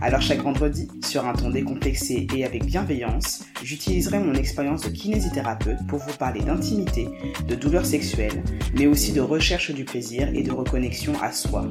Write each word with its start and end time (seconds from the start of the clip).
Alors 0.00 0.22
chaque 0.22 0.42
vendredi, 0.42 0.88
sur 1.04 1.26
un 1.26 1.32
ton 1.32 1.50
décomplexé 1.50 2.26
et 2.34 2.44
avec 2.44 2.64
bienveillance, 2.64 3.44
j'utiliserai 3.64 4.20
mon 4.20 4.34
expérience 4.34 4.82
de 4.82 4.90
kinésithérapeute 4.90 5.86
pour 5.88 5.98
vous 5.98 6.16
parler 6.16 6.40
d'intimité, 6.40 7.08
de 7.48 7.54
douleurs 7.56 7.84
sexuelles, 7.84 8.44
mais 8.74 8.86
aussi 8.86 9.12
de 9.12 9.20
recherche 9.20 9.72
du 9.72 9.84
plaisir 9.84 10.28
et 10.34 10.42
de 10.42 10.52
reconnexion 10.52 11.14
à 11.20 11.32
soi. 11.32 11.68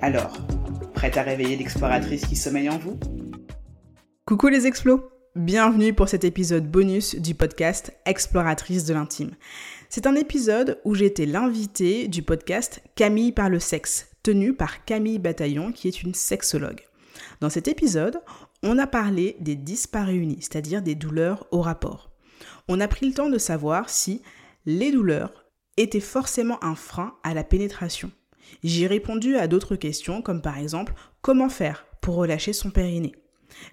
Alors, 0.00 0.38
prête 0.94 1.18
à 1.18 1.22
réveiller 1.22 1.56
l'exploratrice 1.56 2.24
qui 2.24 2.36
sommeille 2.36 2.70
en 2.70 2.78
vous? 2.78 2.98
Coucou 4.24 4.48
les 4.48 4.66
explos 4.66 5.10
Bienvenue 5.36 5.92
pour 5.92 6.08
cet 6.08 6.24
épisode 6.24 6.66
bonus 6.70 7.14
du 7.14 7.34
podcast 7.34 7.92
Exploratrice 8.06 8.86
de 8.86 8.94
l'intime. 8.94 9.32
C'est 9.90 10.06
un 10.06 10.14
épisode 10.14 10.80
où 10.86 10.94
j'étais 10.94 11.26
l'invité 11.26 12.08
du 12.08 12.22
podcast 12.22 12.80
Camille 12.94 13.32
par 13.32 13.50
le 13.50 13.60
sexe, 13.60 14.08
tenu 14.22 14.54
par 14.54 14.86
Camille 14.86 15.18
Bataillon 15.18 15.72
qui 15.72 15.88
est 15.88 16.02
une 16.02 16.14
sexologue. 16.14 16.80
Dans 17.40 17.50
cet 17.50 17.68
épisode, 17.68 18.20
on 18.62 18.78
a 18.78 18.86
parlé 18.86 19.36
des 19.40 19.56
dysparéunies, 19.56 20.38
c'est-à-dire 20.40 20.82
des 20.82 20.94
douleurs 20.94 21.46
au 21.50 21.60
rapport. 21.60 22.10
On 22.68 22.80
a 22.80 22.88
pris 22.88 23.06
le 23.06 23.14
temps 23.14 23.30
de 23.30 23.38
savoir 23.38 23.90
si 23.90 24.22
les 24.64 24.90
douleurs 24.90 25.46
étaient 25.76 26.00
forcément 26.00 26.62
un 26.64 26.74
frein 26.74 27.14
à 27.22 27.34
la 27.34 27.44
pénétration. 27.44 28.10
J'ai 28.62 28.86
répondu 28.86 29.36
à 29.36 29.48
d'autres 29.48 29.76
questions 29.76 30.22
comme 30.22 30.42
par 30.42 30.58
exemple 30.58 30.94
comment 31.20 31.48
faire 31.48 31.86
pour 32.00 32.16
relâcher 32.16 32.52
son 32.52 32.70
périnée? 32.70 33.14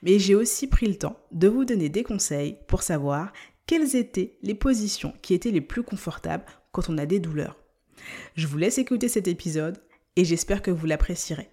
Mais 0.01 0.19
j'ai 0.19 0.35
aussi 0.35 0.67
pris 0.67 0.87
le 0.87 0.97
temps 0.97 1.17
de 1.31 1.47
vous 1.47 1.65
donner 1.65 1.89
des 1.89 2.03
conseils 2.03 2.57
pour 2.67 2.83
savoir 2.83 3.31
quelles 3.65 3.95
étaient 3.95 4.37
les 4.41 4.55
positions 4.55 5.13
qui 5.21 5.33
étaient 5.33 5.51
les 5.51 5.61
plus 5.61 5.83
confortables 5.83 6.45
quand 6.71 6.89
on 6.89 6.97
a 6.97 7.05
des 7.05 7.19
douleurs. 7.19 7.57
Je 8.35 8.47
vous 8.47 8.57
laisse 8.57 8.77
écouter 8.77 9.07
cet 9.07 9.27
épisode 9.27 9.77
et 10.15 10.25
j'espère 10.25 10.61
que 10.61 10.71
vous 10.71 10.85
l'apprécierez. 10.85 11.49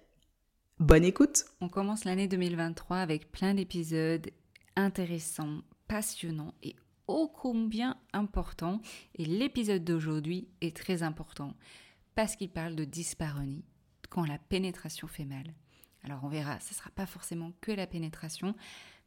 Bonne 0.81 1.05
écoute 1.05 1.45
On 1.61 1.69
commence 1.69 2.05
l'année 2.05 2.27
2023 2.27 2.97
avec 2.97 3.31
plein 3.31 3.53
d'épisodes 3.53 4.31
intéressants, 4.75 5.61
passionnants 5.87 6.55
et 6.63 6.75
ô 7.05 7.27
combien 7.27 7.97
importants. 8.13 8.81
Et 9.13 9.25
l'épisode 9.25 9.83
d'aujourd'hui 9.83 10.47
est 10.59 10.75
très 10.75 11.03
important 11.03 11.53
parce 12.15 12.35
qu'il 12.35 12.49
parle 12.49 12.75
de 12.75 12.83
dysparonie, 12.83 13.63
quand 14.09 14.25
la 14.25 14.39
pénétration 14.39 15.07
fait 15.07 15.23
mal. 15.23 15.53
Alors 16.03 16.21
on 16.23 16.29
verra, 16.29 16.59
ce 16.59 16.73
ne 16.73 16.77
sera 16.77 16.89
pas 16.89 17.05
forcément 17.05 17.51
que 17.61 17.71
la 17.71 17.85
pénétration, 17.85 18.55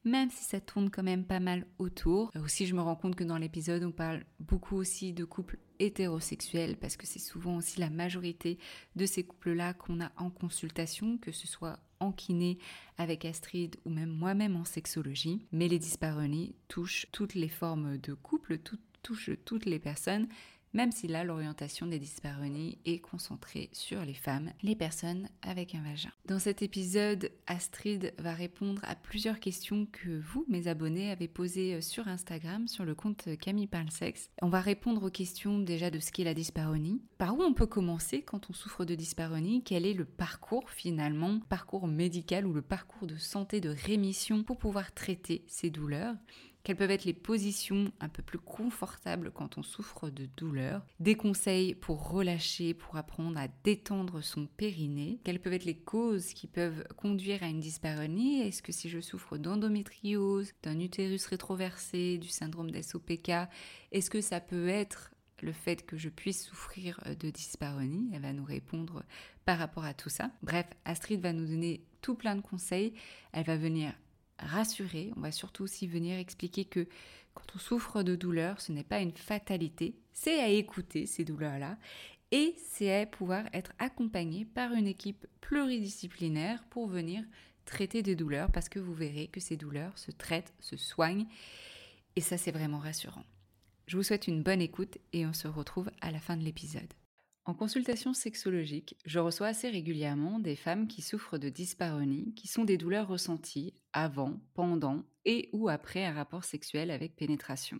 même 0.04 0.30
si 0.30 0.44
ça 0.44 0.60
tourne 0.60 0.90
quand 0.90 1.02
même 1.02 1.24
pas 1.24 1.40
mal 1.40 1.66
autour. 1.80 2.30
Aussi, 2.36 2.66
je 2.66 2.76
me 2.76 2.82
rends 2.82 2.94
compte 2.94 3.16
que 3.16 3.24
dans 3.24 3.36
l'épisode, 3.38 3.82
on 3.82 3.90
parle 3.90 4.22
beaucoup 4.38 4.76
aussi 4.76 5.12
de 5.12 5.24
couples 5.24 5.58
hétérosexuels, 5.78 6.76
parce 6.76 6.96
que 6.96 7.06
c'est 7.06 7.18
souvent 7.18 7.56
aussi 7.56 7.80
la 7.80 7.90
majorité 7.90 8.58
de 8.96 9.06
ces 9.06 9.24
couples-là 9.24 9.74
qu'on 9.74 10.00
a 10.00 10.12
en 10.16 10.30
consultation, 10.30 11.18
que 11.18 11.32
ce 11.32 11.46
soit 11.46 11.78
en 12.00 12.12
kiné 12.12 12.58
avec 12.98 13.24
Astrid 13.24 13.76
ou 13.84 13.90
même 13.90 14.10
moi-même 14.10 14.56
en 14.56 14.64
sexologie. 14.64 15.46
Mais 15.52 15.68
les 15.68 15.78
dysparonies 15.78 16.54
touchent 16.68 17.06
toutes 17.12 17.34
les 17.34 17.48
formes 17.48 17.98
de 17.98 18.14
couple, 18.14 18.58
touchent 19.02 19.30
toutes 19.44 19.66
les 19.66 19.78
personnes 19.78 20.28
même 20.74 20.92
si 20.92 21.06
là 21.06 21.24
l'orientation 21.24 21.86
des 21.86 21.98
dyspareunies 21.98 22.78
est 22.84 22.98
concentrée 22.98 23.70
sur 23.72 24.04
les 24.04 24.14
femmes, 24.14 24.50
les 24.62 24.74
personnes 24.74 25.28
avec 25.42 25.74
un 25.74 25.82
vagin. 25.82 26.10
Dans 26.26 26.38
cet 26.38 26.60
épisode, 26.62 27.30
Astrid 27.46 28.12
va 28.18 28.34
répondre 28.34 28.82
à 28.84 28.96
plusieurs 28.96 29.40
questions 29.40 29.86
que 29.90 30.20
vous, 30.20 30.44
mes 30.48 30.68
abonnés, 30.68 31.10
avez 31.10 31.28
posées 31.28 31.74
euh, 31.74 31.80
sur 31.80 32.08
Instagram, 32.08 32.68
sur 32.68 32.84
le 32.84 32.94
compte 32.94 33.28
Camille 33.40 33.66
Parle 33.66 33.90
Sexe. 33.90 34.28
On 34.42 34.48
va 34.48 34.60
répondre 34.60 35.04
aux 35.04 35.10
questions 35.10 35.58
déjà 35.58 35.90
de 35.90 36.00
ce 36.00 36.10
qu'est 36.10 36.24
la 36.24 36.34
dysparonie, 36.34 37.00
par 37.18 37.38
où 37.38 37.42
on 37.42 37.54
peut 37.54 37.66
commencer 37.66 38.22
quand 38.22 38.50
on 38.50 38.52
souffre 38.52 38.84
de 38.84 38.94
dysparonie, 38.94 39.62
quel 39.64 39.86
est 39.86 39.94
le 39.94 40.04
parcours 40.04 40.68
finalement, 40.70 41.40
parcours 41.48 41.86
médical 41.86 42.46
ou 42.46 42.52
le 42.52 42.62
parcours 42.62 43.06
de 43.06 43.16
santé 43.16 43.60
de 43.60 43.70
rémission 43.70 44.42
pour 44.42 44.58
pouvoir 44.58 44.92
traiter 44.92 45.44
ces 45.46 45.70
douleurs? 45.70 46.16
Quelles 46.64 46.76
peuvent 46.76 46.90
être 46.90 47.04
les 47.04 47.12
positions 47.12 47.92
un 48.00 48.08
peu 48.08 48.22
plus 48.22 48.38
confortables 48.38 49.30
quand 49.30 49.58
on 49.58 49.62
souffre 49.62 50.10
de 50.10 50.26
douleur, 50.36 50.84
des 50.98 51.14
conseils 51.14 51.74
pour 51.74 52.08
relâcher, 52.08 52.74
pour 52.74 52.96
apprendre 52.96 53.38
à 53.38 53.48
détendre 53.62 54.22
son 54.22 54.46
périnée, 54.46 55.20
quelles 55.24 55.40
peuvent 55.40 55.52
être 55.52 55.66
les 55.66 55.76
causes 55.76 56.32
qui 56.32 56.46
peuvent 56.46 56.84
conduire 56.96 57.42
à 57.42 57.46
une 57.46 57.60
dyspareunie, 57.60 58.40
est-ce 58.40 58.62
que 58.62 58.72
si 58.72 58.88
je 58.88 59.00
souffre 59.00 59.36
d'endométriose, 59.36 60.52
d'un 60.62 60.80
utérus 60.80 61.26
rétroversé, 61.26 62.18
du 62.18 62.28
syndrome 62.28 62.70
d'SOPK, 62.70 63.30
est-ce 63.92 64.10
que 64.10 64.20
ça 64.20 64.40
peut 64.40 64.68
être 64.68 65.10
le 65.42 65.52
fait 65.52 65.84
que 65.84 65.96
je 65.96 66.08
puisse 66.08 66.46
souffrir 66.46 67.00
de 67.20 67.30
dyspareunie. 67.30 68.10
Elle 68.12 68.22
va 68.22 68.32
nous 68.32 68.44
répondre 68.44 69.04
par 69.44 69.58
rapport 69.58 69.84
à 69.84 69.94
tout 69.94 70.08
ça. 70.08 70.30
Bref, 70.42 70.66
Astrid 70.84 71.20
va 71.20 71.32
nous 71.32 71.46
donner 71.46 71.84
tout 72.00 72.14
plein 72.14 72.34
de 72.36 72.40
conseils. 72.40 72.94
Elle 73.32 73.44
va 73.44 73.56
venir 73.56 73.92
rassurer. 74.44 75.12
On 75.16 75.20
va 75.20 75.32
surtout 75.32 75.64
aussi 75.64 75.86
venir 75.86 76.18
expliquer 76.18 76.64
que 76.64 76.86
quand 77.34 77.56
on 77.56 77.58
souffre 77.58 78.02
de 78.02 78.14
douleur, 78.14 78.60
ce 78.60 78.72
n'est 78.72 78.84
pas 78.84 79.00
une 79.00 79.12
fatalité, 79.12 79.96
c'est 80.12 80.40
à 80.40 80.48
écouter 80.48 81.06
ces 81.06 81.24
douleurs-là 81.24 81.76
et 82.30 82.54
c'est 82.58 83.02
à 83.02 83.06
pouvoir 83.06 83.44
être 83.52 83.72
accompagné 83.78 84.44
par 84.44 84.72
une 84.72 84.86
équipe 84.86 85.26
pluridisciplinaire 85.40 86.64
pour 86.70 86.86
venir 86.86 87.24
traiter 87.64 88.02
des 88.02 88.16
douleurs 88.16 88.50
parce 88.52 88.68
que 88.68 88.78
vous 88.78 88.94
verrez 88.94 89.28
que 89.28 89.40
ces 89.40 89.56
douleurs 89.56 89.96
se 89.98 90.10
traitent, 90.10 90.54
se 90.60 90.76
soignent 90.76 91.26
et 92.16 92.20
ça 92.20 92.38
c'est 92.38 92.52
vraiment 92.52 92.78
rassurant. 92.78 93.24
Je 93.86 93.96
vous 93.96 94.02
souhaite 94.02 94.28
une 94.28 94.42
bonne 94.42 94.62
écoute 94.62 94.98
et 95.12 95.26
on 95.26 95.32
se 95.32 95.48
retrouve 95.48 95.90
à 96.00 96.10
la 96.10 96.20
fin 96.20 96.36
de 96.36 96.42
l'épisode. 96.42 96.92
En 97.46 97.52
consultation 97.52 98.14
sexologique, 98.14 98.96
je 99.04 99.18
reçois 99.18 99.48
assez 99.48 99.68
régulièrement 99.68 100.38
des 100.38 100.56
femmes 100.56 100.88
qui 100.88 101.02
souffrent 101.02 101.36
de 101.36 101.50
dyspareunie, 101.50 102.32
qui 102.34 102.48
sont 102.48 102.64
des 102.64 102.78
douleurs 102.78 103.06
ressenties 103.06 103.74
avant, 103.92 104.40
pendant 104.54 105.04
et 105.26 105.50
ou 105.52 105.68
après 105.68 106.06
un 106.06 106.14
rapport 106.14 106.44
sexuel 106.44 106.90
avec 106.90 107.16
pénétration. 107.16 107.78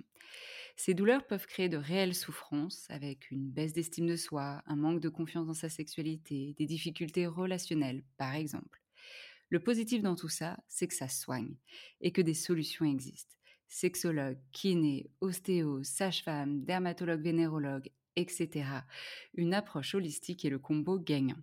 Ces 0.77 0.93
douleurs 0.93 1.27
peuvent 1.27 1.47
créer 1.47 1.71
de 1.71 1.79
réelles 1.79 2.15
souffrances 2.15 2.85
avec 2.91 3.31
une 3.31 3.49
baisse 3.49 3.73
d'estime 3.73 4.07
de 4.07 4.17
soi, 4.17 4.63
un 4.67 4.77
manque 4.77 5.01
de 5.01 5.09
confiance 5.09 5.47
dans 5.47 5.55
sa 5.55 5.71
sexualité, 5.71 6.55
des 6.59 6.67
difficultés 6.67 7.27
relationnelles 7.27 8.03
par 8.19 8.35
exemple. 8.35 8.83
Le 9.49 9.61
positif 9.61 10.03
dans 10.03 10.17
tout 10.17 10.29
ça, 10.29 10.59
c'est 10.69 10.89
que 10.89 10.95
ça 10.95 11.09
soigne 11.09 11.57
et 12.03 12.13
que 12.13 12.21
des 12.21 12.35
solutions 12.35 12.85
existent. 12.85 13.35
Sexologue, 13.69 14.39
kiné, 14.53 15.11
ostéo, 15.23 15.83
sage-femme, 15.85 16.65
dermatologue, 16.65 17.23
vénérologue, 17.23 17.91
etc. 18.17 18.67
Une 19.35 19.55
approche 19.55 19.95
holistique 19.95 20.45
est 20.45 20.51
le 20.51 20.59
combo 20.59 20.99
gagnant. 20.99 21.39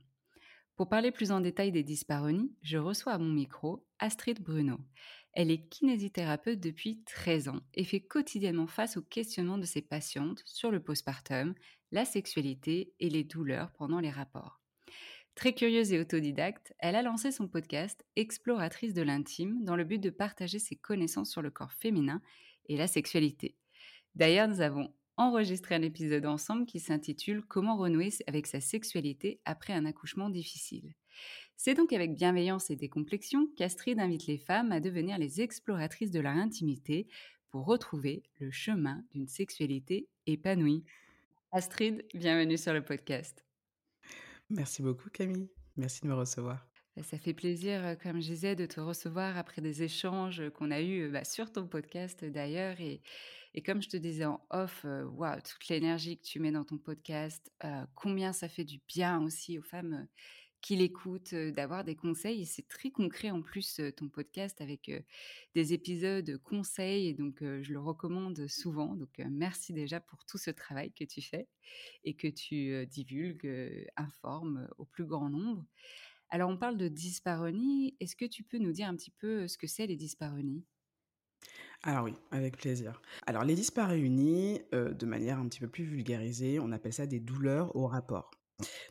Pour 0.75 0.89
parler 0.89 1.11
plus 1.11 1.31
en 1.31 1.41
détail 1.41 1.71
des 1.71 1.83
dysparonies, 1.83 2.51
je 2.61 2.77
reçois 2.77 3.13
à 3.13 3.17
mon 3.17 3.29
micro 3.29 3.85
Astrid 3.99 4.41
Bruno. 4.41 4.79
Elle 5.33 5.51
est 5.51 5.69
kinésithérapeute 5.69 6.59
depuis 6.59 7.03
13 7.05 7.49
ans 7.49 7.61
et 7.73 7.83
fait 7.83 8.01
quotidiennement 8.01 8.67
face 8.67 8.97
aux 8.97 9.01
questionnements 9.01 9.57
de 9.57 9.65
ses 9.65 9.81
patientes 9.81 10.41
sur 10.45 10.71
le 10.71 10.81
postpartum, 10.81 11.53
la 11.91 12.03
sexualité 12.03 12.93
et 12.99 13.09
les 13.09 13.23
douleurs 13.23 13.71
pendant 13.73 13.99
les 13.99 14.09
rapports. 14.09 14.59
Très 15.35 15.53
curieuse 15.53 15.93
et 15.93 15.99
autodidacte, 15.99 16.73
elle 16.79 16.95
a 16.95 17.01
lancé 17.01 17.31
son 17.31 17.47
podcast 17.47 18.05
Exploratrice 18.15 18.93
de 18.93 19.01
l'intime 19.01 19.63
dans 19.63 19.75
le 19.75 19.85
but 19.85 19.99
de 19.99 20.09
partager 20.09 20.59
ses 20.59 20.75
connaissances 20.75 21.31
sur 21.31 21.41
le 21.41 21.49
corps 21.49 21.73
féminin 21.73 22.21
et 22.67 22.75
la 22.75 22.87
sexualité. 22.87 23.55
D'ailleurs, 24.15 24.49
nous 24.49 24.61
avons 24.61 24.93
enregistrer 25.21 25.75
un 25.75 25.83
épisode 25.83 26.25
ensemble 26.25 26.65
qui 26.65 26.79
s'intitule 26.79 27.43
Comment 27.47 27.77
renouer 27.77 28.09
avec 28.25 28.47
sa 28.47 28.59
sexualité 28.59 29.39
après 29.45 29.73
un 29.73 29.85
accouchement 29.85 30.29
difficile? 30.29 30.95
C'est 31.57 31.75
donc 31.75 31.93
avec 31.93 32.15
bienveillance 32.15 32.71
et 32.71 32.75
décomplexion 32.75 33.47
qu'Astrid 33.55 33.99
invite 33.99 34.25
les 34.25 34.39
femmes 34.39 34.71
à 34.71 34.79
devenir 34.79 35.19
les 35.19 35.41
exploratrices 35.41 36.09
de 36.09 36.19
leur 36.19 36.33
intimité 36.33 37.07
pour 37.51 37.65
retrouver 37.65 38.23
le 38.39 38.49
chemin 38.49 39.03
d'une 39.11 39.27
sexualité 39.27 40.07
épanouie. 40.25 40.83
Astrid, 41.51 42.03
bienvenue 42.15 42.57
sur 42.57 42.73
le 42.73 42.83
podcast. 42.83 43.45
Merci 44.49 44.81
beaucoup 44.81 45.09
Camille, 45.11 45.49
merci 45.77 46.01
de 46.01 46.07
me 46.07 46.15
recevoir. 46.15 46.65
Bah, 46.97 47.03
ça 47.03 47.17
fait 47.17 47.33
plaisir, 47.33 47.85
euh, 47.85 47.95
comme 47.95 48.21
je 48.21 48.27
disais, 48.27 48.55
de 48.55 48.65
te 48.65 48.81
recevoir 48.81 49.37
après 49.37 49.61
des 49.61 49.83
échanges 49.83 50.41
qu'on 50.55 50.71
a 50.71 50.81
eus 50.81 51.09
bah, 51.09 51.23
sur 51.23 51.51
ton 51.51 51.67
podcast 51.67 52.25
d'ailleurs. 52.25 52.81
Et, 52.81 53.01
et 53.53 53.61
comme 53.61 53.81
je 53.81 53.89
te 53.89 53.97
disais 53.97 54.25
en 54.25 54.45
off, 54.49 54.85
euh, 54.85 55.05
toute 55.43 55.67
l'énergie 55.67 56.17
que 56.17 56.23
tu 56.23 56.39
mets 56.39 56.51
dans 56.51 56.63
ton 56.63 56.77
podcast, 56.77 57.51
euh, 57.63 57.85
combien 57.95 58.33
ça 58.33 58.47
fait 58.47 58.63
du 58.63 58.79
bien 58.87 59.21
aussi 59.21 59.59
aux 59.59 59.63
femmes 59.63 60.07
qu'il 60.61 60.81
écoute, 60.81 61.33
d'avoir 61.33 61.83
des 61.83 61.95
conseils. 61.95 62.45
C'est 62.45 62.67
très 62.67 62.91
concret 62.91 63.31
en 63.31 63.41
plus 63.41 63.81
ton 63.97 64.09
podcast 64.09 64.61
avec 64.61 64.91
des 65.55 65.73
épisodes 65.73 66.37
conseils. 66.43 67.07
Et 67.07 67.13
donc, 67.15 67.39
je 67.39 67.73
le 67.73 67.79
recommande 67.79 68.47
souvent. 68.47 68.95
Donc, 68.95 69.09
merci 69.27 69.73
déjà 69.73 69.99
pour 69.99 70.23
tout 70.23 70.37
ce 70.37 70.51
travail 70.51 70.91
que 70.93 71.03
tu 71.03 71.19
fais 71.19 71.47
et 72.03 72.13
que 72.13 72.27
tu 72.27 72.85
divulgues, 72.85 73.87
informes 73.97 74.67
au 74.77 74.85
plus 74.85 75.05
grand 75.05 75.31
nombre. 75.31 75.65
Alors, 76.29 76.51
on 76.51 76.57
parle 76.57 76.77
de 76.77 76.87
dyspareunie. 76.87 77.97
Est-ce 77.99 78.15
que 78.15 78.25
tu 78.25 78.43
peux 78.43 78.59
nous 78.59 78.71
dire 78.71 78.87
un 78.87 78.95
petit 78.95 79.11
peu 79.11 79.47
ce 79.47 79.57
que 79.57 79.65
c'est 79.65 79.87
les 79.87 79.97
dyspareunies? 79.97 80.63
Alors 81.83 82.03
oui, 82.03 82.13
avec 82.29 82.57
plaisir. 82.57 83.01
Alors 83.25 83.43
les 83.43 83.55
dyspareunies, 83.55 84.61
euh, 84.73 84.93
de 84.93 85.05
manière 85.07 85.39
un 85.39 85.47
petit 85.47 85.59
peu 85.59 85.67
plus 85.67 85.83
vulgarisée, 85.83 86.59
on 86.59 86.71
appelle 86.71 86.93
ça 86.93 87.07
des 87.07 87.19
douleurs 87.19 87.75
au 87.75 87.87
rapport. 87.87 88.29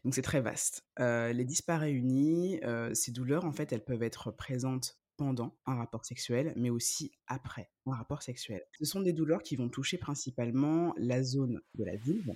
Donc 0.05 0.15
c'est 0.15 0.23
très 0.23 0.41
vaste. 0.41 0.85
Euh, 0.99 1.33
les 1.33 1.45
dyspareunies, 1.45 2.59
euh, 2.65 2.93
ces 2.95 3.13
douleurs, 3.13 3.45
en 3.45 3.53
fait, 3.53 3.73
elles 3.73 3.85
peuvent 3.85 4.03
être 4.03 4.33
présentes 4.33 4.99
pendant 5.17 5.57
un 5.67 5.77
rapport 5.77 6.05
sexuel, 6.05 6.53
mais 6.57 6.71
aussi 6.71 7.13
après 7.29 7.71
un 7.87 7.95
rapport 7.95 8.23
sexuel. 8.23 8.63
Ce 8.73 8.85
sont 8.85 9.01
des 9.01 9.13
douleurs 9.13 9.43
qui 9.43 9.55
vont 9.55 9.69
toucher 9.69 9.99
principalement 9.99 10.93
la 10.97 11.23
zone 11.23 11.61
de 11.75 11.85
la 11.85 11.95
vulve 11.95 12.33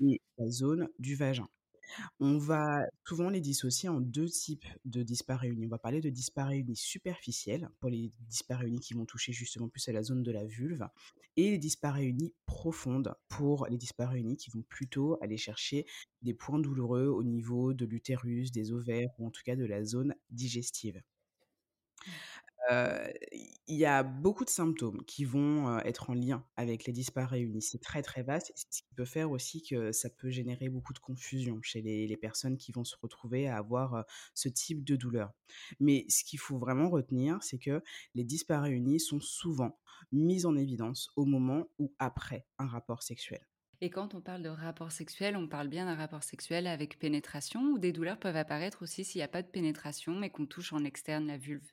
et 0.00 0.20
la 0.36 0.50
zone 0.50 0.88
du 0.98 1.14
vagin. 1.14 1.48
On 2.20 2.38
va 2.38 2.84
souvent 3.06 3.28
les 3.28 3.40
dissocier 3.40 3.88
en 3.88 4.00
deux 4.00 4.28
types 4.28 4.66
de 4.84 5.02
dysparéunies. 5.02 5.66
On 5.66 5.70
va 5.70 5.78
parler 5.78 6.00
de 6.00 6.10
dysparéunies 6.10 6.76
superficielles, 6.76 7.68
pour 7.80 7.90
les 7.90 8.10
dysparéunies 8.28 8.80
qui 8.80 8.94
vont 8.94 9.06
toucher 9.06 9.32
justement 9.32 9.68
plus 9.68 9.88
à 9.88 9.92
la 9.92 10.02
zone 10.02 10.22
de 10.22 10.32
la 10.32 10.44
vulve, 10.44 10.86
et 11.36 11.50
les 11.50 11.58
dysparéunies 11.58 12.32
profondes, 12.46 13.14
pour 13.28 13.66
les 13.66 13.78
dysparéunies 13.78 14.36
qui 14.36 14.50
vont 14.50 14.62
plutôt 14.62 15.18
aller 15.22 15.36
chercher 15.36 15.86
des 16.22 16.34
points 16.34 16.58
douloureux 16.58 17.06
au 17.06 17.22
niveau 17.22 17.74
de 17.74 17.84
l'utérus, 17.84 18.52
des 18.52 18.72
ovaires, 18.72 19.10
ou 19.18 19.26
en 19.26 19.30
tout 19.30 19.42
cas 19.44 19.56
de 19.56 19.64
la 19.64 19.84
zone 19.84 20.14
digestive. 20.30 21.02
Il 22.70 23.76
y 23.76 23.84
a 23.84 24.02
beaucoup 24.02 24.44
de 24.44 24.50
symptômes 24.50 25.04
qui 25.04 25.24
vont, 25.24 25.78
être 25.80 26.10
en 26.10 26.14
lien 26.14 26.46
avec 26.56 26.84
les 26.86 26.92
dysparéunies. 26.92 27.62
C'est 27.62 27.80
très, 27.80 28.02
très 28.02 28.22
vaste 28.22 28.52
ce 28.56 28.64
qui 28.66 28.82
peut 28.96 29.04
faire 29.04 29.30
aussi 29.30 29.62
que 29.62 29.92
ça 29.92 30.10
peut 30.10 30.30
générer 30.30 30.68
beaucoup 30.68 30.92
de 30.92 30.98
confusion 30.98 31.60
chez 31.62 31.82
les 31.82 32.16
personnes 32.16 32.56
qui 32.56 32.72
vont 32.72 32.84
se 32.84 32.96
retrouver 33.00 33.48
à 33.48 33.56
avoir, 33.58 34.04
ce 34.34 34.48
type 34.48 34.84
de 34.84 34.96
douleur. 34.96 35.32
Mais 35.80 36.06
ce 36.08 36.24
qu'il 36.24 36.38
faut 36.38 36.58
vraiment 36.58 36.88
retenir, 36.90 37.42
c'est 37.42 37.58
que 37.58 37.82
les 38.14 38.24
dysparéunies 38.24 39.00
sont 39.00 39.20
souvent 39.20 39.78
mises 40.12 40.46
en 40.46 40.56
évidence 40.56 41.10
au 41.16 41.24
moment 41.24 41.68
ou 41.78 41.94
après 41.98 42.46
un 42.58 42.66
rapport 42.66 43.02
sexuel. 43.02 43.46
Et 43.80 43.88
quand 43.88 44.14
on 44.16 44.20
parle 44.20 44.42
de 44.42 44.48
rapport 44.48 44.90
sexuel, 44.90 45.36
on 45.36 45.46
parle 45.46 45.68
bien 45.68 45.84
d'un 45.86 45.94
rapport 45.94 46.24
sexuel 46.24 46.66
avec 46.66 46.98
pénétration 46.98 47.62
ou 47.70 47.78
des 47.78 47.92
douleurs 47.92 48.18
peuvent 48.18 48.34
apparaître 48.34 48.82
aussi 48.82 49.04
s'il 49.04 49.20
n'y 49.20 49.24
a 49.24 49.28
pas 49.28 49.42
de 49.42 49.48
pénétration 49.48 50.16
mais 50.18 50.30
qu'on 50.30 50.46
touche 50.46 50.72
en 50.72 50.82
externe 50.82 51.28
la 51.28 51.38
vulve? 51.38 51.70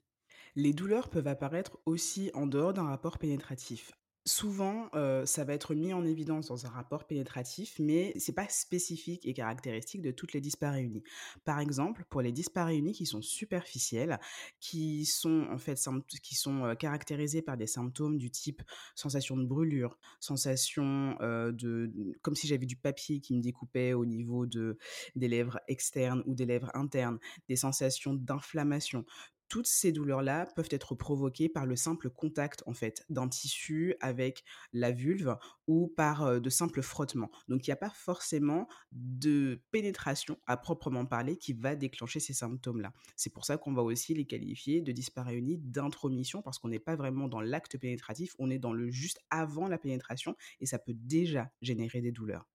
Les 0.56 0.74
douleurs 0.74 1.10
peuvent 1.10 1.28
apparaître 1.28 1.80
aussi 1.86 2.32
en 2.34 2.48
dehors 2.48 2.74
d'un 2.74 2.84
rapport 2.84 3.18
pénétratif. 3.18 3.92
Souvent, 4.28 4.88
heu, 4.94 5.26
ça 5.26 5.44
va 5.46 5.54
être 5.56 5.74
mis 5.74 5.94
en 5.94 6.06
évidence 6.06 6.50
dans 6.50 6.68
un 6.68 6.70
rapport 6.70 7.08
pénétratif, 7.08 7.78
mais 7.80 8.14
c'est 8.20 8.36
pas 8.36 8.48
spécifique 8.50 9.26
et 9.26 9.34
caractéristique 9.34 10.04
de 10.04 10.12
toutes 10.12 10.34
les 10.34 10.42
dysparéunies. 10.42 11.02
Par 11.44 11.60
exemple, 11.60 12.06
pour 12.08 12.22
les 12.22 12.32
dysparéunies 12.32 12.92
qui 12.92 13.08
sont 13.08 13.24
superficielles, 13.24 14.20
qui 14.60 15.06
sont 15.08 15.48
en 15.50 15.58
fait 15.58 15.80
qui 16.22 16.36
sont, 16.36 16.66
heu, 16.68 16.76
caractérisées 16.76 17.42
par 17.42 17.58
des 17.58 17.66
symptômes 17.66 18.20
du 18.20 18.30
type 18.30 18.62
sensation 18.94 19.38
de 19.38 19.46
brûlure, 19.48 19.98
sensation, 20.20 21.18
heu, 21.20 21.52
de 21.52 21.92
comme 22.22 22.36
si 22.36 22.46
j'avais 22.48 22.68
du 22.68 22.76
papier 22.78 23.22
qui 23.22 23.34
me 23.34 23.42
découpait 23.42 23.94
au 23.94 24.06
niveau 24.06 24.46
de 24.46 24.78
des 25.16 25.28
lèvres 25.30 25.60
externes 25.68 26.22
ou 26.28 26.36
des 26.36 26.46
lèvres 26.46 26.70
internes, 26.76 27.18
des 27.50 27.56
sensations 27.56 28.14
d'inflammation 28.14 29.04
toutes 29.52 29.68
ces 29.68 29.92
douleurs-là 29.92 30.46
peuvent 30.56 30.70
être 30.72 30.96
provoquées 30.96 31.50
par 31.50 31.66
le 31.66 31.76
simple 31.76 32.10
contact 32.10 32.64
en 32.68 32.74
fait 32.74 33.04
d'un 33.10 33.28
tissu 33.28 33.96
avec 34.00 34.46
la 34.72 34.92
vulve 34.92 35.36
ou 35.68 35.90
par 35.90 36.40
de 36.40 36.50
simples 36.50 36.82
frottements. 36.82 37.30
Donc 37.50 37.68
il 37.68 37.70
n'y 37.70 37.74
a 37.74 37.76
pas 37.76 37.90
forcément 37.90 38.70
de 38.94 39.62
pénétration 39.72 40.40
à 40.48 40.56
proprement 40.56 41.06
parler 41.06 41.36
qui 41.36 41.52
va 41.52 41.76
déclencher 41.76 42.22
ces 42.22 42.32
symptômes-là. 42.32 42.94
C'est 43.18 43.34
pour 43.34 43.44
ça 43.44 43.58
qu'on 43.58 43.74
va 43.74 43.82
aussi 43.82 44.14
les 44.14 44.24
qualifier 44.24 44.80
de 44.80 44.94
dysparéunie 44.94 45.58
d'intromission 45.58 46.42
parce 46.42 46.58
qu'on 46.58 46.70
n'est 46.70 46.80
pas 46.80 46.96
vraiment 46.96 47.28
dans 47.28 47.42
l'acte 47.42 47.78
pénétratif, 47.78 48.34
on 48.40 48.50
est 48.50 48.58
dans 48.58 48.72
le 48.72 48.90
juste 48.90 49.20
avant 49.32 49.68
la 49.68 49.78
pénétration 49.78 50.38
et 50.62 50.66
ça 50.66 50.80
peut 50.80 50.96
déjà 50.96 51.52
générer 51.62 52.00
des 52.00 52.14
douleurs. 52.14 52.48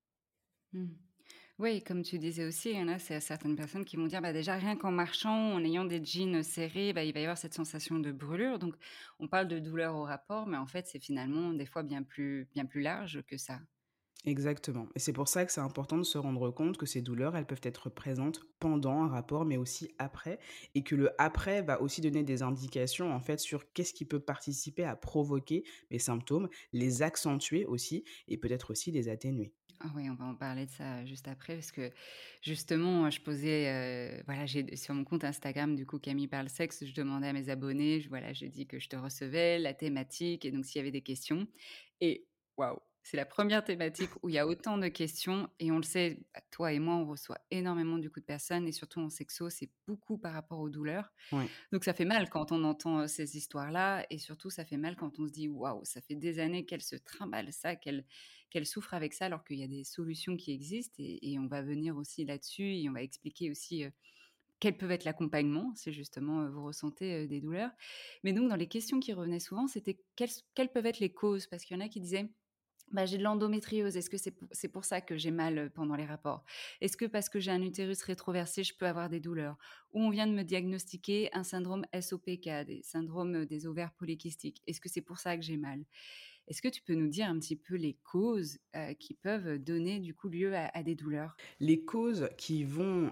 Mmh. 0.72 0.86
Oui, 1.58 1.82
comme 1.82 2.02
tu 2.02 2.18
disais 2.18 2.44
aussi, 2.46 2.70
il 2.70 2.76
y 2.78 2.82
en 2.82 2.88
a 2.88 2.98
certaines 2.98 3.56
personnes 3.56 3.84
qui 3.86 3.96
vont 3.96 4.06
dire, 4.06 4.20
bah, 4.20 4.32
déjà 4.34 4.56
rien 4.56 4.76
qu'en 4.76 4.90
marchant, 4.92 5.52
en 5.54 5.64
ayant 5.64 5.84
des 5.86 6.02
jeans 6.04 6.42
serrés, 6.42 6.92
bah, 6.92 7.02
il 7.04 7.12
va 7.14 7.20
y 7.20 7.22
avoir 7.24 7.38
cette 7.38 7.54
sensation 7.54 7.98
de 7.98 8.12
brûlure. 8.12 8.58
Donc 8.58 8.76
on 9.18 9.28
parle 9.28 9.48
de 9.48 9.58
douleur 9.58 9.96
au 9.96 10.02
rapport, 10.04 10.46
mais 10.46 10.58
en 10.58 10.66
fait, 10.66 10.86
c'est 10.86 10.98
finalement 11.00 11.52
des 11.54 11.66
fois 11.66 11.82
bien 11.82 12.02
plus 12.02 12.46
bien 12.54 12.66
plus 12.66 12.82
large 12.82 13.22
que 13.26 13.36
ça. 13.38 13.60
Exactement 14.24 14.88
et 14.96 14.98
c'est 14.98 15.12
pour 15.12 15.28
ça 15.28 15.44
que 15.46 15.52
c'est 15.52 15.60
important 15.60 15.96
de 15.98 16.02
se 16.02 16.18
rendre 16.18 16.50
compte 16.50 16.76
que 16.78 16.86
ces 16.86 17.00
douleurs, 17.00 17.36
elles 17.36 17.46
peuvent 17.46 17.60
être 17.62 17.88
présentes 17.90 18.40
pendant 18.58 19.02
un 19.02 19.08
rapport, 19.08 19.44
mais 19.44 19.56
aussi 19.56 19.94
après 19.98 20.38
et 20.74 20.82
que 20.82 20.96
le 20.96 21.10
après 21.20 21.62
va 21.62 21.80
aussi 21.80 22.00
donner 22.00 22.22
des 22.24 22.42
indications, 22.42 23.12
en 23.14 23.20
fait, 23.20 23.38
sur 23.40 23.72
qu'est-ce 23.72 23.94
qui 23.94 24.04
peut 24.04 24.18
participer 24.20 24.84
à 24.84 24.96
provoquer 24.96 25.64
les 25.90 25.98
symptômes, 26.00 26.48
les 26.72 27.02
accentuer 27.02 27.66
aussi 27.66 28.04
et 28.26 28.36
peut-être 28.38 28.70
aussi 28.72 28.90
les 28.90 29.08
atténuer. 29.08 29.54
Ah 29.80 29.90
oui, 29.94 30.08
on 30.08 30.14
va 30.14 30.24
en 30.24 30.34
parler 30.34 30.64
de 30.64 30.70
ça 30.70 31.04
juste 31.04 31.28
après 31.28 31.54
parce 31.54 31.70
que 31.70 31.90
justement, 32.42 33.10
je 33.10 33.20
posais, 33.20 33.68
euh, 33.68 34.22
voilà, 34.24 34.46
j'ai 34.46 34.74
sur 34.74 34.94
mon 34.94 35.04
compte 35.04 35.22
Instagram, 35.22 35.74
du 35.74 35.84
coup, 35.84 35.98
Camille 35.98 36.28
parle 36.28 36.48
sexe, 36.48 36.86
je 36.86 36.94
demandais 36.94 37.28
à 37.28 37.32
mes 37.34 37.50
abonnés, 37.50 38.00
je, 38.00 38.08
voilà, 38.08 38.32
je 38.32 38.46
dis 38.46 38.66
que 38.66 38.78
je 38.78 38.88
te 38.88 38.96
recevais, 38.96 39.58
la 39.58 39.74
thématique 39.74 40.46
et 40.46 40.50
donc 40.50 40.64
s'il 40.64 40.78
y 40.78 40.80
avait 40.80 40.90
des 40.90 41.02
questions. 41.02 41.46
Et 42.00 42.26
waouh, 42.56 42.78
c'est 43.02 43.18
la 43.18 43.26
première 43.26 43.64
thématique 43.64 44.10
où 44.22 44.30
il 44.30 44.34
y 44.36 44.38
a 44.38 44.46
autant 44.46 44.78
de 44.78 44.88
questions 44.88 45.50
et 45.60 45.70
on 45.70 45.76
le 45.76 45.82
sait, 45.82 46.24
bah, 46.34 46.40
toi 46.50 46.72
et 46.72 46.78
moi, 46.78 46.94
on 46.96 47.06
reçoit 47.06 47.38
énormément 47.50 47.98
du 47.98 48.10
coup 48.10 48.20
de 48.20 48.24
personnes 48.24 48.66
et 48.66 48.72
surtout 48.72 49.00
en 49.00 49.10
sexo, 49.10 49.50
c'est 49.50 49.70
beaucoup 49.86 50.16
par 50.16 50.32
rapport 50.32 50.60
aux 50.60 50.70
douleurs. 50.70 51.12
Donc 51.72 51.84
ça 51.84 51.92
fait 51.94 52.04
mal 52.04 52.30
quand 52.30 52.52
on 52.52 52.64
entend 52.64 53.00
euh, 53.00 53.06
ces 53.08 53.36
histoires-là 53.36 54.06
et 54.10 54.18
surtout 54.18 54.50
ça 54.50 54.64
fait 54.64 54.76
mal 54.76 54.96
quand 54.96 55.18
on 55.18 55.26
se 55.26 55.32
dit 55.32 55.48
waouh, 55.48 55.84
ça 55.84 56.00
fait 56.00 56.14
des 56.16 56.38
années 56.38 56.64
qu'elle 56.66 56.82
se 56.82 56.96
trimballe 56.96 57.52
ça, 57.52 57.76
qu'elle 57.76 58.06
qu'elle 58.50 58.66
souffre 58.66 58.94
avec 58.94 59.12
ça 59.12 59.26
alors 59.26 59.44
qu'il 59.44 59.58
y 59.58 59.64
a 59.64 59.68
des 59.68 59.84
solutions 59.84 60.36
qui 60.36 60.52
existent 60.52 60.96
et, 60.98 61.38
on 61.38 61.46
va 61.46 61.62
venir 61.62 61.96
aussi 61.96 62.24
là-dessus 62.24 62.76
et 62.76 62.88
on 62.88 62.92
va 62.92 63.02
expliquer 63.02 63.50
aussi 63.50 63.84
quel 64.60 64.76
peut 64.76 64.90
être 64.90 65.04
l'accompagnement 65.04 65.74
si 65.74 65.92
justement 65.92 66.48
vous 66.48 66.64
ressentez 66.64 67.26
des 67.26 67.40
douleurs. 67.40 67.70
Mais 68.24 68.32
donc 68.32 68.48
dans 68.48 68.56
les 68.56 68.68
questions 68.68 69.00
qui 69.00 69.12
revenaient 69.12 69.40
souvent, 69.40 69.66
c'était 69.66 69.98
quelles, 70.16 70.30
quelles 70.54 70.72
peuvent 70.72 70.86
être 70.86 71.00
les 71.00 71.12
causes? 71.12 71.46
Parce 71.46 71.64
qu'il 71.64 71.76
y 71.76 71.80
en 71.80 71.84
a 71.84 71.88
qui 71.88 72.00
disaient 72.00 72.30
bah, 72.92 73.04
j'ai 73.04 73.18
de 73.18 73.22
l'endométriose. 73.22 73.96
Est-ce 73.96 74.10
que 74.10 74.16
c'est 74.16 74.30
pour, 74.30 74.48
pour 74.72 74.84
ça 74.84 75.00
que 75.00 75.16
j'ai 75.16 75.30
mal 75.30 75.70
pendant 75.74 75.96
les 75.96 76.04
rapports? 76.04 76.44
Est-ce 76.80 76.96
que 76.96 77.04
parce 77.04 77.28
que 77.28 77.40
j'ai 77.40 77.50
un 77.50 77.62
utérus 77.62 78.02
rétroversé, 78.02 78.62
je 78.62 78.74
peux 78.76 78.86
avoir 78.86 79.08
des 79.08 79.20
douleurs? 79.20 79.56
Ou 79.92 80.02
on 80.02 80.10
vient 80.10 80.26
de 80.26 80.32
me 80.32 80.44
diagnostiquer 80.44 81.28
un 81.32 81.42
syndrome 81.42 81.84
SOPK, 81.92 82.64
des 82.64 82.82
syndromes 82.82 83.44
des 83.44 83.66
ovaires 83.66 83.92
polykystiques. 83.94 84.62
Est-ce 84.66 84.80
que 84.80 84.88
c'est 84.88 85.00
pour 85.00 85.18
ça 85.18 85.36
que 85.36 85.42
j'ai 85.42 85.56
mal? 85.56 85.84
Est-ce 86.48 86.62
que 86.62 86.68
tu 86.68 86.82
peux 86.82 86.94
nous 86.94 87.08
dire 87.08 87.28
un 87.28 87.38
petit 87.38 87.56
peu 87.56 87.74
les 87.74 87.98
causes 88.04 88.58
qui 88.98 89.14
peuvent 89.14 89.58
donner 89.58 90.00
du 90.00 90.14
coup 90.14 90.28
lieu 90.28 90.54
à, 90.54 90.82
des 90.82 90.94
douleurs? 90.94 91.36
Les 91.60 91.84
causes 91.84 92.28
qui 92.36 92.64
vont 92.64 93.10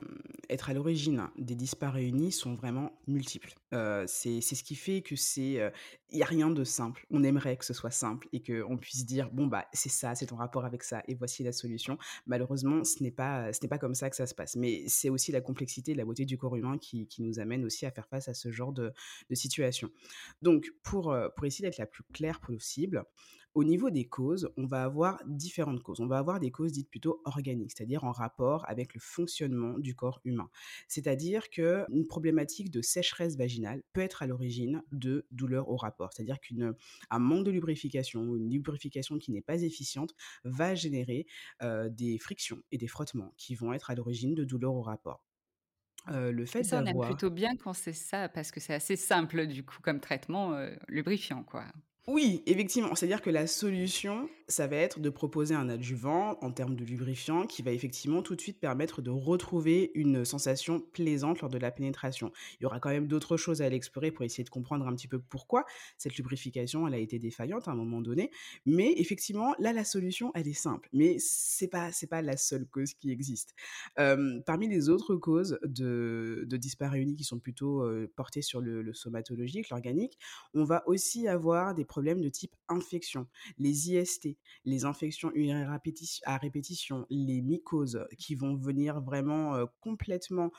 être 0.50 0.70
à 0.70 0.74
l'origine 0.74 1.28
des 1.36 1.54
dysparéunies 1.54 2.32
sont 2.32 2.54
vraiment 2.54 2.98
multiples. 3.06 3.54
C'est 4.06 4.40
ce 4.40 4.62
qui 4.62 4.74
fait 4.74 5.02
que 5.02 5.16
c'est, 5.16 5.52
il 5.52 5.60
euh, 5.60 5.70
y 6.12 6.22
a 6.22 6.26
rien 6.26 6.50
de 6.50 6.64
simple. 6.64 7.06
On 7.10 7.22
aimerait 7.22 7.56
que 7.56 7.64
ce 7.64 7.74
soit 7.74 7.90
simple 7.90 8.28
et 8.32 8.42
qu'on 8.42 8.76
puisse 8.76 9.04
dire 9.04 9.30
bon 9.30 9.46
bah 9.46 9.66
c'est 9.72 9.88
ça, 9.88 10.14
c'est 10.14 10.26
ton 10.26 10.36
rapport 10.36 10.64
avec 10.64 10.82
ça 10.82 11.02
et 11.08 11.14
voici 11.14 11.42
la 11.42 11.52
solution. 11.52 11.98
Malheureusement, 12.26 12.84
ce 12.84 13.02
n'est 13.02 13.10
pas 13.10 13.52
ce 13.52 13.60
n'est 13.62 13.68
pas 13.68 13.78
comme 13.78 13.94
ça 13.94 14.10
que 14.10 14.16
ça 14.16 14.26
se 14.26 14.34
passe. 14.34 14.56
Mais 14.56 14.84
c'est 14.88 15.08
aussi 15.08 15.32
la 15.32 15.40
complexité, 15.40 15.94
la 15.94 16.04
beauté 16.04 16.24
du 16.24 16.38
corps 16.38 16.56
humain 16.56 16.78
qui, 16.78 17.06
qui, 17.06 17.22
nous 17.22 17.38
amène 17.38 17.64
aussi 17.64 17.86
à 17.86 17.90
faire 17.90 18.06
face 18.08 18.28
à 18.28 18.34
ce 18.34 18.50
genre 18.50 18.72
de, 18.72 18.92
de 19.28 19.34
situation. 19.34 19.90
Donc 20.42 20.70
pour 20.82 21.14
pour 21.36 21.46
essayer 21.46 21.68
d'être 21.68 21.78
la 21.78 21.86
plus 21.86 22.04
claire 22.12 22.40
possible, 22.40 23.04
au 23.54 23.64
niveau 23.64 23.90
des 23.90 24.04
causes, 24.04 24.50
on 24.56 24.66
va 24.66 24.84
avoir 24.84 25.22
différentes 25.26 25.82
causes. 25.82 26.00
On 26.00 26.06
va 26.06 26.18
avoir 26.18 26.40
des 26.40 26.50
causes 26.50 26.72
dites 26.72 26.90
plutôt 26.90 27.20
organiques, 27.24 27.72
c'est-à-dire 27.74 28.04
en 28.04 28.12
rapport 28.12 28.68
avec 28.68 28.94
le 28.94 29.00
fonctionnement 29.00 29.78
du 29.78 29.94
corps 29.94 30.20
humain. 30.24 30.50
C'est-à-dire 30.88 31.48
qu'une 31.50 32.06
problématique 32.08 32.70
de 32.70 32.82
sécheresse 32.82 33.36
vaginale 33.36 33.82
peut 33.92 34.00
être 34.00 34.22
à 34.22 34.26
l'origine 34.26 34.82
de 34.92 35.26
douleurs 35.30 35.68
au 35.68 35.76
rapport. 35.76 36.12
C'est-à-dire 36.12 36.40
qu'un 36.40 37.18
manque 37.18 37.46
de 37.46 37.50
lubrification 37.50 38.22
ou 38.22 38.36
une 38.36 38.50
lubrification 38.50 39.18
qui 39.18 39.30
n'est 39.30 39.42
pas 39.42 39.62
efficiente 39.62 40.14
va 40.44 40.74
générer 40.74 41.26
euh, 41.62 41.88
des 41.88 42.18
frictions 42.18 42.60
et 42.72 42.78
des 42.78 42.88
frottements 42.88 43.32
qui 43.36 43.54
vont 43.54 43.72
être 43.72 43.90
à 43.90 43.94
l'origine 43.94 44.34
de 44.34 44.44
douleurs 44.44 44.74
au 44.74 44.82
rapport. 44.82 45.24
Euh, 46.10 46.32
le 46.32 46.44
fait 46.44 46.64
ça, 46.64 46.82
on 46.82 46.86
aime 46.86 47.00
plutôt 47.00 47.30
bien 47.30 47.56
quand 47.56 47.72
c'est 47.72 47.94
ça, 47.94 48.28
parce 48.28 48.50
que 48.50 48.60
c'est 48.60 48.74
assez 48.74 48.96
simple 48.96 49.46
du 49.46 49.64
coup 49.64 49.78
comme 49.80 50.00
traitement 50.00 50.54
euh, 50.54 50.74
lubrifiant, 50.88 51.44
quoi. 51.44 51.64
Oui, 52.06 52.42
effectivement. 52.46 52.94
C'est-à-dire 52.94 53.22
que 53.22 53.30
la 53.30 53.46
solution 53.46 54.28
ça 54.48 54.66
va 54.66 54.76
être 54.76 55.00
de 55.00 55.10
proposer 55.10 55.54
un 55.54 55.68
adjuvant 55.68 56.38
en 56.40 56.52
termes 56.52 56.76
de 56.76 56.84
lubrifiant 56.84 57.46
qui 57.46 57.62
va 57.62 57.72
effectivement 57.72 58.22
tout 58.22 58.36
de 58.36 58.40
suite 58.40 58.60
permettre 58.60 59.02
de 59.02 59.10
retrouver 59.10 59.90
une 59.94 60.24
sensation 60.24 60.80
plaisante 60.80 61.40
lors 61.40 61.50
de 61.50 61.58
la 61.58 61.70
pénétration. 61.70 62.32
Il 62.58 62.64
y 62.64 62.66
aura 62.66 62.80
quand 62.80 62.90
même 62.90 63.06
d'autres 63.06 63.36
choses 63.36 63.62
à 63.62 63.68
l'explorer 63.68 64.10
pour 64.10 64.24
essayer 64.24 64.44
de 64.44 64.50
comprendre 64.50 64.86
un 64.86 64.94
petit 64.94 65.08
peu 65.08 65.18
pourquoi 65.18 65.64
cette 65.96 66.16
lubrification 66.16 66.86
elle 66.86 66.94
a 66.94 66.98
été 66.98 67.18
défaillante 67.18 67.68
à 67.68 67.70
un 67.70 67.74
moment 67.76 68.00
donné. 68.00 68.30
Mais 68.66 68.92
effectivement, 68.96 69.54
là 69.58 69.72
la 69.72 69.84
solution 69.84 70.30
elle 70.34 70.48
est 70.48 70.52
simple, 70.52 70.88
mais 70.92 71.16
c'est 71.18 71.68
pas 71.68 71.90
pas 72.10 72.22
la 72.22 72.36
seule 72.36 72.66
cause 72.66 72.94
qui 72.94 73.10
existe. 73.10 73.54
Parmi 73.96 74.68
les 74.68 74.88
autres 74.88 75.16
causes 75.16 75.58
de, 75.64 76.44
de 76.46 76.56
qui 77.14 77.24
sont 77.24 77.38
plutôt 77.38 77.84
portées 78.16 78.42
sur 78.42 78.60
le, 78.60 78.82
le 78.82 78.94
somatologique, 78.94 79.68
l'organique, 79.70 80.18
on 80.54 80.64
va 80.64 80.82
aussi 80.86 81.28
avoir 81.28 81.74
des 81.74 81.84
problèmes 81.84 82.20
de 82.20 82.28
type 82.28 82.54
infection, 82.68 83.26
les 83.58 83.92
IST, 83.92 84.33
les 84.64 84.84
infections 84.84 85.30
à 86.24 86.36
répétition, 86.36 87.06
les 87.10 87.42
mycoses 87.42 88.06
qui 88.18 88.34
vont 88.34 88.56
venir 88.56 89.00
vraiment 89.00 89.66
complètement 89.80 90.50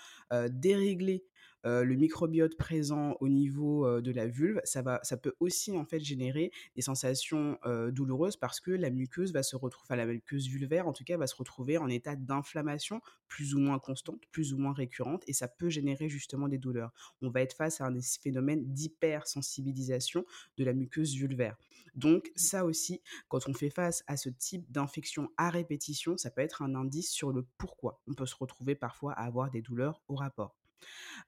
dérégler 0.49 1.25
euh, 1.65 1.83
le 1.83 1.95
microbiote 1.95 2.57
présent 2.57 3.17
au 3.19 3.27
niveau 3.27 3.87
euh, 3.87 4.01
de 4.01 4.11
la 4.11 4.27
vulve, 4.27 4.61
ça, 4.63 4.81
va, 4.81 4.99
ça 5.03 5.17
peut 5.17 5.33
aussi 5.39 5.75
en 5.77 5.85
fait 5.85 5.99
générer 5.99 6.51
des 6.75 6.81
sensations 6.81 7.57
euh, 7.65 7.91
douloureuses 7.91 8.37
parce 8.37 8.59
que 8.59 8.71
la 8.71 8.91
muqueuse 8.91 9.33
va 9.33 9.41
se 9.41 9.55
retrouver, 9.55 9.85
enfin 9.87 9.95
la 9.95 10.05
muqueuse 10.05 10.47
vulvaire 10.47 10.87
en 10.87 10.93
tout 10.93 11.03
cas 11.03 11.17
va 11.17 11.25
se 11.25 11.35
retrouver 11.35 11.77
en 11.77 11.87
état 11.87 12.15
d'inflammation 12.15 13.01
plus 13.27 13.55
ou 13.55 13.59
moins 13.59 13.79
constante, 13.79 14.21
plus 14.31 14.53
ou 14.53 14.57
moins 14.57 14.73
récurrente 14.73 15.23
et 15.27 15.33
ça 15.33 15.47
peut 15.47 15.69
générer 15.69 16.07
justement 16.07 16.47
des 16.47 16.59
douleurs. 16.59 16.93
On 17.21 17.29
va 17.29 17.41
être 17.41 17.55
face 17.55 17.81
à 17.81 17.85
un 17.85 17.99
phénomène 18.21 18.71
d'hypersensibilisation 18.71 20.25
de 20.57 20.63
la 20.63 20.73
muqueuse 20.73 21.15
vulvaire. 21.15 21.57
Donc 21.95 22.31
ça 22.35 22.65
aussi, 22.65 23.01
quand 23.27 23.47
on 23.47 23.53
fait 23.53 23.69
face 23.69 24.03
à 24.07 24.17
ce 24.17 24.29
type 24.29 24.71
d'infection 24.71 25.29
à 25.37 25.49
répétition, 25.49 26.17
ça 26.17 26.29
peut 26.29 26.41
être 26.41 26.61
un 26.61 26.75
indice 26.75 27.11
sur 27.11 27.31
le 27.31 27.47
pourquoi 27.57 28.01
on 28.07 28.13
peut 28.13 28.25
se 28.25 28.35
retrouver 28.35 28.75
parfois 28.75 29.13
à 29.13 29.25
avoir 29.25 29.49
des 29.49 29.61
douleurs 29.61 30.01
au 30.07 30.15
rapport. 30.15 30.55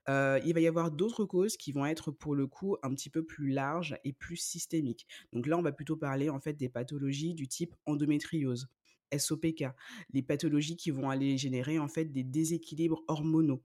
Il 0.06 0.52
va 0.54 0.60
y 0.60 0.66
avoir 0.66 0.90
d'autres 0.90 1.24
causes 1.24 1.56
qui 1.56 1.72
vont 1.72 1.86
être 1.86 2.10
pour 2.10 2.34
le 2.34 2.46
coup 2.46 2.76
un 2.82 2.94
petit 2.94 3.10
peu 3.10 3.24
plus 3.24 3.50
larges 3.50 3.98
et 4.04 4.12
plus 4.12 4.36
systémiques. 4.36 5.06
Donc 5.32 5.46
là, 5.46 5.58
on 5.58 5.62
va 5.62 5.72
plutôt 5.72 5.96
parler 5.96 6.30
en 6.30 6.40
fait 6.40 6.54
des 6.54 6.68
pathologies 6.68 7.34
du 7.34 7.48
type 7.48 7.74
endométriose, 7.86 8.68
SOPK, 9.16 9.64
les 10.12 10.22
pathologies 10.22 10.76
qui 10.76 10.90
vont 10.90 11.10
aller 11.10 11.36
générer 11.38 11.78
en 11.78 11.88
fait 11.88 12.06
des 12.06 12.24
déséquilibres 12.24 13.02
hormonaux 13.08 13.62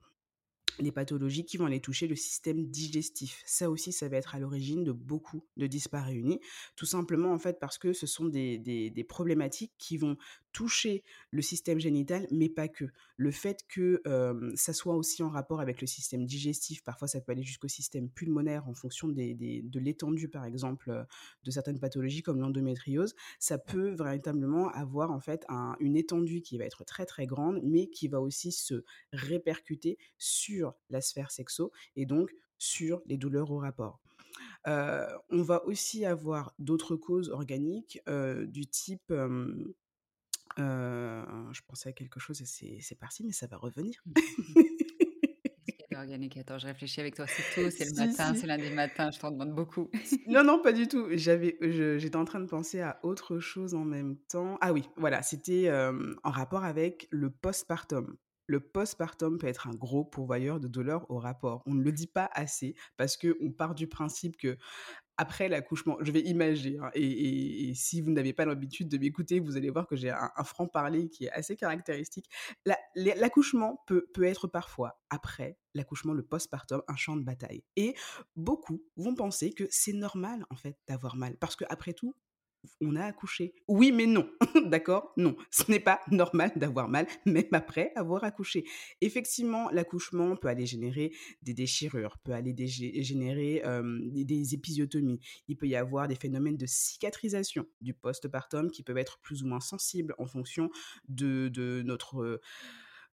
les 0.80 0.92
pathologies 0.92 1.46
qui 1.46 1.58
vont 1.58 1.65
aller 1.65 1.80
toucher 1.80 2.08
le 2.08 2.15
système 2.15 2.65
digestif. 2.65 3.44
Ça 3.46 3.70
aussi, 3.70 3.92
ça 3.92 4.08
va 4.08 4.18
être 4.18 4.36
à 4.36 4.39
l'origine 4.39 4.84
de 4.84 4.92
beaucoup 4.92 5.44
de 5.58 5.68
dysparéunies, 5.68 6.39
tout 6.75 6.86
simplement 6.86 7.32
en 7.34 7.39
fait 7.39 7.60
parce 7.60 7.77
que 7.77 7.94
ce 7.94 8.08
sont 8.08 8.25
des, 8.25 8.58
des, 8.58 9.03
problématiques 9.03 9.74
qui 9.77 9.98
vont 9.98 10.18
toucher 10.53 11.03
le 11.32 11.42
système 11.42 11.80
génital, 11.80 12.27
mais 12.32 12.50
pas 12.50 12.68
que. 12.68 12.86
Le 13.18 13.32
fait 13.32 13.65
que 13.68 14.01
euh, 14.08 14.51
ça 14.56 14.74
soit 14.74 14.96
aussi 14.96 15.22
en 15.24 15.30
rapport 15.30 15.62
avec 15.62 15.82
le 15.82 15.88
système 15.88 16.25
digestif, 16.25 16.84
parfois 16.84 17.08
ça 17.08 17.22
peut 17.22 17.32
aller 17.32 17.44
jusqu'au 17.44 17.68
système 17.68 18.10
pulmonaire 18.10 18.68
en 18.68 18.74
fonction 18.74 19.08
des, 19.08 19.34
de 19.34 19.80
l'étendue, 19.80 20.30
par 20.30 20.46
exemple, 20.46 21.06
de 21.44 21.51
certaines 21.51 21.80
pathologies 21.80 22.22
comme 22.22 22.39
l'endométriose, 22.39 23.15
ça 23.39 23.58
peut 23.58 23.89
véritablement 23.89 24.70
avoir 24.70 25.12
en 25.12 25.20
fait 25.20 25.46
un, 25.50 25.75
une 25.80 25.96
étendue 25.96 26.42
qui 26.42 26.58
va 26.58 26.65
être 26.65 26.84
très 26.86 27.06
très 27.06 27.25
grande, 27.25 27.60
mais 27.63 27.88
qui 27.88 28.08
va 28.08 28.22
aussi 28.22 28.51
se 28.51 28.84
répercuter 29.12 29.98
sur 30.18 30.62
la 30.89 31.01
sphère 31.01 31.32
sexo 31.32 31.72
et 31.96 32.05
donc 32.05 32.34
sur 32.58 33.01
les 33.05 33.17
douleurs 33.17 33.51
au 33.51 33.58
rapport. 33.58 34.00
Euh, 34.67 35.05
on 35.29 35.41
va 35.41 35.63
aussi 35.65 36.05
avoir 36.05 36.55
d'autres 36.60 36.96
causes 36.96 37.29
organiques 37.29 38.00
euh, 38.08 38.46
du 38.46 38.65
type... 38.65 39.12
Euh, 40.60 41.25
je 41.51 41.62
pensais 41.65 41.89
à 41.89 41.93
quelque 41.93 42.20
chose 42.20 42.39
et 42.41 42.79
c'est 42.79 42.96
parti, 42.96 43.24
mais 43.24 43.32
ça 43.32 43.48
va 43.48 43.58
revenir. 43.58 44.03
organique. 45.96 46.38
Attends, 46.38 46.58
je 46.58 46.67
réfléchis 46.67 47.00
avec 47.00 47.15
toi. 47.15 47.25
C'est 47.27 47.43
tout, 47.53 47.70
c'est 47.72 47.86
le 47.86 47.91
si, 47.91 47.96
matin, 47.96 48.34
si. 48.34 48.41
c'est 48.41 48.48
lundi 48.48 48.70
matin, 48.72 49.12
je 49.12 49.20
t'en 49.20 49.32
demande 49.32 49.53
beaucoup. 49.53 49.89
non, 50.27 50.43
non, 50.43 50.62
pas 50.62 50.74
du 50.74 50.88
tout. 50.88 51.08
J'avais, 51.12 51.58
j'étais 51.62 52.15
en 52.15 52.25
train 52.25 52.39
de 52.39 52.46
penser 52.46 52.82
à 52.82 53.00
autre 53.03 53.39
chose 53.39 53.74
en 53.74 53.86
même 53.86 54.17
temps. 54.29 54.58
Ah 54.62 54.74
oui, 54.74 54.89
voilà, 54.98 55.22
c'était 55.22 55.67
euh, 55.67 56.13
en 56.24 56.32
rapport 56.32 56.63
avec 56.63 57.08
le 57.12 57.29
postpartum 57.29 58.15
le 58.53 58.60
postpartum 58.60 59.39
peut 59.39 59.48
être 59.48 59.67
un 59.67 59.74
gros 59.74 60.05
pourvoyeur 60.05 60.60
de 60.60 60.67
douleurs 60.67 61.10
au 61.10 61.17
rapport. 61.17 61.63
On 61.65 61.74
ne 61.74 61.81
le 61.81 61.91
dit 61.91 62.05
pas 62.05 62.29
assez 62.33 62.75
parce 62.98 63.17
qu'on 63.17 63.51
part 63.51 63.74
du 63.74 63.88
principe 63.88 64.38
que 64.38 64.57
après 65.17 65.50
l'accouchement, 65.50 65.98
je 66.01 66.12
vais 66.12 66.22
imaginer, 66.22 66.77
hein, 66.79 66.91
et, 66.93 67.74
si 67.75 68.01
vous 68.01 68.12
n'avez 68.12 68.33
pas 68.33 68.45
l'habitude 68.45 68.89
de 68.89 68.98
m'écouter, 68.98 69.39
vous 69.39 69.57
allez 69.57 69.69
voir 69.69 69.88
que 69.88 69.95
j'ai 69.95 70.10
un, 70.10 70.31
un 70.36 70.43
franc-parler 70.43 71.10
qui 71.10 71.25
est 71.25 71.31
assez 71.31 71.55
caractéristique. 71.55 72.29
L'accouchement 72.95 73.83
peut, 73.88 74.07
peut 74.13 74.24
être 74.24 74.48
parfois, 74.48 75.00
après 75.10 75.57
l'accouchement, 75.74 76.13
le 76.13 76.24
postpartum, 76.24 76.81
un 76.88 76.95
champ 76.95 77.15
de 77.15 77.24
bataille. 77.24 77.63
Et 77.75 77.95
beaucoup 78.36 78.83
vont 78.98 79.15
penser 79.15 79.53
que 79.53 79.65
c'est 79.69 79.93
normal, 79.93 80.45
en 80.50 80.55
fait, 80.55 80.77
d'avoir 80.88 81.15
mal. 81.15 81.38
Parce 81.38 81.55
que 81.55 81.65
après 81.69 81.93
tout, 81.93 82.15
on 82.82 82.96
a 82.96 83.05
accouché. 83.05 83.53
Oui, 83.67 83.91
mais 83.91 84.05
non, 84.05 84.29
d'accord? 84.65 85.13
Non, 85.17 85.36
ce 85.51 85.70
n'est 85.70 85.79
pas 85.79 86.00
normal 86.12 86.51
d'avoir 86.55 86.88
mal, 86.88 87.08
même 87.25 87.48
après 87.51 87.91
avoir 87.96 88.24
accouché. 88.24 88.65
Effectivement, 89.01 89.70
l'accouchement 89.72 90.36
peut 90.36 90.48
aller 90.48 90.65
générer 90.65 91.13
des 91.41 91.53
déchirures, 91.53 92.17
peut 92.24 92.34
aller 92.34 92.53
générer 92.67 93.63
des, 94.12 94.53
épisiotomies. 94.53 95.20
Il 95.48 95.58
peut 95.58 95.67
y 95.67 95.75
avoir 95.75 96.08
des 96.08 96.15
phénomènes 96.15 96.58
de 96.58 96.65
cicatrisation 96.65 97.65
du 97.82 97.93
postpartum 97.93 98.72
qui 98.72 98.84
peuvent 98.84 98.98
être 98.98 99.20
plus 99.22 99.43
ou 99.43 99.48
moins 99.48 99.60
sensibles 99.60 100.15
en 100.17 100.27
fonction 100.27 100.70
de 101.08 101.82
notre 101.86 102.39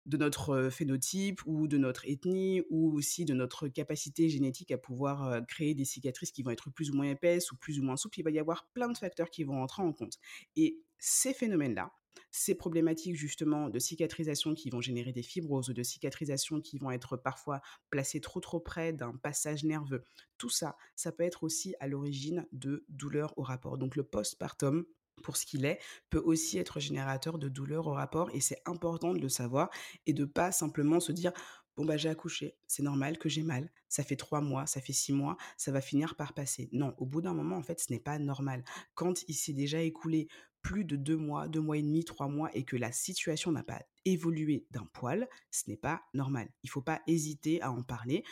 de 0.05 0.17
notre 0.17 0.69
phénotype 0.69 1.41
ou 1.45 1.67
de 1.67 1.77
notre 1.77 2.07
ethnie 2.07 2.63
ou 2.69 2.93
aussi 2.93 3.25
de 3.25 3.33
notre 3.33 3.67
capacité 3.67 4.29
génétique 4.29 4.71
à 4.71 4.77
pouvoir 4.77 5.45
créer 5.47 5.73
des 5.73 5.85
cicatrices 5.85 6.31
qui 6.31 6.43
vont 6.43 6.51
être 6.51 6.69
plus 6.71 6.91
ou 6.91 6.95
moins 6.95 7.09
épaisses 7.09 7.51
ou 7.51 7.57
plus 7.57 7.79
ou 7.79 7.83
moins 7.83 7.97
souples. 7.97 8.19
Il 8.19 8.23
va 8.23 8.31
y 8.31 8.39
avoir 8.39 8.67
plein 8.73 8.89
de 8.89 8.97
facteurs 8.97 9.29
qui 9.29 9.43
vont 9.43 9.61
entrer 9.61 9.83
en 9.83 9.93
compte. 9.93 10.17
Et 10.55 10.81
ces 10.97 11.33
phénomènes-là, 11.33 11.91
ces 12.29 12.55
problématiques 12.55 13.15
justement 13.15 13.69
de 13.69 13.79
cicatrisation 13.79 14.53
qui 14.53 14.69
vont 14.69 14.81
générer 14.81 15.11
des 15.11 15.23
fibroses 15.23 15.69
ou 15.69 15.73
de 15.73 15.83
cicatrisation 15.83 16.61
qui 16.61 16.77
vont 16.77 16.91
être 16.91 17.17
parfois 17.17 17.61
placées 17.89 18.21
trop 18.21 18.39
trop 18.39 18.59
près 18.59 18.93
d'un 18.93 19.15
passage 19.15 19.63
nerveux, 19.63 20.03
tout 20.37 20.49
ça, 20.49 20.77
ça 20.95 21.11
peut 21.11 21.23
être 21.23 21.43
aussi 21.43 21.75
à 21.79 21.87
l'origine 21.87 22.47
de 22.51 22.85
douleurs 22.89 23.37
au 23.37 23.43
rapport. 23.43 23.77
Donc 23.77 23.95
le 23.95 24.03
postpartum, 24.03 24.85
pour 25.23 25.37
ce 25.37 25.45
qu'il 25.45 25.65
est, 25.65 25.79
peut 26.09 26.21
aussi 26.23 26.57
être 26.57 26.79
générateur 26.79 27.37
de 27.37 27.47
douleurs 27.47 27.87
au 27.87 27.93
rapport 27.93 28.29
et 28.33 28.41
c'est 28.41 28.61
important 28.65 29.13
de 29.13 29.19
le 29.19 29.29
savoir 29.29 29.69
et 30.05 30.13
de 30.13 30.25
pas 30.25 30.51
simplement 30.51 30.99
se 30.99 31.11
dire 31.11 31.31
bon 31.77 31.85
bah 31.85 31.97
j'ai 31.97 32.09
accouché, 32.09 32.57
c'est 32.67 32.83
normal 32.83 33.17
que 33.17 33.29
j'ai 33.29 33.43
mal, 33.43 33.71
ça 33.87 34.03
fait 34.03 34.15
trois 34.15 34.41
mois, 34.41 34.65
ça 34.65 34.81
fait 34.81 34.93
six 34.93 35.13
mois, 35.13 35.37
ça 35.57 35.71
va 35.71 35.81
finir 35.81 36.15
par 36.15 36.33
passer. 36.33 36.69
Non, 36.73 36.93
au 36.97 37.05
bout 37.05 37.21
d'un 37.21 37.33
moment 37.33 37.57
en 37.57 37.63
fait 37.63 37.79
ce 37.79 37.91
n'est 37.91 37.99
pas 37.99 38.19
normal. 38.19 38.63
Quand 38.93 39.23
il 39.27 39.33
s'est 39.33 39.53
déjà 39.53 39.81
écoulé 39.81 40.27
plus 40.61 40.85
de 40.85 40.95
deux 40.95 41.17
mois, 41.17 41.47
deux 41.47 41.61
mois 41.61 41.77
et 41.77 41.81
demi, 41.81 42.03
trois 42.03 42.27
mois 42.27 42.49
et 42.55 42.63
que 42.63 42.75
la 42.75 42.91
situation 42.91 43.51
n'a 43.51 43.63
pas 43.63 43.81
évolué 44.05 44.67
d'un 44.71 44.85
poil, 44.93 45.27
ce 45.49 45.69
n'est 45.69 45.77
pas 45.77 46.01
normal. 46.13 46.49
Il 46.63 46.69
faut 46.69 46.81
pas 46.81 47.01
hésiter 47.07 47.61
à 47.61 47.71
en 47.71 47.83
parler 47.83 48.23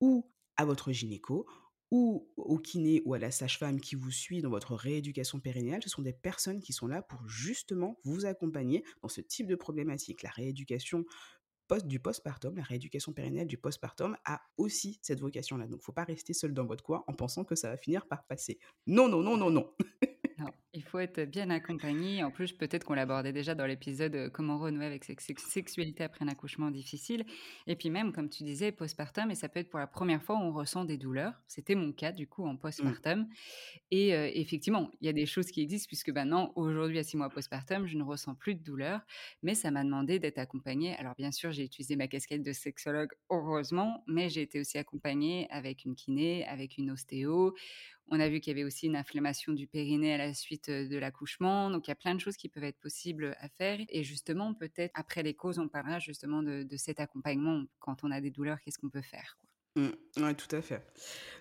ou 0.00 0.30
à 0.56 0.64
votre 0.64 0.90
gynéco 0.90 1.46
ou 1.90 2.28
au 2.36 2.58
kiné 2.58 3.02
ou 3.04 3.14
à 3.14 3.18
la 3.18 3.30
sage-femme 3.30 3.80
qui 3.80 3.94
vous 3.94 4.10
suit 4.10 4.42
dans 4.42 4.50
votre 4.50 4.74
rééducation 4.74 5.40
périnéale, 5.40 5.82
ce 5.82 5.88
sont 5.88 6.02
des 6.02 6.12
personnes 6.12 6.60
qui 6.60 6.72
sont 6.72 6.86
là 6.86 7.02
pour 7.02 7.26
justement 7.26 7.98
vous 8.04 8.26
accompagner 8.26 8.84
dans 9.02 9.08
ce 9.08 9.20
type 9.20 9.46
de 9.46 9.54
problématique. 9.54 10.22
La 10.22 10.30
rééducation 10.30 11.04
post, 11.68 11.86
du 11.86 12.00
postpartum, 12.00 12.56
la 12.56 12.62
rééducation 12.62 13.12
périnéale 13.12 13.46
du 13.46 13.58
postpartum 13.58 14.16
a 14.24 14.40
aussi 14.56 14.98
cette 15.02 15.20
vocation-là. 15.20 15.66
Donc, 15.66 15.82
faut 15.82 15.92
pas 15.92 16.04
rester 16.04 16.32
seul 16.32 16.52
dans 16.52 16.66
votre 16.66 16.82
coin 16.82 17.04
en 17.06 17.12
pensant 17.12 17.44
que 17.44 17.54
ça 17.54 17.68
va 17.68 17.76
finir 17.76 18.06
par 18.06 18.24
passer. 18.26 18.58
Non, 18.86 19.08
non, 19.08 19.22
non, 19.22 19.36
non, 19.36 19.50
non. 19.50 19.70
il 20.78 20.84
faut 20.84 21.00
être 21.00 21.24
bien 21.24 21.50
accompagné. 21.50 22.22
En 22.22 22.30
plus, 22.30 22.52
peut-être 22.52 22.84
qu'on 22.84 22.94
l'abordait 22.94 23.32
déjà 23.32 23.56
dans 23.56 23.66
l'épisode 23.66 24.14
euh, 24.14 24.30
Comment 24.30 24.58
renouer 24.58 24.86
avec 24.86 25.02
sa 25.02 25.12
sexualité 25.16 26.04
après 26.04 26.24
un 26.24 26.28
accouchement 26.28 26.70
difficile. 26.70 27.24
Et 27.66 27.74
puis 27.74 27.90
même, 27.90 28.12
comme 28.12 28.28
tu 28.28 28.44
disais, 28.44 28.70
postpartum, 28.70 29.28
et 29.32 29.34
ça 29.34 29.48
peut 29.48 29.58
être 29.58 29.70
pour 29.70 29.80
la 29.80 29.88
première 29.88 30.22
fois 30.22 30.36
où 30.36 30.38
on 30.38 30.52
ressent 30.52 30.84
des 30.84 30.96
douleurs. 30.96 31.32
C'était 31.48 31.74
mon 31.74 31.90
cas, 31.92 32.12
du 32.12 32.28
coup, 32.28 32.46
en 32.46 32.52
mmh. 32.52 32.58
postpartum. 32.60 33.18
Mmh. 33.22 33.26
Et 33.90 34.14
euh, 34.14 34.30
effectivement, 34.32 34.88
il 35.00 35.06
y 35.06 35.08
a 35.08 35.12
des 35.12 35.26
choses 35.26 35.50
qui 35.50 35.62
existent, 35.62 35.88
puisque 35.88 36.10
maintenant, 36.10 36.52
aujourd'hui, 36.54 37.00
à 37.00 37.02
six 37.02 37.16
mois 37.16 37.28
postpartum, 37.28 37.88
je 37.88 37.96
ne 37.96 38.04
ressens 38.04 38.36
plus 38.36 38.54
de 38.54 38.62
douleurs. 38.62 39.00
Mais 39.42 39.56
ça 39.56 39.72
m'a 39.72 39.82
demandé 39.82 40.20
d'être 40.20 40.38
accompagnée. 40.38 40.94
Alors, 40.94 41.16
bien 41.16 41.32
sûr, 41.32 41.50
j'ai 41.50 41.64
utilisé 41.64 41.96
ma 41.96 42.06
casquette 42.06 42.44
de 42.44 42.52
sexologue, 42.52 43.10
heureusement, 43.30 44.04
mais 44.06 44.28
j'ai 44.28 44.42
été 44.42 44.60
aussi 44.60 44.78
accompagnée 44.78 45.48
avec 45.50 45.84
une 45.84 45.96
kiné, 45.96 46.46
avec 46.46 46.78
une 46.78 46.92
ostéo. 46.92 47.56
On 48.10 48.20
a 48.20 48.28
vu 48.28 48.40
qu'il 48.40 48.52
y 48.52 48.56
avait 48.56 48.64
aussi 48.64 48.86
une 48.86 48.96
inflammation 48.96 49.52
du 49.52 49.66
périnée 49.66 50.14
à 50.14 50.18
la 50.18 50.32
suite 50.32 50.70
de 50.70 50.96
l'accouchement. 50.96 51.70
Donc 51.70 51.86
il 51.86 51.90
y 51.90 51.92
a 51.92 51.96
plein 51.96 52.14
de 52.14 52.20
choses 52.20 52.36
qui 52.36 52.48
peuvent 52.48 52.64
être 52.64 52.78
possibles 52.80 53.36
à 53.38 53.48
faire. 53.48 53.80
Et 53.88 54.02
justement, 54.02 54.54
peut-être 54.54 54.92
après 54.94 55.22
les 55.22 55.34
causes, 55.34 55.58
on 55.58 55.68
parlera 55.68 55.98
justement 55.98 56.42
de, 56.42 56.66
cet 56.76 57.00
accompagnement. 57.00 57.64
Quand 57.80 58.04
on 58.04 58.10
a 58.10 58.20
des 58.20 58.30
douleurs, 58.30 58.60
qu'est-ce 58.60 58.78
qu'on 58.78 58.88
peut 58.88 59.02
faire. 59.02 59.36
Mmh. 59.76 59.90
Tout 60.36 60.56
à 60.56 60.60
fait. 60.62 60.84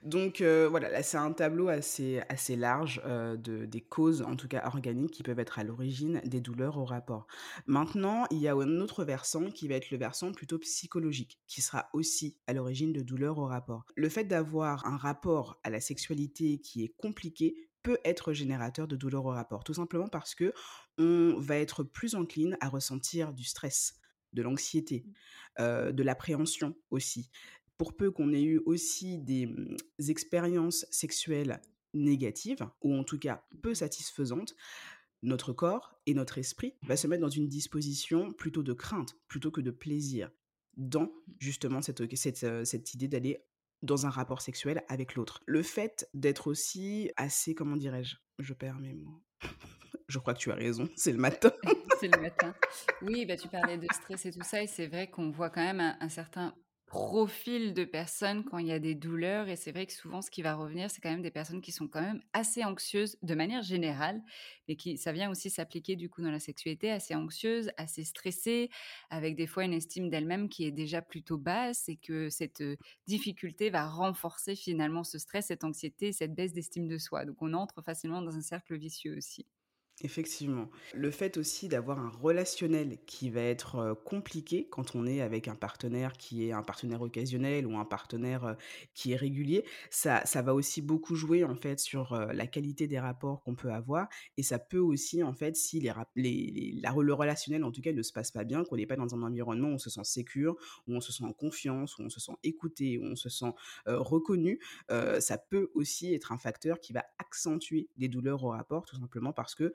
Donc 0.04 0.42
heu, 0.42 0.66
voilà, 0.68 0.90
là, 0.90 1.02
c'est 1.04 1.18
un 1.18 1.32
tableau 1.34 1.70
assez 1.70 2.22
assez 2.30 2.56
large, 2.56 3.02
heu, 3.06 3.38
de 3.38 3.66
des 3.66 3.82
causes, 3.82 4.22
en 4.22 4.36
tout 4.36 4.48
cas 4.48 4.66
organiques, 4.68 5.12
qui 5.12 5.24
peuvent 5.24 5.40
être 5.40 5.58
à 5.60 5.64
l'origine 5.64 6.22
des 6.26 6.42
douleurs 6.42 6.78
au 6.78 6.86
rapport. 6.86 7.28
Maintenant, 7.66 8.26
il 8.32 8.38
y 8.40 8.48
a 8.48 8.54
un 8.56 8.80
autre 8.82 9.04
versant 9.06 9.50
qui 9.52 9.68
va 9.68 9.76
être 9.76 9.90
le 9.92 9.98
versant 9.98 10.32
plutôt 10.34 10.60
psychologique, 10.60 11.40
qui 11.48 11.62
sera 11.62 11.90
aussi 11.94 12.38
à 12.48 12.54
l'origine 12.54 12.94
de 12.94 13.02
douleurs 13.02 13.40
au 13.40 13.46
rapport. 13.46 13.86
Le 13.96 14.10
fait 14.10 14.26
d'avoir 14.26 14.86
un 14.86 14.98
rapport 14.98 15.60
à 15.64 15.70
la 15.72 15.82
sexualité 15.82 16.60
qui 16.60 16.84
est 16.84 16.94
compliqué 16.98 17.70
peut 17.84 17.98
être 18.06 18.34
générateur 18.34 18.88
de 18.88 18.96
douleurs 18.96 19.26
au 19.26 19.32
rapport, 19.32 19.64
tout 19.64 19.74
simplement 19.74 20.08
parce 20.10 20.36
que 20.36 20.54
on 20.98 21.36
va 21.40 21.58
être 21.58 21.84
plus 21.84 22.16
encline 22.16 22.58
à 22.62 22.70
ressentir 22.70 23.34
du 23.34 23.44
stress, 23.46 23.96
de 24.34 24.42
l'anxiété, 24.42 25.06
heu, 25.60 25.94
de 25.94 26.04
l'appréhension 26.04 26.76
aussi 26.92 27.30
pour 27.78 27.96
peu 27.96 28.12
qu'on 28.12 28.34
ait 28.34 28.44
eu 28.44 28.60
aussi 28.66 29.18
des 29.18 29.48
mmh, 29.48 29.78
expériences 30.10 30.86
sexuelles 30.90 31.62
négatives, 31.94 32.68
ou 32.82 32.94
en 32.96 33.04
tout 33.04 33.20
cas 33.20 33.44
peu 33.62 33.74
satisfaisantes, 33.74 34.56
notre 35.24 35.54
corps 35.54 36.00
et 36.06 36.14
notre 36.14 36.38
esprit 36.38 36.76
va 36.84 36.96
se 36.96 37.08
mettre 37.08 37.22
dans 37.22 37.30
une 37.30 37.48
disposition 37.48 38.34
plutôt 38.34 38.64
de 38.64 38.74
crainte, 38.74 39.16
plutôt 39.28 39.52
que 39.52 39.62
de 39.62 39.72
plaisir, 39.72 40.30
dans 40.76 41.12
justement 41.40 41.82
cette, 41.82 42.16
cette, 42.16 42.44
euh, 42.44 42.66
cette 42.66 42.94
idée 42.94 43.08
d'aller 43.08 43.44
dans 43.82 44.06
un 44.06 44.10
rapport 44.10 44.42
sexuel 44.42 44.84
avec 44.88 45.16
l'autre. 45.16 45.42
Le 45.46 45.64
fait 45.64 46.10
d'être 46.14 46.48
aussi 46.48 47.12
assez, 47.16 47.56
comment 47.56 47.78
dirais-je, 47.78 48.18
je 48.40 48.54
perds 48.54 48.80
mes 48.80 48.94
mots. 48.94 49.24
Je 50.10 50.20
crois 50.20 50.34
que 50.34 50.40
tu 50.40 50.52
as 50.52 50.56
raison, 50.56 50.88
c'est 50.96 51.12
le 51.12 51.18
matin. 51.18 51.52
c'est 52.00 52.08
le 52.08 52.22
matin. 52.22 52.56
Oui, 53.02 53.26
bah, 53.26 53.36
tu 53.36 53.50
parlais 53.50 53.78
de 53.78 53.88
stress 53.92 54.26
et 54.26 54.32
tout 54.32 54.42
ça, 54.42 54.64
et 54.64 54.68
c'est 54.68 54.88
vrai 54.88 55.10
qu'on 55.10 55.32
voit 55.32 55.50
quand 55.50 55.62
même 55.62 55.98
un 56.00 56.10
certain 56.10 56.56
profil 56.88 57.74
de 57.74 57.84
personnes 57.84 58.46
quand 58.46 58.58
il 58.58 58.68
y 58.68 58.72
a 58.72 58.80
des 58.80 58.96
douleurs. 58.96 59.50
Et 59.50 59.56
c'est 59.58 59.72
vrai 59.72 59.86
que 59.86 59.94
souvent 59.94 60.22
ce 60.22 60.32
qui 60.32 60.42
va 60.42 60.56
revenir 60.56 60.90
c'est 60.90 61.02
quand 61.02 61.12
même 61.12 61.22
des 61.22 61.32
personnes 61.32 61.62
qui 61.62 61.72
sont 61.72 61.88
quand 61.88 62.02
même 62.02 62.22
assez 62.34 62.64
anxieuses 62.64 63.18
de 63.22 63.36
manière 63.36 63.62
générale 63.62 64.22
mais 64.68 64.76
qui 64.78 64.98
ça 64.98 65.12
vient 65.12 65.30
aussi 65.30 65.50
s'appliquer 65.50 65.96
du 65.98 66.10
coup 66.10 66.22
dans 66.22 66.32
la 66.32 66.40
sexualité 66.40 66.90
assez 66.92 67.14
anxieuses 67.14 67.72
assez 67.78 68.04
stressées 68.06 68.70
avec 69.10 69.36
des 69.36 69.48
fois 69.48 69.66
une 69.66 69.74
estime 69.74 70.10
d'elle-même 70.10 70.50
qui 70.50 70.66
est 70.66 70.72
déjà 70.72 71.02
plutôt 71.02 71.38
basse. 71.38 71.90
Et 71.90 71.98
que 71.98 72.30
cette 72.30 72.62
euh, 72.62 72.78
difficulté 73.08 73.70
va 73.70 73.88
renforcer 73.88 74.56
finalement 74.56 75.04
ce 75.04 75.20
stress 75.20 75.48
cette 75.48 75.64
anxiété 75.64 76.14
cette 76.14 76.34
baisse 76.36 76.54
d'estime 76.54 76.88
de 76.88 76.98
soi. 76.98 77.26
Donc 77.26 77.38
on 77.42 77.54
entre 77.54 77.82
facilement 77.82 78.22
dans 78.22 78.36
un 78.36 78.42
cercle 78.42 78.78
vicieux 78.78 79.18
aussi 79.18 79.46
Effectivement. 80.04 80.70
Le 80.94 81.10
fait 81.10 81.38
aussi 81.38 81.68
d'avoir 81.70 81.98
un 81.98 82.10
relationnel 82.10 83.00
qui 83.08 83.32
va 83.32 83.42
être 83.42 83.78
euh, 83.78 83.96
compliqué 83.96 84.68
quand 84.70 84.96
on 84.96 85.08
est 85.08 85.22
avec 85.22 85.48
un 85.48 85.56
partenaire 85.56 86.14
qui 86.14 86.48
est 86.48 86.52
un 86.52 86.62
partenaire 86.62 87.02
occasionnel 87.02 87.66
ou 87.66 87.80
un 87.80 87.84
partenaire 87.84 88.46
euh, 88.46 88.54
qui 88.94 89.14
est 89.14 89.16
régulier, 89.16 89.66
ça, 89.90 90.24
ça 90.24 90.44
va 90.44 90.54
aussi 90.54 90.84
beaucoup 90.84 91.16
jouer 91.16 91.44
en 91.44 91.56
fait 91.56 91.80
sur 91.80 92.14
euh, 92.14 92.32
la 92.32 92.46
qualité 92.46 92.86
des 92.86 93.00
rapports 93.00 93.42
qu'on 93.42 93.56
peut 93.56 93.72
avoir 93.72 94.08
et 94.38 94.44
ça 94.44 94.60
peut 94.60 94.78
aussi 94.78 95.24
en 95.24 95.34
fait 95.34 95.56
si 95.56 95.80
les, 95.80 95.92
les, 96.16 96.80
la, 96.80 96.94
le 96.96 97.14
relationnel 97.16 97.64
en 97.64 97.72
tout 97.72 97.82
cas 97.82 97.92
ne 97.92 98.04
se 98.04 98.14
passe 98.14 98.30
pas 98.30 98.44
bien, 98.44 98.64
qu'on 98.66 98.76
n'est 98.76 98.86
pas 98.86 98.98
dans 98.98 99.16
un 99.16 99.24
environnement 99.24 99.70
où 99.70 99.74
on 99.74 99.78
se 99.80 99.90
sent 99.90 100.04
sécure, 100.04 100.58
où 100.88 100.94
on 100.94 101.02
se 101.02 101.12
sent 101.12 101.24
en 101.24 101.34
confiance, 101.34 101.98
où 101.98 102.04
on 102.04 102.10
se 102.10 102.20
sent 102.20 102.34
écouté, 102.44 103.00
où 103.00 103.06
on 103.06 103.16
se 103.16 103.30
sent 103.30 103.52
reconnu, 103.88 104.60
ça 104.90 105.40
peut 105.40 105.72
aussi 105.74 106.14
être 106.14 106.32
un 106.32 106.38
facteur 106.38 106.80
qui 106.80 106.94
va 106.94 107.04
accentuer 107.18 107.88
des 107.98 108.10
douleurs 108.10 108.44
au 108.44 108.50
rapport 108.50 108.86
tout 108.86 108.96
simplement 108.96 109.34
parce 109.34 109.56
que 109.56 109.74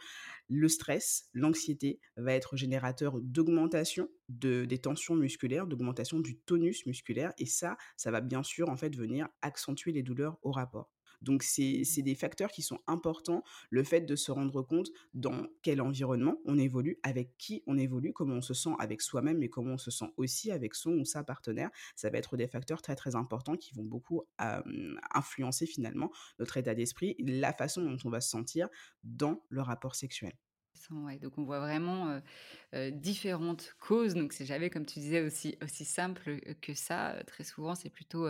le 0.48 0.68
stress, 0.68 1.28
l'anxiété 1.32 2.00
va 2.16 2.34
être 2.34 2.56
générateur 2.56 3.20
d'augmentation 3.20 4.08
de, 4.28 4.64
des 4.64 4.78
tensions 4.78 5.14
musculaires, 5.14 5.66
d'augmentation 5.66 6.20
du 6.20 6.38
tonus 6.38 6.86
musculaire. 6.86 7.32
Et 7.38 7.46
ça, 7.46 7.76
ça 7.96 8.10
va 8.10 8.20
bien 8.20 8.42
sûr 8.42 8.68
en 8.68 8.76
fait 8.76 8.94
venir 8.96 9.28
accentuer 9.40 9.92
les 9.92 10.02
douleurs 10.02 10.38
au 10.42 10.52
rapport. 10.52 10.90
Donc 11.22 11.42
c'est 11.42 12.02
des 12.02 12.14
facteurs 12.14 12.50
qui 12.50 12.62
sont 12.62 12.80
importants, 12.86 13.42
le 13.70 13.82
fait 13.84 14.02
de 14.02 14.16
se 14.16 14.30
rendre 14.30 14.62
compte 14.62 14.90
dans 15.14 15.46
quel 15.62 15.80
environnement 15.80 16.38
on 16.44 16.58
évolue, 16.58 16.98
avec 17.02 17.36
qui 17.38 17.62
on 17.66 17.78
évolue, 17.78 18.12
comment 18.12 18.34
on 18.34 18.42
se 18.42 18.54
sent 18.54 18.74
avec 18.78 19.00
soi-même 19.00 19.42
et 19.42 19.48
comment 19.48 19.74
on 19.74 19.78
se 19.78 19.90
sent 19.90 20.12
aussi 20.16 20.50
avec 20.50 20.74
son 20.74 20.92
ou 20.92 21.04
sa 21.04 21.24
partenaire. 21.24 21.70
Ça 21.96 22.10
va 22.10 22.18
être 22.18 22.36
des 22.36 22.48
facteurs 22.48 22.82
très 22.82 22.96
très 22.96 23.14
importants 23.16 23.56
qui 23.56 23.72
vont 23.74 23.84
beaucoup 23.84 24.22
influencer 25.14 25.66
finalement 25.66 26.10
notre 26.38 26.56
état 26.56 26.74
d'esprit, 26.74 27.16
la 27.18 27.52
façon 27.52 27.82
dont 27.82 27.96
on 28.04 28.10
va 28.10 28.20
se 28.20 28.30
sentir 28.30 28.68
dans 29.04 29.44
le 29.48 29.62
rapport 29.62 29.94
sexuel 29.94 30.32
donc 30.90 31.38
on 31.38 31.44
voit 31.44 31.60
vraiment 31.60 32.20
différentes 32.92 33.74
causes. 33.80 34.14
Donc 34.14 34.32
c'est 34.32 34.46
jamais, 34.46 34.70
comme 34.70 34.86
tu 34.86 34.98
disais, 35.00 35.20
aussi, 35.22 35.56
aussi 35.62 35.84
simple 35.84 36.40
que 36.60 36.74
ça. 36.74 37.22
Très 37.26 37.44
souvent, 37.44 37.74
c'est 37.74 37.90
plutôt 37.90 38.26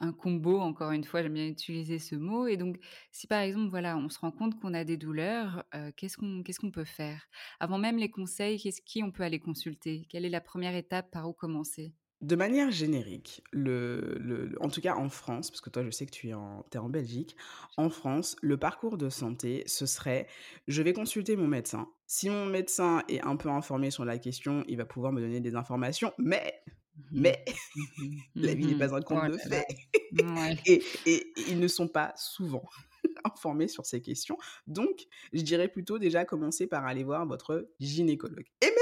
un 0.00 0.12
combo. 0.12 0.60
Encore 0.60 0.92
une 0.92 1.04
fois, 1.04 1.22
j'aime 1.22 1.34
bien 1.34 1.46
utiliser 1.48 1.98
ce 1.98 2.14
mot. 2.16 2.46
Et 2.46 2.56
donc, 2.56 2.78
si 3.10 3.26
par 3.26 3.40
exemple, 3.40 3.70
voilà, 3.70 3.96
on 3.96 4.08
se 4.08 4.18
rend 4.18 4.32
compte 4.32 4.60
qu'on 4.60 4.74
a 4.74 4.84
des 4.84 4.96
douleurs, 4.96 5.64
qu'est-ce 5.96 6.16
qu'on 6.16 6.42
qu'est-ce 6.42 6.60
qu'on 6.60 6.70
peut 6.70 6.84
faire? 6.84 7.22
Avant 7.60 7.78
même 7.78 7.96
les 7.98 8.10
conseils, 8.10 8.58
qu'est-ce 8.60 8.82
qui 8.82 9.02
on 9.02 9.10
peut 9.12 9.22
aller 9.24 9.40
consulter? 9.40 10.06
Quelle 10.08 10.24
est 10.24 10.30
la 10.30 10.40
première 10.40 10.74
étape 10.74 11.10
Par 11.10 11.28
où 11.28 11.32
commencer? 11.32 11.94
De 12.22 12.36
manière 12.36 12.70
générique, 12.70 13.42
le, 13.50 14.52
en 14.60 14.68
tout 14.68 14.80
cas 14.80 14.94
en 14.94 15.08
France, 15.08 15.50
parce 15.50 15.60
que 15.60 15.70
toi 15.70 15.82
je 15.84 15.90
sais 15.90 16.06
que 16.06 16.12
tu 16.12 16.28
es 16.28 16.34
en, 16.34 16.64
es 16.72 16.78
en 16.78 16.88
Belgique, 16.88 17.36
en 17.76 17.90
France, 17.90 18.36
le 18.40 18.56
parcours 18.56 18.96
de 18.96 19.10
santé, 19.10 19.64
ce 19.66 19.86
serait 19.86 20.28
je 20.68 20.82
vais 20.82 20.92
consulter 20.92 21.34
mon 21.36 21.48
médecin. 21.48 21.88
Si 22.06 22.30
mon 22.30 22.46
médecin 22.46 23.02
est 23.08 23.20
un 23.22 23.34
peu 23.36 23.48
informé 23.48 23.90
sur 23.90 24.04
la 24.04 24.18
question, 24.18 24.64
il 24.68 24.76
va 24.76 24.84
pouvoir 24.84 25.12
me 25.12 25.20
donner 25.20 25.40
des 25.40 25.56
informations, 25.56 26.12
mais, 26.16 26.62
mmh 26.96 27.02
mais, 27.10 27.44
mmh 27.76 28.16
la 28.36 28.54
vie 28.54 28.66
n'est 28.66 28.78
pas 28.78 28.94
un 28.94 29.02
conte 29.02 29.30
de 29.30 29.38
fait. 29.38 29.66
et, 30.66 30.82
et 31.06 31.32
ils 31.48 31.58
ne 31.58 31.68
sont 31.68 31.88
pas 31.88 32.12
souvent 32.16 32.62
informés 33.24 33.68
sur 33.68 33.86
ces 33.86 34.00
questions. 34.00 34.38
Donc, 34.66 35.06
je 35.32 35.42
dirais 35.42 35.68
plutôt 35.68 35.98
déjà 35.98 36.24
commencer 36.24 36.66
par 36.66 36.86
aller 36.86 37.04
voir 37.04 37.26
votre 37.26 37.68
gynécologue. 37.80 38.46
Et 38.60 38.66
même 38.66 38.81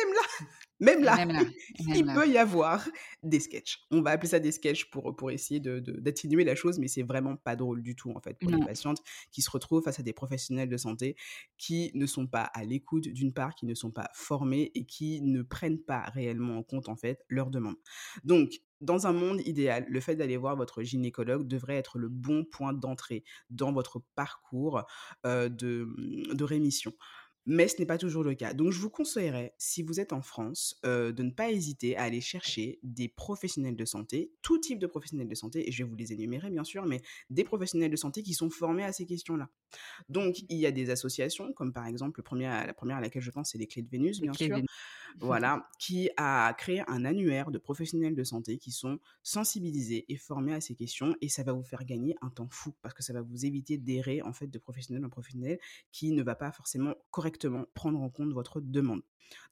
là, 0.80 1.16
même 1.16 1.32
là, 1.32 1.42
il 1.78 2.04
peut 2.06 2.28
y 2.28 2.38
avoir 2.38 2.88
des 3.22 3.40
sketchs. 3.40 3.80
On 3.90 4.00
va 4.02 4.10
appeler 4.10 4.28
ça 4.28 4.38
des 4.40 4.52
sketchs 4.52 4.90
pour, 4.90 5.14
pour 5.14 5.30
essayer 5.30 5.60
d'atténuer 5.60 6.44
de, 6.44 6.48
la 6.48 6.54
chose, 6.54 6.78
mais 6.78 6.88
c'est 6.88 7.02
vraiment 7.02 7.36
pas 7.36 7.56
drôle 7.56 7.82
du 7.82 7.94
tout, 7.94 8.10
en 8.12 8.20
fait, 8.20 8.38
pour 8.38 8.50
les 8.50 8.64
patientes 8.64 8.98
qui 9.30 9.42
se 9.42 9.50
retrouvent 9.50 9.82
face 9.82 10.00
à 10.00 10.02
des 10.02 10.12
professionnels 10.12 10.68
de 10.68 10.76
santé 10.76 11.16
qui 11.58 11.90
ne 11.94 12.06
sont 12.06 12.26
pas 12.26 12.44
à 12.54 12.64
l'écoute, 12.64 13.08
d'une 13.08 13.32
part, 13.32 13.54
qui 13.54 13.66
ne 13.66 13.74
sont 13.74 13.90
pas 13.90 14.10
formés 14.14 14.70
et 14.74 14.84
qui 14.84 15.20
ne 15.22 15.42
prennent 15.42 15.80
pas 15.80 16.02
réellement 16.06 16.58
en 16.58 16.62
compte, 16.62 16.88
en 16.88 16.96
fait, 16.96 17.24
leurs 17.28 17.50
demandes. 17.50 17.76
Donc, 18.24 18.60
dans 18.80 19.06
un 19.06 19.12
monde 19.12 19.40
idéal, 19.44 19.84
le 19.88 20.00
fait 20.00 20.16
d'aller 20.16 20.36
voir 20.36 20.56
votre 20.56 20.82
gynécologue 20.82 21.46
devrait 21.46 21.76
être 21.76 21.98
le 21.98 22.08
bon 22.08 22.44
point 22.44 22.72
d'entrée 22.72 23.24
dans 23.50 23.72
votre 23.72 24.02
parcours 24.14 24.84
euh, 25.26 25.48
de, 25.48 25.88
de 26.32 26.44
rémission 26.44 26.92
mais 27.46 27.68
ce 27.68 27.78
n'est 27.78 27.86
pas 27.86 27.98
toujours 27.98 28.22
le 28.22 28.34
cas. 28.34 28.52
Donc 28.54 28.70
je 28.72 28.78
vous 28.78 28.90
conseillerais, 28.90 29.54
si 29.58 29.82
vous 29.82 30.00
êtes 30.00 30.12
en 30.12 30.22
France, 30.22 30.78
euh, 30.84 31.12
de 31.12 31.22
ne 31.22 31.30
pas 31.30 31.50
hésiter 31.50 31.96
à 31.96 32.02
aller 32.02 32.20
chercher 32.20 32.78
des 32.82 33.08
professionnels 33.08 33.76
de 33.76 33.84
santé, 33.84 34.32
tout 34.42 34.58
type 34.58 34.78
de 34.78 34.86
professionnels 34.86 35.28
de 35.28 35.34
santé, 35.34 35.68
et 35.68 35.72
je 35.72 35.82
vais 35.82 35.88
vous 35.88 35.96
les 35.96 36.12
énumérer 36.12 36.50
bien 36.50 36.64
sûr, 36.64 36.84
mais 36.86 37.00
des 37.30 37.44
professionnels 37.44 37.90
de 37.90 37.96
santé 37.96 38.22
qui 38.22 38.34
sont 38.34 38.50
formés 38.50 38.84
à 38.84 38.92
ces 38.92 39.06
questions-là. 39.06 39.48
Donc 40.08 40.40
il 40.48 40.58
y 40.58 40.66
a 40.66 40.70
des 40.70 40.90
associations, 40.90 41.52
comme 41.52 41.72
par 41.72 41.86
exemple, 41.86 42.20
le 42.20 42.24
premier, 42.24 42.44
la 42.44 42.74
première 42.74 42.98
à 42.98 43.00
laquelle 43.00 43.22
je 43.22 43.30
pense, 43.30 43.50
c'est 43.50 43.58
les 43.58 43.66
Clés 43.66 43.82
de 43.82 43.88
Vénus, 43.88 44.20
bien 44.20 44.32
sûr, 44.32 44.58
voilà, 45.18 45.68
qui 45.78 46.10
a 46.16 46.52
créé 46.54 46.82
un 46.88 47.04
annuaire 47.04 47.50
de 47.50 47.58
professionnels 47.58 48.14
de 48.14 48.24
santé 48.24 48.58
qui 48.58 48.70
sont 48.70 48.98
sensibilisés 49.22 50.04
et 50.08 50.16
formés 50.16 50.54
à 50.54 50.60
ces 50.60 50.74
questions, 50.74 51.14
et 51.20 51.28
ça 51.28 51.42
va 51.42 51.52
vous 51.52 51.64
faire 51.64 51.84
gagner 51.84 52.16
un 52.20 52.30
temps 52.30 52.48
fou, 52.50 52.74
parce 52.82 52.94
que 52.94 53.02
ça 53.02 53.12
va 53.12 53.22
vous 53.22 53.44
éviter 53.44 53.78
d'errer 53.78 54.22
en 54.22 54.32
fait 54.32 54.46
de 54.46 54.58
professionnel 54.58 55.04
en 55.04 55.08
professionnel 55.08 55.58
qui 55.92 56.12
ne 56.12 56.22
va 56.22 56.34
pas 56.34 56.52
forcément 56.52 56.94
prendre 57.74 58.00
en 58.00 58.10
compte 58.10 58.32
votre 58.32 58.60
demande. 58.60 59.02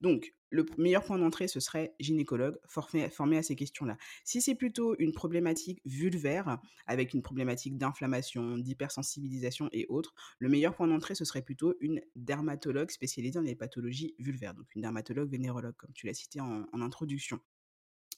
Donc, 0.01 0.35
le 0.51 0.65
meilleur 0.79 1.05
point 1.05 1.19
d'entrée, 1.19 1.47
ce 1.47 1.61
serait 1.61 1.95
gynécologue 2.01 2.59
formé, 2.67 3.11
formé 3.11 3.37
à 3.37 3.43
ces 3.43 3.55
questions-là. 3.55 3.97
Si 4.25 4.41
c'est 4.41 4.55
plutôt 4.55 4.97
une 4.99 5.13
problématique 5.13 5.81
vulvaire, 5.85 6.59
avec 6.87 7.13
une 7.13 7.23
problématique 7.23 7.77
d'inflammation, 7.77 8.57
d'hypersensibilisation 8.57 9.69
et 9.73 9.87
autres, 9.89 10.15
le 10.39 10.49
meilleur 10.49 10.75
point 10.75 10.89
d'entrée, 10.89 11.15
ce 11.15 11.25
serait 11.25 11.43
plutôt 11.43 11.75
une 11.81 12.01
dermatologue 12.17 12.91
spécialisée 12.91 13.39
dans 13.39 13.43
les 13.43 13.55
pathologies 13.55 14.15
vulvaires, 14.19 14.55
donc 14.55 14.75
une 14.75 14.83
dermatologue 14.83 15.31
vénérologue, 15.31 15.77
comme 15.77 15.93
tu 15.93 16.07
l'as 16.07 16.15
cité 16.15 16.41
en, 16.41 16.67
en 16.73 16.81
introduction. 16.81 17.41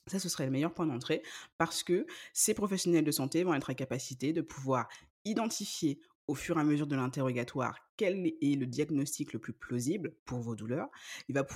Ça, 0.06 0.18
ce 0.18 0.28
serait 0.28 0.46
le 0.46 0.50
meilleur 0.50 0.72
point 0.72 0.86
d'entrée 0.86 1.22
parce 1.58 1.82
que 1.82 2.06
ces 2.32 2.54
professionnels 2.54 3.04
de 3.04 3.10
santé 3.10 3.44
vont 3.44 3.54
être 3.54 3.70
à 3.70 3.74
capacité 3.74 4.32
de 4.32 4.40
pouvoir 4.40 4.88
identifier 5.24 6.00
au 6.30 6.34
fur 6.34 6.56
et 6.56 6.60
à 6.60 6.64
mesure 6.64 6.86
de 6.86 6.94
l'interrogatoire 6.94 7.76
quel 7.96 8.24
est 8.40 8.58
le 8.58 8.66
diagnostic 8.66 9.32
le 9.32 9.38
plus 9.40 9.52
plausible 9.52 10.14
pour 10.24 10.40
vos 10.40 10.54
douleurs? 10.54 10.88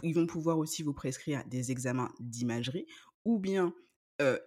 ils 0.02 0.14
vont 0.14 0.26
pouvoir 0.26 0.58
aussi 0.58 0.82
vous 0.82 0.92
prescrire 0.92 1.42
des 1.46 1.70
examens 1.70 2.12
d'imagerie 2.20 2.86
ou 3.24 3.38
bien 3.38 3.72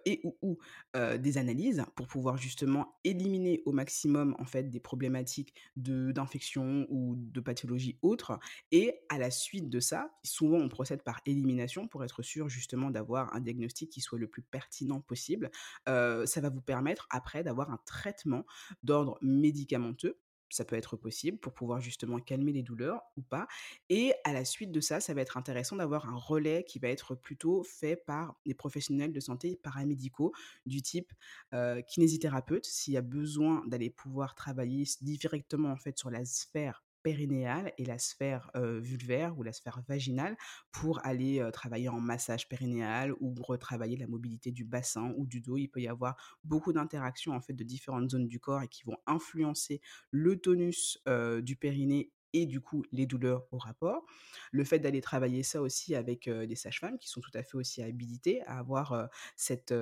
et 0.04 0.22
ou, 0.42 0.58
des 0.94 1.38
analyses 1.38 1.84
pour 1.94 2.06
pouvoir 2.06 2.36
justement 2.36 2.98
éliminer 3.04 3.62
au 3.66 3.72
maximum 3.72 4.34
en 4.38 4.44
fait 4.44 4.64
des 4.64 4.80
problématiques 4.80 5.54
de 5.76 6.10
d'infection 6.12 6.86
ou 6.88 7.14
de 7.16 7.40
pathologies 7.40 7.98
autres 8.02 8.38
et 8.72 8.94
à 9.08 9.18
la 9.18 9.30
suite 9.30 9.68
de 9.68 9.80
ça, 9.80 10.10
souvent 10.24 10.58
on 10.58 10.68
procède 10.68 11.02
par 11.02 11.20
élimination 11.26 11.86
pour 11.86 12.04
être 12.04 12.22
sûr 12.22 12.48
justement 12.48 12.90
d'avoir 12.90 13.34
un 13.34 13.40
diagnostic 13.40 13.90
qui 13.90 14.00
soit 14.00 14.18
le 14.18 14.28
plus 14.28 14.42
pertinent 14.42 15.00
possible. 15.00 15.50
ça 15.86 16.40
va 16.40 16.48
vous 16.50 16.62
permettre 16.62 17.06
après 17.10 17.42
d'avoir 17.42 17.70
un 17.70 17.80
traitement 17.84 18.44
d'ordre 18.82 19.18
médicamenteux 19.22 20.18
ça 20.50 20.64
peut 20.64 20.76
être 20.76 20.96
possible 20.96 21.38
pour 21.38 21.52
pouvoir 21.52 21.80
justement 21.80 22.18
calmer 22.18 22.52
les 22.52 22.62
douleurs 22.62 23.02
ou 23.16 23.22
pas. 23.22 23.46
Et 23.88 24.12
à 24.24 24.32
la 24.32 24.44
suite 24.44 24.72
de 24.72 24.80
ça, 24.80 25.00
ça 25.00 25.14
va 25.14 25.20
être 25.20 25.36
intéressant 25.36 25.76
d'avoir 25.76 26.08
un 26.08 26.16
relais 26.16 26.64
qui 26.64 26.78
va 26.78 26.88
être 26.88 27.14
plutôt 27.14 27.62
fait 27.62 27.96
par 27.96 28.36
des 28.46 28.54
professionnels 28.54 29.12
de 29.12 29.20
santé 29.20 29.58
paramédicaux 29.62 30.32
du 30.66 30.82
type 30.82 31.12
euh, 31.54 31.82
kinésithérapeute, 31.82 32.64
s'il 32.64 32.94
y 32.94 32.96
a 32.96 33.02
besoin 33.02 33.64
d'aller 33.66 33.90
pouvoir 33.90 34.34
travailler 34.34 34.84
directement 35.00 35.70
en 35.70 35.76
fait 35.76 35.98
sur 35.98 36.10
la 36.10 36.24
sphère 36.24 36.82
périnéale 37.02 37.72
et 37.78 37.84
la 37.84 37.98
sphère 37.98 38.50
vulvaire 38.54 39.38
ou 39.38 39.42
la 39.42 39.52
sphère 39.52 39.82
vaginale 39.88 40.36
pour 40.72 41.04
aller 41.04 41.46
travailler 41.52 41.88
en 41.88 42.00
massage 42.00 42.48
périnéal 42.48 43.12
ou 43.20 43.34
retravailler 43.40 43.96
la 43.96 44.06
mobilité 44.06 44.52
du 44.52 44.64
bassin 44.64 45.12
ou 45.16 45.26
du 45.26 45.40
dos. 45.40 45.56
Il 45.56 45.68
peut 45.68 45.80
y 45.80 45.88
avoir 45.88 46.38
beaucoup 46.44 46.72
d'interactions 46.72 47.32
en 47.32 47.40
fait 47.40 47.54
de 47.54 47.64
différentes 47.64 48.10
zones 48.10 48.28
du 48.28 48.40
corps 48.40 48.62
et 48.62 48.68
qui 48.68 48.84
vont 48.84 48.98
influencer 49.06 49.80
le 50.10 50.40
tonus 50.40 50.98
du 51.42 51.56
périnée 51.56 52.10
et 52.32 52.46
du 52.46 52.60
coup 52.60 52.84
les 52.92 53.06
douleurs 53.06 53.46
au 53.50 53.58
rapport. 53.58 54.04
Le 54.52 54.64
fait 54.64 54.78
d'aller 54.78 55.00
travailler 55.00 55.42
ça 55.42 55.60
aussi 55.60 55.94
avec 55.94 56.28
des 56.28 56.54
sages-femmes 56.54 56.98
qui 56.98 57.08
sont 57.08 57.20
tout 57.20 57.30
à 57.34 57.42
fait 57.42 57.56
aussi 57.56 57.82
habilitées 57.82 58.42
à 58.42 58.58
avoir 58.58 59.08
cette, 59.36 59.74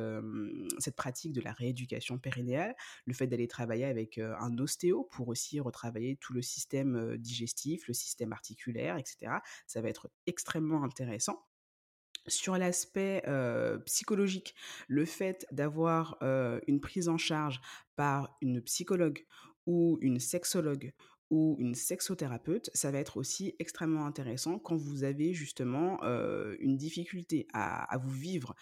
cette 0.79 0.97
pratique 0.97 1.33
de 1.33 1.41
la 1.41 1.53
rééducation 1.53 2.19
périnéale. 2.19 2.75
Le 3.05 3.15
fait 3.15 3.27
d'aller 3.27 3.49
travailler 3.49 3.85
avec 3.85 4.19
un 4.19 4.59
ostéo 4.59 5.05
pour 5.05 5.29
aussi 5.29 5.61
retravailler 5.61 6.17
tout 6.17 6.33
le 6.33 6.43
système 6.43 7.17
digestif, 7.17 7.89
le 7.89 7.95
système 7.95 8.33
articulaire, 8.33 8.97
etc. 8.97 9.33
Ça 9.67 9.81
va 9.81 9.89
être 9.89 10.09
extrêmement 10.27 10.83
intéressant. 10.83 11.47
Sur 12.29 12.59
l'aspect 12.59 13.23
psychologique, 13.85 14.55
le 14.89 15.05
fait 15.05 15.47
d'avoir 15.53 16.19
une 16.67 16.81
prise 16.81 17.09
en 17.09 17.19
charge 17.19 17.61
par 17.95 18.37
une 18.41 18.61
psychologue 18.63 19.25
ou 19.67 19.99
une 20.01 20.21
sexologue 20.21 20.93
ou 21.31 21.57
une 21.59 21.75
sexothérapeute, 21.75 22.71
ça 22.75 22.91
va 22.91 22.99
être 22.99 23.17
aussi 23.17 23.55
extrêmement 23.59 24.07
intéressant 24.07 24.59
quand 24.59 24.77
vous 24.77 25.05
avez 25.05 25.33
justement 25.35 26.01
une 26.61 26.77
difficulté 26.77 27.47
à, 27.53 27.99
vous 27.99 28.11
vivre 28.11 28.55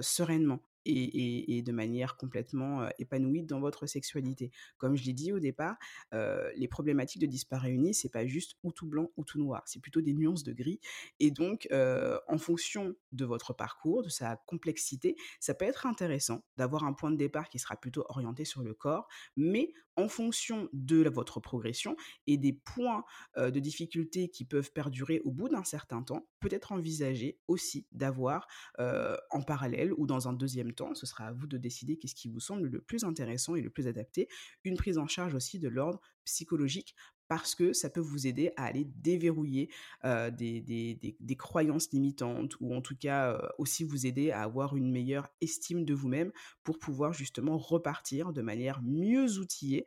sereinement 0.00 0.60
et, 0.84 1.62
de 1.62 1.72
manière 1.72 2.16
complètement 2.16 2.88
épanouie 2.98 3.42
dans 3.42 3.60
votre 3.60 3.86
sexualité. 3.86 4.50
Comme 4.78 4.96
je 4.96 5.04
l'ai 5.04 5.12
dit 5.12 5.32
au 5.32 5.38
départ, 5.38 5.76
les 6.12 6.68
problématiques 6.68 7.20
de 7.22 7.26
dyspareunie, 7.26 7.94
c'est 7.94 8.08
pas 8.08 8.26
juste 8.26 8.56
ou 8.62 8.72
tout 8.72 8.86
blanc 8.86 9.10
ou 9.16 9.24
tout 9.24 9.38
noir, 9.38 9.62
c'est 9.66 9.80
plutôt 9.80 10.00
des 10.00 10.14
nuances 10.14 10.44
de 10.44 10.52
gris. 10.52 10.80
Et 11.20 11.30
donc, 11.30 11.68
en 11.72 12.38
fonction 12.38 12.94
de 13.12 13.24
votre 13.24 13.52
parcours, 13.52 14.02
de 14.02 14.08
sa 14.08 14.36
complexité, 14.46 15.16
ça 15.40 15.54
peut 15.54 15.64
être 15.64 15.86
intéressant 15.86 16.44
d'avoir 16.56 16.84
un 16.84 16.92
point 16.92 17.10
de 17.10 17.16
départ 17.16 17.48
qui 17.48 17.58
sera 17.58 17.76
plutôt 17.76 18.04
orienté 18.08 18.44
sur 18.44 18.62
le 18.62 18.74
corps, 18.74 19.08
mais 19.36 19.72
en 19.96 20.08
fonction 20.08 20.68
de 20.72 21.08
votre 21.08 21.40
progression 21.40 21.96
et 22.28 22.36
des 22.36 22.52
points 22.52 23.04
de 23.36 23.58
difficulté 23.58 24.28
qui 24.28 24.44
peuvent 24.44 24.70
perdurer 24.72 25.20
au 25.24 25.32
bout 25.32 25.48
d'un 25.48 25.64
certain 25.64 26.04
temps, 26.04 26.28
peut-être 26.38 26.70
envisager 26.70 27.40
aussi 27.48 27.86
d'avoir 27.90 28.46
en 28.78 29.42
parallèle 29.42 29.92
ou 29.94 30.06
dans 30.06 30.28
un 30.28 30.32
deuxième 30.32 30.67
temps, 30.74 30.94
ce 30.94 31.06
sera 31.06 31.26
à 31.26 31.32
vous 31.32 31.46
de 31.46 31.56
décider 31.56 31.96
qu'est-ce 31.96 32.14
qui 32.14 32.28
vous 32.28 32.40
semble 32.40 32.68
le 32.68 32.80
plus 32.80 33.04
intéressant 33.04 33.54
et 33.54 33.60
le 33.60 33.70
plus 33.70 33.86
adapté, 33.86 34.28
une 34.64 34.76
prise 34.76 34.98
en 34.98 35.06
charge 35.06 35.34
aussi 35.34 35.58
de 35.58 35.68
l'ordre 35.68 36.00
psychologique 36.24 36.94
parce 37.28 37.54
que 37.54 37.72
ça 37.72 37.90
peut 37.90 38.00
vous 38.00 38.26
aider 38.26 38.52
à 38.56 38.64
aller 38.64 38.84
déverrouiller 38.96 39.70
des, 40.02 41.36
croyances 41.38 41.90
limitantes 41.92 42.56
ou 42.60 42.74
en 42.74 42.80
tout 42.80 42.96
cas 42.96 43.52
aussi 43.58 43.84
vous 43.84 44.06
aider 44.06 44.30
à 44.30 44.42
avoir 44.42 44.76
une 44.76 44.90
meilleure 44.90 45.28
estime 45.40 45.84
de 45.84 45.94
vous-même 45.94 46.32
pour 46.64 46.78
pouvoir 46.78 47.12
justement 47.12 47.58
repartir 47.58 48.32
de 48.32 48.42
manière 48.42 48.80
mieux 48.82 49.38
outillée, 49.38 49.86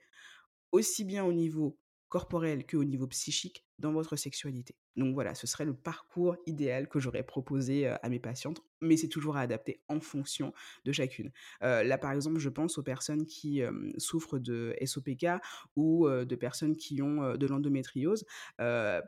aussi 0.71 1.03
bien 1.03 1.25
au 1.25 1.33
niveau 1.33 1.77
corporel 2.09 2.65
qu'au 2.65 2.83
niveau 2.83 3.07
psychique 3.07 3.65
dans 3.79 3.91
votre 3.91 4.15
sexualité. 4.15 4.75
Donc 4.97 5.13
voilà, 5.13 5.34
ce 5.36 5.47
serait 5.47 5.65
le 5.65 5.73
parcours 5.73 6.36
idéal 6.45 6.88
que 6.88 6.99
j'aurais 6.99 7.23
proposé 7.23 7.88
à 7.88 8.10
mes 8.10 8.19
patientes, 8.19 8.62
mais 8.82 8.97
c'est 8.97 9.08
toujours 9.08 9.38
à 9.38 9.41
adapter 9.41 9.82
en 9.88 9.99
fonction 9.99 10.54
de 10.86 10.91
chacune. 10.91 11.32
là, 11.62 11.97
par 11.97 12.12
exemple, 12.12 12.39
je 12.39 12.49
pense 12.49 12.77
aux 12.77 12.84
personnes 12.84 13.25
qui 13.25 13.62
souffrent 13.97 14.39
de 14.39 14.75
SOPK 14.84 15.27
ou 15.75 16.10
de 16.10 16.36
personnes 16.36 16.75
qui 16.75 17.01
ont 17.01 17.36
de 17.36 17.47
l'endométriose. 17.47 18.25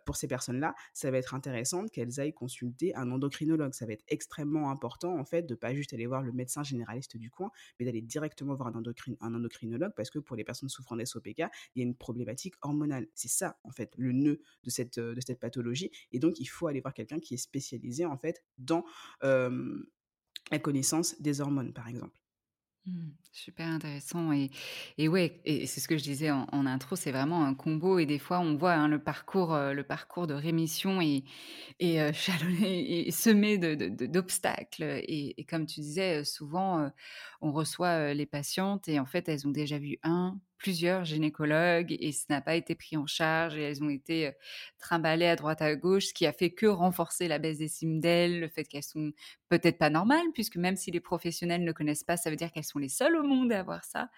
pour 0.05 0.15
ces 0.15 0.27
personnes-là, 0.27 0.75
ça 0.93 1.11
va 1.11 1.17
être 1.17 1.33
intéressant 1.33 1.87
qu'elles 1.87 2.19
aillent 2.19 2.33
consulter 2.33 2.95
un 2.95 3.11
endocrinologue. 3.11 3.73
Ça 3.73 3.85
va 3.85 3.93
être 3.93 4.05
extrêmement 4.07 4.69
important, 4.69 5.17
en 5.17 5.25
fait, 5.25 5.43
de 5.43 5.55
pas 5.55 5.73
juste 5.73 5.93
aller 5.93 6.05
voir 6.05 6.21
le 6.21 6.31
médecin 6.31 6.63
généraliste 6.63 7.17
du 7.17 7.29
coin, 7.29 7.51
mais 7.79 7.85
d'aller 7.85 8.01
directement 8.01 8.55
voir 8.55 8.69
un, 8.69 9.33
endocrinologue 9.33 9.93
parce 9.95 10.09
que 10.09 10.19
pour 10.19 10.35
les 10.35 10.43
personnes 10.43 10.69
souffrant 10.69 10.95
d'SOPK, 10.95 11.39
il 11.75 11.79
y 11.79 11.81
a 11.81 11.83
une 11.83 11.95
problématique 11.95 12.55
hormonale. 12.61 13.07
C'est 13.15 13.29
ça, 13.29 13.57
en 13.63 13.71
fait, 13.71 13.93
le 13.97 14.11
nœud 14.11 14.41
de 14.63 15.13
de 15.13 15.21
cette 15.21 15.39
pathologie. 15.39 15.72
Et 16.11 16.19
donc, 16.19 16.39
il 16.39 16.45
faut 16.45 16.67
aller 16.67 16.81
voir 16.81 16.93
quelqu'un 16.93 17.19
qui 17.19 17.33
est 17.33 17.37
spécialisé, 17.37 18.05
en 18.05 18.17
fait, 18.17 18.43
dans 18.57 18.85
la 19.21 20.59
connaissance 20.59 21.19
des 21.21 21.41
hormones, 21.41 21.73
par 21.73 21.87
exemple. 21.87 22.19
Mmh, 22.85 23.11
super 23.31 23.67
intéressant 23.67 24.33
et, 24.33 24.51
et 24.97 25.07
ouais 25.07 25.39
et 25.45 25.67
c'est 25.67 25.79
ce 25.79 25.87
que 25.87 25.97
je 25.97 26.03
disais 26.03 26.31
en, 26.31 26.65
intro 26.65 26.97
c'est 26.97 27.13
vraiment 27.13 27.45
un 27.45 27.53
combo 27.53 27.97
et 27.97 28.05
des 28.05 28.19
fois 28.19 28.41
on 28.41 28.57
voit 28.57 28.73
hein, 28.73 28.89
le 28.89 29.01
parcours 29.01 29.55
le 29.57 29.83
parcours 29.83 30.27
de 30.27 30.33
rémission 30.33 30.99
et 30.99 31.23
et 31.79 31.95
et 32.61 33.11
semé 33.11 33.57
d'obstacles 33.57 34.83
et, 34.83 35.45
comme 35.49 35.65
tu 35.65 35.79
disais 35.79 36.25
souvent 36.25 36.91
on 37.39 37.53
reçoit 37.53 38.13
les 38.13 38.25
patientes 38.25 38.89
et 38.89 38.99
en 38.99 39.05
fait 39.05 39.29
elles 39.29 39.47
ont 39.47 39.51
déjà 39.51 39.77
vu 39.77 39.97
un 40.03 40.37
plusieurs 40.57 41.03
gynécologues 41.03 41.95
et 41.99 42.11
ça 42.11 42.25
n'a 42.29 42.41
pas 42.41 42.55
été 42.55 42.75
pris 42.75 42.95
en 42.97 43.05
charge 43.05 43.57
et 43.57 43.61
elles 43.63 43.83
ont 43.83 43.89
été 43.89 44.31
trimballées 44.79 45.27
à 45.27 45.35
droite 45.35 45.61
à 45.61 45.75
gauche, 45.75 46.07
ce 46.07 46.13
qui 46.13 46.25
a 46.25 46.33
fait 46.33 46.51
que 46.51 46.65
renforcer 46.65 47.27
la 47.27 47.39
baisse 47.39 47.57
d'estime 47.59 47.99
d'elles, 47.99 48.39
le 48.39 48.47
fait 48.47 48.63
qu'elles 48.65 48.83
sont 48.83 49.11
peut-être 49.49 49.77
pas 49.77 49.89
normales, 49.89 50.25
puisque 50.33 50.57
même 50.57 50.75
si 50.75 50.91
les 50.91 50.99
professionnels 51.01 51.63
ne 51.63 51.71
connaissent 51.71 52.03
pas, 52.03 52.17
ça 52.17 52.29
veut 52.29 52.35
dire 52.35 52.51
qu'elles 52.51 52.63
sont 52.63 52.79
les 52.79 52.89
seules 52.89 53.15
au 53.15 53.23
monde 53.23 53.51
à 53.51 53.59
avoir 53.59 53.83
ça. 53.83 54.09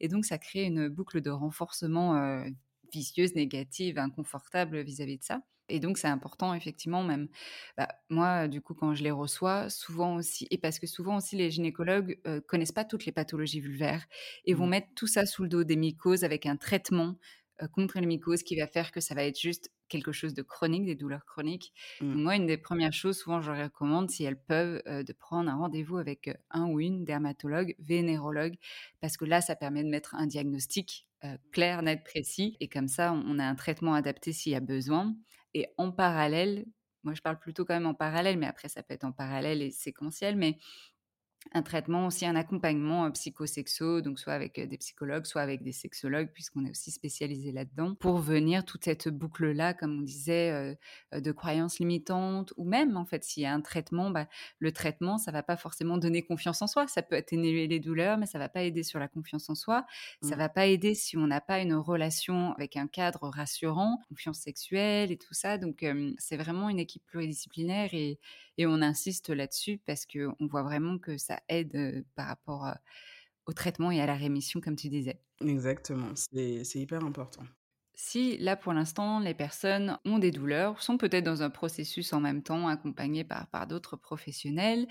Et 0.00 0.08
donc 0.08 0.24
ça 0.24 0.38
crée 0.38 0.64
une 0.64 0.88
boucle 0.88 1.20
de 1.20 1.30
renforcement 1.30 2.44
vicieuse, 2.92 3.34
négative, 3.34 3.98
inconfortable 3.98 4.80
vis-à-vis 4.82 5.18
de 5.18 5.24
ça. 5.24 5.42
Et 5.68 5.80
donc, 5.80 5.98
c'est 5.98 6.08
important, 6.08 6.54
effectivement, 6.54 7.02
même. 7.02 7.28
Bah, 7.76 7.88
moi, 8.08 8.48
du 8.48 8.60
coup, 8.60 8.74
quand 8.74 8.94
je 8.94 9.02
les 9.02 9.10
reçois, 9.10 9.68
souvent 9.70 10.16
aussi, 10.16 10.46
et 10.50 10.58
parce 10.58 10.78
que 10.78 10.86
souvent 10.86 11.16
aussi, 11.16 11.36
les 11.36 11.50
gynécologues 11.50 12.18
euh, 12.26 12.40
connaissent 12.40 12.72
pas 12.72 12.84
toutes 12.84 13.06
les 13.06 13.12
pathologies 13.12 13.60
vulvaires 13.60 14.06
et 14.44 14.54
vont 14.54 14.66
mmh. 14.66 14.70
mettre 14.70 14.88
tout 14.94 15.06
ça 15.06 15.26
sous 15.26 15.42
le 15.42 15.48
dos 15.48 15.64
des 15.64 15.76
mycoses 15.76 16.24
avec 16.24 16.46
un 16.46 16.56
traitement 16.56 17.16
euh, 17.62 17.68
contre 17.68 17.98
les 17.98 18.06
mycoses 18.06 18.42
qui 18.42 18.56
va 18.56 18.66
faire 18.66 18.92
que 18.92 19.00
ça 19.00 19.14
va 19.14 19.24
être 19.24 19.38
juste 19.38 19.70
quelque 19.88 20.12
chose 20.12 20.34
de 20.34 20.42
chronique, 20.42 20.84
des 20.84 20.94
douleurs 20.94 21.24
chroniques. 21.24 21.72
Mmh. 22.00 22.14
moi, 22.14 22.36
une 22.36 22.46
des 22.46 22.58
premières 22.58 22.92
choses, 22.92 23.18
souvent, 23.18 23.40
je 23.40 23.50
recommande, 23.50 24.10
si 24.10 24.24
elles 24.24 24.40
peuvent, 24.40 24.82
euh, 24.86 25.02
de 25.02 25.12
prendre 25.12 25.50
un 25.50 25.56
rendez-vous 25.56 25.96
avec 25.96 26.30
un 26.50 26.66
ou 26.66 26.80
une 26.80 27.04
dermatologue, 27.04 27.74
vénérologue, 27.78 28.56
parce 29.00 29.16
que 29.16 29.24
là, 29.24 29.40
ça 29.40 29.56
permet 29.56 29.82
de 29.82 29.88
mettre 29.88 30.14
un 30.14 30.26
diagnostic 30.26 31.08
euh, 31.24 31.36
clair, 31.50 31.82
net, 31.82 32.04
précis. 32.04 32.56
Et 32.60 32.68
comme 32.68 32.86
ça, 32.86 33.12
on 33.12 33.38
a 33.38 33.44
un 33.44 33.56
traitement 33.56 33.94
adapté 33.94 34.32
s'il 34.32 34.52
y 34.52 34.54
a 34.54 34.60
besoin. 34.60 35.16
Et 35.54 35.66
en 35.78 35.92
parallèle, 35.92 36.66
moi 37.04 37.14
je 37.14 37.22
parle 37.22 37.38
plutôt 37.38 37.64
quand 37.64 37.74
même 37.74 37.86
en 37.86 37.94
parallèle, 37.94 38.38
mais 38.38 38.46
après 38.46 38.68
ça 38.68 38.82
peut 38.82 38.94
être 38.94 39.04
en 39.04 39.12
parallèle 39.12 39.62
et 39.62 39.70
séquentiel, 39.70 40.36
mais 40.36 40.58
un 41.52 41.62
traitement 41.62 42.06
aussi, 42.06 42.26
un 42.26 42.36
accompagnement 42.36 43.06
euh, 43.06 43.10
psychosexo, 43.10 44.00
donc 44.00 44.18
soit 44.18 44.32
avec 44.32 44.58
euh, 44.58 44.66
des 44.66 44.76
psychologues, 44.76 45.24
soit 45.24 45.40
avec 45.40 45.62
des 45.62 45.72
sexologues, 45.72 46.30
puisqu'on 46.32 46.64
est 46.66 46.70
aussi 46.70 46.90
spécialisé 46.90 47.52
là-dedans, 47.52 47.94
pour 47.94 48.18
venir 48.18 48.64
toute 48.64 48.84
cette 48.84 49.08
boucle-là, 49.08 49.74
comme 49.74 49.98
on 49.98 50.02
disait, 50.02 50.50
euh, 51.14 51.20
de 51.20 51.32
croyances 51.32 51.78
limitantes, 51.78 52.52
ou 52.56 52.64
même, 52.64 52.96
en 52.96 53.04
fait, 53.04 53.24
s'il 53.24 53.42
y 53.42 53.46
a 53.46 53.52
un 53.52 53.60
traitement, 53.60 54.10
bah, 54.10 54.28
le 54.58 54.72
traitement, 54.72 55.16
ça 55.18 55.32
va 55.32 55.42
pas 55.42 55.56
forcément 55.56 55.96
donner 55.96 56.22
confiance 56.22 56.60
en 56.60 56.66
soi, 56.66 56.86
ça 56.86 57.02
peut 57.02 57.16
atténuer 57.16 57.66
les 57.66 57.80
douleurs, 57.80 58.18
mais 58.18 58.26
ça 58.26 58.38
va 58.38 58.48
pas 58.48 58.62
aider 58.62 58.82
sur 58.82 58.98
la 58.98 59.08
confiance 59.08 59.48
en 59.48 59.54
soi, 59.54 59.86
ça 60.22 60.36
mmh. 60.36 60.38
va 60.38 60.48
pas 60.48 60.66
aider 60.66 60.94
si 60.94 61.16
on 61.16 61.26
n'a 61.26 61.40
pas 61.40 61.60
une 61.60 61.74
relation 61.74 62.52
avec 62.52 62.76
un 62.76 62.86
cadre 62.86 63.28
rassurant, 63.28 64.02
confiance 64.08 64.38
sexuelle 64.38 65.10
et 65.10 65.16
tout 65.16 65.34
ça, 65.34 65.58
donc 65.58 65.84
c'est 66.18 66.36
vraiment 66.36 66.68
une 66.68 66.78
équipe 66.78 67.04
pluridisciplinaire 67.06 67.94
et, 67.94 68.18
et 68.58 68.66
on 68.66 68.82
insiste 68.82 69.30
là-dessus 69.30 69.80
parce 69.86 70.04
que 70.04 70.28
on 70.40 70.46
voit 70.46 70.62
vraiment 70.62 70.98
que 70.98 71.16
ça 71.28 71.40
aide 71.48 72.04
par 72.14 72.26
rapport 72.26 72.74
au 73.46 73.52
traitement 73.52 73.90
et 73.90 74.00
à 74.00 74.06
la 74.06 74.16
rémission, 74.16 74.60
comme 74.60 74.76
tu 74.76 74.88
disais. 74.88 75.20
Exactement, 75.40 76.14
c'est 76.16 76.64
hyper 76.74 77.04
important. 77.04 77.42
Si 78.00 78.38
là 78.38 78.54
pour 78.54 78.72
l'instant 78.72 79.18
les 79.18 79.34
personnes 79.34 79.98
ont 80.04 80.20
des 80.20 80.30
douleurs, 80.30 80.80
sont 80.82 80.98
peut-être 80.98 81.24
dans 81.24 81.42
un 81.42 81.50
processus 81.50 82.12
en 82.12 82.20
même 82.20 82.44
temps 82.44 82.68
accompagnées 82.68 83.24
par, 83.24 83.48
par 83.48 83.66
d'autres 83.66 83.96
professionnels 83.96 84.86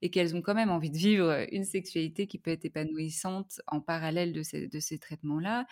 et 0.00 0.10
qu'elles 0.10 0.36
ont 0.36 0.42
quand 0.42 0.54
même 0.54 0.70
envie 0.70 0.90
de 0.92 0.96
vivre 0.96 1.44
une 1.50 1.64
sexualité 1.64 2.28
qui 2.28 2.38
peut 2.38 2.52
être 2.52 2.64
épanouissante 2.64 3.60
en 3.66 3.80
parallèle 3.80 4.32
de 4.32 4.44
ces, 4.44 4.68
de 4.68 4.78
ces 4.78 5.00
traitements-là, 5.00 5.66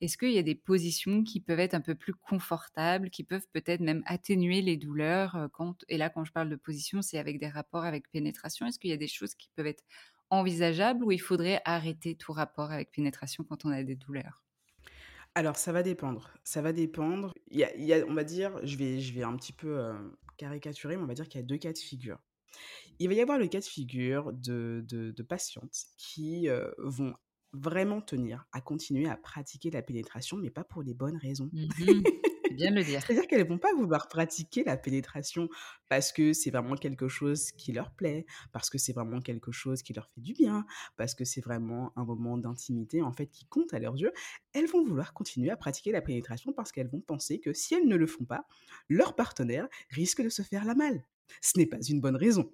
est-ce 0.00 0.16
qu'il 0.16 0.30
y 0.30 0.38
a 0.38 0.44
des 0.44 0.54
positions 0.54 1.24
qui 1.24 1.40
peuvent 1.40 1.58
être 1.58 1.74
un 1.74 1.80
peu 1.80 1.96
plus 1.96 2.14
confortables, 2.14 3.10
qui 3.10 3.24
peuvent 3.24 3.48
peut-être 3.52 3.80
même 3.80 4.04
atténuer 4.06 4.62
les 4.62 4.76
douleurs 4.76 5.34
euh, 5.34 5.48
quand, 5.52 5.84
Et 5.88 5.98
là 5.98 6.10
quand 6.10 6.24
je 6.24 6.30
parle 6.32 6.48
de 6.48 6.54
position, 6.56 7.02
c'est 7.02 7.18
avec 7.18 7.40
des 7.40 7.48
rapports 7.48 7.84
avec 7.84 8.08
pénétration. 8.12 8.66
Est-ce 8.66 8.78
qu'il 8.78 8.90
y 8.90 8.92
a 8.92 8.96
des 8.96 9.08
choses 9.08 9.34
qui 9.34 9.48
peuvent 9.56 9.66
être 9.66 9.82
envisageables 10.30 11.02
ou 11.04 11.10
il 11.10 11.20
faudrait 11.20 11.60
arrêter 11.64 12.14
tout 12.14 12.32
rapport 12.32 12.70
avec 12.70 12.92
pénétration 12.92 13.42
quand 13.42 13.64
on 13.64 13.70
a 13.70 13.82
des 13.82 13.96
douleurs? 13.96 14.45
Alors, 15.36 15.58
ça 15.58 15.70
va 15.70 15.82
dépendre. 15.82 16.30
Ça 16.44 16.62
va 16.62 16.72
dépendre. 16.72 17.34
Y 17.50 17.62
a, 17.92 18.06
on 18.08 18.14
va 18.14 18.24
dire, 18.24 18.58
je 18.62 18.78
vais, 18.78 19.00
je 19.00 19.12
vais 19.12 19.22
un 19.22 19.36
petit 19.36 19.52
peu 19.52 19.78
euh, 19.78 19.92
caricaturer, 20.38 20.96
mais 20.96 21.02
on 21.02 21.06
va 21.06 21.12
dire 21.12 21.28
qu'il 21.28 21.38
y 21.38 21.44
a 21.44 21.46
deux 21.46 21.58
cas 21.58 21.74
de 21.74 21.78
figure. 21.78 22.18
Il 22.98 23.08
va 23.08 23.14
y 23.14 23.20
avoir 23.20 23.38
le 23.38 23.46
cas 23.46 23.60
de 23.60 23.64
figure 23.66 24.32
de, 24.32 24.82
de, 24.88 25.22
patientes 25.22 25.76
qui 25.98 26.48
euh, 26.48 26.70
vont 26.78 27.12
vraiment 27.58 28.00
tenir 28.00 28.46
à 28.52 28.60
continuer 28.60 29.08
à 29.08 29.16
pratiquer 29.16 29.70
la 29.70 29.82
pénétration, 29.82 30.36
mais 30.36 30.50
pas 30.50 30.64
pour 30.64 30.82
les 30.82 30.94
bonnes 30.94 31.16
raisons. 31.16 31.50
Mmh 31.52 32.02
bien 32.56 32.70
le 32.70 32.82
dire. 32.82 33.02
C'est-à-dire 33.02 33.26
qu'elles 33.26 33.46
vont 33.46 33.58
pas 33.58 33.72
vouloir 33.74 34.08
pratiquer 34.08 34.64
la 34.64 34.76
pénétration 34.76 35.48
parce 35.88 36.12
que 36.12 36.32
c'est 36.32 36.50
vraiment 36.50 36.76
quelque 36.76 37.08
chose 37.08 37.52
qui 37.52 37.72
leur 37.72 37.90
plaît, 37.92 38.26
parce 38.52 38.70
que 38.70 38.78
c'est 38.78 38.92
vraiment 38.92 39.20
quelque 39.20 39.52
chose 39.52 39.82
qui 39.82 39.92
leur 39.92 40.08
fait 40.08 40.20
du 40.20 40.32
bien, 40.32 40.66
parce 40.96 41.14
que 41.14 41.24
c'est 41.24 41.40
vraiment 41.40 41.92
un 41.96 42.04
moment 42.04 42.38
d'intimité 42.38 43.02
en 43.02 43.12
fait 43.12 43.26
qui 43.26 43.46
compte 43.46 43.72
à 43.74 43.78
leurs 43.78 43.96
yeux. 43.96 44.12
Elles 44.52 44.66
vont 44.66 44.84
vouloir 44.84 45.12
continuer 45.12 45.50
à 45.50 45.56
pratiquer 45.56 45.92
la 45.92 46.00
pénétration 46.00 46.52
parce 46.52 46.72
qu'elles 46.72 46.88
vont 46.88 47.00
penser 47.00 47.38
que 47.38 47.52
si 47.52 47.74
elles 47.74 47.86
ne 47.86 47.96
le 47.96 48.06
font 48.06 48.24
pas, 48.24 48.46
leur 48.88 49.14
partenaire 49.14 49.68
risque 49.90 50.22
de 50.22 50.28
se 50.28 50.42
faire 50.42 50.64
la 50.64 50.74
mal. 50.74 51.04
Ce 51.40 51.58
n'est 51.58 51.66
pas 51.66 51.80
une 51.88 52.00
bonne 52.00 52.16
raison. 52.16 52.52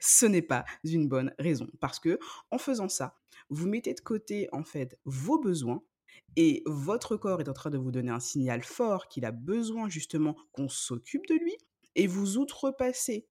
Ce 0.00 0.26
n'est 0.26 0.42
pas 0.42 0.64
une 0.84 1.08
bonne 1.08 1.34
raison. 1.38 1.66
Parce 1.80 1.98
que 1.98 2.18
en 2.50 2.58
faisant 2.58 2.88
ça, 2.88 3.16
vous 3.48 3.68
mettez 3.68 3.94
de 3.94 4.00
côté 4.00 4.48
en 4.52 4.64
fait 4.64 4.98
vos 5.04 5.38
besoins 5.38 5.82
et 6.36 6.62
votre 6.66 7.16
corps 7.16 7.40
est 7.40 7.48
en 7.48 7.52
train 7.52 7.70
de 7.70 7.78
vous 7.78 7.92
donner 7.92 8.10
un 8.10 8.20
signal 8.20 8.62
fort 8.62 9.08
qu'il 9.08 9.24
a 9.24 9.32
besoin 9.32 9.88
justement 9.88 10.36
qu'on 10.52 10.68
s'occupe 10.68 11.26
de 11.26 11.34
lui, 11.34 11.56
et 11.94 12.06
vous 12.06 12.38
outrepassez 12.38 13.26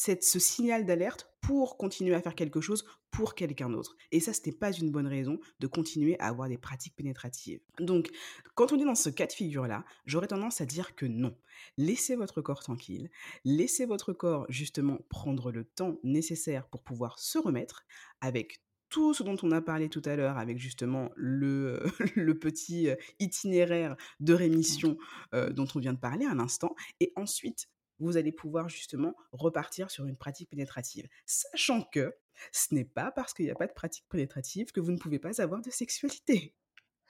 cette, 0.00 0.24
ce 0.24 0.38
signal 0.38 0.86
d'alerte 0.86 1.28
pour 1.42 1.76
continuer 1.76 2.14
à 2.14 2.22
faire 2.22 2.34
quelque 2.34 2.62
chose 2.62 2.86
pour 3.10 3.34
quelqu'un 3.34 3.68
d'autre. 3.68 3.96
Et 4.12 4.20
ça, 4.20 4.32
ce 4.32 4.40
n'est 4.46 4.56
pas 4.56 4.72
une 4.72 4.90
bonne 4.90 5.06
raison 5.06 5.38
de 5.58 5.66
continuer 5.66 6.18
à 6.20 6.28
avoir 6.28 6.48
des 6.48 6.56
pratiques 6.56 6.96
pénétratives. 6.96 7.60
Donc, 7.78 8.08
quand 8.54 8.72
on 8.72 8.78
est 8.78 8.86
dans 8.86 8.94
ce 8.94 9.10
cas 9.10 9.26
de 9.26 9.32
figure-là, 9.32 9.84
j'aurais 10.06 10.28
tendance 10.28 10.62
à 10.62 10.64
dire 10.64 10.94
que 10.94 11.04
non. 11.04 11.36
Laissez 11.76 12.16
votre 12.16 12.40
corps 12.40 12.62
tranquille, 12.62 13.10
laissez 13.44 13.84
votre 13.84 14.14
corps 14.14 14.46
justement 14.48 15.00
prendre 15.10 15.52
le 15.52 15.64
temps 15.64 15.98
nécessaire 16.02 16.66
pour 16.68 16.82
pouvoir 16.82 17.18
se 17.18 17.38
remettre 17.38 17.84
avec 18.22 18.62
tout 18.88 19.12
ce 19.12 19.22
dont 19.22 19.36
on 19.42 19.52
a 19.52 19.60
parlé 19.60 19.90
tout 19.90 20.02
à 20.06 20.16
l'heure 20.16 20.38
avec 20.38 20.58
justement 20.58 21.10
le, 21.14 21.82
le 22.16 22.38
petit 22.38 22.88
itinéraire 23.18 23.96
de 24.20 24.32
rémission 24.32 24.96
dont 25.32 25.66
on 25.74 25.78
vient 25.78 25.92
de 25.92 25.98
parler 25.98 26.24
à 26.24 26.34
l'instant. 26.34 26.74
Et 27.00 27.12
ensuite, 27.16 27.68
vous 28.00 28.16
allez 28.16 28.32
pouvoir 28.32 28.68
justement 28.68 29.14
repartir 29.32 29.90
sur 29.90 30.06
une 30.06 30.16
pratique 30.16 30.50
pénétrative. 30.50 31.08
Sachant 31.26 31.82
que 31.82 32.16
ce 32.52 32.74
n'est 32.74 32.84
pas 32.84 33.10
parce 33.10 33.34
qu'il 33.34 33.44
n'y 33.44 33.50
a 33.50 33.54
pas 33.54 33.66
de 33.66 33.72
pratique 33.72 34.06
pénétrative 34.08 34.72
que 34.72 34.80
vous 34.80 34.92
ne 34.92 34.98
pouvez 34.98 35.18
pas 35.18 35.40
avoir 35.40 35.60
de 35.60 35.70
sexualité. 35.70 36.54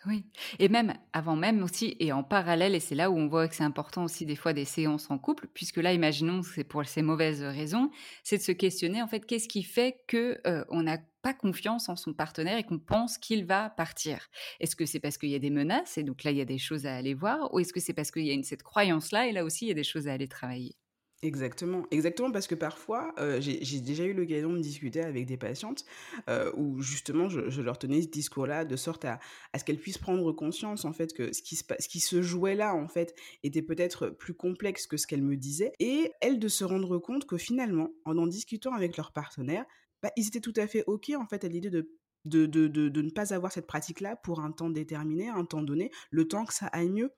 Oui, 0.07 0.25
et 0.59 0.71
même 0.71 0.95
avant 1.13 1.37
même 1.37 1.63
aussi, 1.63 1.95
et 2.01 2.11
en 2.11 2.23
parallèle, 2.25 2.75
et 2.75 2.81
c'est 2.81 2.95
là 2.95 3.11
où 3.11 3.19
on 3.19 3.29
voit 3.29 3.49
que 3.49 3.55
c'est 3.55 3.65
important 3.65 4.03
aussi 4.05 4.25
des 4.25 4.35
fois 4.35 4.55
des 4.55 4.65
séances 4.65 5.11
en 5.11 5.19
couple, 5.19 5.47
puisque 5.53 5.77
là, 5.77 5.93
imaginons 5.93 6.43
c'est 6.43 6.65
pour 6.65 6.87
ces 6.87 7.03
mauvaises 7.03 7.43
raisons, 7.43 7.91
c'est 8.23 8.39
de 8.39 8.43
se 8.43 8.53
questionner 8.53 9.03
en 9.03 9.09
fait 9.09 9.27
qu'est-ce 9.27 9.47
qui 9.47 9.63
fait 9.63 10.03
que 10.09 10.41
euh, 10.47 10.65
on 10.71 10.85
n'a 10.85 10.97
pas 11.21 11.35
confiance 11.35 11.91
en 11.91 11.97
son 11.97 12.15
partenaire 12.15 12.57
et 12.57 12.65
qu'on 12.65 12.79
pense 12.79 13.19
qu'il 13.19 13.45
va 13.45 13.69
partir? 13.69 14.29
Est-ce 14.59 14.75
que 14.75 14.87
c'est 14.87 15.01
parce 15.01 15.19
qu'il 15.19 15.29
y 15.29 15.35
a 15.35 15.39
des 15.39 15.51
menaces 15.51 15.99
et 15.99 16.03
donc 16.03 16.25
là 16.25 16.31
il 16.31 16.39
y 16.39 16.41
a 16.41 16.47
des 16.47 16.59
choses 16.59 16.87
à 16.87 16.97
aller 16.97 17.13
voir, 17.13 17.53
ou 17.53 17.59
est-ce 17.61 17.75
que 17.75 17.81
c'est 17.81 17.93
parce 17.93 18.11
qu'il 18.11 18.25
y 18.25 18.33
a 18.33 18.43
cette 18.43 18.63
croyance 18.63 19.13
là 19.13 19.27
et 19.27 19.33
là 19.33 19.45
aussi 19.45 19.67
il 19.67 19.69
y 19.69 19.73
a 19.73 19.75
des 19.75 19.85
choses 19.85 20.09
à 20.09 20.15
aller 20.15 20.29
travailler? 20.29 20.77
Exactement, 21.23 21.87
exactement 21.91 22.33
parce 22.33 22.47
que 22.47 22.55
parfois, 22.55 23.13
euh, 23.19 23.43
j'ai 23.43 23.81
déjà 23.81 24.05
eu 24.05 24.15
l'occasion 24.15 24.55
de 24.55 24.59
discuter 24.59 25.03
avec 25.03 25.27
des 25.27 25.37
patientes 25.37 25.85
euh, 26.31 26.51
où 26.57 26.81
justement 26.81 27.29
je, 27.29 27.61
leur 27.61 27.79
tenais 27.79 28.01
ce 28.01 28.09
discours-là 28.09 28.65
de 28.65 28.75
sorte 28.75 29.05
à, 29.05 29.21
ce 29.55 29.63
qu'elles 29.63 29.79
puissent 29.79 29.99
prendre 29.99 30.33
conscience 30.33 30.87
en 30.87 30.95
fait 30.95 31.13
que 31.13 31.31
ce 31.35 31.43
qui 31.43 31.57
se, 31.57 31.65
ce 31.79 31.89
qui 31.89 32.01
se 32.01 32.23
jouait 32.23 32.55
là 32.55 32.75
en 32.75 32.89
fait 32.89 33.15
était 33.43 33.61
peut-être 33.61 34.09
plus 34.09 34.33
complexe 34.33 34.87
que 34.87 34.97
ce 34.97 35.07
qu'elles 35.07 35.23
me 35.23 35.37
disaient 35.37 35.73
et 35.79 36.11
elles 36.23 36.39
de 36.39 36.49
se 36.49 36.65
rendre 36.65 36.97
compte 36.97 37.27
que 37.27 37.37
finalement, 37.37 37.91
en 38.07 38.17
en 38.17 38.27
discutant 38.27 38.73
avec 38.73 38.97
leur 38.97 39.13
partenaire, 39.13 39.67
bah, 40.03 40.11
ils 40.17 40.27
étaient 40.27 40.41
tout 40.41 40.55
à 40.57 40.67
fait 40.67 40.85
ok 40.87 41.13
en 41.19 41.27
fait 41.27 41.45
à 41.45 41.49
l'idée 41.49 41.69
de 41.69 41.91
de, 42.25 42.47
de, 42.47 42.67
de, 42.67 42.89
de, 42.89 43.03
ne 43.03 43.11
pas 43.11 43.33
avoir 43.35 43.53
cette 43.53 43.67
pratique-là 43.67 44.17
pour 44.17 44.41
un 44.41 44.53
temps 44.53 44.71
déterminé, 44.71 45.29
un 45.29 45.45
temps 45.45 45.63
donné, 45.63 45.91
le 46.11 46.29
temps 46.29 46.45
que 46.45 46.53
ça 46.53 46.67
aille 46.67 46.91
mieux. 46.91 47.11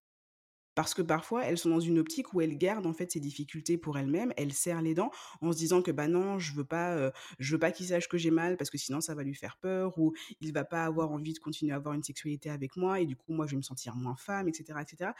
Parce 0.74 0.94
que 0.94 1.02
parfois, 1.02 1.44
elles 1.44 1.58
sont 1.58 1.68
dans 1.68 1.80
une 1.80 1.98
optique 1.98 2.32
où 2.32 2.40
elles 2.40 2.56
gardent 2.56 2.86
en 2.86 2.92
fait 2.92 3.12
ces 3.12 3.20
difficultés 3.20 3.76
pour 3.76 3.98
elles-mêmes, 3.98 4.32
elles 4.36 4.52
serrent 4.52 4.82
les 4.82 4.94
dents 4.94 5.10
en 5.40 5.52
se 5.52 5.58
disant 5.58 5.82
que 5.82 5.90
bah 5.90 6.08
non, 6.08 6.38
je 6.38 6.54
veux 6.54 6.64
pas, 6.64 6.92
euh, 6.92 7.10
je 7.38 7.52
veux 7.52 7.58
pas 7.58 7.72
qu'il 7.72 7.86
sache 7.86 8.08
que 8.08 8.16
j'ai 8.16 8.30
mal 8.30 8.56
parce 8.56 8.70
que 8.70 8.78
sinon 8.78 9.00
ça 9.00 9.14
va 9.14 9.22
lui 9.22 9.34
faire 9.34 9.58
peur 9.58 9.98
ou 9.98 10.14
il 10.40 10.52
va 10.52 10.64
pas 10.64 10.84
avoir 10.84 11.10
envie 11.10 11.34
de 11.34 11.38
continuer 11.38 11.72
à 11.72 11.76
avoir 11.76 11.94
une 11.94 12.02
sexualité 12.02 12.50
avec 12.50 12.76
moi 12.76 13.00
et 13.00 13.06
du 13.06 13.16
coup 13.16 13.32
moi 13.32 13.46
je 13.46 13.52
vais 13.52 13.58
me 13.58 13.62
sentir 13.62 13.96
moins 13.96 14.16
femme, 14.16 14.48
etc., 14.48 14.78
etc. 14.80 15.10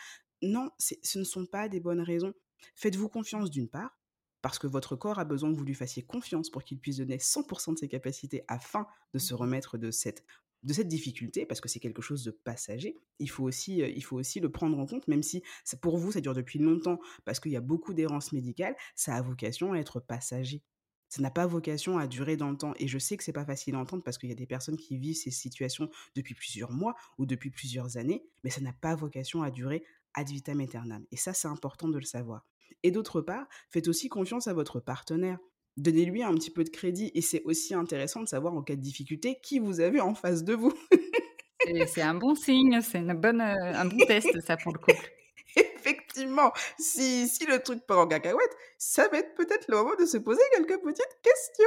Non, 0.43 0.71
ce 0.79 1.19
ne 1.19 1.25
sont 1.25 1.47
pas 1.47 1.69
des 1.69 1.81
bonnes 1.81 2.01
raisons. 2.01 2.33
Faites-vous 2.75 3.09
confiance 3.09 3.51
d'une 3.51 3.69
part, 3.69 3.99
parce 4.43 4.59
que 4.59 4.67
votre 4.67 4.97
corps 4.97 5.19
a 5.19 5.25
besoin 5.25 5.53
que 5.53 5.57
vous 5.57 5.65
lui 5.65 5.75
fassiez 5.75 6.03
confiance 6.03 6.51
pour 6.51 6.65
qu'il 6.65 6.79
puisse 6.79 6.97
donner 6.97 7.19
100% 7.19 7.75
de 7.75 7.79
ses 7.79 7.89
capacités 7.89 8.45
afin 8.49 8.87
de 9.15 9.19
se 9.19 9.35
remettre 9.35 9.79
de 9.79 9.91
cette 9.91 10.25
de 10.63 10.73
cette 10.73 10.89
difficulté, 10.89 11.47
parce 11.47 11.61
que 11.61 11.69
c'est 11.69 11.81
quelque 11.81 12.03
chose 12.03 12.25
de 12.25 12.31
passager, 12.31 12.97
il 13.19 13.31
faut 13.31 13.45
aussi, 13.45 13.83
euh, 13.83 13.89
il 13.89 14.03
faut 14.05 14.17
aussi 14.17 14.41
le 14.41 14.51
prendre 14.51 14.79
en 14.79 14.87
compte, 14.87 15.09
même 15.09 15.23
si 15.23 15.43
pour 15.81 15.99
vous, 15.99 16.13
ça 16.13 16.21
dure 16.21 16.35
depuis 16.35 16.59
longtemps, 16.59 17.01
parce 17.25 17.41
qu'il 17.41 17.53
y 17.53 17.57
a 17.57 17.61
beaucoup 17.61 17.95
d'errance 17.95 18.33
médicale, 18.33 18.77
ça 18.95 19.17
a 19.17 19.23
vocation 19.23 19.73
à 19.73 19.79
être 19.79 20.01
passager. 20.01 20.63
Ça 21.09 21.21
n'a 21.21 21.31
pas 21.31 21.47
vocation 21.47 21.99
à 21.99 22.07
durer 22.07 22.39
dans 22.39 22.51
le 22.51 22.57
temps. 22.57 22.73
Et 22.79 22.89
je 22.89 22.99
sais 22.99 23.19
que 23.19 23.25
c'est 23.25 23.35
pas 23.35 23.45
facile 23.45 23.75
à 23.75 23.79
entendre 23.79 24.03
parce 24.03 24.17
qu'il 24.17 24.31
y 24.31 24.33
a 24.33 24.35
des 24.35 24.47
personnes 24.47 24.79
qui 24.79 24.97
vivent 24.97 25.17
ces 25.17 25.31
situations 25.31 25.91
depuis 26.15 26.33
plusieurs 26.33 26.73
mois 26.73 26.95
ou 27.19 27.27
depuis 27.27 27.51
plusieurs 27.51 27.99
années, 27.99 28.25
mais 28.45 28.49
ça 28.49 28.63
n'a 28.63 28.73
pas 28.73 28.95
vocation 28.95 29.43
à 29.43 29.51
durer 29.51 29.85
ad 30.15 30.31
vitam 30.31 30.61
aeternam. 30.61 31.05
Et 31.13 31.19
ça, 31.19 31.35
c'est 31.35 31.49
important 31.49 31.89
de 31.89 31.99
le 31.99 32.05
savoir. 32.07 32.47
Et 32.83 32.91
d'autre 32.91 33.21
part, 33.21 33.47
faites 33.69 33.89
aussi 33.89 34.09
confiance 34.09 34.47
à 34.47 34.55
votre 34.55 34.81
partenaire 34.81 35.39
donnez-lui 35.77 36.23
un 36.23 36.35
petit 36.35 36.51
peu 36.51 36.65
de 36.65 36.71
crédit. 36.71 37.11
Et 37.15 37.21
c'est 37.21 37.43
aussi 37.45 37.75
intéressant 37.75 38.23
de 38.23 38.29
savoir 38.29 38.55
en 38.55 38.63
cas 38.63 38.77
de 38.77 38.81
difficulté 38.81 39.39
qui 39.43 39.59
vous 39.59 39.81
avez 39.81 40.01
en 40.01 40.15
face 40.15 40.45
de 40.45 40.55
vous. 40.55 40.73
c'est 41.87 42.03
un 42.03 42.15
bon 42.15 42.35
signe, 42.35 42.81
c'est 42.81 42.99
une 42.99 43.15
bonne, 43.15 43.41
euh, 43.41 43.75
un 43.75 43.85
bon 43.85 43.99
test, 44.07 44.41
ça, 44.41 44.57
pour 44.57 44.73
le 44.73 44.79
couple. 44.79 45.11
Effectivement, 45.77 46.53
si, 46.79 47.29
si 47.29 47.47
le 47.47 47.59
truc 47.59 47.85
part 47.87 47.99
en 47.99 48.07
cacahuète, 48.07 48.57
ça 48.79 49.09
va 49.09 49.19
être 49.19 49.35
peut-être 49.35 49.67
le 49.69 49.77
moment 49.77 49.95
de 49.99 50.07
se 50.07 50.17
poser 50.17 50.41
quelques 50.55 50.81
petites 50.83 51.19
questions. 51.23 51.65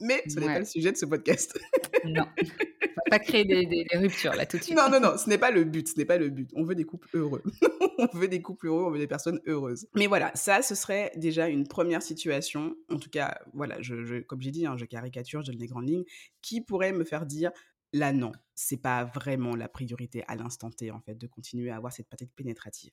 Mais 0.00 0.22
ce 0.28 0.40
n'est 0.40 0.46
pas 0.46 0.58
le 0.58 0.64
sujet 0.64 0.92
de 0.92 0.96
ce 0.96 1.06
podcast. 1.06 1.58
non, 2.04 2.24
on 2.36 2.44
va 2.44 3.02
pas 3.10 3.18
créer 3.18 3.44
des, 3.44 3.66
des, 3.66 3.86
ruptures 3.94 4.34
là 4.34 4.46
tout 4.46 4.58
de 4.58 4.62
suite. 4.62 4.76
Non, 4.76 4.88
non, 4.90 5.00
non, 5.00 5.16
ce 5.16 5.28
n'est 5.28 5.38
pas 5.38 5.50
le 5.50 5.64
but, 5.64 5.88
ce 5.88 5.96
n'est 5.98 6.04
pas 6.04 6.18
le 6.18 6.28
but. 6.28 6.50
On 6.54 6.64
veut 6.64 6.74
des 6.74 6.84
couples 6.84 7.08
heureux. 7.14 7.42
on 7.98 8.18
veut 8.18 8.28
des 8.28 8.42
couples 8.42 8.66
heureux, 8.68 8.84
on 8.84 8.90
veut 8.90 8.98
des 8.98 9.06
personnes 9.06 9.40
heureuses. 9.46 9.86
Mais 9.94 10.06
voilà, 10.06 10.32
ça, 10.34 10.62
ce 10.62 10.74
serait 10.74 11.12
déjà 11.16 11.48
une 11.48 11.66
première 11.66 12.02
situation. 12.02 12.74
En 12.90 12.98
tout 12.98 13.10
cas, 13.10 13.38
voilà, 13.52 13.80
je, 13.80 14.20
comme 14.20 14.40
j'ai 14.40 14.50
dit, 14.50 14.66
hein, 14.66 14.76
je 14.76 14.84
caricature, 14.84 15.42
je 15.42 15.50
donne 15.50 15.60
les 15.60 15.66
grandes 15.66 15.88
lignes, 15.88 16.04
qui 16.42 16.60
pourrait 16.60 16.92
me 16.92 17.04
faire 17.04 17.26
dire 17.26 17.52
là 17.92 18.12
non, 18.12 18.32
c'est 18.54 18.76
pas 18.76 19.04
vraiment 19.04 19.56
la 19.56 19.68
priorité 19.68 20.24
à 20.28 20.36
l'instant 20.36 20.70
T 20.70 20.90
en 20.90 21.00
fait 21.00 21.14
de 21.14 21.26
continuer 21.26 21.70
à 21.70 21.76
avoir 21.76 21.92
cette 21.92 22.08
pratique 22.08 22.34
pénétrative. 22.34 22.92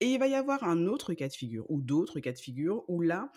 Et 0.00 0.06
il 0.06 0.18
va 0.18 0.28
y 0.28 0.34
avoir 0.34 0.64
un 0.64 0.86
autre 0.86 1.14
cas 1.14 1.28
de 1.28 1.32
figure 1.32 1.64
ou 1.70 1.80
d'autres 1.80 2.20
cas 2.20 2.32
de 2.32 2.38
figure 2.38 2.84
où 2.88 3.00
là 3.00 3.30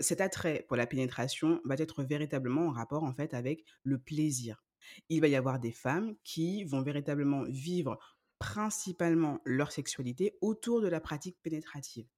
cet 0.00 0.20
attrait 0.20 0.64
pour 0.68 0.76
la 0.76 0.86
pénétration 0.86 1.60
va 1.64 1.74
être 1.76 2.02
véritablement 2.02 2.66
en 2.66 2.72
rapport 2.72 3.04
en 3.04 3.14
fait 3.14 3.34
avec 3.34 3.64
le 3.82 3.98
plaisir. 3.98 4.64
Il 5.08 5.20
va 5.20 5.28
y 5.28 5.36
avoir 5.36 5.58
des 5.58 5.72
femmes 5.72 6.14
qui 6.24 6.64
vont 6.64 6.82
véritablement 6.82 7.44
vivre 7.44 7.98
principalement 8.38 9.40
leur 9.44 9.70
sexualité 9.70 10.36
autour 10.40 10.80
de 10.80 10.88
la 10.88 11.00
pratique 11.00 11.38
pénétrative. 11.42 12.08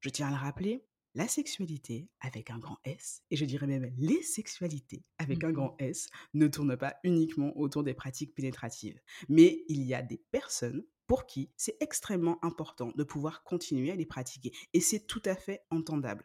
Je 0.00 0.10
tiens 0.10 0.28
à 0.28 0.30
le 0.30 0.36
rappeler, 0.36 0.84
la 1.18 1.26
sexualité 1.26 2.08
avec 2.20 2.48
un 2.48 2.60
grand 2.60 2.78
S, 2.84 3.24
et 3.32 3.36
je 3.36 3.44
dirais 3.44 3.66
même 3.66 3.92
les 3.98 4.22
sexualités 4.22 5.04
avec 5.18 5.42
un 5.42 5.48
mmh 5.48 5.52
grand 5.52 5.76
S, 5.80 6.10
ne 6.32 6.46
tournent 6.46 6.76
pas 6.76 6.94
uniquement 7.02 7.52
autour 7.58 7.82
des 7.82 7.92
pratiques 7.92 8.36
pénétratives. 8.36 9.00
Mais 9.28 9.64
il 9.68 9.82
y 9.82 9.94
a 9.94 10.02
des 10.02 10.22
personnes 10.30 10.84
pour 11.08 11.26
qui 11.26 11.50
c'est 11.56 11.76
extrêmement 11.80 12.38
important 12.44 12.92
de 12.94 13.02
pouvoir 13.02 13.42
continuer 13.42 13.90
à 13.90 13.96
les 13.96 14.06
pratiquer. 14.06 14.52
Et 14.74 14.80
c'est 14.80 15.08
tout 15.08 15.22
à 15.24 15.34
fait 15.34 15.64
entendable. 15.70 16.24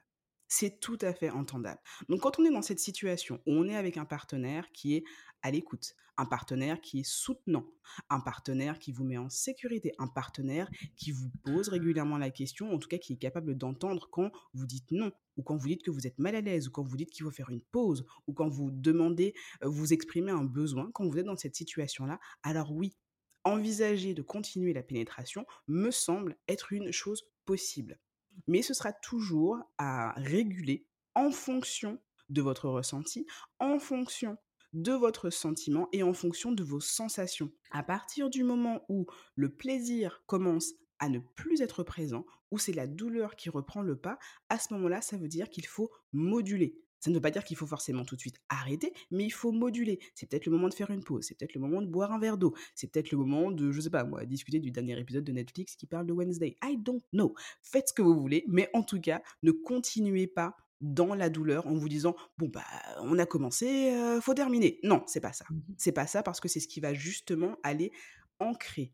C'est 0.55 0.79
tout 0.79 0.99
à 1.01 1.15
fait 1.15 1.31
entendable. 1.31 1.81
Donc 2.09 2.21
quand 2.21 2.37
on 2.37 2.45
est 2.45 2.51
dans 2.51 2.61
cette 2.61 2.77
situation 2.77 3.41
où 3.47 3.53
on 3.53 3.67
est 3.67 3.75
avec 3.75 3.97
un 3.97 4.05
partenaire 4.05 4.71
qui 4.71 4.93
est 4.93 5.03
à 5.41 5.49
l'écoute, 5.49 5.95
un 6.15 6.27
partenaire 6.27 6.79
qui 6.79 6.99
est 6.99 7.03
soutenant, 7.03 7.65
un 8.11 8.19
partenaire 8.19 8.77
qui 8.77 8.91
vous 8.91 9.03
met 9.03 9.17
en 9.17 9.31
sécurité, 9.31 9.93
un 9.97 10.07
partenaire 10.07 10.69
qui 10.95 11.11
vous 11.11 11.31
pose 11.43 11.69
régulièrement 11.69 12.19
la 12.19 12.29
question, 12.29 12.71
en 12.71 12.77
tout 12.77 12.87
cas 12.87 12.99
qui 12.99 13.13
est 13.13 13.17
capable 13.17 13.57
d'entendre 13.57 14.07
quand 14.11 14.29
vous 14.53 14.67
dites 14.67 14.91
non, 14.91 15.11
ou 15.37 15.41
quand 15.41 15.57
vous 15.57 15.69
dites 15.69 15.81
que 15.81 15.89
vous 15.89 16.05
êtes 16.05 16.19
mal 16.19 16.35
à 16.35 16.41
l'aise, 16.41 16.67
ou 16.67 16.71
quand 16.71 16.83
vous 16.83 16.97
dites 16.97 17.09
qu'il 17.09 17.25
faut 17.25 17.31
faire 17.31 17.49
une 17.49 17.63
pause, 17.63 18.05
ou 18.27 18.33
quand 18.33 18.47
vous 18.47 18.69
demandez, 18.69 19.33
euh, 19.63 19.69
vous 19.69 19.91
exprimez 19.91 20.31
un 20.31 20.43
besoin, 20.43 20.91
quand 20.93 21.09
vous 21.09 21.17
êtes 21.17 21.25
dans 21.25 21.35
cette 21.35 21.55
situation-là, 21.55 22.19
alors 22.43 22.71
oui, 22.71 22.95
envisager 23.43 24.13
de 24.13 24.21
continuer 24.21 24.73
la 24.73 24.83
pénétration 24.83 25.47
me 25.67 25.89
semble 25.89 26.37
être 26.47 26.73
une 26.73 26.91
chose 26.91 27.23
possible 27.43 27.99
mais 28.47 28.61
ce 28.61 28.73
sera 28.73 28.93
toujours 28.93 29.59
à 29.77 30.13
réguler 30.17 30.87
en 31.15 31.31
fonction 31.31 31.99
de 32.29 32.41
votre 32.41 32.69
ressenti, 32.69 33.25
en 33.59 33.79
fonction 33.79 34.37
de 34.73 34.91
votre 34.91 35.29
sentiment 35.29 35.87
et 35.91 36.03
en 36.03 36.13
fonction 36.13 36.51
de 36.51 36.63
vos 36.63 36.79
sensations. 36.79 37.51
À 37.71 37.83
partir 37.83 38.29
du 38.29 38.43
moment 38.43 38.83
où 38.89 39.05
le 39.35 39.49
plaisir 39.49 40.23
commence 40.25 40.73
à 40.99 41.09
ne 41.09 41.19
plus 41.19 41.61
être 41.61 41.83
présent, 41.83 42.25
où 42.51 42.57
c'est 42.57 42.73
la 42.73 42.87
douleur 42.87 43.35
qui 43.35 43.49
reprend 43.49 43.81
le 43.81 43.95
pas, 43.95 44.17
à 44.49 44.57
ce 44.57 44.73
moment-là, 44.73 45.01
ça 45.01 45.17
veut 45.17 45.27
dire 45.27 45.49
qu'il 45.49 45.65
faut 45.65 45.91
moduler. 46.11 46.79
Ça 47.03 47.09
ne 47.09 47.15
veut 47.15 47.21
pas 47.21 47.31
dire 47.31 47.43
qu'il 47.43 47.57
faut 47.57 47.67
forcément 47.67 48.05
tout 48.05 48.15
de 48.15 48.21
suite 48.21 48.39
arrêter, 48.47 48.93
mais 49.11 49.25
il 49.25 49.29
faut 49.29 49.51
moduler. 49.51 49.99
C'est 50.15 50.25
peut-être 50.25 50.45
le 50.45 50.53
moment 50.53 50.69
de 50.69 50.73
faire 50.73 50.89
une 50.89 51.03
pause, 51.03 51.25
c'est 51.25 51.37
peut-être 51.37 51.53
le 51.53 51.59
moment 51.59 51.81
de 51.81 51.87
boire 51.87 52.13
un 52.13 52.17
verre 52.17 52.37
d'eau, 52.37 52.53
c'est 52.75 52.89
peut-être 52.89 53.11
le 53.11 53.17
moment 53.17 53.51
de, 53.51 53.73
je 53.73 53.81
sais 53.81 53.89
pas 53.89 54.05
moi, 54.05 54.23
discuter 54.23 54.61
du 54.61 54.71
dernier 54.71 54.97
épisode 54.97 55.25
de 55.25 55.33
Netflix 55.33 55.75
qui 55.75 55.85
parle 55.85 56.05
de 56.05 56.13
Wednesday. 56.13 56.55
I 56.63 56.77
don't 56.77 57.01
know. 57.11 57.35
Faites 57.61 57.89
ce 57.89 57.93
que 57.93 58.01
vous 58.01 58.17
voulez, 58.17 58.45
mais 58.47 58.69
en 58.73 58.83
tout 58.83 59.01
cas, 59.01 59.21
ne 59.41 59.51
continuez 59.51 60.27
pas 60.27 60.55
dans 60.79 61.13
la 61.13 61.29
douleur 61.29 61.67
en 61.67 61.73
vous 61.73 61.89
disant 61.89 62.15
bon 62.37 62.47
bah 62.47 62.63
on 63.01 63.19
a 63.19 63.25
commencé, 63.25 63.91
euh, 63.91 64.21
faut 64.21 64.33
terminer. 64.33 64.79
Non, 64.83 65.03
c'est 65.05 65.19
pas 65.19 65.33
ça. 65.33 65.43
Mmh 65.49 65.59
c'est 65.77 65.91
pas 65.91 66.07
ça 66.07 66.23
parce 66.23 66.39
que 66.39 66.47
c'est 66.47 66.61
ce 66.61 66.69
qui 66.69 66.79
va 66.79 66.93
justement 66.93 67.57
aller 67.63 67.91
ancrer 68.39 68.93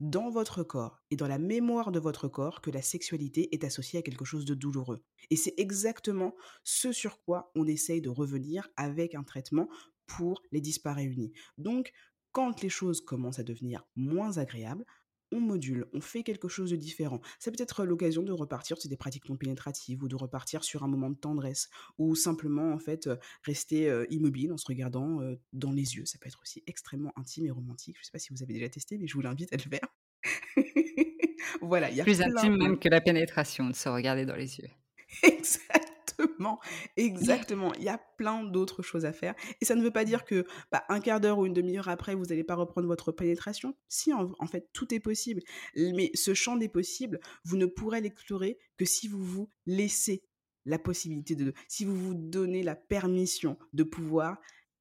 dans 0.00 0.30
votre 0.30 0.62
corps 0.62 1.02
et 1.10 1.16
dans 1.16 1.28
la 1.28 1.38
mémoire 1.38 1.92
de 1.92 2.00
votre 2.00 2.26
corps 2.26 2.60
que 2.60 2.70
la 2.70 2.82
sexualité 2.82 3.54
est 3.54 3.64
associée 3.64 3.98
à 3.98 4.02
quelque 4.02 4.24
chose 4.24 4.44
de 4.44 4.54
douloureux. 4.54 5.04
Et 5.30 5.36
c'est 5.36 5.54
exactement 5.58 6.34
ce 6.64 6.92
sur 6.92 7.22
quoi 7.22 7.52
on 7.54 7.66
essaye 7.66 8.00
de 8.00 8.08
revenir 8.08 8.68
avec 8.76 9.14
un 9.14 9.22
traitement 9.22 9.68
pour 10.06 10.42
les 10.50 10.60
disparéunis. 10.60 11.32
Donc, 11.58 11.92
quand 12.32 12.62
les 12.62 12.68
choses 12.68 13.00
commencent 13.00 13.38
à 13.38 13.44
devenir 13.44 13.86
moins 13.96 14.38
agréables, 14.38 14.86
on 15.32 15.40
module, 15.40 15.86
on 15.92 16.00
fait 16.00 16.22
quelque 16.22 16.48
chose 16.48 16.70
de 16.70 16.76
différent. 16.76 17.20
Ça 17.38 17.50
peut 17.50 17.62
être 17.62 17.84
l'occasion 17.84 18.22
de 18.22 18.32
repartir 18.32 18.78
sur 18.78 18.88
des 18.88 18.96
pratiques 18.96 19.28
non 19.28 19.36
pénétratives 19.36 20.02
ou 20.02 20.08
de 20.08 20.16
repartir 20.16 20.64
sur 20.64 20.82
un 20.82 20.88
moment 20.88 21.10
de 21.10 21.16
tendresse 21.16 21.70
ou 21.98 22.14
simplement 22.14 22.72
en 22.72 22.78
fait 22.78 23.06
euh, 23.06 23.16
rester 23.42 23.88
euh, 23.88 24.06
immobile 24.10 24.52
en 24.52 24.56
se 24.56 24.66
regardant 24.66 25.20
euh, 25.20 25.36
dans 25.52 25.72
les 25.72 25.96
yeux. 25.96 26.04
Ça 26.06 26.18
peut 26.18 26.28
être 26.28 26.40
aussi 26.42 26.62
extrêmement 26.66 27.12
intime 27.16 27.46
et 27.46 27.50
romantique. 27.50 27.96
Je 27.96 28.02
ne 28.02 28.04
sais 28.04 28.12
pas 28.12 28.18
si 28.18 28.32
vous 28.32 28.42
avez 28.42 28.54
déjà 28.54 28.68
testé, 28.68 28.98
mais 28.98 29.06
je 29.06 29.14
vous 29.14 29.22
l'invite 29.22 29.52
à 29.52 29.56
le 29.56 29.62
faire. 29.62 29.88
voilà, 31.62 31.90
il 31.90 31.96
y 31.96 32.00
a 32.00 32.04
plus 32.04 32.20
intime 32.20 32.56
même 32.56 32.78
que 32.78 32.88
la 32.88 33.00
pénétration 33.00 33.68
de 33.68 33.74
se 33.74 33.88
regarder 33.88 34.26
dans 34.26 34.36
les 34.36 34.58
yeux. 34.58 34.68
Exact. 35.22 35.79
Exactement, 36.20 36.60
exactement. 36.96 37.74
Il 37.74 37.84
y 37.84 37.88
a 37.88 37.98
plein 38.16 38.44
d'autres 38.44 38.82
choses 38.82 39.04
à 39.04 39.12
faire. 39.12 39.34
Et 39.60 39.64
ça 39.64 39.74
ne 39.74 39.82
veut 39.82 39.90
pas 39.90 40.04
dire 40.04 40.24
que 40.24 40.46
bah, 40.72 40.84
un 40.88 41.00
quart 41.00 41.20
d'heure 41.20 41.38
ou 41.38 41.46
une 41.46 41.52
demi-heure 41.52 41.88
après, 41.88 42.14
vous 42.14 42.24
n'allez 42.24 42.44
pas 42.44 42.54
reprendre 42.54 42.86
votre 42.86 43.12
pénétration. 43.12 43.74
Si, 43.88 44.12
en, 44.12 44.46
fait, 44.46 44.68
tout 44.72 44.92
est 44.94 45.00
possible. 45.00 45.42
Mais 45.76 46.10
ce 46.14 46.34
champ 46.34 46.56
des 46.56 46.68
possibles, 46.68 47.20
vous 47.44 47.56
ne 47.56 47.66
pourrez 47.66 48.00
l'explorer 48.00 48.58
que 48.76 48.84
si 48.84 49.08
vous 49.08 49.24
vous 49.24 49.50
laissez 49.66 50.22
la 50.66 50.78
possibilité 50.78 51.34
de... 51.36 51.54
Si 51.68 51.84
vous 51.84 51.96
vous 51.96 52.14
donnez 52.14 52.62
la 52.62 52.76
permission 52.76 53.58
de 53.72 53.82
pouvoir 53.82 54.38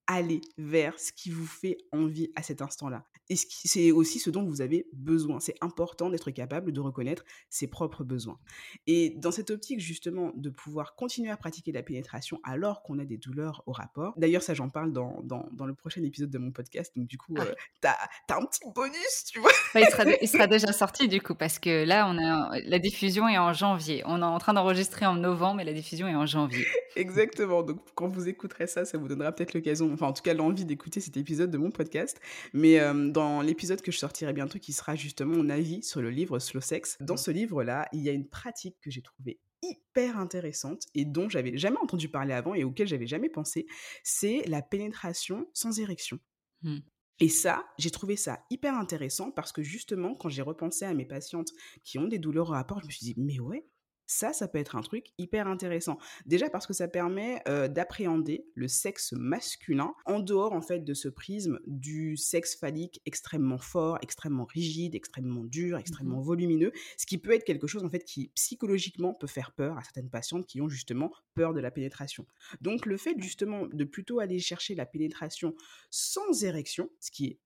aller 0.08 0.42
vers 0.58 1.00
ce 1.00 1.12
qui 1.12 1.30
vous 1.30 1.46
fait 1.46 1.78
envie 1.92 2.32
à 2.36 2.42
cet 2.42 2.62
instant-là. 2.62 3.06
Et 3.30 3.36
c'est 3.36 3.92
aussi 3.92 4.20
ce 4.20 4.30
dont 4.30 4.44
vous 4.44 4.62
avez 4.62 4.88
besoin. 4.94 5.40
C'est 5.40 5.56
important 5.62 6.10
d'être 6.10 6.32
capable 6.32 6.72
de 6.72 6.80
reconnaître 6.80 7.24
ses 7.50 7.68
propres 7.68 8.04
besoins. 8.04 8.40
Et 8.88 9.12
dans 9.18 9.32
cette 9.32 9.52
optique, 9.52 9.80
justement, 9.80 10.32
de 10.36 10.50
pouvoir 10.50 10.96
continuer 10.96 11.30
à 11.30 11.38
pratiquer 11.38 11.72
la 11.72 11.84
pénétration 11.84 12.40
alors 12.44 12.82
qu'on 12.82 13.00
a 13.00 13.06
des 13.06 13.18
douleurs 13.18 13.64
au 13.66 13.72
rapport. 13.72 14.14
D'ailleurs, 14.18 14.42
ça, 14.42 14.54
j'en 14.54 14.70
parle 14.70 14.92
dans, 14.92 15.22
dans, 15.24 15.66
le 15.66 15.74
prochain 15.74 16.04
épisode 16.04 16.30
de 16.30 16.38
mon 16.38 16.52
podcast. 16.52 16.94
Donc, 16.96 17.08
du 17.08 17.18
coup, 17.18 17.36
ah. 17.38 17.42
euh, 17.42 17.54
t'as 17.82 17.96
as 18.30 18.38
un 18.38 18.46
petit 18.46 18.62
bonus, 18.74 19.26
tu 19.32 19.40
vois. 19.40 19.52
il, 19.76 19.86
sera 19.86 20.04
il, 20.22 20.28
sera 20.28 20.48
déjà 20.48 20.72
sorti, 20.72 21.08
du 21.08 21.22
coup, 21.22 21.36
parce 21.36 21.60
que 21.60 21.86
là, 21.86 22.08
on 22.10 22.18
a, 22.18 22.60
la 22.60 22.80
diffusion 22.80 23.28
est 23.28 23.38
en 23.38 23.54
janvier. 23.54 24.02
On 24.06 24.22
est 24.22 24.26
en 24.26 24.40
train 24.40 24.54
d'enregistrer 24.54 25.06
en 25.06 25.16
novembre, 25.16 25.58
mais 25.58 25.66
la 25.66 25.74
diffusion 25.74 26.08
est 26.08 26.16
en 26.16 26.26
janvier. 26.26 26.66
Exactement. 26.96 27.64
Donc, 27.64 27.80
quand 27.96 28.08
vous 28.08 28.28
écouterez 28.28 28.68
ça, 28.68 28.86
ça 28.86 28.98
vous 28.98 29.08
donnera 29.08 29.32
peut-être 29.32 29.54
l'occasion 29.54 29.92
enfin 29.94 30.08
en 30.08 30.14
tout 30.14 30.24
cas 30.24 30.34
l'envie 30.34 30.66
d'écouter 30.66 31.00
cet 31.00 31.18
épisode 31.18 31.52
de 31.52 31.58
mon 31.58 31.72
podcast. 31.72 32.20
Mais 32.54 32.80
euh, 32.80 33.10
dans 33.10 33.19
l'épisode 33.44 33.82
que 33.82 33.92
je 33.92 33.98
sortirai 33.98 34.34
bientôt, 34.34 34.60
qui 34.60 34.74
sera 34.74 34.96
justement 34.96 35.38
mon 35.38 35.50
avis 35.50 35.84
sur 35.84 36.02
le 36.02 36.10
livre 36.10 36.40
Slow 36.40 36.62
Sex, 36.62 36.98
dans 37.00 37.18
ce 37.18 37.32
livre-là, 37.32 37.88
il 37.94 38.02
y 38.02 38.10
a 38.10 38.12
une 38.12 38.28
pratique 38.28 38.78
que 38.82 38.90
j'ai 38.90 39.02
trouvée 39.02 39.40
hyper 39.62 40.18
intéressante 40.18 40.84
et 40.96 41.06
dont 41.06 41.30
j'avais 41.30 41.58
jamais 41.58 41.78
entendu 41.82 42.10
parler 42.10 42.34
avant 42.34 42.56
et 42.56 42.64
auquel 42.64 42.88
j'avais 42.88 43.08
jamais 43.08 43.30
pensé, 43.30 43.68
c'est 44.04 44.44
la 44.48 44.62
pénétration 44.62 45.48
sans 45.54 45.80
érection. 45.80 46.20
Mmh. 46.62 46.80
Et 47.22 47.30
ça, 47.30 47.66
j'ai 47.78 47.92
trouvé 47.92 48.16
ça 48.16 48.46
hyper 48.50 48.76
intéressant 48.76 49.32
parce 49.32 49.52
que 49.52 49.62
justement, 49.62 50.16
quand 50.16 50.30
j'ai 50.30 50.42
repensé 50.42 50.86
à 50.86 50.94
mes 50.94 51.06
patientes 51.06 51.52
qui 51.84 52.00
ont 52.00 52.08
des 52.08 52.20
douleurs 52.20 52.50
au 52.50 52.54
rapport, 52.54 52.80
je 52.80 52.86
me 52.86 52.92
suis 52.92 53.06
dit, 53.06 53.16
mais 53.18 53.40
ouais, 53.40 53.68
ça, 54.10 54.34
ça 54.34 54.48
peut 54.48 54.58
être 54.58 54.76
un 54.76 54.82
truc 54.82 55.14
hyper 55.20 55.48
intéressant. 55.48 56.00
Déjà 56.26 56.50
parce 56.50 56.66
que 56.66 56.74
ça 56.74 56.88
permet 56.88 57.42
euh, 57.48 57.68
d'appréhender 57.68 58.44
le 58.56 58.68
sexe 58.68 59.14
masculin 59.14 59.94
en 60.06 60.20
dehors 60.20 60.54
en 60.54 60.64
fait 60.64 60.80
de 60.80 60.94
ce 60.96 61.08
prisme 61.10 61.60
du 61.68 62.18
sexe 62.18 62.56
phallique 62.56 63.02
extrêmement 63.06 63.60
fort, 63.60 64.00
extrêmement 64.02 64.46
rigide, 64.46 64.96
extrêmement 64.96 65.44
dur, 65.44 65.78
mmh 65.78 65.80
extrêmement 65.80 66.22
volumineux, 66.22 66.72
ce 66.98 67.06
qui 67.06 67.18
peut 67.18 67.32
être 67.32 67.44
quelque 67.44 67.68
chose 67.68 67.84
en 67.84 67.90
fait 67.90 68.04
qui 68.04 68.32
psychologiquement 68.36 69.14
peut 69.14 69.28
faire 69.28 69.52
peur 69.52 69.78
à 69.78 69.84
certaines 69.84 70.10
patientes 70.10 70.46
qui 70.46 70.60
ont 70.62 70.70
justement 70.70 71.12
peur 71.36 71.54
de 71.54 71.60
la 71.60 71.72
pénétration. 71.72 72.26
Donc 72.62 72.86
le 72.86 72.98
fait 72.98 73.16
justement 73.20 73.68
de 73.68 73.84
plutôt 73.84 74.20
aller 74.20 74.40
chercher 74.40 74.76
la 74.76 74.86
pénétration 74.86 75.56
sans 75.92 76.44
érection, 76.44 76.90
ce 77.00 77.12
qui 77.12 77.28
est 77.28 77.40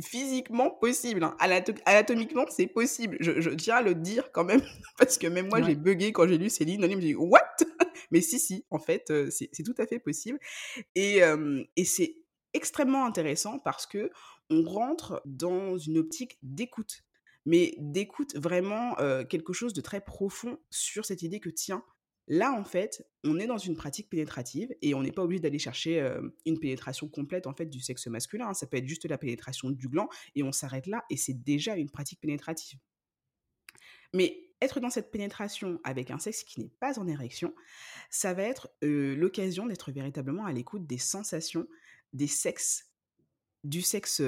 physiquement 0.00 0.70
possible. 0.70 1.24
Hein. 1.24 1.36
Anatomiquement, 1.86 2.44
c'est 2.48 2.66
possible. 2.66 3.16
Je, 3.20 3.50
tiens 3.50 3.76
à 3.76 3.82
le 3.82 3.94
dire 3.94 4.30
quand 4.32 4.44
même, 4.44 4.62
parce 4.98 5.18
que 5.18 5.26
même 5.26 5.48
moi, 5.48 5.62
j'ai 5.62 5.74
bugué 5.74 6.12
quand 6.12 6.26
j'ai 6.26 6.38
lu 6.38 6.50
Céline. 6.50 6.84
On 6.84 6.88
me 6.88 7.00
dit, 7.00 7.14
what? 7.14 7.40
Mais 8.10 8.20
si, 8.20 8.38
si, 8.38 8.64
en 8.70 8.78
fait, 8.78 9.10
euh, 9.10 9.30
c'est 9.30 9.62
tout 9.64 9.74
à 9.78 9.86
fait 9.86 9.98
possible. 9.98 10.38
Et, 10.94 11.22
euh, 11.22 11.62
et 11.76 11.84
c'est 11.84 12.16
extrêmement 12.52 13.04
intéressant 13.04 13.58
parce 13.58 13.86
que 13.86 14.10
on 14.50 14.62
rentre 14.62 15.22
dans 15.24 15.78
une 15.78 15.98
optique 15.98 16.38
d'écoute 16.42 17.02
mais 17.46 17.74
d'écoute 17.78 18.34
vraiment 18.36 18.98
euh, 18.98 19.24
quelque 19.24 19.52
chose 19.52 19.72
de 19.72 19.80
très 19.80 20.00
profond 20.00 20.58
sur 20.70 21.04
cette 21.04 21.22
idée 21.22 21.40
que 21.40 21.50
tiens, 21.50 21.84
Là, 22.26 22.52
en 22.52 22.64
fait, 22.64 23.06
on 23.22 23.38
est 23.38 23.46
dans 23.46 23.58
une 23.58 23.76
pratique 23.76 24.08
pénétrative 24.08 24.74
et 24.80 24.94
on 24.94 25.02
n'est 25.02 25.12
pas 25.12 25.22
obligé 25.22 25.40
d'aller 25.40 25.58
chercher 25.58 26.00
une 26.46 26.58
pénétration 26.58 27.08
complète 27.08 27.46
en 27.46 27.54
fait 27.54 27.66
du 27.66 27.80
sexe 27.80 28.06
masculin. 28.06 28.48
Hein. 28.48 28.54
Ça 28.54 28.66
peut 28.66 28.78
être 28.78 28.88
juste 28.88 29.04
la 29.04 29.18
pénétration 29.18 29.70
du 29.70 29.88
gland 29.88 30.08
et 30.34 30.42
on 30.42 30.52
s'arrête 30.52 30.86
là 30.86 31.04
et 31.10 31.16
c'est 31.16 31.34
déjà 31.34 31.76
une 31.76 31.90
pratique 31.90 32.20
pénétrative. 32.20 32.78
Mais 34.14 34.48
être 34.62 34.80
dans 34.80 34.90
cette 34.90 35.10
pénétration 35.10 35.80
avec 35.84 36.10
un 36.10 36.18
sexe 36.18 36.44
qui 36.44 36.60
n'est 36.60 36.72
pas 36.80 36.98
en 36.98 37.06
érection, 37.06 37.54
ça 38.08 38.32
va 38.32 38.44
être 38.44 38.70
l'occasion 38.80 39.66
d'être 39.66 39.92
véritablement 39.92 40.46
à 40.46 40.52
l'écoute 40.52 40.86
des 40.86 40.98
sensations 40.98 41.66
des 42.14 42.28
sexes, 42.28 42.90
du 43.64 43.82
sexe 43.82 44.22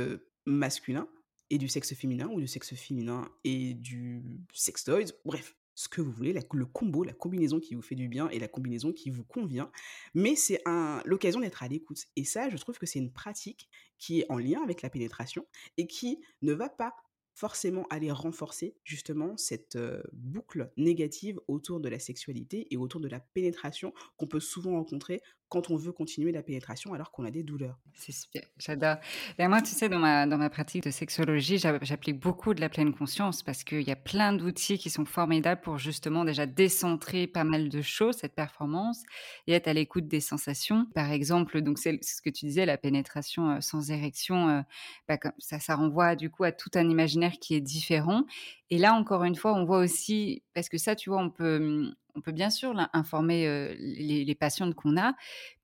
masculin 0.45 1.09
et 1.51 1.59
du 1.59 1.69
sexe 1.69 1.95
féminin 1.95 2.29
ou 2.29 2.41
du 2.41 2.49
sexe 2.49 2.75
féminin 2.75 3.31
et 3.45 3.75
du 3.75 4.23
sextoys, 4.53 5.13
bref, 5.25 5.57
ce 5.77 5.89
que 5.89 6.01
vous 6.01 6.11
voulez, 6.11 6.35
le 6.53 6.67
combo, 6.67 7.05
la 7.05 7.13
combinaison 7.13 7.61
qui 7.61 7.77
vous 7.77 7.83
fait 7.83 7.95
du 7.95 8.09
bien 8.09 8.29
et 8.31 8.41
la 8.41 8.49
combinaison 8.49 8.93
qui 8.93 9.11
vous 9.11 9.25
convient. 9.25 9.71
Mais 10.15 10.35
c'est 10.35 10.61
l'occasion 11.05 11.39
d'être 11.39 11.63
à 11.63 11.69
l'écoute. 11.69 12.07
Et 12.17 12.25
ça, 12.25 12.49
je 12.49 12.57
trouve 12.57 12.79
que 12.79 12.87
c'est 12.87 12.99
une 12.99 13.13
pratique 13.13 13.69
qui 13.99 14.21
est 14.21 14.27
en 14.31 14.39
lien 14.39 14.63
avec 14.63 14.83
la 14.83 14.91
pénétration 14.91 15.47
et 15.77 15.87
qui 15.87 16.19
ne 16.43 16.55
va 16.55 16.69
pas 16.69 16.97
forcément 17.35 17.87
aller 17.91 18.11
renforcer 18.11 18.79
justement 18.83 19.37
cette 19.37 19.79
boucle 20.15 20.73
négative 20.79 21.39
autour 21.47 21.81
de 21.81 21.91
la 21.91 21.99
sexualité 21.99 22.67
et 22.73 22.79
autour 22.79 22.99
de 23.01 23.09
la 23.09 23.21
pénétration 23.21 23.93
qu'on 24.17 24.27
peut 24.27 24.41
souvent 24.41 24.73
rencontrer 24.73 25.21
quand 25.49 25.71
on 25.71 25.77
veut 25.77 25.93
continuer 25.93 26.33
la 26.33 26.43
pénétration 26.43 26.93
alors 26.93 27.13
qu'on 27.13 27.25
a 27.25 27.31
des 27.31 27.43
douleurs. 27.43 27.79
C'est 27.95 28.13
super, 28.13 28.43
j'adore. 28.59 28.97
Et 29.39 29.47
moi, 29.47 29.63
tu 29.63 29.71
sais, 29.71 29.89
dans 29.89 29.99
ma, 29.99 30.27
dans 30.27 30.39
ma 30.39 30.51
pratique 30.51 30.83
de 30.83 30.91
sexologie, 30.91 31.59
j'applique 31.59 32.19
beaucoup 32.19 32.53
de 32.53 32.61
la 32.61 32.69
pleine 32.69 32.93
conscience 32.93 33.43
parce 33.43 33.63
qu'il 33.65 33.83
y 33.83 33.91
a 33.91 33.97
plein 33.97 34.33
d'outils 34.33 34.79
qui 34.79 34.91
sont 34.91 35.05
formidables 35.05 35.61
pour 35.61 35.79
justement 35.79 36.25
déjà 36.25 36.47
décentrer 36.47 37.27
pas 37.27 37.45
mal 37.45 37.69
de 37.69 37.83
choses, 37.83 38.17
cette 38.17 38.35
performance, 38.35 39.03
et 39.47 39.53
être 39.53 39.69
à 39.69 39.73
l'écoute 39.73 40.09
des 40.09 40.21
sensations. 40.21 40.87
Par 40.95 41.11
exemple, 41.13 41.61
donc 41.63 41.79
c'est 41.79 42.03
ce 42.03 42.21
que 42.21 42.31
tu 42.31 42.47
disais, 42.47 42.67
la 42.67 42.77
pénétration 42.77 43.51
euh, 43.51 43.61
sans 43.61 43.91
érection, 43.91 44.49
euh, 44.49 44.61
bah, 45.09 45.19
ça, 45.39 45.61
ça 45.61 45.77
renvoie 45.77 46.17
du 46.17 46.31
coup 46.31 46.45
à 46.45 46.53
tout 46.53 46.71
un 46.75 46.89
imaginaire 46.89 47.35
qui 47.41 47.55
est 47.55 47.61
différent. 47.61 48.25
Et 48.71 48.79
là, 48.79 48.95
encore 48.95 49.25
une 49.25 49.37
fois, 49.37 49.55
on 49.55 49.65
voit 49.65 49.79
aussi, 49.79 50.43
parce 50.55 50.69
que 50.69 50.79
ça, 50.79 50.97
tu 50.97 51.11
vois, 51.11 51.23
on 51.23 51.31
peut 51.31 51.57
hum, 51.57 51.95
on 52.17 52.21
peut 52.21 52.33
bien 52.33 52.51
sûr 52.51 52.75
informer 52.93 53.75
les, 53.79 54.25
les, 54.25 54.35
patientes 54.35 54.75
qu'on 54.75 54.97
a, 54.97 55.15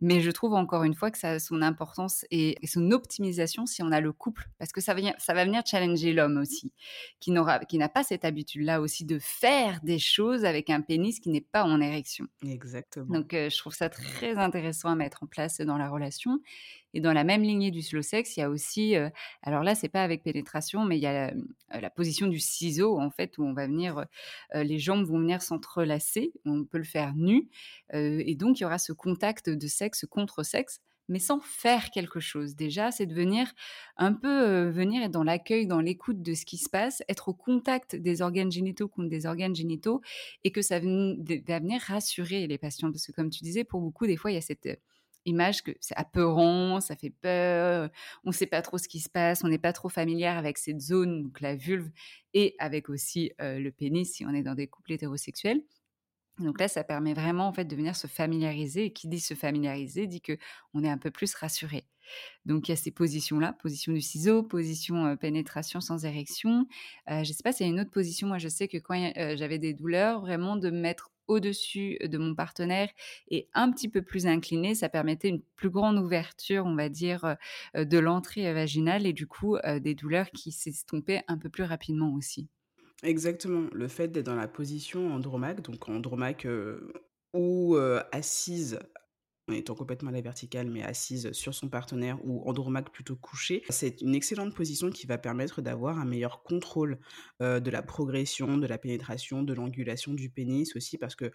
mais 0.01 0.21
je 0.21 0.31
trouve 0.31 0.55
encore 0.55 0.85
une 0.85 0.95
fois 0.95 1.11
que 1.11 1.19
ça 1.19 1.31
a 1.31 1.39
son 1.39 1.63
importance 1.63 2.25
et, 2.31 2.57
son 2.67 2.91
optimisation 2.91 3.67
si 3.67 3.83
on 3.83 3.91
a 3.93 4.01
le 4.01 4.13
couple, 4.13 4.49
parce 4.59 4.73
que 4.73 4.81
ça 4.81 4.95
va, 4.95 5.01
ça 5.19 5.35
va 5.35 5.45
venir 5.45 5.63
challenger 5.67 6.13
l'homme 6.13 6.39
aussi, 6.39 6.73
qui 7.21 7.31
n'aura, 7.31 7.61
qui 7.61 7.79
n'a 7.79 7.89
pas 7.89 8.03
cette 8.03 8.25
habitude-là 8.25 8.81
aussi 8.81 9.05
de 9.05 9.19
faire 9.19 9.81
des 9.83 9.99
choses 9.99 10.45
avec 10.45 10.71
un 10.71 10.81
pénis 10.81 11.21
qui 11.21 11.31
n'est 11.31 11.41
pas 11.41 11.65
en 11.65 11.81
érection. 11.81 12.27
Exactement. 12.45 13.07
Donc, 13.07 13.33
je 13.33 13.59
trouve 13.59 13.75
ça 13.75 13.89
très 13.89 14.37
intéressant 14.37 14.91
à 14.91 14.95
mettre 14.95 15.23
en 15.23 15.27
place 15.27 15.61
dans 15.61 15.79
la 15.79 15.89
relation. 15.89 16.41
Et 16.95 17.01
dans 17.01 17.13
la 17.13 17.25
même 17.25 17.43
lignée 17.43 17.71
du 17.71 17.83
slow 17.83 18.03
sex, 18.03 18.37
il 18.37 18.41
y 18.41 18.43
a 18.43 18.51
aussi, 18.51 18.97
euh, 18.97 19.09
alors 19.43 19.63
là, 19.63 19.75
c'est 19.75 19.89
pas 19.89 20.03
avec 20.03 20.23
pénétration, 20.23 20.85
mais 20.85 20.99
il 20.99 21.03
y 21.03 21.07
a 21.07 21.33
la, 21.71 21.91
position 21.91 22.27
du 22.27 22.39
ciseau, 22.39 22.99
en 22.99 23.11
fait, 23.11 23.39
où 23.39 23.45
on 23.45 23.53
va 23.53 23.67
venir, 23.67 24.07
les 24.55 24.79
jambes 24.79 25.05
vont 25.05 25.19
venir 25.19 25.43
s'entrelacer, 25.43 26.33
on 26.45 26.65
peut 26.65 26.79
le 26.79 26.85
faire 26.85 27.15
nu, 27.15 27.49
et 27.93 28.35
donc 28.35 28.61
il 28.61 28.63
y 28.63 28.67
aura 28.67 28.79
ce 28.79 28.93
contact 28.93 29.51
de 29.51 29.67
sexe 29.67 30.07
contre 30.09 30.43
sexe 30.43 30.81
mais 31.09 31.19
sans 31.19 31.41
faire 31.41 31.91
quelque 31.91 32.21
chose. 32.21 32.57
Déjà, 32.57 32.91
c'est 32.91 33.07
de 33.07 33.15
venir 33.15 33.53
un 33.97 34.13
peu 34.13 34.69
venir 34.69 35.03
être 35.03 35.11
dans 35.11 35.25
l'accueil, 35.25 35.67
dans 35.67 35.81
l'écoute 35.81 36.23
de 36.23 36.35
ce 36.35 36.45
qui 36.45 36.59
se 36.59 36.69
passe, 36.69 37.03
être 37.09 37.29
au 37.29 37.35
contact 37.35 37.97
des 37.97 38.23
organes 38.23 38.51
génitaux 38.51 38.89
contre 38.89 39.09
des 39.09 39.27
organes 39.27 39.55
génitaux, 39.55 40.01
et 40.45 40.53
que 40.53 40.63
ça 40.63 40.79
va 40.79 40.87
venir 41.59 41.81
rassurer 41.83 42.47
les 42.47 42.59
patients. 42.59 42.91
Parce 42.91 43.07
que 43.07 43.13
comme 43.13 43.31
tu 43.31 43.43
disais, 43.43 43.65
pour 43.65 43.81
beaucoup, 43.81 44.07
des 44.07 44.17
fois, 44.17 44.31
il 44.31 44.35
y 44.35 44.39
a 44.39 44.43
cette 44.43 44.81
image 45.25 45.63
que 45.63 45.73
c'est 45.81 45.97
apeurant, 45.97 46.81
ça 46.81 46.97
fait 46.97 47.11
peur, 47.11 47.91
on 48.25 48.31
ne 48.31 48.35
sait 48.35 48.47
pas 48.47 48.63
trop 48.63 48.79
ce 48.79 48.89
qui 48.89 49.01
se 49.01 49.09
passe, 49.09 49.45
on 49.45 49.49
n'est 49.49 49.59
pas 49.59 49.73
trop 49.73 49.89
familière 49.89 50.37
avec 50.37 50.59
cette 50.59 50.81
zone, 50.81 51.23
donc 51.23 51.41
la 51.41 51.57
vulve, 51.57 51.91
et 52.35 52.55
avec 52.59 52.89
aussi 52.89 53.33
le 53.39 53.71
pénis 53.71 54.13
si 54.13 54.25
on 54.27 54.35
est 54.35 54.43
dans 54.43 54.55
des 54.55 54.67
couples 54.67 54.93
hétérosexuels. 54.93 55.63
Donc 56.39 56.59
là, 56.59 56.67
ça 56.67 56.83
permet 56.83 57.13
vraiment 57.13 57.47
en 57.47 57.53
fait 57.53 57.67
de 57.67 57.77
venir 57.77 57.95
se 57.95 58.07
familiariser. 58.07 58.87
Et 58.87 58.93
qui 58.93 59.07
dit 59.07 59.21
se 59.21 59.35
familiariser 59.35 60.07
dit 60.07 60.23
que 60.23 60.39
on 60.73 60.83
est 60.83 60.89
un 60.89 60.97
peu 60.97 61.11
plus 61.11 61.35
rassuré. 61.35 61.85
Donc 62.47 62.67
il 62.67 62.71
y 62.71 62.75
a 62.75 62.77
ces 62.77 62.91
positions-là, 62.91 63.53
position 63.61 63.93
du 63.93 64.01
ciseau, 64.01 64.43
position 64.43 65.15
pénétration 65.19 65.81
sans 65.81 66.07
érection. 66.07 66.67
je 67.07 67.19
ne 67.19 67.25
sais 67.25 67.43
pas 67.45 67.53
s'il 67.53 67.67
y 67.67 67.69
a 67.69 67.73
une 67.73 67.81
autre 67.81 67.91
position. 67.91 68.29
Moi, 68.29 68.39
je 68.39 68.49
sais 68.49 68.67
que 68.67 68.79
quand 68.79 69.13
j'avais 69.37 69.59
des 69.59 69.75
douleurs, 69.75 70.23
vraiment 70.23 70.57
de 70.57 70.71
mettre 70.71 71.12
au-dessus 71.33 71.99
de 72.03 72.19
mon 72.19 72.35
partenaire 72.35 72.89
et 73.29 73.49
un 73.55 73.71
petit 73.73 73.89
peu 73.89 74.03
plus 74.03 74.27
incliné, 74.27 74.75
ça 74.75 74.89
permettait 74.89 75.29
une 75.29 75.43
plus 75.57 75.71
grande 75.71 75.99
ouverture, 75.99 76.65
on 76.67 76.75
va 76.77 76.89
dire, 76.89 77.37
de 77.75 77.99
l'entrée 77.99 78.53
vaginale 78.53 79.07
et 79.07 79.13
du 79.13 79.27
coup 79.27 79.57
des 79.81 79.95
douleurs 79.95 80.31
qui 80.31 80.53
s'estompaient 80.53 81.23
un 81.29 81.39
peu 81.39 81.49
plus 81.49 81.65
rapidement 81.65 82.15
aussi. 82.15 82.49
Exactement, 83.03 83.69
le 83.73 83.89
fait 83.89 84.09
d'être 84.09 84.27
dans 84.27 84.37
la 84.37 84.47
position 84.49 85.13
andromaque, 85.13 85.61
donc 85.63 85.89
andromaque 85.89 86.47
ou 87.35 87.77
assise 88.13 88.79
en 89.49 89.53
étant 89.55 89.75
complètement 89.75 90.11
à 90.11 90.13
la 90.13 90.21
verticale, 90.21 90.71
mais 90.71 90.83
assise 90.83 91.33
sur 91.33 91.55
son 91.55 91.69
partenaire 91.69 92.19
ou 92.25 92.49
andromaque 92.49 92.93
plutôt 92.93 93.17
couché. 93.17 93.63
C'est 93.71 94.01
une 94.01 94.15
excellente 94.15 94.55
position 94.55 94.91
qui 94.91 95.07
va 95.07 95.19
permettre 95.19 95.63
d'avoir 95.63 95.99
un 95.99 96.05
meilleur 96.05 96.43
contrôle 96.43 96.99
de 97.41 97.71
la 97.71 97.83
progression, 97.83 98.57
de 98.57 98.67
la 98.67 98.79
pénétration, 98.79 99.43
de 99.43 99.53
l'angulation 99.53 100.15
du 100.15 100.31
pénis 100.31 100.77
aussi, 100.77 100.97
parce 100.97 101.17
que 101.17 101.33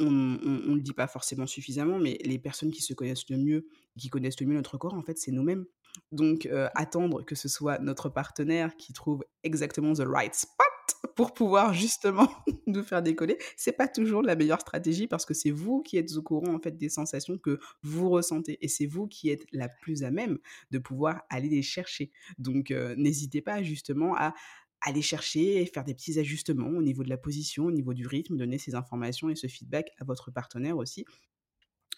on 0.00 0.10
ne 0.10 0.74
le 0.74 0.80
dit 0.80 0.92
pas 0.92 1.06
forcément 1.06 1.46
suffisamment, 1.46 1.98
mais 1.98 2.18
les 2.24 2.38
personnes 2.38 2.72
qui 2.72 2.82
se 2.82 2.94
connaissent 2.94 3.28
le 3.30 3.36
mieux, 3.36 3.68
qui 3.96 4.08
connaissent 4.08 4.40
le 4.40 4.46
mieux 4.46 4.56
notre 4.56 4.76
corps, 4.76 4.94
en 4.94 5.02
fait, 5.02 5.18
c'est 5.18 5.30
nous-mêmes. 5.30 5.66
Donc, 6.10 6.48
attendre 6.74 7.22
que 7.24 7.34
ce 7.34 7.48
soit 7.48 7.78
notre 7.78 8.08
partenaire 8.08 8.74
qui 8.76 8.92
trouve 8.92 9.24
exactement 9.44 9.92
the 9.92 10.04
right 10.04 10.34
spot 10.34 10.66
pour 11.16 11.32
pouvoir 11.32 11.74
justement 11.74 12.28
nous 12.66 12.82
faire 12.82 13.02
décoller, 13.02 13.38
c'est 13.56 13.76
pas 13.76 13.88
toujours 13.88 14.22
la 14.22 14.36
meilleure 14.36 14.60
stratégie 14.60 15.06
parce 15.06 15.24
que 15.24 15.34
c'est 15.34 15.50
vous 15.50 15.82
qui 15.82 15.96
êtes 15.96 16.16
au 16.16 16.22
courant 16.22 16.54
en 16.54 16.60
fait 16.60 16.76
des 16.76 16.88
sensations 16.88 17.38
que 17.38 17.58
vous 17.82 18.10
ressentez 18.10 18.58
et 18.60 18.68
c'est 18.68 18.86
vous 18.86 19.06
qui 19.06 19.30
êtes 19.30 19.46
la 19.52 19.68
plus 19.68 20.02
à 20.02 20.10
même 20.10 20.38
de 20.70 20.78
pouvoir 20.78 21.22
aller 21.30 21.48
les 21.48 21.62
chercher. 21.62 22.10
Donc 22.38 22.70
euh, 22.70 22.94
n'hésitez 22.96 23.40
pas 23.40 23.62
justement 23.62 24.16
à 24.16 24.34
aller 24.80 25.02
chercher 25.02 25.62
et 25.62 25.66
faire 25.66 25.84
des 25.84 25.94
petits 25.94 26.18
ajustements 26.18 26.68
au 26.68 26.82
niveau 26.82 27.02
de 27.04 27.08
la 27.08 27.16
position, 27.16 27.66
au 27.66 27.70
niveau 27.70 27.94
du 27.94 28.06
rythme, 28.06 28.36
donner 28.36 28.58
ces 28.58 28.74
informations 28.74 29.30
et 29.30 29.34
ce 29.34 29.46
feedback 29.46 29.90
à 29.98 30.04
votre 30.04 30.30
partenaire 30.30 30.76
aussi 30.76 31.06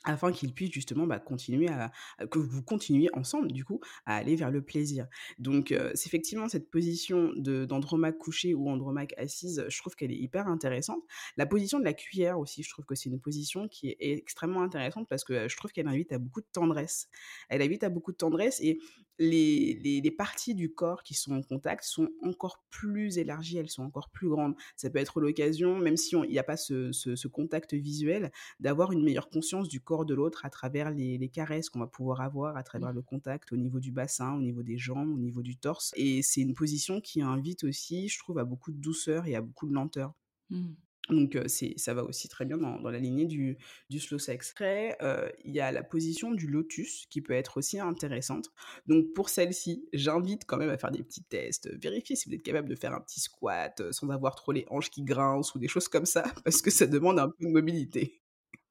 afin 0.07 0.33
qu'il 0.33 0.55
puisse 0.55 0.71
justement 0.71 1.07
bah, 1.07 1.19
continuer 1.19 1.69
à, 1.69 1.93
que 2.31 2.39
vous 2.39 2.63
continuiez 2.63 3.11
ensemble 3.13 3.53
du 3.53 3.65
coup 3.65 3.81
à 4.07 4.17
aller 4.17 4.37
vers 4.37 4.51
le 4.51 4.63
plaisir. 4.63 5.07
Donc 5.39 5.75
c'est 5.95 6.07
effectivement 6.07 6.49
cette 6.49 6.71
position 6.71 7.33
d'andromaque 7.37 8.17
couché 8.19 8.55
ou 8.55 8.69
andromaque 8.69 9.15
assise, 9.19 9.67
je 9.69 9.79
trouve 9.79 9.95
qu'elle 9.95 10.13
est 10.13 10.19
hyper 10.19 10.47
intéressante. 10.49 11.03
La 11.37 11.47
position 11.47 11.79
de 11.79 11.85
la 11.85 11.93
cuillère 11.93 12.39
aussi, 12.39 12.63
je 12.63 12.71
trouve 12.71 12.85
que 12.85 12.95
c'est 12.95 13.11
une 13.11 13.21
position 13.21 13.69
qui 13.69 13.89
est 13.89 13.97
extrêmement 14.01 14.63
intéressante 14.63 15.09
parce 15.09 15.25
que 15.25 15.49
je 15.49 15.57
trouve 15.57 15.73
qu'elle 15.73 15.89
invite 15.89 16.13
à 16.13 16.19
beaucoup 16.19 16.41
de 16.41 16.47
tendresse. 16.53 17.09
Elle 17.49 17.63
invite 17.63 17.85
à 17.85 17.89
beaucoup 17.89 18.13
de 18.13 18.17
tendresse 18.17 18.61
et 18.61 18.79
les, 19.19 20.01
les, 20.03 20.11
parties 20.11 20.55
du 20.55 20.73
corps 20.73 21.03
qui 21.03 21.15
sont 21.15 21.35
en 21.35 21.43
contact 21.43 21.85
sont 21.85 22.09
encore 22.23 22.65
plus 22.71 23.19
élargies, 23.19 23.59
elles 23.59 23.71
sont 23.71 23.83
encore 23.83 24.11
plus 24.11 24.29
grandes. 24.29 24.55
Ça 24.77 24.91
peut 24.91 24.99
être 24.99 25.21
l'occasion, 25.21 25.79
même 25.79 25.97
si 25.97 26.15
il 26.15 26.31
n'y 26.31 26.39
a 26.39 26.43
pas 26.43 26.57
ce, 26.57 26.93
ce, 26.93 27.17
ce 27.17 27.29
contact 27.29 27.75
visuel, 27.75 28.31
d'avoir 28.61 28.93
une 28.93 29.03
meilleure 29.03 29.29
conscience 29.29 29.69
du 29.69 29.81
corps 29.81 30.05
de 30.05 30.15
l'autre 30.15 30.45
à 30.45 30.51
travers 30.51 30.91
les, 30.91 31.29
caresses 31.29 31.71
qu'on 31.71 31.81
va 31.81 31.87
pouvoir 31.87 32.21
avoir, 32.21 32.57
à 32.57 32.63
travers 32.63 32.93
le 32.93 33.03
contact 33.03 33.53
au 33.53 33.57
niveau 33.57 33.81
du 33.81 33.91
bassin, 33.91 34.35
au 34.35 34.41
niveau 34.41 34.63
des 34.63 34.79
jambes, 34.79 35.13
au 35.13 35.19
niveau 35.19 35.43
du 35.43 35.57
torse. 35.57 35.93
Et 35.97 36.23
c'est 36.23 36.41
une 36.41 36.55
position 36.55 37.01
qui 37.01 37.21
invite 37.21 37.65
aussi, 37.65 38.09
je 38.09 38.19
trouve, 38.19 38.39
à 38.39 38.45
beaucoup 38.45 38.73
de 38.73 38.79
douceur 38.79 39.27
et 39.27 39.35
à 39.35 39.41
beaucoup 39.41 39.67
de 39.67 39.75
lenteur. 39.75 40.15
Mmh. 40.51 40.75
Donc 41.11 41.39
c'est, 41.47 41.75
ça 41.77 41.95
va 41.95 42.05
aussi 42.05 42.29
très 42.29 42.45
bien 42.45 42.57
dans, 42.57 42.79
la 42.91 42.99
lignée 42.99 43.27
du, 43.27 43.59
du 43.91 44.01
slow 44.01 44.19
sex. 44.19 44.51
Après, 44.53 44.97
il 45.45 45.53
y 45.53 45.61
a 45.61 45.73
la 45.73 45.83
position 45.83 46.33
du 46.33 46.47
lotus 46.47 47.07
qui 47.11 47.21
peut 47.21 47.33
être 47.33 47.59
aussi 47.59 47.79
intéressante. 47.79 48.51
Donc 48.87 49.13
pour 49.15 49.29
celle-ci, 49.29 49.89
j'invite 49.93 50.45
quand 50.47 50.57
même 50.57 50.71
à 50.71 50.79
faire 50.79 50.91
des 50.91 51.03
petits 51.03 51.23
tests. 51.23 51.71
Vérifiez 51.81 52.17
si 52.17 52.29
vous 52.29 52.35
êtes 52.35 52.43
capable 52.43 52.69
de 52.69 52.77
faire 52.77 52.93
un 52.93 53.01
petit 53.01 53.21
squat 53.21 53.83
sans 53.93 54.09
avoir 54.11 54.35
trop 54.35 54.53
les 54.53 54.65
hanches 54.69 54.91
qui 54.91 55.03
grincent 55.03 55.53
ou 55.55 55.59
des 55.59 55.69
choses 55.69 55.89
comme 55.89 56.07
ça, 56.07 56.25
parce 56.45 56.63
que 56.63 56.71
ça 56.71 56.87
demande 56.87 57.19
un 57.19 57.29
peu 57.29 57.47
de 57.47 57.51
mobilité. 57.51 58.26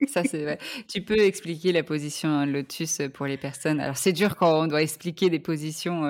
Ça, 0.07 0.23
c'est 0.23 0.41
vrai. 0.41 0.57
Tu 0.87 1.01
peux 1.01 1.19
expliquer 1.19 1.71
la 1.71 1.83
position 1.83 2.45
lotus 2.45 3.01
pour 3.13 3.25
les 3.25 3.37
personnes. 3.37 3.79
Alors, 3.79 3.97
c'est 3.97 4.11
dur 4.11 4.35
quand 4.35 4.63
on 4.63 4.67
doit 4.67 4.81
expliquer 4.81 5.29
des 5.29 5.39
positions 5.39 6.03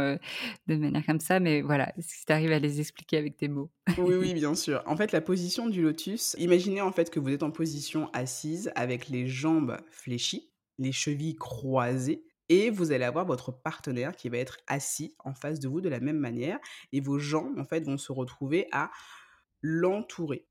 de 0.68 0.76
manière 0.76 1.06
comme 1.06 1.20
ça, 1.20 1.40
mais 1.40 1.62
voilà, 1.62 1.94
si 2.00 2.26
tu 2.26 2.34
arrives 2.34 2.52
à 2.52 2.60
les 2.60 2.80
expliquer 2.80 3.18
avec 3.18 3.38
tes 3.38 3.48
mots. 3.48 3.72
oui, 3.98 4.16
oui, 4.16 4.34
bien 4.36 4.56
sûr. 4.56 4.82
En 4.86 4.96
fait, 4.96 5.12
la 5.12 5.22
position 5.22 5.68
du 5.68 5.82
lotus, 5.82 6.36
imaginez 6.40 6.82
en 6.82 6.92
fait 6.92 7.10
que 7.10 7.20
vous 7.20 7.30
êtes 7.30 7.44
en 7.44 7.52
position 7.52 8.10
assise 8.14 8.72
avec 8.76 9.10
les 9.10 9.28
jambes 9.28 9.78
fléchies, 9.92 10.52
les 10.78 10.92
chevilles 10.92 11.36
croisées, 11.36 12.24
et 12.50 12.70
vous 12.70 12.92
allez 12.92 13.06
avoir 13.06 13.26
votre 13.26 13.52
partenaire 13.52 14.16
qui 14.16 14.30
va 14.30 14.38
être 14.38 14.60
assis 14.68 15.16
en 15.20 15.34
face 15.34 15.60
de 15.60 15.68
vous 15.68 15.82
de 15.82 15.90
la 15.90 16.00
même 16.00 16.20
manière, 16.20 16.60
et 16.92 17.00
vos 17.00 17.20
jambes, 17.20 17.58
en 17.60 17.66
fait, 17.66 17.84
vont 17.84 17.98
se 17.98 18.12
retrouver 18.12 18.68
à 18.72 18.92
l'entourer. 19.62 20.46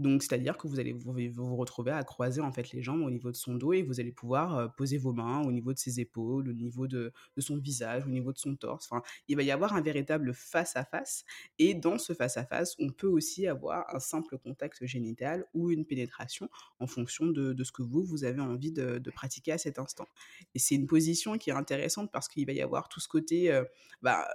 Donc, 0.00 0.22
c'est-à-dire 0.22 0.56
que 0.56 0.66
vous 0.66 0.80
allez 0.80 0.94
vous, 0.94 1.56
retrouver 1.56 1.92
à 1.92 2.02
croiser 2.02 2.40
en 2.40 2.50
fait 2.52 2.72
les 2.72 2.82
jambes 2.82 3.02
au 3.02 3.10
niveau 3.10 3.30
de 3.30 3.36
son 3.36 3.54
dos 3.54 3.74
et 3.74 3.82
vous 3.82 4.00
allez 4.00 4.12
pouvoir 4.12 4.74
poser 4.74 4.96
vos 4.96 5.12
mains 5.12 5.42
au 5.42 5.52
niveau 5.52 5.74
de 5.74 5.78
ses 5.78 6.00
épaules, 6.00 6.48
au 6.48 6.52
niveau 6.54 6.86
de, 6.86 7.12
son 7.36 7.58
visage, 7.58 8.06
au 8.06 8.08
niveau 8.08 8.32
de 8.32 8.38
son 8.38 8.56
torse. 8.56 8.88
Enfin, 8.90 9.02
il 9.28 9.36
va 9.36 9.42
y 9.42 9.50
avoir 9.50 9.74
un 9.74 9.82
véritable 9.82 10.32
face-à-face. 10.32 11.26
Et 11.58 11.74
dans 11.74 11.98
ce 11.98 12.14
face-à-face, 12.14 12.76
on 12.78 12.88
peut 12.88 13.08
aussi 13.08 13.46
avoir 13.46 13.94
un 13.94 14.00
simple 14.00 14.38
contact 14.38 14.86
génital 14.86 15.44
ou 15.52 15.70
une 15.70 15.84
pénétration 15.84 16.48
en 16.78 16.86
fonction 16.86 17.26
de, 17.26 17.62
ce 17.62 17.70
que 17.70 17.82
vous, 17.82 18.02
vous 18.02 18.24
avez 18.24 18.40
envie 18.40 18.72
de, 18.72 19.10
pratiquer 19.10 19.52
à 19.52 19.58
cet 19.58 19.78
instant. 19.78 20.06
Et 20.54 20.58
c'est 20.58 20.76
une 20.76 20.86
position 20.86 21.36
qui 21.36 21.50
est 21.50 21.54
intéressante 21.54 22.10
parce 22.10 22.26
qu'il 22.26 22.46
va 22.46 22.52
y 22.52 22.62
avoir 22.62 22.88
tout 22.88 23.00
ce 23.00 23.08
côté 23.08 23.52
bah, 24.00 24.26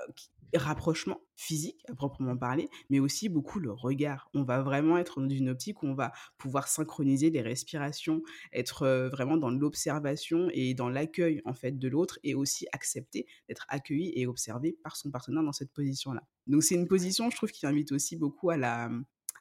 rapprochement 0.54 1.22
physique 1.36 1.84
à 1.90 1.96
proprement 1.96 2.38
parler, 2.38 2.70
mais 2.90 3.00
aussi 3.00 3.30
beaucoup 3.30 3.60
le 3.60 3.72
regard. 3.72 4.30
On 4.34 4.44
va 4.44 4.62
vraiment 4.62 4.98
être 4.98 5.22
dans 5.22 5.30
une 5.30 5.50
optique 5.50 5.84
où 5.84 5.88
on 5.88 5.96
va 5.96 6.12
pouvoir 6.38 6.68
synchroniser 6.68 7.30
les 7.30 7.42
respirations, 7.42 8.22
être 8.54 9.10
vraiment 9.12 9.38
dans 9.38 9.50
l'observation 9.50 10.50
et 10.54 10.74
dans 10.74 10.90
l'accueil 10.90 11.42
en 11.46 11.54
fait 11.54 11.78
de 11.78 11.88
l'autre 11.88 12.20
et 12.24 12.36
aussi 12.36 12.68
accepter 12.72 13.26
d'être 13.48 13.66
accueilli 13.70 14.12
et 14.16 14.28
observé 14.28 14.78
par 14.84 14.96
son 14.96 15.12
partenaire 15.12 15.44
dans 15.44 15.54
cette 15.54 15.72
position-là. 15.74 16.24
Donc 16.48 16.64
c'est 16.64 16.76
une 16.76 16.88
position, 16.88 17.30
je 17.30 17.36
trouve, 17.36 17.52
qui 17.52 17.66
invite 17.66 17.92
aussi 17.92 18.16
beaucoup 18.16 18.50
à 18.50 18.58
la, 18.58 18.90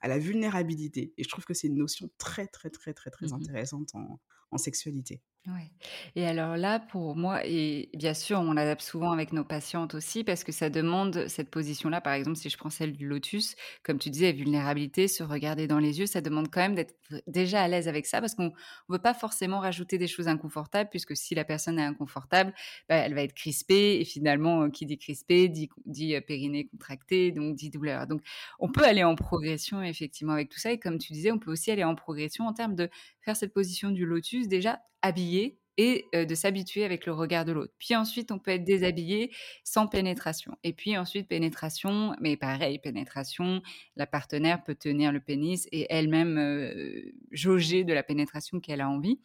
à 0.00 0.08
la 0.08 0.18
vulnérabilité. 0.18 1.14
Et 1.16 1.24
je 1.24 1.28
trouve 1.28 1.44
que 1.44 1.54
c'est 1.54 1.68
une 1.68 1.76
notion 1.76 2.10
très, 2.18 2.46
très, 2.46 2.70
très, 2.70 2.92
très, 2.94 3.10
très 3.10 3.26
mmh 3.26 3.32
intéressante 3.34 3.94
en, 3.94 4.20
en 4.50 4.58
sexualité. 4.58 5.22
Ouais. 5.46 5.70
Et 6.16 6.24
alors 6.26 6.56
là, 6.56 6.80
pour 6.80 7.16
moi, 7.16 7.42
et 7.44 7.90
bien 7.92 8.14
sûr, 8.14 8.38
on 8.40 8.54
l'adapte 8.54 8.80
souvent 8.80 9.12
avec 9.12 9.30
nos 9.34 9.44
patientes 9.44 9.94
aussi 9.94 10.24
parce 10.24 10.42
que 10.42 10.52
ça 10.52 10.70
demande 10.70 11.28
cette 11.28 11.50
position-là. 11.50 12.00
Par 12.00 12.14
exemple, 12.14 12.38
si 12.38 12.48
je 12.48 12.56
prends 12.56 12.70
celle 12.70 12.94
du 12.94 13.06
lotus, 13.06 13.54
comme 13.82 13.98
tu 13.98 14.08
disais, 14.08 14.32
vulnérabilité, 14.32 15.06
se 15.06 15.22
regarder 15.22 15.66
dans 15.66 15.78
les 15.78 15.98
yeux, 16.00 16.06
ça 16.06 16.22
demande 16.22 16.48
quand 16.50 16.60
même 16.62 16.74
d'être 16.74 16.94
déjà 17.26 17.60
à 17.62 17.68
l'aise 17.68 17.88
avec 17.88 18.06
ça 18.06 18.22
parce 18.22 18.34
qu'on 18.34 18.44
ne 18.44 18.50
veut 18.88 18.98
pas 18.98 19.12
forcément 19.12 19.60
rajouter 19.60 19.98
des 19.98 20.06
choses 20.06 20.28
inconfortables 20.28 20.88
puisque 20.88 21.14
si 21.14 21.34
la 21.34 21.44
personne 21.44 21.78
est 21.78 21.84
inconfortable, 21.84 22.54
bah, 22.88 22.94
elle 22.96 23.12
va 23.14 23.20
être 23.22 23.34
crispée 23.34 23.98
et 24.00 24.04
finalement, 24.06 24.62
euh, 24.62 24.70
qui 24.70 24.86
dit 24.86 24.96
crispée 24.96 25.50
dit, 25.50 25.68
euh, 26.14 26.22
périnée 26.22 26.68
contracté, 26.68 27.32
donc 27.32 27.54
dit 27.54 27.68
douleur. 27.68 28.06
Donc, 28.06 28.22
on 28.58 28.70
peut 28.72 28.84
aller 28.84 29.04
en 29.04 29.14
progression 29.14 29.82
effectivement 29.82 30.32
avec 30.32 30.48
tout 30.48 30.58
ça. 30.58 30.72
Et 30.72 30.78
comme 30.78 30.96
tu 30.96 31.12
disais, 31.12 31.30
on 31.32 31.38
peut 31.38 31.50
aussi 31.52 31.70
aller 31.70 31.84
en 31.84 31.94
progression 31.94 32.46
en 32.46 32.54
termes 32.54 32.74
de 32.74 32.88
faire 33.20 33.36
cette 33.36 33.52
position 33.52 33.90
du 33.90 34.06
lotus 34.06 34.48
déjà 34.48 34.80
habillé 35.04 35.60
et 35.76 36.06
de 36.12 36.34
s'habituer 36.34 36.84
avec 36.84 37.04
le 37.04 37.12
regard 37.12 37.44
de 37.44 37.52
l'autre. 37.52 37.72
Puis 37.78 37.96
ensuite, 37.96 38.30
on 38.30 38.38
peut 38.38 38.52
être 38.52 38.64
déshabillé 38.64 39.32
sans 39.64 39.88
pénétration. 39.88 40.56
Et 40.62 40.72
puis 40.72 40.96
ensuite, 40.96 41.28
pénétration, 41.28 42.14
mais 42.20 42.36
pareil, 42.36 42.78
pénétration, 42.78 43.60
la 43.96 44.06
partenaire 44.06 44.62
peut 44.62 44.76
tenir 44.76 45.10
le 45.10 45.20
pénis 45.20 45.66
et 45.72 45.86
elle-même 45.90 47.02
jauger 47.32 47.82
de 47.82 47.92
la 47.92 48.04
pénétration 48.04 48.60
qu'elle 48.60 48.80
a 48.80 48.88
envie. 48.88 49.18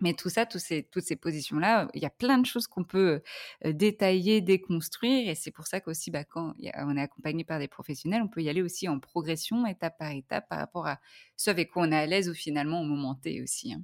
Mais 0.00 0.12
tout 0.12 0.28
ça, 0.28 0.44
toutes 0.44 0.60
ces, 0.60 1.16
positions-là, 1.16 1.88
il 1.94 2.02
y 2.02 2.06
a 2.06 2.10
plein 2.10 2.38
de 2.38 2.46
choses 2.46 2.66
qu'on 2.66 2.82
peut 2.82 3.22
détailler, 3.64 4.40
déconstruire. 4.40 5.28
Et 5.30 5.34
c'est 5.36 5.52
pour 5.52 5.66
ça 5.68 5.80
qu'aussi, 5.80 6.10
bah, 6.10 6.24
quand 6.24 6.54
on 6.78 6.96
est 6.96 7.00
accompagné 7.00 7.44
par 7.44 7.60
des 7.60 7.68
professionnels, 7.68 8.22
on 8.22 8.28
peut 8.28 8.42
y 8.42 8.48
aller 8.48 8.62
aussi 8.62 8.88
en 8.88 8.98
progression, 8.98 9.66
étape 9.66 9.96
par 9.98 10.10
étape, 10.10 10.48
par 10.48 10.58
rapport 10.58 10.88
à 10.88 10.98
ce 11.36 11.50
avec 11.50 11.70
quoi 11.70 11.84
on 11.84 11.92
est 11.92 11.96
à 11.96 12.06
l'aise 12.06 12.28
ou 12.28 12.34
finalement 12.34 12.80
au 12.80 12.84
moment 12.84 13.18
aussi. 13.42 13.72
Hein. 13.72 13.82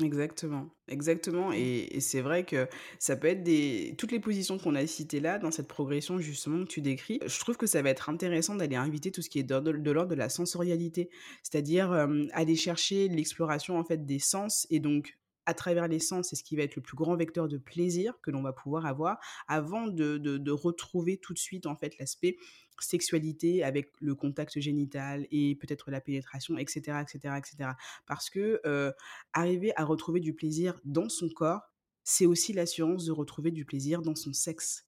Exactement, 0.00 0.68
exactement. 0.86 1.52
Et, 1.52 2.00
c'est 2.00 2.20
vrai 2.20 2.44
que 2.44 2.68
ça 3.00 3.16
peut 3.16 3.26
être 3.26 3.42
des 3.42 3.94
toutes 3.98 4.12
les 4.12 4.20
positions 4.20 4.58
qu'on 4.58 4.76
a 4.76 4.86
citées 4.86 5.18
là 5.18 5.38
dans 5.38 5.50
cette 5.50 5.66
progression 5.66 6.18
justement 6.20 6.64
que 6.64 6.68
tu 6.68 6.80
décris. 6.80 7.18
Je 7.26 7.40
trouve 7.40 7.56
que 7.56 7.66
ça 7.66 7.82
va 7.82 7.90
être 7.90 8.08
intéressant 8.08 8.54
d'aller 8.54 8.76
inviter 8.76 9.10
tout 9.10 9.22
ce 9.22 9.28
qui 9.28 9.40
est 9.40 9.42
de, 9.42 9.70
l'ordre 9.70 10.10
de 10.10 10.14
la 10.14 10.28
sensorialité, 10.28 11.10
c'est-à-dire 11.42 12.08
aller 12.32 12.54
chercher 12.54 13.08
l'exploration 13.08 13.78
en 13.78 13.84
fait 13.84 14.06
des 14.06 14.20
sens 14.20 14.66
et 14.70 14.78
donc 14.78 15.18
à 15.48 15.54
travers 15.54 15.88
les 15.88 15.98
sens, 15.98 16.28
c'est 16.28 16.36
ce 16.36 16.44
qui 16.44 16.56
va 16.56 16.62
être 16.62 16.76
le 16.76 16.82
plus 16.82 16.94
grand 16.94 17.16
vecteur 17.16 17.48
de 17.48 17.56
plaisir 17.56 18.20
que 18.20 18.30
l'on 18.30 18.42
va 18.42 18.52
pouvoir 18.52 18.84
avoir 18.84 19.18
avant 19.46 19.86
de, 19.86 20.18
de, 20.18 20.50
retrouver 20.50 21.16
tout 21.16 21.32
de 21.32 21.38
suite 21.38 21.64
en 21.64 21.74
fait 21.74 21.96
l'aspect 21.98 22.36
sexualité 22.80 23.64
avec 23.64 23.90
le 23.98 24.14
contact 24.14 24.60
génital 24.60 25.26
et 25.30 25.54
peut-être 25.54 25.90
la 25.90 26.02
pénétration, 26.02 26.58
etc., 26.58 27.00
etc., 27.00 27.34
etc. 27.38 27.70
Parce 28.06 28.28
que 28.28 28.60
euh, 28.66 28.92
arriver 29.32 29.72
à 29.76 29.86
retrouver 29.86 30.20
du 30.20 30.34
plaisir 30.34 30.78
dans 30.84 31.08
son 31.08 31.30
corps, 31.30 31.62
c'est 32.04 32.26
aussi 32.26 32.52
l'assurance 32.52 33.06
de 33.06 33.12
retrouver 33.12 33.50
du 33.50 33.64
plaisir 33.64 34.02
dans 34.02 34.14
son 34.14 34.34
sexe. 34.34 34.84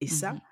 Et 0.00 0.08
ça, 0.08 0.32
mmh 0.32 0.40
ça, 0.40 0.42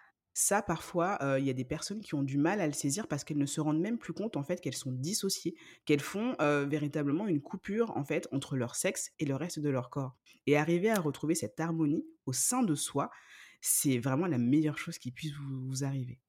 parfois, 0.66 1.18
il 1.39 1.45
y 1.45 1.51
a 1.51 1.55
des 1.55 1.64
personnes 1.64 2.01
qui 2.01 2.14
ont 2.14 2.22
du 2.22 2.39
mal 2.39 2.61
à 2.61 2.66
le 2.66 2.72
saisir 2.72 3.07
parce 3.09 3.24
qu'elles 3.24 3.39
ne 3.39 3.47
se 3.47 3.61
rendent 3.61 3.80
même 3.80 3.99
plus 3.99 4.12
compte, 4.12 4.36
en 4.36 4.43
fait, 4.43 4.61
qu'elles 4.61 4.76
sont 4.76 4.93
dissociées, 4.93 5.55
qu'elles 5.84 6.01
font 6.01 6.36
véritablement 6.66 7.26
une 7.26 7.41
coupure, 7.41 7.97
en 7.97 8.05
fait, 8.05 8.28
entre 8.32 8.57
leur 8.57 8.76
sexe 8.76 9.11
et 9.18 9.24
le 9.24 9.34
reste 9.34 9.59
de 9.59 9.68
leur 9.68 9.91
corps. 9.91 10.16
Et 10.47 10.57
arriver 10.57 10.91
à 10.91 11.01
retrouver 11.01 11.34
cette 11.34 11.59
harmonie 11.61 12.07
au 12.26 12.32
sein 12.32 12.62
de 12.62 12.74
soi, 12.74 13.11
c'est 13.61 13.99
vraiment 13.99 14.26
la 14.26 14.39
meilleure 14.39 14.78
chose 14.78 14.99
qui 14.99 15.11
puisse 15.11 15.32
vous 15.34 15.84
arriver. 15.84 16.20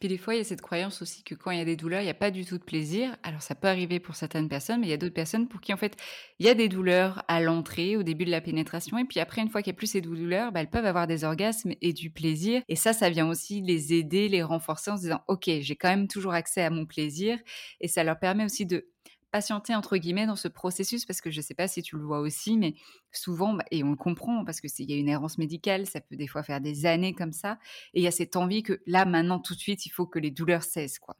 Puis 0.00 0.08
des 0.08 0.18
fois, 0.18 0.34
il 0.34 0.38
y 0.38 0.40
a 0.40 0.44
cette 0.44 0.60
croyance 0.60 1.02
aussi 1.02 1.22
que 1.22 1.34
quand 1.34 1.50
il 1.50 1.58
y 1.58 1.60
a 1.60 1.64
des 1.64 1.76
douleurs, 1.76 2.00
il 2.00 2.04
n'y 2.04 2.10
a 2.10 2.14
pas 2.14 2.30
du 2.30 2.44
tout 2.44 2.58
de 2.58 2.64
plaisir. 2.64 3.16
Alors 3.22 3.42
ça 3.42 3.54
peut 3.54 3.68
arriver 3.68 4.00
pour 4.00 4.14
certaines 4.14 4.48
personnes, 4.48 4.80
mais 4.80 4.86
il 4.86 4.90
y 4.90 4.94
a 4.94 4.96
d'autres 4.96 5.14
personnes 5.14 5.48
pour 5.48 5.60
qui 5.60 5.72
en 5.72 5.76
fait 5.76 5.96
il 6.38 6.46
y 6.46 6.48
a 6.48 6.54
des 6.54 6.68
douleurs 6.68 7.24
à 7.28 7.40
l'entrée, 7.40 7.96
au 7.96 8.02
début 8.02 8.24
de 8.24 8.30
la 8.30 8.40
pénétration, 8.40 8.98
et 8.98 9.04
puis 9.04 9.20
après 9.20 9.42
une 9.42 9.48
fois 9.48 9.62
qu'il 9.62 9.72
n'y 9.72 9.76
a 9.76 9.78
plus 9.78 9.88
ces 9.88 10.00
douleurs, 10.00 10.52
bah, 10.52 10.60
elles 10.60 10.70
peuvent 10.70 10.86
avoir 10.86 11.06
des 11.06 11.24
orgasmes 11.24 11.72
et 11.80 11.92
du 11.92 12.10
plaisir. 12.10 12.62
Et 12.68 12.76
ça, 12.76 12.92
ça 12.92 13.10
vient 13.10 13.28
aussi 13.28 13.60
les 13.62 13.94
aider, 13.94 14.28
les 14.28 14.42
renforcer 14.42 14.90
en 14.90 14.96
se 14.96 15.02
disant 15.02 15.20
ok, 15.28 15.50
j'ai 15.60 15.76
quand 15.76 15.88
même 15.88 16.08
toujours 16.08 16.32
accès 16.32 16.62
à 16.62 16.70
mon 16.70 16.86
plaisir, 16.86 17.38
et 17.80 17.88
ça 17.88 18.04
leur 18.04 18.18
permet 18.18 18.44
aussi 18.44 18.66
de 18.66 18.88
patienter 19.30 19.74
entre 19.74 19.96
guillemets 19.96 20.26
dans 20.26 20.36
ce 20.36 20.48
processus 20.48 21.04
parce 21.04 21.20
que 21.20 21.30
je 21.30 21.38
ne 21.38 21.42
sais 21.42 21.54
pas 21.54 21.68
si 21.68 21.82
tu 21.82 21.96
le 21.96 22.04
vois 22.04 22.20
aussi, 22.20 22.56
mais 22.58 22.74
souvent, 23.12 23.54
bah, 23.54 23.64
et 23.70 23.82
on 23.84 23.90
le 23.90 23.96
comprend 23.96 24.44
parce 24.44 24.60
que 24.60 24.68
s'il 24.68 24.90
y 24.90 24.94
a 24.94 24.96
une 24.96 25.08
errance 25.08 25.38
médicale, 25.38 25.86
ça 25.86 26.00
peut 26.00 26.16
des 26.16 26.26
fois 26.26 26.42
faire 26.42 26.60
des 26.60 26.86
années 26.86 27.14
comme 27.14 27.32
ça, 27.32 27.58
et 27.94 28.00
il 28.00 28.04
y 28.04 28.06
a 28.08 28.10
cette 28.10 28.36
envie 28.36 28.62
que 28.62 28.80
là, 28.86 29.04
maintenant, 29.04 29.38
tout 29.40 29.54
de 29.54 29.60
suite, 29.60 29.86
il 29.86 29.90
faut 29.90 30.06
que 30.06 30.18
les 30.18 30.30
douleurs 30.30 30.62
cessent, 30.64 30.98
quoi. 30.98 31.16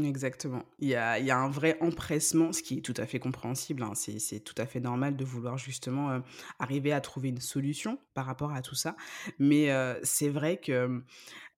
Exactement. 0.00 0.64
Il 0.78 0.88
y 0.88 0.94
a, 0.94 1.18
il 1.18 1.26
y 1.26 1.30
a 1.30 1.38
un 1.38 1.50
vrai 1.50 1.76
empressement, 1.82 2.52
ce 2.52 2.62
qui 2.62 2.78
est 2.78 2.80
tout 2.80 2.94
à 2.96 3.04
fait 3.04 3.18
compréhensible. 3.18 3.82
Hein. 3.82 3.92
C'est, 3.94 4.18
c'est 4.18 4.40
tout 4.40 4.54
à 4.56 4.64
fait 4.64 4.80
normal 4.80 5.16
de 5.16 5.24
vouloir 5.24 5.58
justement 5.58 6.10
euh, 6.10 6.20
arriver 6.58 6.92
à 6.92 7.00
trouver 7.02 7.28
une 7.28 7.42
solution 7.42 7.98
par 8.14 8.24
rapport 8.24 8.52
à 8.52 8.62
tout 8.62 8.74
ça. 8.74 8.96
Mais 9.38 9.70
euh, 9.70 9.94
c'est 10.02 10.30
vrai 10.30 10.58
que 10.58 11.02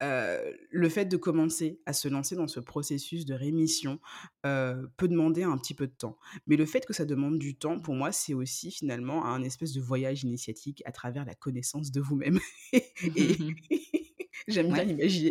euh, 0.03 0.53
le 0.69 0.89
fait 0.89 1.05
de 1.05 1.17
commencer 1.17 1.81
à 1.87 1.93
se 1.93 2.09
lancer 2.09 2.35
dans 2.35 2.49
ce 2.49 2.59
processus 2.59 3.25
de 3.25 3.35
rémission 3.35 4.01
peut 4.43 5.09
demander 5.09 5.45
un 5.45 5.57
petit 5.57 5.73
peu 5.73 5.87
de 5.87 5.93
temps. 5.93 6.19
Mais 6.49 6.57
le 6.57 6.67
fait 6.67 6.85
que 6.85 6.93
ça 6.93 7.05
demande 7.05 7.39
du 7.39 7.57
temps, 7.57 7.79
pour 7.79 7.95
moi, 7.95 8.11
c'est 8.11 8.35
aussi 8.35 8.73
finalement 8.73 9.25
un 9.25 9.43
espèce 9.43 9.73
de 9.73 9.81
voyage 9.81 10.25
initiatique 10.25 10.83
à 10.85 10.93
travers 10.93 11.25
la 11.25 11.35
connaissance 11.35 11.93
de 11.93 12.01
vous-même. 12.01 12.41
et, 12.73 13.39
J'aime 14.47 14.73
bien 14.73 14.85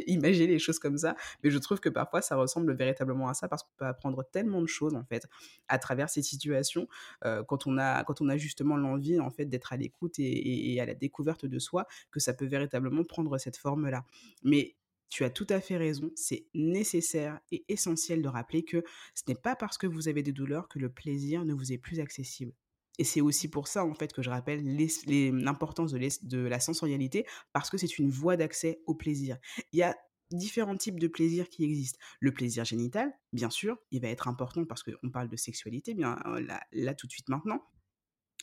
imaginer, 0.07 0.47
les 0.47 0.59
choses 0.59 0.79
comme 0.79 0.97
ça, 0.97 1.15
mais 1.43 1.51
je 1.51 1.57
trouve 1.59 1.79
que 1.79 1.89
parfois 1.89 2.21
ça 2.21 2.35
ressemble 2.35 2.75
véritablement 2.75 3.27
à 3.27 3.33
ça 3.33 3.47
parce 3.47 3.63
qu'on 3.63 3.73
peut 3.77 3.85
apprendre 3.85 4.23
tellement 4.23 4.61
de 4.61 4.67
choses 4.67 4.95
en 4.95 5.03
fait 5.03 5.27
à 5.67 5.77
travers 5.77 6.09
ces 6.09 6.23
situations 6.23 6.87
euh, 7.25 7.43
quand 7.43 7.67
on 7.67 7.77
a 7.77 8.03
quand 8.03 8.21
on 8.21 8.29
a 8.29 8.37
justement 8.37 8.75
l'envie 8.75 9.19
en 9.19 9.29
fait 9.29 9.45
d'être 9.45 9.73
à 9.73 9.77
l'écoute 9.77 10.15
et, 10.17 10.79
à 10.79 10.85
la 10.85 10.95
découverte 10.95 11.45
de 11.45 11.59
soi 11.59 11.87
que 12.11 12.19
ça 12.19 12.33
peut 12.33 12.45
véritablement 12.45 13.03
prendre 13.03 13.37
cette 13.37 13.57
forme 13.57 13.89
là. 13.89 14.03
Mais 14.43 14.75
tu 15.09 15.23
as 15.23 15.29
tout 15.29 15.47
à 15.49 15.61
fait 15.61 15.77
raison, 15.77 16.09
c'est 16.15 16.47
nécessaire 16.55 17.39
et 17.51 17.63
essentiel 17.67 18.23
de 18.23 18.27
rappeler 18.27 18.63
que 18.63 18.83
ce 19.13 19.23
n'est 19.27 19.35
pas 19.35 19.55
parce 19.55 19.77
que 19.77 19.85
vous 19.85 20.07
avez 20.07 20.23
des 20.23 20.31
douleurs 20.31 20.67
que 20.67 20.79
le 20.79 20.89
plaisir 20.89 21.45
ne 21.45 21.53
vous 21.53 21.71
est 21.71 21.77
plus 21.77 21.99
accessible. 21.99 22.53
Et 22.99 23.03
c'est 23.03 23.21
aussi 23.21 23.47
pour 23.47 23.67
ça, 23.67 23.85
en 23.85 23.93
fait, 23.93 24.13
que 24.13 24.21
je 24.21 24.29
rappelle 24.29 24.63
l'importance 24.63 25.91
de, 25.91 26.27
de 26.27 26.39
la 26.39 26.59
sensorialité, 26.59 27.25
parce 27.51 27.69
que 27.69 27.77
c'est 27.77 27.97
une 27.97 28.09
voie 28.09 28.37
d'accès 28.37 28.81
au 28.85 28.93
plaisir. 28.93 29.37
Il 29.71 29.79
y 29.79 29.83
a 29.83 29.95
différents 30.31 30.77
types 30.77 30.99
de 30.99 31.07
plaisir 31.07 31.49
qui 31.49 31.63
existent. 31.63 31.99
Le 32.19 32.31
plaisir 32.31 32.65
génital, 32.65 33.11
bien 33.33 33.49
sûr, 33.49 33.77
il 33.91 34.01
va 34.01 34.09
être 34.09 34.27
important 34.27 34.65
parce 34.65 34.83
qu'on 34.83 35.09
parle 35.09 35.29
de 35.29 35.35
sexualité, 35.35 35.93
bien 35.93 36.17
là, 36.41 36.61
là 36.71 36.93
tout 36.93 37.07
de 37.07 37.11
suite 37.11 37.29
maintenant. 37.29 37.63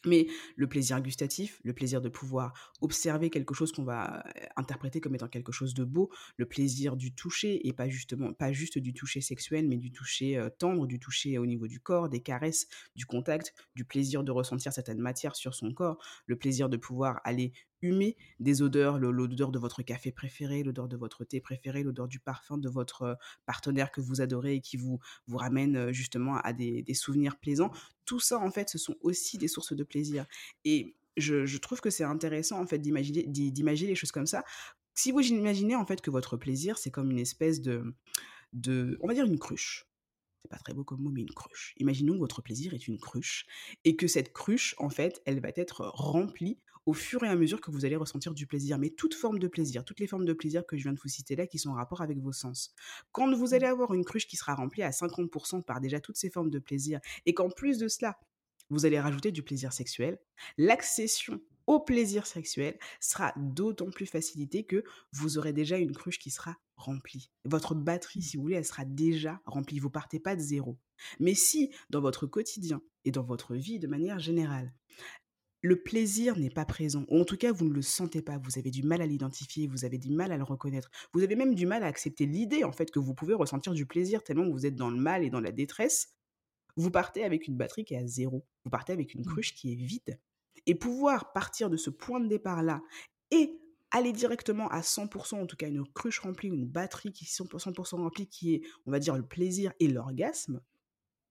Mais 0.06 0.26
le 0.56 0.66
plaisir 0.66 1.00
gustatif, 1.00 1.60
le 1.62 1.74
plaisir 1.74 2.00
de 2.00 2.08
pouvoir 2.08 2.72
observer 2.80 3.28
quelque 3.28 3.54
chose 3.54 3.70
qu'on 3.72 3.84
va 3.84 4.24
euh, 4.26 4.46
interpréter 4.56 5.00
comme 5.00 5.14
étant 5.14 5.28
quelque 5.28 5.52
chose 5.52 5.74
de 5.74 5.84
beau, 5.84 6.10
le 6.36 6.46
plaisir 6.46 6.96
du 6.96 7.12
toucher 7.14 7.66
et 7.68 7.72
pas 7.72 7.88
justement 7.88 8.32
pas 8.32 8.52
juste 8.52 8.78
du 8.78 8.94
toucher 8.94 9.20
sexuel, 9.20 9.68
mais 9.68 9.76
du 9.76 9.92
toucher 9.92 10.38
euh, 10.38 10.48
tendre, 10.48 10.86
du 10.86 10.98
toucher 10.98 11.36
au 11.38 11.46
niveau 11.46 11.68
du 11.68 11.80
corps, 11.80 12.08
des 12.08 12.20
caresses, 12.20 12.66
du 12.96 13.04
contact, 13.04 13.52
du 13.74 13.84
plaisir 13.84 14.24
de 14.24 14.32
ressentir 14.32 14.72
certaines 14.72 15.00
matières 15.00 15.36
sur 15.36 15.54
son 15.54 15.72
corps, 15.72 16.02
le 16.26 16.36
plaisir 16.36 16.68
de 16.68 16.76
pouvoir 16.76 17.20
aller 17.24 17.52
humer 17.82 18.16
des 18.38 18.62
odeurs, 18.62 18.98
l'odeur 18.98 19.50
de 19.50 19.58
votre 19.58 19.82
café 19.82 20.12
préféré, 20.12 20.62
l'odeur 20.62 20.88
de 20.88 20.96
votre 20.96 21.24
thé 21.24 21.40
préféré, 21.40 21.82
l'odeur 21.82 22.08
du 22.08 22.20
parfum 22.20 22.58
de 22.58 22.68
votre 22.68 23.02
euh, 23.02 23.14
partenaire 23.46 23.90
que 23.90 24.00
vous 24.00 24.20
adorez 24.20 24.56
et 24.56 24.60
qui 24.60 24.76
vous, 24.76 24.98
vous 25.26 25.36
ramène 25.36 25.76
euh, 25.76 25.92
justement 25.92 26.36
à 26.38 26.52
des, 26.52 26.84
souvenirs 26.94 27.38
plaisants. 27.38 27.70
Tout 28.04 28.20
ça, 28.20 28.38
en 28.38 28.50
fait, 28.50 28.68
ce 28.68 28.78
sont 28.78 28.96
aussi 29.00 29.38
des 29.38 29.48
sources 29.48 29.72
de 29.72 29.84
plaisir. 29.84 30.26
Et 30.64 30.96
je, 31.16 31.56
trouve 31.58 31.80
que 31.80 31.90
c'est 31.90 32.04
intéressant, 32.04 32.60
en 32.60 32.66
fait, 32.66 32.78
d'imaginer, 32.78 33.24
d'imaginer 33.26 33.90
les 33.90 33.94
choses 33.94 34.12
comme 34.12 34.26
ça. 34.26 34.44
Si 34.94 35.12
vous 35.12 35.20
imaginez, 35.20 35.76
en 35.76 35.86
fait, 35.86 36.00
que 36.00 36.10
votre 36.10 36.36
plaisir, 36.36 36.78
c'est 36.78 36.90
comme 36.90 37.10
une 37.10 37.18
espèce 37.18 37.60
de, 37.60 37.94
de, 38.52 38.98
on 39.02 39.08
va 39.08 39.14
dire 39.14 39.24
une 39.24 39.38
cruche 39.38 39.86
c'est 40.42 40.48
pas 40.48 40.58
très 40.58 40.72
beau 40.72 40.84
comme 40.84 41.02
mot, 41.02 41.10
mais 41.10 41.20
une 41.20 41.34
cruche. 41.34 41.74
Imaginons 41.78 42.14
que 42.14 42.20
votre 42.20 42.42
plaisir 42.42 42.72
est 42.74 42.88
une 42.88 42.98
cruche 42.98 43.46
et 43.84 43.96
que 43.96 44.06
cette 44.06 44.32
cruche, 44.32 44.74
en 44.78 44.88
fait, 44.88 45.20
elle 45.26 45.40
va 45.40 45.50
être 45.54 45.90
remplie 45.94 46.58
au 46.86 46.92
fur 46.92 47.22
et 47.24 47.28
à 47.28 47.36
mesure 47.36 47.60
que 47.60 47.70
vous 47.70 47.84
allez 47.84 47.96
ressentir 47.96 48.34
du 48.34 48.46
plaisir. 48.46 48.78
Mais 48.78 48.90
toute 48.90 49.14
forme 49.14 49.38
de 49.38 49.48
plaisir, 49.48 49.84
toutes 49.84 50.00
les 50.00 50.06
formes 50.06 50.24
de 50.24 50.32
plaisir 50.32 50.66
que 50.66 50.76
je 50.76 50.82
viens 50.82 50.92
de 50.92 51.00
vous 51.00 51.08
citer 51.08 51.36
là, 51.36 51.46
qui 51.46 51.58
sont 51.58 51.70
en 51.70 51.74
rapport 51.74 52.02
avec 52.02 52.18
vos 52.18 52.32
sens. 52.32 52.74
Quand 53.12 53.32
vous 53.32 53.54
allez 53.54 53.66
avoir 53.66 53.94
une 53.94 54.04
cruche 54.04 54.26
qui 54.26 54.36
sera 54.36 54.54
remplie 54.54 54.82
à 54.82 54.90
50% 54.90 55.62
par 55.62 55.80
déjà 55.80 56.00
toutes 56.00 56.16
ces 56.16 56.30
formes 56.30 56.50
de 56.50 56.58
plaisir 56.58 57.00
et 57.26 57.34
qu'en 57.34 57.50
plus 57.50 57.78
de 57.78 57.88
cela, 57.88 58.18
vous 58.70 58.86
allez 58.86 59.00
rajouter 59.00 59.32
du 59.32 59.42
plaisir 59.42 59.72
sexuel, 59.72 60.18
l'accession 60.56 61.40
au 61.66 61.80
plaisir 61.80 62.26
sexuel 62.26 62.78
sera 63.00 63.32
d'autant 63.36 63.90
plus 63.90 64.06
facilitée 64.06 64.64
que 64.64 64.82
vous 65.12 65.38
aurez 65.38 65.52
déjà 65.52 65.78
une 65.78 65.92
cruche 65.92 66.18
qui 66.18 66.30
sera 66.30 66.56
remplie. 66.76 67.30
Votre 67.44 67.74
batterie, 67.74 68.22
si 68.22 68.36
vous 68.36 68.42
voulez, 68.42 68.56
elle 68.56 68.64
sera 68.64 68.84
déjà 68.84 69.40
remplie. 69.44 69.78
Vous 69.78 69.90
partez 69.90 70.18
pas 70.18 70.34
de 70.34 70.40
zéro. 70.40 70.78
Mais 71.20 71.34
si, 71.34 71.72
dans 71.90 72.00
votre 72.00 72.26
quotidien 72.26 72.82
et 73.04 73.12
dans 73.12 73.22
votre 73.22 73.54
vie 73.54 73.78
de 73.78 73.86
manière 73.86 74.18
générale, 74.18 74.72
le 75.62 75.82
plaisir 75.82 76.36
n'est 76.38 76.50
pas 76.50 76.64
présent, 76.64 77.04
ou 77.08 77.20
en 77.20 77.24
tout 77.24 77.36
cas 77.36 77.52
vous 77.52 77.66
ne 77.66 77.74
le 77.74 77.82
sentez 77.82 78.22
pas, 78.22 78.38
vous 78.38 78.58
avez 78.58 78.70
du 78.70 78.82
mal 78.82 79.02
à 79.02 79.06
l'identifier, 79.06 79.66
vous 79.66 79.84
avez 79.84 79.98
du 79.98 80.10
mal 80.10 80.32
à 80.32 80.36
le 80.36 80.42
reconnaître, 80.42 80.90
vous 81.12 81.22
avez 81.22 81.36
même 81.36 81.54
du 81.54 81.66
mal 81.66 81.82
à 81.82 81.86
accepter 81.86 82.26
l'idée 82.26 82.64
en 82.64 82.72
fait 82.72 82.90
que 82.90 82.98
vous 82.98 83.14
pouvez 83.14 83.34
ressentir 83.34 83.74
du 83.74 83.86
plaisir 83.86 84.22
tellement 84.22 84.46
que 84.46 84.52
vous 84.52 84.66
êtes 84.66 84.76
dans 84.76 84.90
le 84.90 84.96
mal 84.96 85.22
et 85.22 85.30
dans 85.30 85.40
la 85.40 85.52
détresse, 85.52 86.14
vous 86.76 86.90
partez 86.90 87.24
avec 87.24 87.46
une 87.46 87.56
batterie 87.56 87.84
qui 87.84 87.94
est 87.94 87.98
à 87.98 88.06
zéro, 88.06 88.46
vous 88.64 88.70
partez 88.70 88.92
avec 88.92 89.14
une 89.14 89.22
mmh. 89.22 89.26
cruche 89.26 89.54
qui 89.54 89.72
est 89.72 89.76
vide. 89.76 90.18
Et 90.66 90.74
pouvoir 90.74 91.32
partir 91.32 91.70
de 91.70 91.76
ce 91.76 91.90
point 91.90 92.20
de 92.20 92.28
départ-là 92.28 92.82
et 93.30 93.58
aller 93.90 94.12
directement 94.12 94.68
à 94.68 94.80
100%, 94.80 95.42
en 95.42 95.46
tout 95.46 95.56
cas 95.56 95.68
une 95.68 95.84
cruche 95.92 96.20
remplie, 96.20 96.48
une 96.48 96.66
batterie 96.66 97.12
qui 97.12 97.24
est 97.24 97.28
100% 97.28 97.96
remplie, 97.96 98.28
qui 98.28 98.54
est, 98.54 98.62
on 98.86 98.90
va 98.90 98.98
dire, 98.98 99.16
le 99.16 99.26
plaisir 99.26 99.72
et 99.80 99.88
l'orgasme, 99.88 100.60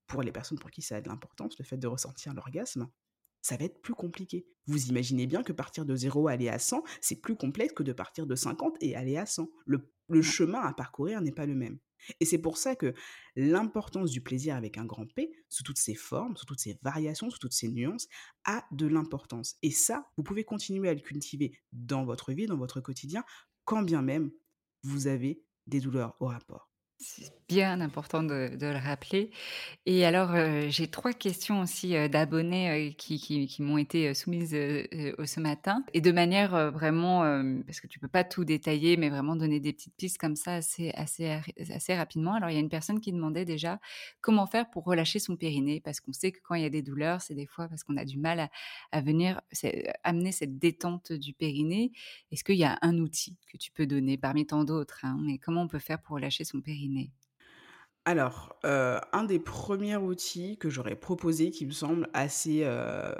pour 0.07 0.23
les 0.23 0.31
personnes 0.31 0.59
pour 0.59 0.71
qui 0.71 0.81
ça 0.81 0.97
a 0.97 1.01
de 1.01 1.07
l'importance, 1.07 1.57
le 1.57 1.63
fait 1.63 1.77
de 1.77 1.87
ressentir 1.87 2.33
l'orgasme, 2.33 2.89
ça 3.41 3.57
va 3.57 3.65
être 3.65 3.81
plus 3.81 3.93
compliqué. 3.93 4.47
Vous 4.67 4.87
imaginez 4.87 5.27
bien 5.27 5.43
que 5.43 5.53
partir 5.53 5.85
de 5.85 5.95
0 5.95 6.27
aller 6.27 6.49
à 6.49 6.59
100, 6.59 6.83
c'est 7.01 7.21
plus 7.21 7.35
complexe 7.35 7.73
que 7.73 7.83
de 7.83 7.93
partir 7.93 8.27
de 8.27 8.35
50 8.35 8.77
et 8.81 8.95
aller 8.95 9.17
à 9.17 9.25
100. 9.25 9.49
Le, 9.65 9.91
le 10.09 10.21
chemin 10.21 10.61
à 10.61 10.73
parcourir 10.73 11.21
n'est 11.21 11.31
pas 11.31 11.45
le 11.45 11.55
même. 11.55 11.79
Et 12.19 12.25
c'est 12.25 12.37
pour 12.37 12.57
ça 12.57 12.75
que 12.75 12.93
l'importance 13.35 14.11
du 14.11 14.21
plaisir 14.21 14.55
avec 14.55 14.77
un 14.77 14.85
grand 14.85 15.05
P, 15.05 15.31
sous 15.49 15.63
toutes 15.63 15.77
ses 15.77 15.95
formes, 15.95 16.37
sous 16.37 16.45
toutes 16.45 16.59
ses 16.59 16.79
variations, 16.81 17.29
sous 17.29 17.39
toutes 17.39 17.53
ses 17.53 17.69
nuances, 17.69 18.07
a 18.45 18.65
de 18.71 18.87
l'importance. 18.87 19.57
Et 19.61 19.71
ça, 19.71 20.09
vous 20.17 20.23
pouvez 20.23 20.43
continuer 20.43 20.89
à 20.89 20.93
le 20.93 21.01
cultiver 21.01 21.59
dans 21.71 22.05
votre 22.05 22.31
vie, 22.31 22.45
dans 22.45 22.57
votre 22.57 22.81
quotidien, 22.81 23.23
quand 23.65 23.83
bien 23.83 24.01
même 24.01 24.31
vous 24.83 25.07
avez 25.07 25.43
des 25.67 25.81
douleurs 25.81 26.15
au 26.19 26.27
rapport. 26.27 26.68
C'est 27.01 27.31
bien 27.47 27.79
important 27.79 28.23
de, 28.23 28.57
le 28.59 28.77
rappeler. 28.77 29.31
Et 29.85 30.05
alors, 30.05 30.31
euh, 30.33 30.67
j'ai 30.67 30.87
trois 30.87 31.13
questions 31.13 31.61
aussi 31.61 31.95
euh, 31.95 32.09
d'abonnés 32.09 32.89
euh, 32.89 32.91
qui, 32.91 33.55
m'ont 33.59 33.77
été 33.77 34.13
soumises 34.13 34.51
ce 34.51 35.39
matin. 35.39 35.85
Et 35.93 36.01
de 36.01 36.11
manière 36.11 36.71
vraiment, 36.71 37.21
parce 37.65 37.79
que 37.79 37.87
tu 37.87 37.99
peux 37.99 38.09
pas 38.09 38.25
tout 38.25 38.43
détailler, 38.43 38.97
mais 38.97 39.09
vraiment 39.09 39.37
donner 39.37 39.61
des 39.61 39.71
petites 39.71 39.95
pistes 39.95 40.17
comme 40.17 40.35
ça 40.35 40.55
assez, 40.55 40.91
assez, 40.91 41.39
assez 41.73 41.95
rapidement. 41.95 42.33
Alors, 42.33 42.49
il 42.49 42.55
y 42.55 42.57
a 42.57 42.61
une 42.61 42.69
personne 42.69 42.99
qui 42.99 43.13
demandait 43.13 43.45
déjà 43.45 43.79
comment 44.19 44.45
faire 44.45 44.69
pour 44.69 44.83
relâcher 44.83 45.19
son 45.19 45.37
périnée, 45.37 45.79
parce 45.79 46.01
qu'on 46.01 46.13
sait 46.13 46.33
que 46.33 46.39
quand 46.43 46.55
il 46.55 46.63
y 46.63 46.65
a 46.65 46.69
des 46.69 46.81
douleurs, 46.81 47.21
c'est 47.21 47.35
des 47.35 47.47
fois 47.47 47.69
parce 47.69 47.83
qu'on 47.83 47.95
a 47.95 48.05
du 48.05 48.17
mal 48.17 48.41
à, 48.41 48.49
à 48.91 48.99
venir 48.99 49.39
amener 50.03 50.33
cette 50.33 50.59
détente 50.59 51.13
du 51.13 51.33
périnée. 51.33 51.93
Est-ce 52.31 52.43
qu'il 52.43 52.57
y 52.57 52.65
a 52.65 52.77
un 52.81 52.97
outil 52.99 53.37
que 53.51 53.57
tu 53.57 53.71
peux 53.71 53.87
donner 53.87 54.17
parmi 54.17 54.45
tant 54.45 54.65
d'autres 54.65 54.99
hein, 55.03 55.17
Mais 55.21 55.37
comment 55.37 55.61
on 55.63 55.67
peut 55.67 55.79
faire 55.79 56.01
pour 56.01 56.15
relâcher 56.15 56.43
son 56.43 56.61
périnée? 56.61 56.88
Alors, 58.05 58.57
euh, 58.65 58.99
un 59.13 59.23
des 59.23 59.39
premiers 59.39 59.97
outils 59.97 60.57
que 60.57 60.69
j'aurais 60.69 60.95
proposé 60.95 61.51
qui 61.51 61.65
me 61.65 61.71
semble 61.71 62.09
assez, 62.13 62.61
euh, 62.63 63.13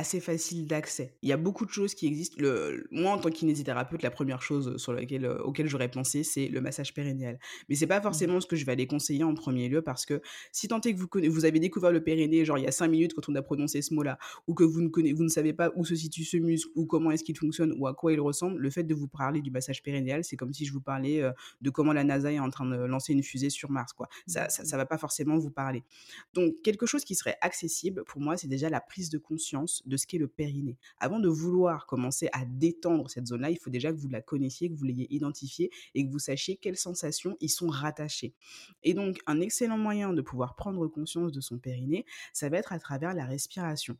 assez 0.00 0.18
facile 0.18 0.66
d'accès. 0.66 1.14
Il 1.20 1.28
y 1.28 1.32
a 1.32 1.36
beaucoup 1.36 1.66
de 1.66 1.70
choses 1.70 1.94
qui 1.94 2.06
existent. 2.06 2.36
Le, 2.38 2.86
moi, 2.90 3.12
en 3.12 3.18
tant 3.18 3.28
que 3.28 3.34
kinésithérapeute, 3.34 4.02
la 4.02 4.10
première 4.10 4.40
chose 4.40 4.78
sur 4.78 4.94
laquelle, 4.94 5.26
euh, 5.26 5.42
auquel 5.42 5.68
j'aurais 5.68 5.90
pensé, 5.90 6.24
c'est 6.24 6.48
le 6.48 6.62
massage 6.62 6.94
périnéal. 6.94 7.38
Mais 7.68 7.74
c'est 7.74 7.86
pas 7.86 8.00
mmh. 8.00 8.02
forcément 8.02 8.40
ce 8.40 8.46
que 8.46 8.56
je 8.56 8.64
vais 8.64 8.72
aller 8.72 8.86
conseiller 8.86 9.24
en 9.24 9.34
premier 9.34 9.68
lieu 9.68 9.82
parce 9.82 10.06
que 10.06 10.22
si 10.52 10.68
tant 10.68 10.80
est 10.80 10.94
que 10.94 10.98
vous, 10.98 11.08
vous 11.30 11.44
avez 11.44 11.60
découvert 11.60 11.92
le 11.92 12.02
périnée, 12.02 12.46
genre 12.46 12.56
il 12.56 12.64
y 12.64 12.66
a 12.66 12.72
cinq 12.72 12.88
minutes 12.88 13.12
quand 13.12 13.28
on 13.28 13.34
a 13.34 13.42
prononcé 13.42 13.82
ce 13.82 13.92
mot-là, 13.92 14.18
ou 14.46 14.54
que 14.54 14.64
vous 14.64 14.80
ne, 14.80 14.88
connaissez, 14.88 15.12
vous 15.12 15.22
ne 15.22 15.28
savez 15.28 15.52
pas 15.52 15.70
où 15.76 15.84
se 15.84 15.94
situe 15.94 16.24
ce 16.24 16.38
muscle, 16.38 16.70
ou 16.74 16.86
comment 16.86 17.10
est-ce 17.10 17.22
qu'il 17.22 17.36
fonctionne, 17.36 17.74
ou 17.78 17.86
à 17.86 17.92
quoi 17.92 18.14
il 18.14 18.20
ressemble, 18.20 18.58
le 18.58 18.70
fait 18.70 18.84
de 18.84 18.94
vous 18.94 19.08
parler 19.08 19.42
du 19.42 19.50
massage 19.50 19.82
périnéal, 19.82 20.24
c'est 20.24 20.36
comme 20.36 20.54
si 20.54 20.64
je 20.64 20.72
vous 20.72 20.80
parlais 20.80 21.20
euh, 21.20 21.30
de 21.60 21.68
comment 21.68 21.92
la 21.92 22.04
NASA 22.04 22.32
est 22.32 22.38
en 22.38 22.48
train 22.48 22.64
de 22.64 22.76
lancer 22.76 23.12
une 23.12 23.22
fusée 23.22 23.50
sur 23.50 23.70
Mars, 23.70 23.92
quoi. 23.92 24.08
Ça, 24.26 24.48
ça, 24.48 24.64
ça 24.64 24.78
va 24.78 24.86
pas 24.86 24.96
forcément 24.96 25.36
vous 25.36 25.50
parler. 25.50 25.84
Donc, 26.32 26.54
quelque 26.64 26.86
chose 26.86 27.04
qui 27.04 27.14
serait 27.14 27.36
accessible, 27.42 28.02
pour 28.04 28.22
moi, 28.22 28.38
c'est 28.38 28.48
déjà 28.48 28.70
la 28.70 28.80
prise 28.80 29.10
de 29.10 29.18
conscience 29.18 29.82
de 29.90 29.96
ce 29.98 30.06
qu'est 30.06 30.18
le 30.18 30.28
périnée. 30.28 30.78
Avant 30.98 31.20
de 31.20 31.28
vouloir 31.28 31.86
commencer 31.86 32.28
à 32.32 32.46
détendre 32.46 33.10
cette 33.10 33.26
zone-là, 33.26 33.50
il 33.50 33.58
faut 33.58 33.70
déjà 33.70 33.92
que 33.92 33.98
vous 33.98 34.08
la 34.08 34.22
connaissiez, 34.22 34.70
que 34.70 34.74
vous 34.74 34.84
l'ayez 34.84 35.12
identifiée 35.14 35.70
et 35.94 36.06
que 36.06 36.10
vous 36.10 36.18
sachiez 36.18 36.56
quelles 36.56 36.78
sensations 36.78 37.36
y 37.40 37.48
sont 37.48 37.68
rattachées. 37.68 38.34
Et 38.82 38.94
donc, 38.94 39.20
un 39.26 39.40
excellent 39.40 39.78
moyen 39.78 40.12
de 40.12 40.22
pouvoir 40.22 40.56
prendre 40.56 40.86
conscience 40.88 41.32
de 41.32 41.40
son 41.40 41.58
périnée, 41.58 42.06
ça 42.32 42.48
va 42.48 42.58
être 42.58 42.72
à 42.72 42.78
travers 42.78 43.14
la 43.14 43.26
respiration. 43.26 43.96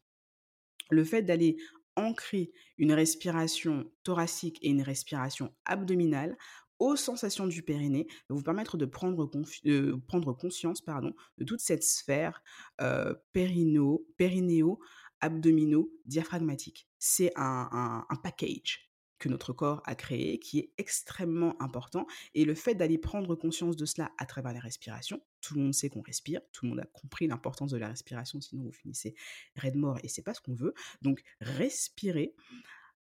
Le 0.90 1.04
fait 1.04 1.22
d'aller 1.22 1.56
ancrer 1.96 2.50
une 2.78 2.92
respiration 2.92 3.90
thoracique 4.02 4.58
et 4.62 4.70
une 4.70 4.82
respiration 4.82 5.52
abdominale 5.64 6.36
aux 6.80 6.96
sensations 6.96 7.46
du 7.46 7.62
périnée 7.62 8.06
va 8.28 8.34
vous 8.34 8.42
permettre 8.42 8.76
de 8.76 8.86
prendre, 8.86 9.26
conscience 9.26 10.82
de 10.82 11.44
toute 11.44 11.60
cette 11.60 11.84
sphère 11.84 12.42
euh, 12.80 13.14
périnéo 13.32 14.80
abdominaux 15.20 15.92
diaphragmatiques. 16.06 16.88
C'est 16.98 17.32
un, 17.36 18.04
package 18.22 18.90
que 19.18 19.28
notre 19.28 19.52
corps 19.52 19.82
a 19.84 19.94
créé 19.94 20.38
qui 20.38 20.58
est 20.58 20.72
extrêmement 20.78 21.60
important 21.60 22.06
et 22.34 22.44
le 22.46 22.54
fait 22.54 22.74
d'aller 22.74 22.96
prendre 22.96 23.34
conscience 23.34 23.76
de 23.76 23.84
cela 23.84 24.10
à 24.16 24.24
travers 24.24 24.54
la 24.54 24.60
respiration, 24.60 25.20
tout 25.42 25.54
le 25.54 25.60
monde 25.60 25.74
sait 25.74 25.90
qu'on 25.90 26.00
respire, 26.00 26.40
tout 26.52 26.64
le 26.64 26.70
monde 26.70 26.80
a 26.80 26.86
compris 26.86 27.26
l'importance 27.26 27.70
de 27.70 27.76
la 27.76 27.88
respiration 27.88 28.40
sinon 28.40 28.62
vous 28.62 28.72
finissez 28.72 29.14
raide 29.56 29.76
mort 29.76 29.98
et 30.02 30.08
c'est 30.08 30.22
pas 30.22 30.32
ce 30.32 30.40
qu'on 30.40 30.54
veut. 30.54 30.72
Donc 31.02 31.22
respirer 31.40 32.34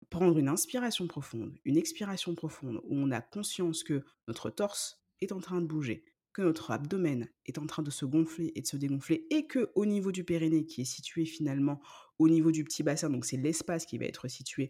prendre 0.10 0.38
une 0.38 0.50
inspiration 0.50 1.08
profonde, 1.08 1.58
une 1.66 1.78
expiration 1.78 2.36
profonde 2.36 2.80
où 2.84 2.96
on 2.96 3.10
a 3.10 3.22
conscience 3.22 3.84
que 3.84 4.06
notre 4.28 4.52
torse 4.52 5.04
est 5.22 5.32
en 5.32 5.40
train 5.40 5.62
de 5.62 5.66
bouger, 5.66 6.06
que 6.34 6.42
notre 6.42 6.72
abdomen 6.72 7.30
est 7.46 7.58
en 7.58 7.66
train 7.66 7.84
de 7.84 7.92
se 7.92 8.06
gonfler 8.06 8.52
et 8.56 8.62
de 8.62 8.68
se 8.68 8.78
dégonfler 8.78 9.28
et 9.30 9.48
que 9.48 9.72
au 9.76 9.86
niveau 9.86 10.12
du 10.12 10.24
périnée 10.24 10.66
qui 10.66 10.82
est 10.82 10.86
situé 10.86 11.26
finalement 11.26 11.82
au 12.20 12.30
niveau 12.30 12.52
du 12.52 12.64
petit 12.64 12.84
bassin, 12.84 13.10
donc 13.10 13.26
c'est 13.26 13.38
l'espace 13.38 13.86
qui 13.86 13.98
va 13.98 14.06
être 14.06 14.28
situé 14.28 14.70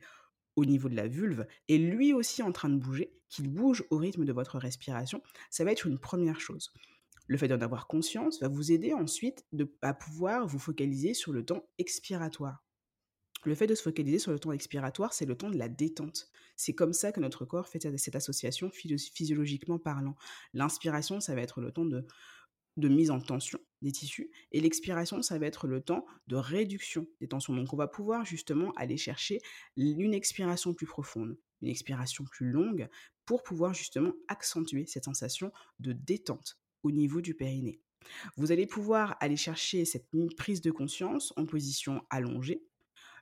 au 0.56 0.66
niveau 0.66 0.88
de 0.88 0.96
la 0.96 1.08
vulve, 1.08 1.48
est 1.68 1.78
lui 1.78 2.14
aussi 2.14 2.44
en 2.44 2.52
train 2.52 2.70
de 2.70 2.78
bouger, 2.78 3.12
qu'il 3.30 3.50
bouge 3.50 3.84
au 3.90 3.98
rythme 3.98 4.24
de 4.24 4.34
votre 4.34 4.60
respiration, 4.60 5.22
ça 5.50 5.64
va 5.64 5.72
être 5.72 5.88
une 5.88 5.98
première 5.98 6.40
chose. 6.40 6.72
Le 7.28 7.38
fait 7.38 7.48
d'en 7.48 7.62
avoir 7.62 7.88
conscience 7.88 8.40
va 8.42 8.50
vous 8.50 8.72
aider 8.72 8.94
ensuite 8.94 9.46
à 9.82 9.94
pouvoir 9.94 10.46
vous 10.46 10.60
focaliser 10.60 11.14
sur 11.14 11.32
le 11.32 11.44
temps 11.44 11.66
expiratoire. 11.78 12.64
Le 13.46 13.56
fait 13.56 13.68
de 13.68 13.76
se 13.76 13.82
focaliser 13.82 14.20
sur 14.20 14.32
le 14.32 14.40
temps 14.40 14.52
expiratoire, 14.52 15.14
c'est 15.14 15.26
le 15.26 15.36
temps 15.36 15.50
de 15.50 15.58
la 15.58 15.70
détente. 15.70 16.30
C'est 16.56 16.74
comme 16.74 16.94
ça 16.94 17.12
que 17.12 17.20
notre 17.20 17.46
corps 17.46 17.68
fait 17.68 17.80
cette 17.98 18.16
association 18.16 18.70
physiologiquement 18.70 19.80
parlant. 19.80 20.16
L'inspiration, 20.54 21.20
ça 21.20 21.34
va 21.34 21.42
être 21.42 21.62
le 21.62 21.72
temps 21.72 21.86
de 21.86 22.88
mise 22.88 23.10
en 23.10 23.20
tension 23.20 23.60
des 23.84 23.92
tissus 23.92 24.32
et 24.52 24.60
l'expiration, 24.60 25.22
ça 25.22 25.38
va 25.38 25.46
être 25.46 25.68
le 25.68 25.82
temps 25.82 26.06
de 26.28 26.36
réduction 26.36 27.06
des 27.22 27.28
tensions. 27.28 27.54
Donc 27.54 27.74
on 27.74 27.78
va 27.78 27.88
pouvoir 27.88 28.26
justement 28.26 28.72
aller 28.78 28.98
chercher 28.98 29.40
une 29.78 30.14
expiration 30.14 30.74
plus 30.74 30.88
profonde, 30.88 31.38
une 31.62 31.68
expiration 31.70 32.24
plus 32.24 32.50
longue 32.50 32.88
pour 33.26 33.44
pouvoir 33.44 33.74
justement 33.74 34.14
accentuer 34.28 34.86
cette 34.86 35.06
sensation 35.06 35.52
de 35.80 35.94
détente 35.94 36.58
au 36.84 36.92
niveau 36.92 37.22
du 37.22 37.36
périnée. 37.36 37.80
Vous 38.36 38.52
allez 38.52 38.66
pouvoir 38.66 39.16
aller 39.22 39.38
chercher 39.38 39.86
cette 39.86 40.10
prise 40.36 40.62
de 40.62 40.72
conscience 40.72 41.32
en 41.38 41.46
position 41.46 42.02
allongée, 42.10 42.66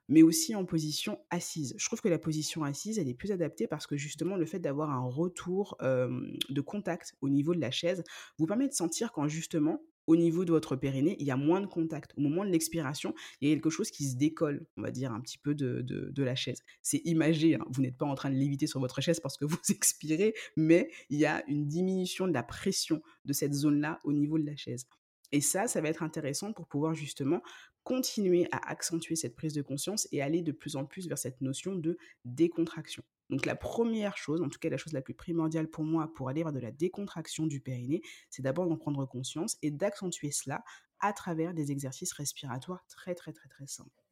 mais 0.08 0.24
aussi 0.24 0.56
en 0.56 0.66
position 0.66 1.20
assise. 1.30 1.76
Je 1.78 1.86
trouve 1.86 2.02
que 2.02 2.10
la 2.10 2.18
position 2.18 2.64
assise, 2.64 2.98
elle 2.98 3.08
est 3.08 3.14
plus 3.14 3.32
adaptée 3.32 3.68
parce 3.68 3.86
que 3.86 3.96
justement, 3.96 4.36
le 4.36 4.48
fait 4.48 4.60
d'avoir 4.60 4.90
un 4.90 5.06
retour 5.06 5.78
de 5.80 6.62
contact 6.62 7.14
au 7.22 7.30
niveau 7.30 7.54
de 7.54 7.62
la 7.62 7.70
chaise 7.70 8.04
vous 8.40 8.48
permet 8.48 8.68
de 8.68 8.74
sentir 8.74 9.12
quand 9.12 9.28
justement, 9.28 9.84
au 10.08 10.16
niveau 10.16 10.46
de 10.46 10.52
votre 10.52 10.76
périnée, 10.76 11.16
il 11.20 11.26
y 11.26 11.32
a 11.32 11.38
moins 11.38 11.62
de 11.62 11.66
contact. 11.66 12.12
Au 12.18 12.22
moment 12.22 12.44
de 12.44 12.50
l'expiration, 12.50 13.14
il 13.40 13.50
y 13.50 13.52
a 13.52 13.56
quelque 13.56 13.70
chose 13.70 13.92
qui 13.92 14.06
se 14.06 14.16
décolle, 14.16 14.66
on 14.78 14.82
va 14.82 14.92
dire, 14.92 15.12
un 15.12 15.22
petit 15.22 15.38
peu 15.38 15.56
de, 15.56 16.24
la 16.24 16.36
chaise. 16.36 16.62
C'est 16.82 17.02
imagé, 17.06 17.56
hein. 17.56 17.66
vous 17.70 17.82
n'êtes 17.82 17.98
pas 17.98 18.06
en 18.06 18.16
train 18.16 18.30
de 18.30 18.36
léviter 18.36 18.68
sur 18.68 18.80
votre 18.80 19.02
chaise 19.02 19.20
parce 19.20 19.38
que 19.38 19.46
vous 19.52 19.58
expirez, 19.70 20.34
mais 20.56 20.90
il 21.10 21.20
y 21.20 21.26
a 21.26 21.44
une 21.48 21.66
diminution 21.68 22.28
de 22.28 22.34
la 22.34 22.44
pression 22.44 23.02
de 23.26 23.34
cette 23.34 23.54
zone-là 23.54 24.00
au 24.04 24.14
niveau 24.14 24.38
de 24.38 24.46
la 24.46 24.56
chaise. 24.56 24.86
Et 25.32 25.42
ça, 25.42 25.68
ça 25.68 25.82
va 25.82 25.90
être 25.90 26.04
intéressant 26.04 26.52
pour 26.52 26.68
pouvoir 26.68 26.94
justement 26.94 27.42
continuer 27.84 28.48
à 28.52 28.70
accentuer 28.70 29.16
cette 29.16 29.36
prise 29.36 29.54
de 29.54 29.62
conscience 29.62 30.08
et 30.12 30.22
aller 30.22 30.42
de 30.42 30.52
plus 30.52 30.76
en 30.76 30.86
plus 30.86 31.08
vers 31.08 31.18
cette 31.18 31.42
notion 31.42 31.76
de 31.76 31.98
décontraction. 32.26 33.04
Donc 33.30 33.46
la 33.46 33.56
première 33.56 34.18
chose, 34.18 34.42
en 34.42 34.50
tout 34.50 34.60
cas 34.60 34.70
la 34.70 34.78
chose 34.78 34.94
la 34.94 35.02
plus 35.02 35.14
primordiale 35.14 35.70
pour 35.70 35.84
moi 35.84 36.12
pour 36.14 36.30
aller 36.30 36.44
vers 36.44 36.52
de 36.52 36.60
la 36.60 36.72
décontraction 36.72 37.48
du 37.48 37.62
périnée, 37.62 38.02
c'est 38.30 38.42
d'abord 38.42 38.68
d'en 38.68 38.78
prendre 38.78 39.06
conscience 39.06 39.58
et 39.62 39.72
d'accentuer 39.72 40.32
cela 40.32 40.64
à 41.00 41.14
travers 41.14 41.54
des 41.54 41.72
exercices 41.72 42.12
respiratoires 42.14 42.86
très 42.88 43.16
très 43.16 43.32
très 43.32 43.48
très 43.48 43.68
simples. 43.68 44.04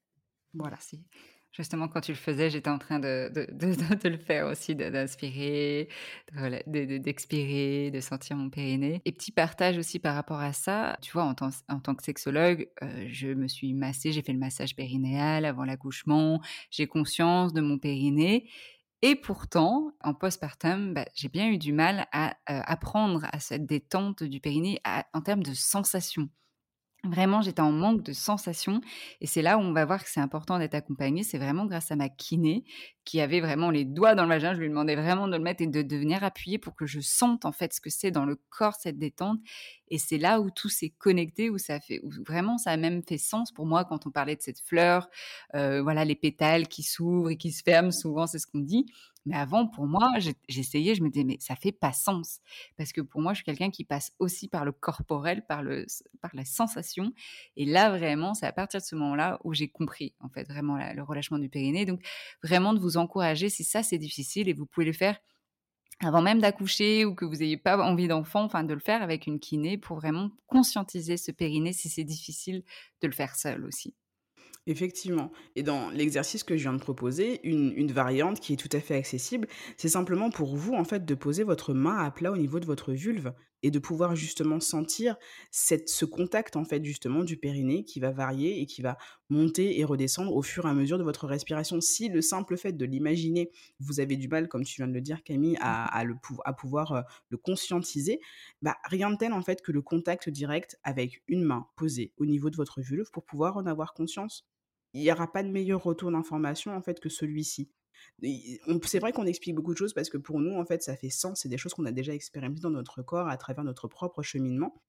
Voilà. 0.54 0.78
Justement, 1.52 1.88
quand 1.88 2.02
tu 2.02 2.12
le 2.12 2.18
faisais, 2.18 2.52
j'étais 2.52 2.70
en 2.70 2.78
train 2.78 3.00
de, 3.00 3.32
de, 3.34 3.96
de, 3.96 4.10
le 4.10 4.18
faire 4.18 4.46
aussi, 4.46 4.76
d'inspirer, 4.76 5.90
d'expirer, 6.68 7.90
de, 7.92 8.00
sentir 8.02 8.36
mon 8.36 8.50
périnée. 8.50 9.02
Et 9.06 9.12
petit 9.12 9.32
partage 9.32 9.78
aussi 9.78 9.98
par 9.98 10.14
rapport 10.14 10.40
à 10.40 10.54
ça, 10.54 10.98
tu 11.02 11.12
vois, 11.12 11.24
en, 11.24 11.34
tant, 11.34 11.50
en 11.68 11.80
tant 11.80 11.96
que 11.96 12.04
sexologue, 12.04 12.70
euh, 12.84 13.06
je 13.08 13.30
me 13.30 13.48
suis 13.48 13.74
massée, 13.74 14.12
j'ai 14.12 14.22
fait 14.22 14.34
le 14.34 14.40
massage 14.40 14.76
périnéal 14.76 15.44
avant 15.44 15.66
l'accouchement, 15.66 16.40
j'ai 16.70 16.86
conscience 16.86 17.52
de 17.52 17.62
mon 17.62 17.80
périnée. 17.80 18.48
Et 19.02 19.16
pourtant, 19.16 19.92
en 20.02 20.14
postpartum, 20.14 20.94
bah, 20.94 21.06
j'ai 21.16 21.30
bien 21.30 21.50
eu 21.50 21.58
du 21.58 21.74
mal 21.74 22.08
à 22.12 22.32
euh, 22.50 22.62
apprendre 22.66 23.26
à 23.32 23.40
cette 23.40 23.66
détente 23.66 24.24
du 24.24 24.40
périnée 24.40 24.82
en 25.14 25.22
termes 25.22 25.44
de 25.44 25.54
sensations. 25.54 26.30
Vraiment, 27.06 27.42
j'étais 27.42 27.62
en 27.62 27.72
manque 27.72 28.04
de 28.04 28.12
sensations 28.12 28.82
et 29.22 29.26
c'est 29.26 29.42
là 29.42 29.58
où 29.58 29.62
on 29.62 29.72
va 29.72 29.86
voir 29.86 30.04
que 30.04 30.10
c'est 30.10 30.20
important 30.20 30.60
d'être 30.60 30.76
accompagné. 30.76 31.24
C'est 31.24 31.38
vraiment 31.38 31.66
grâce 31.66 31.92
à 31.92 31.96
ma 31.96 32.10
kiné 32.10 32.66
qui 33.06 33.22
avait 33.22 33.40
vraiment 33.40 33.72
les 33.72 33.86
doigts 33.86 34.16
dans 34.16 34.24
le 34.24 34.30
vagin. 34.30 34.54
Je 34.54 34.60
lui 34.60 34.68
demandais 34.68 34.98
vraiment 34.98 35.30
de 35.30 35.38
le 35.38 35.42
mettre 35.42 35.62
et 35.62 35.68
de, 35.68 35.82
de 35.82 35.96
venir 35.96 36.26
appuyer 36.26 36.58
pour 36.58 36.76
que 36.76 36.86
je 36.86 37.00
sente 37.00 37.46
en 37.46 37.54
fait 37.54 37.74
ce 37.74 37.80
que 37.80 37.90
c'est 37.90 38.12
dans 38.12 38.26
le 38.26 38.36
corps 38.50 38.76
cette 38.76 39.00
détente. 39.00 39.40
Et 39.90 39.98
c'est 39.98 40.18
là 40.18 40.40
où 40.42 40.50
tout 40.50 40.70
s'est 40.70 40.90
connecté, 40.90 41.50
où 41.50 41.58
ça 41.58 41.80
fait, 41.80 42.02
vraiment 42.26 42.58
ça 42.58 42.72
a 42.72 42.78
même 42.78 43.04
fait 43.04 43.18
sens 43.18 43.52
pour 43.52 43.66
moi 43.66 43.86
quand 43.86 44.08
on 44.08 44.12
parlait 44.12 44.36
de 44.36 44.42
cette 44.42 44.60
fleur, 44.60 45.10
euh, 45.56 45.82
voilà 45.82 46.06
les 46.06 46.16
pétales 46.16 46.68
qui 46.68 46.84
s'ouvrent 46.84 47.30
et 47.32 47.38
qui 47.38 47.52
se 47.52 47.64
ferment. 47.64 47.92
Souvent, 47.92 48.28
c'est 48.28 48.40
ce 48.40 48.48
qu'on 48.48 48.60
dit. 48.60 48.86
Mais 49.26 49.36
avant, 49.36 49.68
pour 49.68 49.86
moi, 49.86 50.14
j'essayais, 50.48 50.96
je 50.96 51.04
me 51.04 51.10
disais, 51.10 51.26
mais 51.26 51.38
ça 51.40 51.56
fait 51.56 51.72
pas 51.72 51.92
sens. 51.92 52.40
Parce 52.78 52.94
que 52.94 53.02
pour 53.02 53.22
moi, 53.22 53.34
je 53.34 53.38
suis 53.38 53.46
quelqu'un 53.46 53.70
qui 53.70 53.84
passe 53.84 54.14
aussi 54.18 54.48
par 54.48 54.66
le 54.66 54.72
corporel, 54.72 55.46
par, 55.46 55.62
le, 55.62 55.86
par 56.22 56.32
la 56.34 56.46
sensation. 56.46 57.14
Et 57.58 57.66
là, 57.66 57.90
vraiment, 57.90 58.34
c'est 58.34 58.48
à 58.48 58.54
partir 58.54 58.80
de 58.80 58.86
ce 58.86 58.96
moment-là 58.96 59.40
où 59.44 59.54
j'ai 59.54 59.68
compris, 59.68 60.14
en 60.22 60.30
fait, 60.30 60.46
vraiment 60.48 60.78
le 60.78 61.04
relâchement 61.04 61.38
du 61.38 61.50
périnée. 61.50 61.86
Donc, 61.86 62.02
vraiment 62.44 62.74
de 62.74 62.80
vous 62.80 62.98
encourager, 62.98 63.50
si 63.50 63.64
ça, 63.64 63.84
c'est 63.84 63.98
difficile, 63.98 64.48
et 64.48 64.54
vous 64.54 64.66
pouvez 64.66 64.86
le 64.86 64.94
faire 64.94 65.20
avant 66.02 66.22
même 66.22 66.40
d'accoucher 66.40 67.06
ou 67.06 67.14
que 67.14 67.26
vous 67.26 67.38
n'ayez 67.38 67.58
pas 67.58 67.78
envie 67.78 68.08
d'enfant, 68.08 68.44
enfin 68.44 68.64
de 68.64 68.74
le 68.74 68.80
faire 68.80 69.02
avec 69.02 69.28
une 69.28 69.40
kiné 69.40 69.78
pour 69.78 69.98
vraiment 69.98 70.32
conscientiser 70.48 71.18
ce 71.18 71.32
périnée 71.32 71.74
si 71.74 71.90
c'est 71.90 72.04
difficile 72.04 72.64
de 73.02 73.08
le 73.08 73.14
faire 73.14 73.36
seul 73.36 73.66
aussi. 73.66 73.96
Effectivement. 74.66 75.32
Et 75.56 75.64
dans 75.64 75.90
l'exercice 75.90 76.44
que 76.44 76.56
je 76.56 76.64
viens 76.64 76.74
de 76.74 76.80
proposer, 76.80 77.40
une, 77.48 77.74
une 77.76 77.92
variante 77.92 78.40
qui 78.40 78.54
est 78.54 78.56
tout 78.56 78.70
à 78.72 78.80
fait 78.80 78.96
accessible, 78.96 79.48
c'est 79.78 79.90
simplement 79.90 80.30
pour 80.30 80.56
vous, 80.56 80.74
en 80.74 80.84
fait, 80.84 81.06
de 81.06 81.16
poser 81.16 81.44
votre 81.44 81.74
main 81.74 81.98
à 81.98 82.12
plat 82.12 82.32
au 82.32 82.38
niveau 82.38 82.60
de 82.60 82.66
votre 82.66 82.94
vulve 82.94 83.34
et 83.64 83.72
de 83.72 83.80
pouvoir 83.80 84.16
justement 84.16 84.60
sentir 84.60 85.18
cette, 85.52 85.90
ce 85.90 86.06
contact, 86.06 86.56
en 86.56 86.66
fait, 86.66 86.84
justement, 86.84 87.24
du 87.24 87.38
périnée 87.38 87.84
qui 87.84 88.00
va 88.00 88.12
varier 88.12 88.62
et 88.62 88.66
qui 88.66 88.82
va 88.82 88.98
monter 89.30 89.80
et 89.80 89.84
redescendre 89.84 90.36
au 90.36 90.42
fur 90.42 90.66
et 90.66 90.70
à 90.70 90.74
mesure 90.74 90.98
de 90.98 91.04
votre 91.04 91.28
respiration. 91.28 91.82
Si 91.82 92.10
le 92.10 92.22
simple 92.22 92.58
fait 92.58 92.74
de 92.74 92.86
l'imaginer, 92.86 93.52
vous 93.80 94.00
avez 94.00 94.18
du 94.18 94.28
mal, 94.28 94.48
comme 94.48 94.64
tu 94.64 94.78
viens 94.78 94.88
de 94.88 94.94
le 94.94 95.02
dire, 95.02 95.24
Camille, 95.24 95.58
à, 95.60 95.86
à 95.86 96.04
le, 96.04 96.16
à 96.46 96.54
pouvoir 96.54 97.06
le 97.30 97.38
conscientiser, 97.38 98.20
bah, 98.62 98.78
rien 98.86 99.12
de 99.12 99.18
tel, 99.18 99.34
en 99.34 99.42
fait, 99.42 99.62
que 99.62 99.72
le 99.72 99.82
contact 99.82 100.30
direct 100.30 100.80
avec 100.84 101.24
une 101.28 101.44
main 101.44 101.68
posée 101.76 102.14
au 102.18 102.26
niveau 102.26 102.50
de 102.50 102.56
votre 102.56 102.82
vulve 102.82 103.10
pour 103.12 103.26
pouvoir 103.26 103.58
en 103.58 103.66
avoir 103.66 103.94
conscience 103.94 104.46
il 104.94 105.02
n'y 105.02 105.12
aura 105.12 105.32
pas 105.32 105.44
de 105.44 105.50
meilleur 105.50 105.84
retour 105.84 106.12
d'information 106.12 106.76
en 106.76 106.82
fait 106.82 107.00
que 107.00 107.10
celui-ci. 107.10 107.70
C'est 108.22 109.00
vrai 109.00 109.12
qu'on 109.12 109.26
explique 109.26 109.56
beaucoup 109.56 109.74
de 109.74 109.78
choses 109.78 109.94
parce 109.94 110.10
que 110.10 110.18
pour 110.18 110.40
nous, 110.40 110.56
en 110.56 110.66
fait, 110.66 110.84
ça 110.84 110.96
fait 110.96 111.10
sens. 111.10 111.42
C'est 111.42 111.50
des 111.50 111.58
choses 111.58 111.74
qu'on 111.74 111.86
a 111.86 111.92
déjà 111.92 112.14
expérimentées 112.14 112.62
dans 112.62 112.70
notre 112.70 113.02
corps 113.02 113.28
à 113.28 113.38
travers 113.38 113.64
notre 113.64 113.88
propre 113.88 114.22
cheminement. 114.22 114.82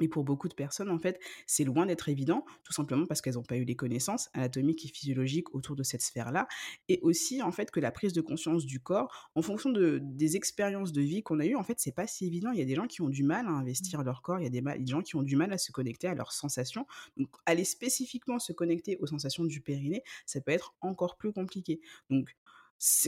Mais 0.00 0.08
pour 0.08 0.24
beaucoup 0.24 0.48
de 0.48 0.54
personnes, 0.54 0.90
en 0.90 0.98
fait, 0.98 1.20
c'est 1.46 1.64
loin 1.64 1.86
d'être 1.86 2.08
évident, 2.08 2.44
tout 2.64 2.72
simplement 2.72 3.06
parce 3.06 3.20
qu'elles 3.20 3.34
n'ont 3.34 3.42
pas 3.42 3.56
eu 3.56 3.64
les 3.64 3.76
connaissances 3.76 4.28
anatomiques 4.34 4.84
et 4.84 4.88
physiologiques 4.88 5.54
autour 5.54 5.76
de 5.76 5.82
cette 5.82 6.02
sphère-là, 6.02 6.48
et 6.88 7.00
aussi, 7.02 7.42
en 7.42 7.52
fait, 7.52 7.70
que 7.70 7.80
la 7.80 7.90
prise 7.90 8.12
de 8.12 8.20
conscience 8.20 8.66
du 8.66 8.80
corps, 8.80 9.30
en 9.34 9.42
fonction 9.42 9.70
de, 9.70 10.00
des 10.02 10.36
expériences 10.36 10.92
de 10.92 11.02
vie 11.02 11.22
qu'on 11.22 11.40
a 11.40 11.46
eues, 11.46 11.56
en 11.56 11.62
fait, 11.62 11.78
c'est 11.78 11.94
pas 11.94 12.06
si 12.06 12.26
évident. 12.26 12.50
Il 12.52 12.58
y 12.58 12.62
a 12.62 12.66
des 12.66 12.74
gens 12.74 12.86
qui 12.86 13.02
ont 13.02 13.08
du 13.08 13.22
mal 13.22 13.46
à 13.46 13.50
investir 13.50 14.02
leur 14.02 14.22
corps, 14.22 14.38
il 14.40 14.44
y 14.44 14.46
a 14.46 14.50
des, 14.50 14.60
des 14.60 14.90
gens 14.90 15.02
qui 15.02 15.16
ont 15.16 15.22
du 15.22 15.36
mal 15.36 15.52
à 15.52 15.58
se 15.58 15.72
connecter 15.72 16.08
à 16.08 16.14
leurs 16.14 16.32
sensations. 16.32 16.86
Donc, 17.16 17.28
aller 17.46 17.64
spécifiquement 17.64 18.38
se 18.38 18.52
connecter 18.52 18.96
aux 19.00 19.06
sensations 19.06 19.44
du 19.44 19.60
périnée, 19.60 20.02
ça 20.26 20.40
peut 20.40 20.52
être 20.52 20.74
encore 20.80 21.16
plus 21.16 21.32
compliqué. 21.32 21.80
Donc, 22.10 22.36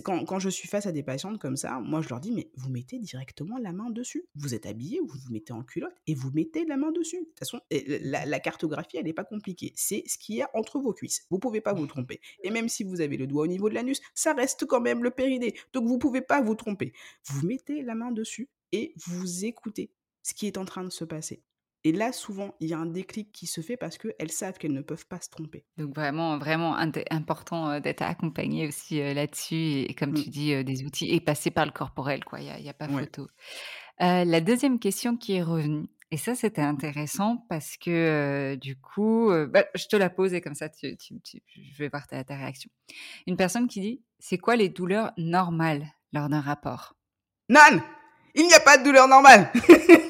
quand, 0.03 0.25
quand, 0.25 0.39
je 0.39 0.49
suis 0.49 0.69
face 0.69 0.87
à 0.87 0.93
des 0.93 1.03
patientes 1.03 1.39
comme 1.39 1.57
ça, 1.57 1.81
moi 1.81 2.01
je 2.01 2.09
leur 2.09 2.21
dis, 2.21 2.33
mais 2.33 2.51
vous 2.57 2.71
mettez 2.71 2.99
directement 2.99 3.59
la 3.59 3.73
main 3.73 3.91
dessus. 3.91 4.27
Vous 4.35 4.55
êtes 4.55 4.67
habillé, 4.67 5.01
vous 5.01 5.19
vous 5.19 5.33
mettez 5.33 5.53
en 5.53 5.63
culotte 5.63 5.97
et 6.07 6.15
vous 6.15 6.31
mettez 6.33 6.65
la 6.65 6.77
main 6.77 6.91
dessus. 6.91 7.19
De 7.19 7.25
toute 7.25 7.39
façon, 7.39 7.61
la, 7.71 8.41
cartographie, 8.41 8.97
elle 8.97 9.05
n'est 9.05 9.13
pas 9.13 9.25
compliquée. 9.25 9.73
C'est 9.77 10.05
ce 10.07 10.17
qu'il 10.19 10.37
y 10.37 10.43
a 10.43 10.51
entre 10.55 10.79
vos 10.81 10.93
cuisses. 10.93 11.27
Vous 11.31 11.39
pouvez 11.39 11.61
pas 11.61 11.75
vous 11.75 11.87
tromper. 11.87 12.21
Et 12.43 12.51
même 12.51 12.69
si 12.69 12.83
vous 12.85 13.01
avez 13.01 13.17
le 13.17 13.27
doigt 13.27 13.45
au 13.45 13.49
niveau 13.49 13.69
de 13.69 13.75
l'anus, 13.75 14.01
ça 14.15 14.33
reste 14.33 14.65
quand 14.65 14.81
même 14.81 15.03
le 15.03 15.11
périnée. 15.11 15.55
Donc 15.73 15.87
vous 15.87 15.99
pouvez 15.99 16.23
pas 16.23 16.41
vous 16.41 16.55
tromper. 16.55 16.93
Vous 17.25 17.47
mettez 17.47 17.83
la 17.83 17.95
main 17.95 18.11
dessus 18.11 18.49
et 18.73 18.95
vous 18.97 19.45
écoutez 19.45 19.93
ce 20.23 20.35
qui 20.35 20.47
est 20.47 20.59
en 20.59 20.65
train 20.65 20.85
de 20.85 20.91
se 20.91 21.05
passer. 21.05 21.43
Et 21.85 21.93
là, 21.93 22.13
souvent, 22.13 22.55
il 22.61 22.69
y 22.69 22.75
a 22.75 22.79
un 22.79 22.87
déclic 22.87 23.31
qui 23.33 23.47
se 23.47 23.61
fait 23.61 23.77
parce 23.77 23.99
qu'elles 23.99 24.33
savent 24.33 24.59
qu'elles 24.59 24.73
ne 24.73 24.81
peuvent 24.81 25.07
pas 25.07 25.21
se 25.21 25.31
tromper. 25.31 25.65
Donc 25.77 25.95
vraiment, 25.95 26.37
vraiment 26.39 26.77
important 26.77 27.71
euh, 27.71 27.81
d'être 27.81 28.03
accompagné 28.03 28.67
aussi 28.67 29.01
euh, 29.01 29.15
là-dessus 29.15 29.83
et, 29.83 29.95
comme 29.95 30.11
mmh. 30.11 30.23
tu 30.23 30.31
dis, 30.31 30.55
euh, 30.55 30.65
des 30.65 30.85
outils 30.85 31.09
et 31.11 31.21
passer 31.21 31.51
par 31.51 31.67
le 31.67 31.71
corporel, 31.71 32.25
quoi. 32.25 32.41
Il 32.41 32.63
n'y 32.63 32.69
a, 32.69 32.75
pas 32.75 32.89
photo. 32.89 33.29
la 34.01 34.41
deuxième 34.41 34.81
question 34.81 35.17
qui 35.17 35.35
est 35.35 35.43
revenue, 35.43 35.87
et 36.11 36.17
ça 36.17 36.35
c'était 36.35 36.63
intéressant 36.63 37.45
parce 37.49 37.77
que 37.77 38.57
du 38.57 38.77
coup, 38.77 39.31
bah, 39.49 39.67
je 39.75 39.87
te 39.87 39.97
la 39.97 40.11
pose 40.11 40.35
et 40.35 40.41
comme 40.41 40.55
ça, 40.55 40.69
tu, 40.69 40.97
je 40.99 41.79
vais 41.79 41.89
voir 41.89 42.07
ta, 42.07 42.25
ta 42.25 42.37
réaction. 42.37 42.71
Une 43.27 43.37
personne 43.37 43.69
qui 43.69 43.81
dit, 43.81 44.03
c'est 44.19 44.39
quoi 44.39 44.57
les 44.57 44.69
douleurs 44.69 45.13
normales 45.17 45.87
lors 46.13 46.29
d'un 46.29 46.41
rapport? 46.41 46.97
Nan 47.49 47.83
Il 48.35 48.47
n'y 48.47 48.55
a 48.55 48.61
pas 48.61 48.79
de 48.79 48.85
douleur 48.85 49.07
normale 49.07 49.53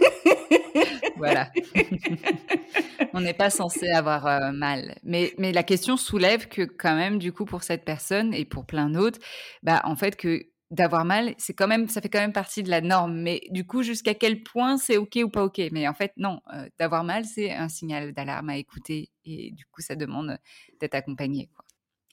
Voilà. 1.19 1.51
On 3.13 3.21
n'est 3.21 3.35
pas 3.35 3.51
censé 3.51 3.89
avoir 3.91 4.27
euh, 4.27 4.53
mal. 4.53 4.99
Mais, 5.03 5.35
mais 5.39 5.53
la 5.53 5.63
question 5.63 5.97
soulève 5.97 6.49
que 6.49 6.63
quand 6.63 6.97
même, 6.97 7.19
du 7.19 7.33
coup, 7.33 7.45
pour 7.45 7.63
cette 7.63 7.85
personne 7.85 8.33
et 8.35 8.45
pour 8.45 8.67
plein 8.67 8.91
d'autres, 8.91 9.19
bah, 9.63 9.81
en 9.85 9.97
fait, 9.97 10.17
que 10.17 10.47
d'avoir 10.71 11.05
mal, 11.05 11.35
c'est 11.39 11.55
quand 11.55 11.69
même, 11.69 11.89
ça 11.89 12.01
fait 12.01 12.09
quand 12.09 12.21
même 12.21 12.33
partie 12.33 12.63
de 12.63 12.71
la 12.71 12.81
norme. 12.81 13.21
Mais 13.21 13.43
du 13.51 13.67
coup, 13.67 13.83
jusqu'à 13.83 14.15
quel 14.15 14.43
point 14.43 14.77
c'est 14.77 14.97
ok 14.97 15.19
ou 15.25 15.31
pas 15.31 15.45
ok? 15.45 15.61
Mais 15.73 15.89
en 15.89 15.95
fait, 15.95 16.13
non, 16.17 16.41
euh, 16.55 16.69
d'avoir 16.79 17.05
mal, 17.05 17.25
c'est 17.25 17.51
un 17.51 17.69
signal 17.69 18.13
d'alarme 18.13 18.51
à 18.51 18.57
écouter 18.57 19.11
et 19.25 19.51
du 19.53 19.65
coup, 19.67 19.81
ça 19.81 19.97
demande 19.97 20.39
d'être 20.81 20.95
accompagné. 20.95 21.49
Quoi. 21.55 21.65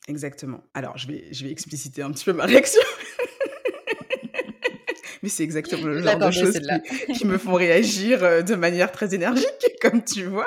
Exactement. 0.08 0.62
Alors, 0.74 0.98
je 0.98 1.08
vais, 1.08 1.34
je 1.34 1.46
vais 1.46 1.52
expliciter 1.52 2.02
un 2.02 2.12
petit 2.12 2.26
peu 2.26 2.34
ma 2.34 2.46
réaction 2.46 2.82
mais 5.26 5.30
c'est 5.30 5.44
exactement 5.44 5.88
le 5.88 6.04
genre 6.04 6.20
de 6.20 6.32
choses 6.32 6.62
qui, 7.16 7.26
me 7.26 7.40
font 7.40 7.56
réagir 7.56 8.24
euh, 8.24 8.44
de 8.44 8.54
manière 8.54 8.92
très 8.92 9.16
énergique, 9.16 9.48
comme 9.82 10.04
tu 10.04 10.26
vois. 10.26 10.46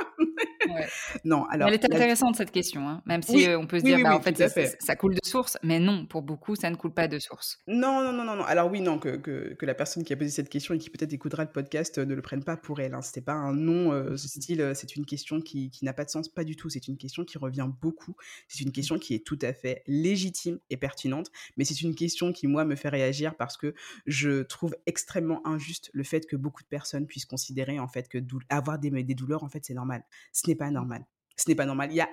Non, 1.24 1.44
alors. 1.46 1.68
Elle 1.68 1.74
est 1.74 1.84
intéressante 1.84 2.36
cette 2.36 2.50
question, 2.50 2.88
hein. 2.88 3.02
même 3.06 3.22
si 3.22 3.46
euh, 3.46 3.58
on 3.58 3.66
peut 3.66 3.78
se 3.80 3.84
dire, 3.84 3.98
bah, 4.02 4.16
en 4.16 4.20
fait, 4.20 4.36
ça, 4.80 4.96
coule 4.96 5.14
de 5.14 5.26
source, 5.26 5.56
mais 5.62 5.80
non, 5.80 6.06
pour 6.06 6.22
beaucoup, 6.22 6.56
ça 6.56 6.70
ne 6.70 6.76
coule 6.76 6.92
pas 6.92 7.08
de 7.08 7.18
source. 7.18 7.58
Non, 7.66 8.02
non, 8.02 8.12
non, 8.12 8.24
non, 8.24 8.36
non. 8.36 8.44
Alors 8.44 8.70
oui, 8.70 8.80
non, 8.80 8.98
que, 8.98 9.16
que, 9.16 9.54
que, 9.54 9.66
la 9.66 9.74
personne 9.74 10.04
qui 10.04 10.12
a 10.12 10.16
posé 10.16 10.30
cette 10.30 10.48
question 10.48 10.74
et 10.74 10.78
qui 10.78 10.90
peut-être 10.90 11.12
écoutera 11.12 11.44
le 11.44 11.50
podcast 11.50 11.98
euh, 11.98 12.04
ne 12.04 12.14
le 12.14 12.22
prenne 12.22 12.44
pas 12.44 12.56
pour 12.56 12.80
elle. 12.80 12.94
Hein. 12.94 13.02
C'était 13.02 13.20
pas 13.20 13.32
un 13.32 13.54
non, 13.54 13.92
euh, 13.92 14.16
style, 14.16 14.72
c'est 14.74 14.96
une 14.96 15.06
question 15.06 15.40
qui, 15.40 15.70
qui 15.70 15.84
n'a 15.84 15.92
pas 15.92 16.04
de 16.04 16.10
sens, 16.10 16.28
pas 16.28 16.44
du 16.44 16.56
tout. 16.56 16.68
C'est 16.70 16.88
une 16.88 16.96
question 16.96 17.24
qui 17.24 17.38
revient 17.38 17.68
beaucoup. 17.80 18.14
C'est 18.48 18.62
une 18.62 18.72
question 18.72 18.98
qui 18.98 19.14
est 19.14 19.24
tout 19.24 19.38
à 19.42 19.52
fait 19.52 19.82
légitime 19.86 20.58
et 20.70 20.76
pertinente, 20.76 21.30
mais 21.56 21.64
c'est 21.64 21.80
une 21.80 21.94
question 21.94 22.32
qui, 22.32 22.46
moi, 22.46 22.64
me 22.64 22.76
fait 22.76 22.88
réagir 22.88 23.34
parce 23.36 23.56
que 23.56 23.74
je 24.06 24.42
trouve 24.42 24.67
extrêmement 24.86 25.46
injuste 25.46 25.90
le 25.92 26.04
fait 26.04 26.26
que 26.26 26.36
beaucoup 26.36 26.62
de 26.62 26.68
personnes 26.68 27.06
puissent 27.06 27.26
considérer, 27.26 27.78
en 27.78 27.88
fait, 27.88 28.08
que 28.08 28.18
avoir 28.48 28.78
des, 28.78 28.90
des 28.90 29.14
douleurs, 29.14 29.44
en 29.44 29.48
fait, 29.48 29.64
c'est 29.64 29.74
normal. 29.74 30.04
Ce 30.32 30.48
n'est 30.48 30.56
pas 30.56 30.70
normal. 30.70 31.04
Ce 31.36 31.48
n'est 31.48 31.54
pas 31.54 31.66
normal. 31.66 31.90
Il 31.92 31.96
y 31.96 32.00
a, 32.00 32.08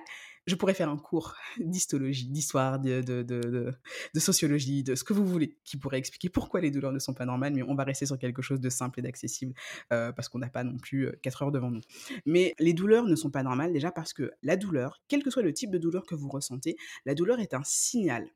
je 0.46 0.54
pourrais 0.54 0.74
faire 0.74 0.88
un 0.88 0.96
cours 0.96 1.34
d'histologie, 1.58 2.28
d'histoire, 2.28 2.78
de, 2.78 3.02
de, 3.02 3.22
de, 3.22 3.74
de, 4.14 4.20
sociologie, 4.20 4.84
de 4.84 4.94
ce 4.94 5.04
que 5.04 5.12
vous 5.12 5.26
voulez, 5.26 5.58
qui 5.64 5.76
pourrait 5.76 5.98
expliquer 5.98 6.28
pourquoi 6.28 6.60
les 6.60 6.70
douleurs 6.70 6.92
ne 6.92 6.98
sont 6.98 7.14
pas 7.14 7.26
normales, 7.26 7.52
mais 7.54 7.62
on 7.62 7.74
va 7.74 7.84
rester 7.84 8.06
sur 8.06 8.18
quelque 8.18 8.42
chose 8.42 8.60
de 8.60 8.70
simple 8.70 9.00
et 9.00 9.02
d'accessible, 9.02 9.54
euh, 9.92 10.12
parce 10.12 10.28
qu'on 10.28 10.38
n'a 10.38 10.48
pas 10.48 10.64
non 10.64 10.78
plus 10.78 11.10
4 11.22 11.42
heures 11.42 11.52
devant 11.52 11.70
nous. 11.70 11.80
Mais 12.24 12.54
les 12.58 12.72
douleurs 12.72 13.04
ne 13.04 13.16
sont 13.16 13.30
pas 13.30 13.42
normales 13.42 13.72
déjà 13.72 13.90
parce 13.90 14.12
que 14.12 14.32
la 14.42 14.56
douleur, 14.56 15.02
quel 15.08 15.22
que 15.22 15.30
soit 15.30 15.42
le 15.42 15.52
type 15.52 15.70
de 15.70 15.78
douleur 15.78 16.06
que 16.06 16.14
vous 16.14 16.28
ressentez, 16.28 16.76
la 17.04 17.14
douleur 17.14 17.40
est 17.40 17.54
un 17.54 17.64
signal 17.64 18.28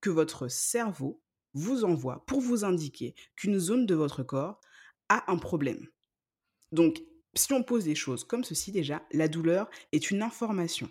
que 0.00 0.10
votre 0.10 0.48
cerveau 0.48 1.20
vous 1.54 1.84
envoie 1.84 2.24
pour 2.26 2.40
vous 2.40 2.64
indiquer 2.64 3.14
qu'une 3.36 3.58
zone 3.58 3.86
de 3.86 3.94
votre 3.94 4.22
corps 4.22 4.60
a 5.08 5.30
un 5.30 5.36
problème. 5.36 5.86
Donc, 6.72 7.02
si 7.34 7.52
on 7.52 7.62
pose 7.62 7.84
des 7.84 7.94
choses 7.94 8.24
comme 8.24 8.44
ceci 8.44 8.72
déjà, 8.72 9.02
la 9.12 9.28
douleur 9.28 9.70
est 9.92 10.10
une 10.10 10.22
information. 10.22 10.88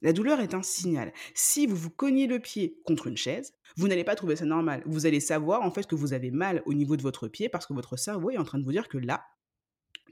La 0.00 0.12
douleur 0.12 0.40
est 0.40 0.54
un 0.54 0.62
signal. 0.62 1.12
Si 1.34 1.66
vous 1.66 1.74
vous 1.74 1.90
cognez 1.90 2.26
le 2.26 2.38
pied 2.38 2.80
contre 2.84 3.08
une 3.08 3.16
chaise, 3.16 3.54
vous 3.76 3.88
n'allez 3.88 4.04
pas 4.04 4.14
trouver 4.14 4.36
ça 4.36 4.44
normal. 4.44 4.82
Vous 4.86 5.06
allez 5.06 5.20
savoir 5.20 5.62
en 5.62 5.70
fait 5.70 5.86
que 5.86 5.96
vous 5.96 6.12
avez 6.12 6.30
mal 6.30 6.62
au 6.66 6.74
niveau 6.74 6.96
de 6.96 7.02
votre 7.02 7.26
pied 7.26 7.48
parce 7.48 7.66
que 7.66 7.72
votre 7.72 7.96
cerveau 7.96 8.30
est 8.30 8.38
en 8.38 8.44
train 8.44 8.58
de 8.58 8.64
vous 8.64 8.72
dire 8.72 8.88
que 8.88 8.98
là, 8.98 9.24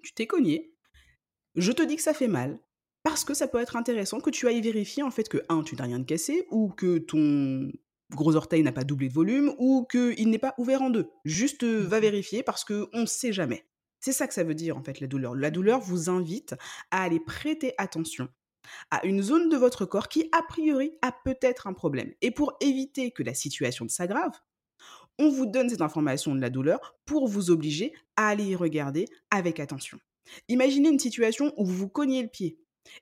tu 0.02 0.12
t'es 0.12 0.26
cogné. 0.26 0.74
Je 1.54 1.72
te 1.72 1.82
dis 1.82 1.96
que 1.96 2.02
ça 2.02 2.14
fait 2.14 2.28
mal 2.28 2.58
parce 3.02 3.24
que 3.24 3.34
ça 3.34 3.46
peut 3.46 3.60
être 3.60 3.76
intéressant 3.76 4.20
que 4.20 4.30
tu 4.30 4.48
ailles 4.48 4.60
vérifier 4.60 5.04
en 5.04 5.12
fait 5.12 5.28
que 5.28 5.38
un, 5.48 5.62
tu 5.62 5.76
n'as 5.76 5.84
rien 5.84 6.00
de 6.00 6.04
cassé 6.04 6.46
ou 6.50 6.68
que 6.68 6.98
ton 6.98 7.70
gros 8.10 8.36
orteil 8.36 8.62
n'a 8.62 8.72
pas 8.72 8.84
doublé 8.84 9.08
de 9.08 9.14
volume 9.14 9.54
ou 9.58 9.86
qu'il 9.90 10.30
n'est 10.30 10.38
pas 10.38 10.54
ouvert 10.58 10.82
en 10.82 10.90
deux. 10.90 11.10
Juste 11.24 11.64
euh, 11.64 11.80
va 11.80 12.00
vérifier 12.00 12.42
parce 12.42 12.64
qu'on 12.64 12.88
ne 12.94 13.06
sait 13.06 13.32
jamais. 13.32 13.66
C'est 14.00 14.12
ça 14.12 14.28
que 14.28 14.34
ça 14.34 14.44
veut 14.44 14.54
dire 14.54 14.76
en 14.76 14.82
fait 14.82 15.00
la 15.00 15.06
douleur. 15.06 15.34
La 15.34 15.50
douleur 15.50 15.80
vous 15.80 16.10
invite 16.10 16.54
à 16.90 17.02
aller 17.02 17.20
prêter 17.20 17.74
attention 17.78 18.28
à 18.90 19.04
une 19.06 19.22
zone 19.22 19.48
de 19.48 19.56
votre 19.56 19.84
corps 19.84 20.08
qui 20.08 20.28
a 20.32 20.42
priori 20.42 20.92
a 21.02 21.12
peut-être 21.24 21.66
un 21.66 21.72
problème. 21.72 22.12
Et 22.20 22.30
pour 22.30 22.56
éviter 22.60 23.10
que 23.10 23.22
la 23.22 23.34
situation 23.34 23.88
s'aggrave, 23.88 24.32
on 25.18 25.30
vous 25.30 25.46
donne 25.46 25.68
cette 25.68 25.82
information 25.82 26.34
de 26.34 26.40
la 26.40 26.50
douleur 26.50 26.96
pour 27.06 27.26
vous 27.26 27.50
obliger 27.50 27.92
à 28.16 28.28
aller 28.28 28.44
y 28.44 28.56
regarder 28.56 29.06
avec 29.30 29.60
attention. 29.60 29.98
Imaginez 30.48 30.88
une 30.88 30.98
situation 30.98 31.52
où 31.56 31.64
vous 31.64 31.74
vous 31.74 31.88
cognez 31.88 32.22
le 32.22 32.28
pied 32.28 32.58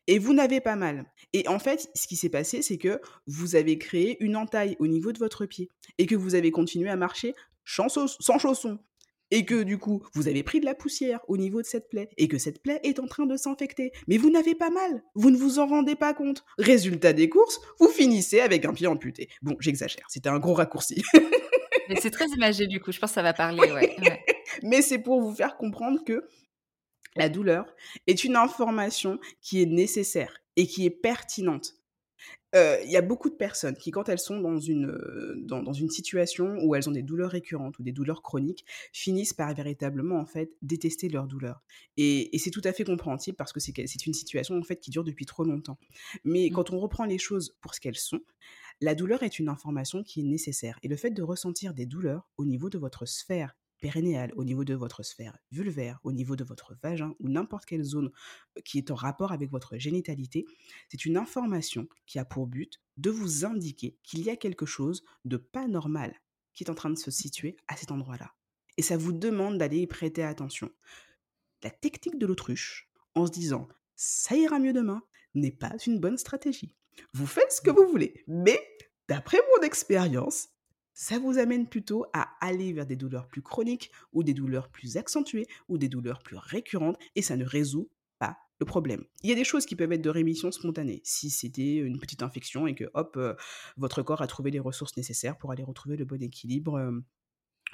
et 0.06 0.18
vous 0.18 0.34
n'avez 0.34 0.60
pas 0.60 0.76
mal. 0.76 1.06
Et 1.32 1.46
en 1.48 1.58
fait, 1.58 1.90
ce 1.94 2.06
qui 2.06 2.16
s'est 2.16 2.28
passé, 2.28 2.62
c'est 2.62 2.78
que 2.78 3.00
vous 3.26 3.56
avez 3.56 3.78
créé 3.78 4.16
une 4.22 4.36
entaille 4.36 4.76
au 4.78 4.86
niveau 4.86 5.12
de 5.12 5.18
votre 5.18 5.46
pied 5.46 5.68
et 5.98 6.06
que 6.06 6.14
vous 6.14 6.34
avez 6.34 6.50
continué 6.50 6.90
à 6.90 6.96
marcher 6.96 7.34
sans 7.64 7.88
chaussons, 7.88 8.78
et 9.30 9.44
que 9.44 9.62
du 9.62 9.78
coup, 9.78 10.02
vous 10.14 10.28
avez 10.28 10.42
pris 10.42 10.60
de 10.60 10.64
la 10.64 10.74
poussière 10.74 11.20
au 11.28 11.36
niveau 11.36 11.60
de 11.60 11.66
cette 11.66 11.88
plaie 11.88 12.08
et 12.16 12.28
que 12.28 12.38
cette 12.38 12.62
plaie 12.62 12.80
est 12.84 13.00
en 13.00 13.06
train 13.06 13.26
de 13.26 13.36
s'infecter. 13.36 13.90
Mais 14.06 14.16
vous 14.16 14.30
n'avez 14.30 14.54
pas 14.54 14.70
mal, 14.70 15.02
vous 15.14 15.30
ne 15.30 15.36
vous 15.36 15.58
en 15.58 15.66
rendez 15.66 15.96
pas 15.96 16.14
compte. 16.14 16.44
Résultat 16.58 17.12
des 17.12 17.28
courses, 17.28 17.60
vous 17.80 17.88
finissez 17.88 18.40
avec 18.40 18.64
un 18.64 18.72
pied 18.72 18.86
amputé. 18.86 19.28
Bon, 19.42 19.56
j'exagère, 19.58 20.04
c'était 20.08 20.28
un 20.28 20.38
gros 20.38 20.54
raccourci. 20.54 21.02
Mais 21.88 21.96
c'est 22.00 22.10
très 22.10 22.28
imagé 22.28 22.66
du 22.66 22.80
coup, 22.80 22.92
je 22.92 23.00
pense 23.00 23.10
que 23.10 23.14
ça 23.14 23.22
va 23.22 23.32
parler, 23.34 23.72
ouais. 23.72 23.96
Mais 24.62 24.82
c'est 24.82 24.98
pour 24.98 25.20
vous 25.20 25.34
faire 25.34 25.56
comprendre 25.56 26.04
que 26.04 26.24
la 27.16 27.28
douleur 27.28 27.66
est 28.06 28.24
une 28.24 28.36
information 28.36 29.18
qui 29.40 29.62
est 29.62 29.66
nécessaire 29.66 30.40
et 30.56 30.66
qui 30.66 30.86
est 30.86 30.90
pertinente 30.90 31.74
il 32.84 32.90
y 32.90 32.96
a 32.96 33.02
beaucoup 33.02 33.30
de 33.30 33.34
personnes 33.34 33.76
qui, 33.76 33.90
quand 33.90 34.08
elles 34.08 34.18
sont 34.18 34.38
dans 34.38 34.58
une, 34.60 34.96
dans, 35.38 35.62
dans, 35.62 35.72
une 35.72 35.90
situation 35.90 36.56
où 36.62 36.74
elles 36.74 36.88
ont 36.88 36.92
des 36.92 37.02
douleurs 37.02 37.30
récurrentes 37.30 37.78
ou 37.78 37.82
des 37.82 37.92
douleurs 37.92 38.22
chroniques, 38.22 38.64
finissent 38.92 39.32
par 39.32 39.52
véritablement 39.54 40.20
en 40.20 40.26
fait 40.26 40.52
détester 40.62 41.08
leur 41.08 41.26
douleur. 41.26 41.62
Et, 41.96 42.34
et 42.34 42.38
c'est 42.38 42.50
tout 42.50 42.62
à 42.64 42.72
fait 42.72 42.84
compréhensible 42.84 43.36
parce 43.36 43.52
que 43.52 43.60
c'est 43.60 44.06
une 44.06 44.14
situation 44.14 44.56
en 44.56 44.62
fait 44.62 44.76
qui 44.76 44.90
dure 44.90 45.04
depuis 45.04 45.26
trop 45.26 45.44
longtemps. 45.44 45.78
Mais 46.22 46.48
mmh. 46.48 46.54
quand 46.54 46.70
on 46.70 46.78
reprend 46.78 47.04
les 47.04 47.18
choses 47.18 47.56
pour 47.60 47.74
ce 47.74 47.80
qu'elles 47.80 47.96
sont, 47.96 48.20
la 48.80 48.94
douleur 48.94 49.22
est 49.22 49.38
une 49.38 49.48
information 49.48 50.02
qui 50.02 50.20
est 50.20 50.24
nécessaire. 50.24 50.78
Et 50.82 50.88
le 50.88 50.96
fait 50.96 51.10
de 51.10 51.22
ressentir 51.22 51.74
des 51.74 51.86
douleurs 51.86 52.28
au 52.36 52.44
niveau 52.44 52.70
de 52.70 52.78
votre 52.78 53.06
sphère 53.06 53.56
au 54.36 54.44
niveau 54.44 54.64
de 54.64 54.74
votre 54.74 55.02
sphère 55.02 55.36
vulvaire, 55.50 56.00
au 56.04 56.12
niveau 56.12 56.36
de 56.36 56.44
votre 56.44 56.74
vagin 56.82 57.14
ou 57.20 57.28
n'importe 57.28 57.66
quelle 57.66 57.84
zone 57.84 58.10
qui 58.64 58.78
est 58.78 58.90
en 58.90 58.94
rapport 58.94 59.32
avec 59.32 59.50
votre 59.50 59.76
génitalité, 59.78 60.46
c'est 60.88 61.04
une 61.04 61.16
information 61.16 61.88
qui 62.06 62.18
a 62.18 62.24
pour 62.24 62.46
but 62.46 62.80
de 62.96 63.10
vous 63.10 63.44
indiquer 63.44 63.98
qu'il 64.02 64.22
y 64.22 64.30
a 64.30 64.36
quelque 64.36 64.66
chose 64.66 65.04
de 65.24 65.36
pas 65.36 65.66
normal 65.66 66.14
qui 66.54 66.64
est 66.64 66.70
en 66.70 66.74
train 66.74 66.90
de 66.90 66.98
se 66.98 67.10
situer 67.10 67.56
à 67.66 67.76
cet 67.76 67.90
endroit-là. 67.90 68.32
Et 68.76 68.82
ça 68.82 68.96
vous 68.96 69.12
demande 69.12 69.58
d'aller 69.58 69.80
y 69.80 69.86
prêter 69.86 70.22
attention. 70.22 70.70
La 71.62 71.70
technique 71.70 72.18
de 72.18 72.26
l'autruche, 72.26 72.90
en 73.14 73.26
se 73.26 73.32
disant 73.32 73.68
ça 73.96 74.36
ira 74.36 74.58
mieux 74.58 74.72
demain, 74.72 75.02
n'est 75.34 75.50
pas 75.50 75.72
une 75.86 76.00
bonne 76.00 76.18
stratégie. 76.18 76.74
Vous 77.12 77.26
faites 77.26 77.52
ce 77.52 77.60
que 77.60 77.70
vous 77.70 77.88
voulez, 77.88 78.24
mais 78.26 78.60
d'après 79.08 79.38
mon 79.56 79.66
expérience, 79.66 80.48
ça 80.94 81.18
vous 81.18 81.38
amène 81.38 81.68
plutôt 81.68 82.06
à 82.12 82.30
aller 82.40 82.72
vers 82.72 82.86
des 82.86 82.96
douleurs 82.96 83.26
plus 83.26 83.42
chroniques 83.42 83.90
ou 84.12 84.22
des 84.22 84.34
douleurs 84.34 84.68
plus 84.68 84.96
accentuées 84.96 85.46
ou 85.68 85.76
des 85.76 85.88
douleurs 85.88 86.22
plus 86.22 86.36
récurrentes 86.36 86.98
et 87.16 87.22
ça 87.22 87.36
ne 87.36 87.44
résout 87.44 87.90
pas 88.18 88.38
le 88.60 88.66
problème. 88.66 89.04
Il 89.22 89.28
y 89.28 89.32
a 89.32 89.36
des 89.36 89.44
choses 89.44 89.66
qui 89.66 89.76
peuvent 89.76 89.92
être 89.92 90.02
de 90.02 90.10
rémission 90.10 90.50
spontanée 90.52 91.00
si 91.04 91.30
c'était 91.30 91.76
une 91.76 91.98
petite 91.98 92.22
infection 92.22 92.66
et 92.66 92.74
que 92.74 92.84
hop, 92.94 93.16
euh, 93.16 93.34
votre 93.76 94.02
corps 94.02 94.22
a 94.22 94.26
trouvé 94.26 94.50
les 94.50 94.60
ressources 94.60 94.96
nécessaires 94.96 95.36
pour 95.36 95.50
aller 95.50 95.64
retrouver 95.64 95.96
le 95.96 96.04
bon 96.04 96.22
équilibre 96.22 96.76
euh, 96.76 96.92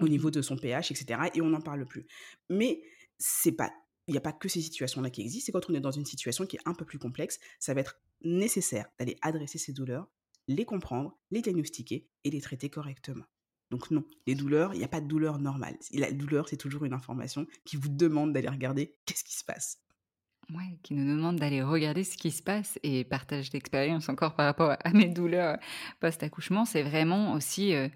au 0.01 0.09
niveau 0.09 0.29
mmh 0.29 0.33
de 0.33 0.43
son 0.43 0.57
pH, 0.57 0.91
etc. 0.91 1.21
Et 1.35 1.43
on 1.43 1.51
n'en 1.51 1.61
parle 1.61 1.87
plus. 1.87 2.07
Mais 2.49 2.83
c'est 3.19 3.53
pas 3.53 3.71
il 4.07 4.13
n'y 4.13 4.19
a 4.19 4.23
pas 4.23 4.33
que 4.33 4.49
ces 4.49 4.61
situations-là 4.61 5.09
qui 5.11 5.21
existent. 5.21 5.51
Et 5.51 5.53
quand 5.53 5.71
on 5.71 5.75
est 5.75 5.81
dans 5.81 5.93
une 5.93 6.05
situation 6.05 6.45
qui 6.45 6.57
est 6.57 6.61
un 6.65 6.75
peu 6.75 6.85
plus 6.85 6.99
complexe, 6.99 7.39
ça 7.61 7.75
va 7.75 7.81
être 7.81 8.01
nécessaire 8.23 8.89
d'aller 8.99 9.17
adresser 9.23 9.57
ces 9.57 9.73
douleurs 9.73 10.09
les 10.51 10.65
comprendre, 10.65 11.17
les 11.31 11.43
diagnostiquer 11.43 12.09
et 12.25 12.31
les 12.31 12.41
traiter 12.41 12.69
correctement. 12.69 13.25
Donc 13.71 13.91
non, 13.93 14.05
les 14.27 14.35
douleurs, 14.35 14.75
il 14.75 14.79
n'y 14.79 14.85
a 14.85 14.89
pas 14.89 15.01
de 15.01 15.07
douleur 15.07 15.39
normale. 15.39 15.79
La 15.95 16.11
douleur, 16.11 16.49
c'est 16.49 16.57
toujours 16.57 16.85
une 16.85 16.93
information 16.93 17.47
qui 17.65 17.77
vous 17.77 17.89
demande 17.89 18.33
d'aller 18.33 18.49
regarder 18.49 18.97
qu'est-ce 19.07 19.23
qui 19.23 19.37
se 19.37 19.45
passe. 19.45 19.79
Ouais, 20.53 20.79
qui 20.83 20.95
nous 20.95 21.07
demande 21.07 21.37
d'aller 21.37 21.63
regarder 21.63 22.03
ce 22.03 22.17
qui 22.17 22.33
se 22.33 22.43
passe 22.43 22.81
et 22.83 23.05
partage 23.05 23.53
l'expérience 23.53 24.09
encore 24.09 24.35
par 24.35 24.47
rapport 24.47 24.75
à 24.83 24.91
mes 24.91 25.09
douleurs 25.09 25.59
post-accouchement. 26.01 26.65
C'est 26.65 26.83
vraiment 26.83 27.35
aussi 27.35 27.73
euh, 27.73 27.89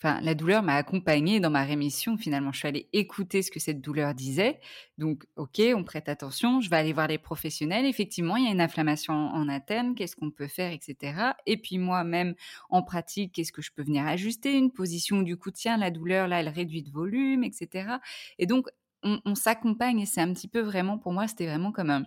Enfin, 0.00 0.20
la 0.20 0.34
douleur 0.34 0.62
m'a 0.62 0.76
accompagnée 0.76 1.40
dans 1.40 1.50
ma 1.50 1.64
rémission. 1.64 2.16
Finalement, 2.16 2.52
je 2.52 2.58
suis 2.58 2.68
allée 2.68 2.88
écouter 2.92 3.42
ce 3.42 3.50
que 3.50 3.58
cette 3.58 3.80
douleur 3.80 4.14
disait. 4.14 4.60
Donc, 4.96 5.24
ok, 5.34 5.60
on 5.74 5.82
prête 5.82 6.08
attention. 6.08 6.60
Je 6.60 6.70
vais 6.70 6.76
aller 6.76 6.92
voir 6.92 7.08
les 7.08 7.18
professionnels. 7.18 7.84
Effectivement, 7.84 8.36
il 8.36 8.44
y 8.44 8.48
a 8.48 8.52
une 8.52 8.60
inflammation 8.60 9.12
en 9.12 9.48
interne. 9.48 9.96
Qu'est-ce 9.96 10.14
qu'on 10.14 10.30
peut 10.30 10.46
faire, 10.46 10.72
etc. 10.72 11.32
Et 11.46 11.56
puis 11.56 11.78
moi-même, 11.78 12.36
en 12.70 12.82
pratique, 12.82 13.32
qu'est-ce 13.32 13.50
que 13.50 13.62
je 13.62 13.72
peux 13.72 13.82
venir 13.82 14.06
ajuster? 14.06 14.56
Une 14.56 14.70
position 14.70 15.22
du 15.22 15.36
coup, 15.36 15.50
tiens, 15.50 15.76
la 15.76 15.90
douleur 15.90 16.28
là, 16.28 16.40
elle 16.40 16.48
réduit 16.48 16.84
de 16.84 16.90
volume, 16.90 17.42
etc. 17.42 17.96
Et 18.38 18.46
donc, 18.46 18.68
on, 19.02 19.20
on 19.24 19.34
s'accompagne. 19.34 20.00
Et 20.00 20.06
c'est 20.06 20.20
un 20.20 20.32
petit 20.32 20.48
peu 20.48 20.60
vraiment, 20.60 20.98
pour 20.98 21.12
moi, 21.12 21.26
c'était 21.26 21.46
vraiment 21.46 21.72
comme 21.72 21.90
un 21.90 22.04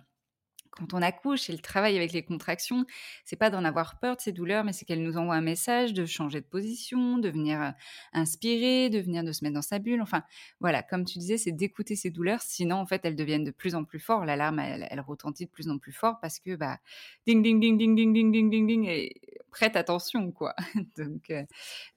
quand 0.72 0.94
on 0.94 1.02
accouche 1.02 1.50
et 1.50 1.52
le 1.52 1.58
travail 1.58 1.96
avec 1.96 2.12
les 2.12 2.22
contractions, 2.22 2.86
c'est 3.24 3.36
pas 3.36 3.50
d'en 3.50 3.64
avoir 3.64 3.98
peur 4.00 4.16
de 4.16 4.22
ces 4.22 4.32
douleurs, 4.32 4.64
mais 4.64 4.72
c'est 4.72 4.84
qu'elles 4.84 5.02
nous 5.02 5.18
envoient 5.18 5.34
un 5.34 5.42
message 5.42 5.92
de 5.92 6.06
changer 6.06 6.40
de 6.40 6.46
position, 6.46 7.18
de 7.18 7.28
venir 7.28 7.60
euh, 7.60 7.70
inspirer, 8.14 8.88
de 8.88 8.98
venir 8.98 9.22
se 9.34 9.44
mettre 9.44 9.54
dans 9.54 9.62
sa 9.62 9.78
bulle. 9.78 10.00
Enfin, 10.00 10.22
voilà, 10.60 10.82
comme 10.82 11.04
tu 11.04 11.18
disais, 11.18 11.36
c'est 11.36 11.52
d'écouter 11.52 11.94
ces 11.94 12.10
douleurs. 12.10 12.40
Sinon, 12.40 12.76
en 12.76 12.86
fait, 12.86 13.02
elles 13.04 13.16
deviennent 13.16 13.44
de 13.44 13.50
plus 13.50 13.74
en 13.74 13.84
plus 13.84 14.00
fortes. 14.00 14.24
L'alarme, 14.24 14.60
elle, 14.60 14.88
elle, 14.90 15.00
retentit 15.00 15.44
de 15.44 15.50
plus 15.50 15.68
en 15.68 15.78
plus 15.78 15.92
fort 15.92 16.18
parce 16.20 16.38
que, 16.38 16.56
bah, 16.56 16.78
ding, 17.26 17.42
ding, 17.42 17.60
ding, 17.60 17.76
ding, 17.76 17.94
ding, 17.94 18.12
ding, 18.12 18.32
ding, 18.32 18.50
ding, 18.50 18.66
ding, 18.66 18.86
et 18.88 19.20
prête 19.50 19.76
attention, 19.76 20.32
quoi. 20.32 20.54
donc, 20.96 21.30
euh, 21.30 21.44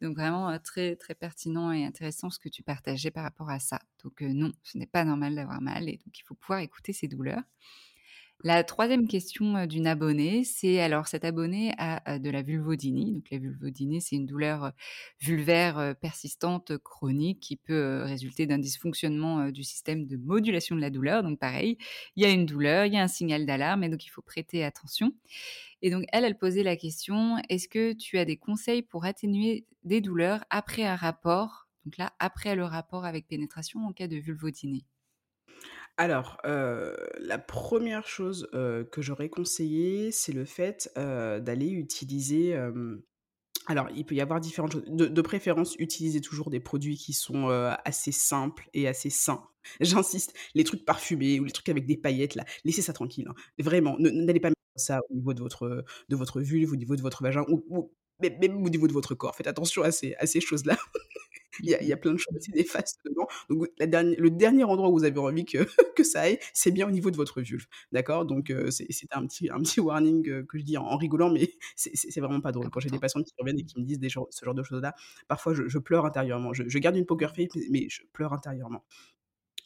donc 0.02 0.18
vraiment 0.18 0.50
euh, 0.50 0.58
très, 0.62 0.98
très 0.98 1.16
pertinent 1.16 1.72
et 1.72 1.86
intéressant 1.86 2.30
ce 2.30 2.40
que 2.40 2.50
tu 2.50 2.62
partageais 2.62 3.12
par 3.12 3.24
rapport 3.24 3.50
à 3.50 3.60
ça. 3.60 3.80
Donc, 4.04 4.20
non, 4.22 4.52
ce 4.64 4.78
n'est 4.78 4.86
pas 4.86 5.06
normal 5.06 5.36
d'avoir 5.36 5.62
mal 5.62 5.88
et 5.88 5.98
donc 6.06 6.20
il 6.20 6.24
faut 6.24 6.36
pouvoir 6.36 6.60
écouter 6.60 6.92
ces 6.92 7.08
douleurs. 7.08 7.42
La 8.44 8.64
troisième 8.64 9.08
question 9.08 9.66
d'une 9.66 9.88
abonnée, 9.88 10.44
c'est 10.44 10.80
alors 10.80 11.08
cet 11.08 11.26
abonné 11.26 11.74
a 11.80 12.20
de 12.20 12.30
la 12.30 12.44
vulvodynie. 12.44 13.14
Donc 13.14 13.26
la 13.32 13.40
vulvodynie, 13.40 14.02
c'est 14.02 14.18
une 14.18 14.28
douleur 14.28 14.72
vulvaire 15.20 15.96
persistante 16.00 16.78
chronique 16.78 17.40
qui 17.40 17.56
peut 17.56 18.04
résulter 18.04 18.46
d'un 18.46 18.60
dysfonctionnement 18.60 19.50
du 19.50 19.64
système 19.64 20.06
de 20.06 20.18
modulation 20.18 20.76
de 20.76 20.82
la 20.82 20.92
douleur. 20.92 21.24
Donc 21.24 21.40
pareil, 21.40 21.78
il 22.16 22.24
y 22.24 22.26
a 22.28 22.30
une 22.30 22.46
douleur, 22.46 22.86
il 22.86 22.94
y 22.94 22.98
a 22.98 23.02
un 23.02 23.08
signal 23.08 23.48
d'alarme 23.48 23.84
et 23.84 23.90
donc 23.90 24.06
il 24.06 24.10
faut 24.10 24.22
prêter 24.22 24.64
attention. 24.64 25.12
Et 25.82 25.90
donc 25.90 26.04
elle, 26.12 26.26
elle 26.26 26.38
posait 26.38 26.64
la 26.64 26.76
question, 26.76 27.38
est-ce 27.50 27.68
que 27.68 27.94
tu 27.94 28.20
as 28.20 28.26
des 28.26 28.38
conseils 28.38 28.84
pour 28.84 29.06
atténuer 29.06 29.66
des 29.84 30.02
douleurs 30.02 30.44
après 30.52 30.84
un 30.84 30.96
rapport? 30.96 31.68
Donc 31.86 31.98
là, 31.98 32.14
après 32.20 32.56
le 32.56 32.66
rapport 32.66 33.06
avec 33.06 33.28
pénétration 33.28 33.80
en 33.88 33.94
cas 33.94 34.08
de 34.08 34.18
vulvodynie 34.18 34.86
alors, 35.98 36.38
la 36.44 37.38
première 37.38 38.08
chose, 38.08 38.48
que 38.52 39.02
j'aurais 39.02 39.30
conseillé, 39.30 40.12
c'est 40.12 40.34
le 40.34 40.46
fait, 40.46 40.92
d'aller 40.96 41.70
utiliser, 41.70 42.58
alors 43.68 43.88
il 43.96 44.06
peut 44.06 44.16
y 44.16 44.22
avoir 44.22 44.40
différentes 44.40 44.74
choses. 44.74 44.84
De 44.86 45.22
préférence, 45.22 45.76
utiliser 45.80 46.22
toujours 46.22 46.50
des 46.50 46.60
produits 46.60 46.98
qui 46.98 47.14
sont, 47.14 47.48
assez 47.86 48.12
simples 48.12 48.70
et 48.74 48.88
assez 48.88 49.10
sains. 49.10 49.44
J'insiste, 49.82 50.34
les 50.54 50.64
trucs 50.64 50.86
parfumés 50.86 51.40
ou 51.40 51.46
les 51.46 51.52
trucs 51.52 51.70
avec 51.70 51.86
des 51.88 51.98
paillettes 51.98 52.36
là, 52.36 52.46
laissez 52.66 52.82
ça 52.84 52.94
tranquille, 52.94 53.26
hein. 53.28 53.34
Vraiment, 53.58 53.96
n'allez 54.00 54.40
pas 54.40 54.50
mettre 54.50 54.60
ça 54.76 55.00
au 55.10 55.14
niveau 55.16 55.34
de 55.34 55.40
votre, 55.42 55.84
de 56.10 56.16
votre 56.16 56.42
vulve, 56.42 56.72
au 56.72 56.76
niveau 56.76 56.96
de 56.96 57.02
votre 57.02 57.24
vagin 57.24 57.44
ou 57.50 57.92
même 58.22 58.64
au 58.64 58.70
niveau 58.70 58.88
de 58.88 58.94
votre 58.94 59.16
corps. 59.16 59.36
Faites 59.36 59.48
attention 59.48 59.82
à 59.84 59.92
ces 59.92 60.14
à 60.16 60.28
ces 60.28 60.42
choses-là. 60.42 60.78
il, 61.62 61.70
y 61.70 61.76
a, 61.76 61.82
il 61.82 61.88
y 61.88 61.94
a 61.94 61.98
plein 61.98 62.14
de 62.14 62.18
choses 62.18 62.36
faces 62.68 63.00
dedans. 63.06 63.28
Donc 63.50 63.68
la 63.78 63.88
dernière, 63.88 64.20
le 64.20 64.30
dernier 64.30 64.64
endroit 64.64 64.90
où 64.90 64.94
vous 64.94 65.04
avez 65.04 65.20
envie 65.20 65.46
que, 65.46 65.58
que 65.96 66.04
ça 66.04 66.22
aille, 66.22 66.40
c'est 66.54 66.72
bien 66.72 66.88
au 66.88 66.92
niveau 66.92 67.12
de 67.12 67.18
votre 67.18 67.42
vulve. 67.42 67.66
D'accord? 67.92 68.26
Donc 68.26 68.50
euh, 68.50 68.72
c'est 68.72 68.88
un 69.12 69.26
petit, 69.26 69.50
un 69.50 69.60
petit 69.60 69.80
warning 69.80 70.28
euh, 70.30 70.44
que 70.44 70.58
je 70.58 70.64
dis 70.64 70.78
en, 70.78 70.96
rigolant, 70.98 71.30
mais 71.30 71.52
c'est 71.76 72.20
vraiment 72.20 72.42
pas 72.42 72.52
drôle. 72.52 72.70
Quand 72.70 72.80
j'ai 72.80 72.90
des 72.90 73.00
patients 73.00 73.22
qui 73.22 73.34
reviennent 73.38 73.60
et 73.60 73.66
qui 73.66 73.80
me 73.80 73.86
disent 73.86 74.00
des 74.00 74.10
ce 74.10 74.46
genre 74.46 74.54
de 74.54 74.64
choses-là, 74.64 74.94
parfois 75.28 75.54
je, 75.54 75.68
je, 75.68 75.78
pleure 75.78 76.06
intérieurement. 76.06 76.54
Je, 76.54 76.64
je 76.68 76.80
garde 76.80 76.96
une 76.96 77.06
poker 77.06 77.36
face, 77.36 77.50
mais 77.70 77.88
je 77.90 78.04
pleure 78.14 78.34
intérieurement. 78.34 78.84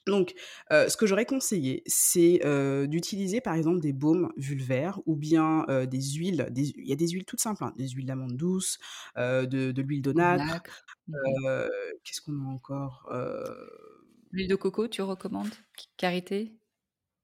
Donc, 0.10 0.34
euh, 0.72 0.90
ce 0.90 0.98
que 0.98 1.06
j'aurais 1.06 1.26
conseillé, 1.26 1.84
c'est 1.86 2.42
euh, 2.46 2.88
d'utiliser 2.88 3.42
par 3.42 3.54
exemple 3.54 3.80
des 3.80 3.94
baumes 3.94 4.32
vulvaires 4.38 5.00
ou 5.06 5.16
bien 5.16 5.66
euh, 5.70 5.86
des 5.86 6.02
huiles. 6.02 6.52
il 6.56 6.88
y 6.88 6.92
a 6.92 6.96
des 6.96 7.08
huiles 7.08 7.26
toutes 7.26 7.42
simples, 7.42 7.64
hein, 7.64 7.74
des 7.78 7.88
huiles 7.90 8.06
d'amande 8.06 8.36
douce, 8.36 8.80
de, 9.16 9.46
de 9.46 9.82
l'huile 9.82 10.02
de 10.02 10.14
nacre. 10.14 10.84
Mmh 11.08 11.16
qu'est-ce 12.04 12.22
qu'on 12.22 12.40
a 12.46 12.48
encore 12.48 13.10
L'huile 14.32 14.48
de 14.48 14.56
coco, 14.56 14.88
tu 14.88 15.02
recommandes? 15.02 15.50
Carité 15.98 16.56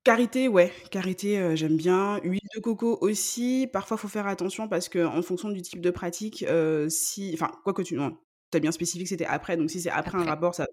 Carité, 0.04 0.48
ouais, 0.48 0.72
carité, 0.92 1.56
j'aime 1.56 1.78
bien. 1.78 2.20
Huile 2.24 2.48
de 2.56 2.60
coco 2.60 2.98
aussi. 3.02 3.68
Parfois, 3.72 3.98
il 3.98 4.02
faut 4.02 4.08
faire 4.08 4.28
attention 4.28 4.68
parce 4.68 4.90
que 4.90 5.04
en 5.06 5.22
fonction 5.22 5.50
du 5.50 5.62
type 5.62 5.82
de 5.82 5.92
pratique, 5.92 6.46
si, 6.90 7.32
enfin, 7.34 7.52
quoi 7.64 7.74
que 7.74 7.82
tu, 7.82 7.96
non, 7.96 8.18
as 8.54 8.60
bien 8.60 8.72
spécifié 8.72 9.04
que 9.04 9.10
c'était 9.10 9.26
après, 9.26 9.58
donc 9.58 9.70
si 9.70 9.82
c'est 9.82 9.90
après, 9.90 10.18
un 10.18 10.24
rapport, 10.24 10.56
ça, 10.56 10.66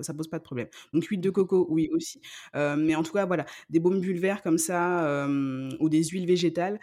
ça 0.00 0.14
pose 0.14 0.28
pas 0.28 0.38
de 0.38 0.44
problème. 0.44 0.68
Donc 0.92 1.04
huile 1.06 1.20
de 1.20 1.30
coco, 1.30 1.66
oui 1.70 1.88
aussi. 1.92 2.20
mais 2.54 2.94
en 2.94 3.02
tout 3.02 3.12
cas, 3.12 3.26
voilà, 3.26 3.46
des 3.70 3.80
baumes 3.80 4.00
vulvaires 4.00 4.42
comme 4.42 4.58
ça 4.58 5.26
ou 5.80 5.88
des 5.88 6.04
huiles 6.04 6.26
végétales 6.26 6.78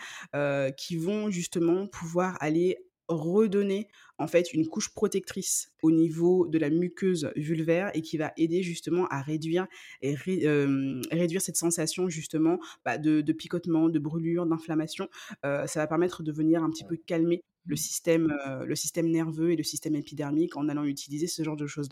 qui 0.78 0.98
vont 0.98 1.30
justement 1.30 1.88
pouvoir 1.88 2.38
aller 2.40 2.78
redonner 3.10 3.88
en 4.18 4.28
fait 4.28 4.54
une 4.54 4.68
couche 4.68 4.94
protectrice 4.94 5.72
au 5.82 5.92
niveau 5.92 6.48
de 6.48 6.58
la 6.58 6.70
muqueuse 6.70 7.32
vulvaire 7.36 7.92
et 7.94 8.02
qui 8.02 8.18
va 8.18 8.34
aider 8.38 8.62
justement 8.64 9.08
à 9.08 9.22
réduire 9.22 9.68
et 10.02 10.16
réduire 10.16 11.42
cette 11.42 11.58
sensation 11.58 12.08
justement 12.10 12.60
bah, 12.86 12.98
de, 12.98 13.22
picotement, 13.34 13.90
de 13.90 14.00
brûlure, 14.00 14.46
d'inflammation. 14.46 15.10
ça 15.44 15.68
va 15.76 15.88
permettre 15.88 16.24
de 16.24 16.32
venir 16.32 16.64
un 16.64 16.70
petit 16.70 16.86
peu 16.86 16.98
calmer 16.98 17.44
le 17.66 17.76
système, 17.76 18.34
le 18.66 18.76
système 18.76 19.10
nerveux 19.10 19.52
et 19.52 19.56
le 19.56 19.64
système 19.64 19.96
épidermique 19.96 20.56
en 20.56 20.70
allant 20.70 20.84
utiliser 20.84 21.28
ce 21.28 21.44
genre 21.44 21.58
de 21.58 21.68
choses 21.68 21.90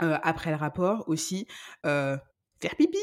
après 0.00 0.50
le 0.50 0.56
rapport 0.56 1.08
aussi, 1.08 1.46
faire 1.82 2.76
pipi 2.76 2.98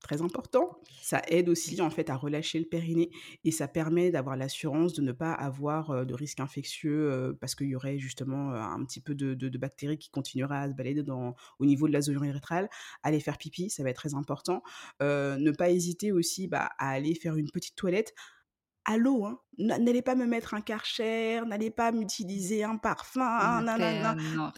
très 0.00 0.20
important. 0.20 0.78
Ça 1.00 1.22
aide 1.28 1.48
aussi 1.48 1.80
en 1.80 1.88
fait 1.88 2.10
à 2.10 2.16
relâcher 2.16 2.58
le 2.58 2.66
périnée 2.66 3.10
et 3.42 3.50
ça 3.50 3.68
permet 3.68 4.10
d'avoir 4.10 4.36
l'assurance 4.36 4.92
de 4.92 5.00
ne 5.00 5.12
pas 5.12 5.32
avoir 5.32 6.04
de 6.04 6.14
risques 6.14 6.40
infectieux 6.40 7.34
parce 7.40 7.54
qu'il 7.54 7.68
y 7.68 7.74
aurait 7.74 7.98
justement 7.98 8.52
un 8.52 8.84
petit 8.84 9.00
peu 9.00 9.14
de, 9.14 9.58
bactéries 9.58 9.98
qui 9.98 10.10
continueraient 10.10 10.58
à 10.58 10.68
se 10.68 10.74
balader 10.74 11.02
dans, 11.02 11.34
au 11.58 11.64
niveau 11.64 11.88
de 11.88 11.92
la 11.92 12.02
zone 12.02 12.16
urétrale. 12.16 12.68
Aller 13.02 13.18
faire 13.20 13.38
pipi, 13.38 13.70
ça 13.70 13.82
va 13.82 13.90
être 13.90 13.96
très 13.96 14.14
important. 14.14 14.62
ne 15.00 15.50
pas 15.52 15.70
hésiter 15.70 16.12
aussi 16.12 16.48
bah, 16.48 16.70
à 16.78 16.90
aller 16.90 17.14
faire 17.14 17.36
une 17.36 17.50
petite 17.50 17.74
toilette 17.74 18.14
à 18.84 18.96
l'eau. 18.96 19.24
Hein. 19.24 19.40
N'allez 19.58 20.02
pas 20.02 20.14
me 20.14 20.26
mettre 20.26 20.54
un 20.54 20.60
karcher, 20.60 21.40
n'allez 21.46 21.70
pas 21.70 21.92
m'utiliser 21.92 22.64
un 22.64 22.76
parfum. 22.76 23.62
Non, 23.62 23.78
non, 23.78 24.52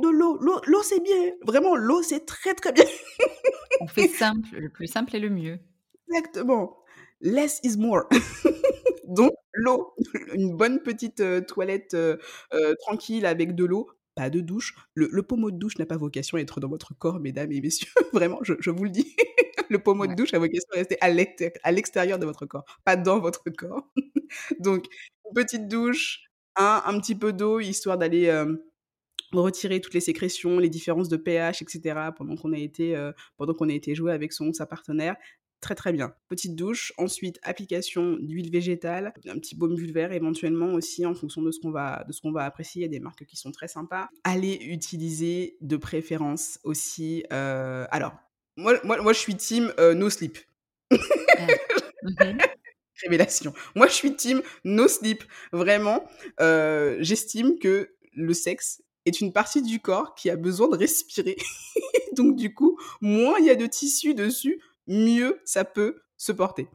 de 0.00 0.08
l'eau. 0.08 0.38
L'eau, 0.40 0.82
c'est 0.82 1.00
bien. 1.00 1.32
Vraiment, 1.44 1.76
l'eau, 1.76 2.02
c'est 2.02 2.26
très, 2.26 2.54
très 2.54 2.72
bien. 2.72 2.84
On 3.80 3.86
fait 3.86 4.08
simple. 4.08 4.48
Le 4.52 4.68
plus 4.68 4.86
simple 4.86 5.14
est 5.16 5.20
le 5.20 5.30
mieux. 5.30 5.58
Exactement. 6.08 6.78
Less 7.20 7.60
is 7.62 7.76
more. 7.76 8.08
Donc, 9.04 9.32
l'eau. 9.52 9.94
Une 10.34 10.56
bonne 10.56 10.82
petite 10.82 11.22
toilette 11.46 11.96
tranquille 12.80 13.26
avec 13.26 13.54
de 13.54 13.64
l'eau. 13.64 13.88
Pas 14.14 14.30
de 14.30 14.40
douche. 14.40 14.74
Le, 14.94 15.22
pommeau 15.22 15.52
de 15.52 15.58
douche 15.58 15.78
n'a 15.78 15.86
pas 15.86 15.96
vocation 15.96 16.38
à 16.38 16.40
être 16.40 16.58
dans 16.58 16.68
votre 16.68 16.92
corps, 16.92 17.20
mesdames 17.20 17.52
et 17.52 17.60
messieurs. 17.60 17.88
Vraiment, 18.12 18.40
je, 18.42 18.70
vous 18.70 18.84
le 18.84 18.90
dis. 18.90 19.14
le 19.70 19.78
pommeau 19.78 20.08
de 20.08 20.14
douche 20.14 20.34
a 20.34 20.40
vocation 20.40 20.68
à 20.74 20.76
rester 20.78 20.98
à 21.62 21.70
l'extérieur 21.70 22.18
de 22.18 22.26
votre 22.26 22.44
corps, 22.44 22.64
pas 22.84 22.96
dans 22.96 23.20
votre 23.20 23.44
corps. 23.50 23.88
Donc, 24.58 24.86
une 25.24 25.34
petite 25.34 25.68
douche, 25.68 26.24
un, 26.56 26.82
un 26.84 26.98
petit 26.98 27.14
peu 27.14 27.32
d'eau, 27.32 27.60
histoire 27.60 27.96
d'aller 27.96 28.28
retirer 29.32 29.80
toutes 29.80 29.94
les 29.94 30.00
sécrétions, 30.00 30.58
les 30.58 30.68
différences 30.68 31.08
de 31.08 31.16
pH, 31.16 31.62
etc. 31.62 32.10
pendant 32.16 32.36
qu'on 32.36 32.52
a 32.52 32.58
été 32.58 32.96
euh, 32.96 33.12
pendant 33.36 33.54
qu'on 33.54 33.68
a 33.68 33.72
été 33.72 33.94
joué 33.94 34.12
avec 34.12 34.32
son 34.32 34.52
sa 34.52 34.66
partenaire. 34.66 35.16
Très 35.60 35.74
très 35.74 35.92
bien. 35.92 36.14
Petite 36.28 36.54
douche, 36.54 36.92
ensuite 36.98 37.40
application 37.42 38.16
d'huile 38.20 38.50
végétale, 38.50 39.12
un 39.26 39.38
petit 39.38 39.56
baume 39.56 39.74
vulvaire 39.74 40.12
éventuellement 40.12 40.72
aussi 40.72 41.04
en 41.04 41.14
fonction 41.14 41.42
de 41.42 41.50
ce 41.50 41.58
qu'on 41.58 41.72
va 41.72 42.04
de 42.06 42.12
ce 42.12 42.20
qu'on 42.20 42.30
va 42.30 42.44
apprécier. 42.44 42.80
Il 42.80 42.82
y 42.82 42.86
a 42.86 42.88
des 42.88 43.00
marques 43.00 43.24
qui 43.24 43.36
sont 43.36 43.50
très 43.50 43.66
sympas. 43.66 44.08
Allez 44.22 44.54
utiliser 44.62 45.56
de 45.60 45.76
préférence 45.76 46.60
aussi. 46.62 47.24
Euh, 47.32 47.86
alors 47.90 48.14
moi, 48.56 48.74
moi, 48.84 49.02
moi 49.02 49.12
je 49.12 49.18
suis 49.18 49.36
team 49.36 49.72
euh, 49.80 49.94
no 49.94 50.10
sleep. 50.10 50.38
Révélation. 53.02 53.52
Moi 53.74 53.88
je 53.88 53.92
suis 53.94 54.14
team 54.14 54.42
no 54.64 54.86
sleep. 54.86 55.24
Vraiment, 55.52 56.08
j'estime 57.00 57.58
que 57.58 57.90
le 58.14 58.34
sexe 58.34 58.82
est 59.08 59.20
une 59.20 59.32
partie 59.32 59.62
du 59.62 59.80
corps 59.80 60.14
qui 60.14 60.30
a 60.30 60.36
besoin 60.36 60.68
de 60.68 60.76
respirer. 60.76 61.36
Donc 62.16 62.36
du 62.36 62.54
coup, 62.54 62.78
moins 63.00 63.38
il 63.38 63.46
y 63.46 63.50
a 63.50 63.54
de 63.54 63.66
tissu 63.66 64.14
dessus, 64.14 64.60
mieux 64.86 65.40
ça 65.44 65.64
peut 65.64 66.02
se 66.16 66.32
porter. 66.32 66.66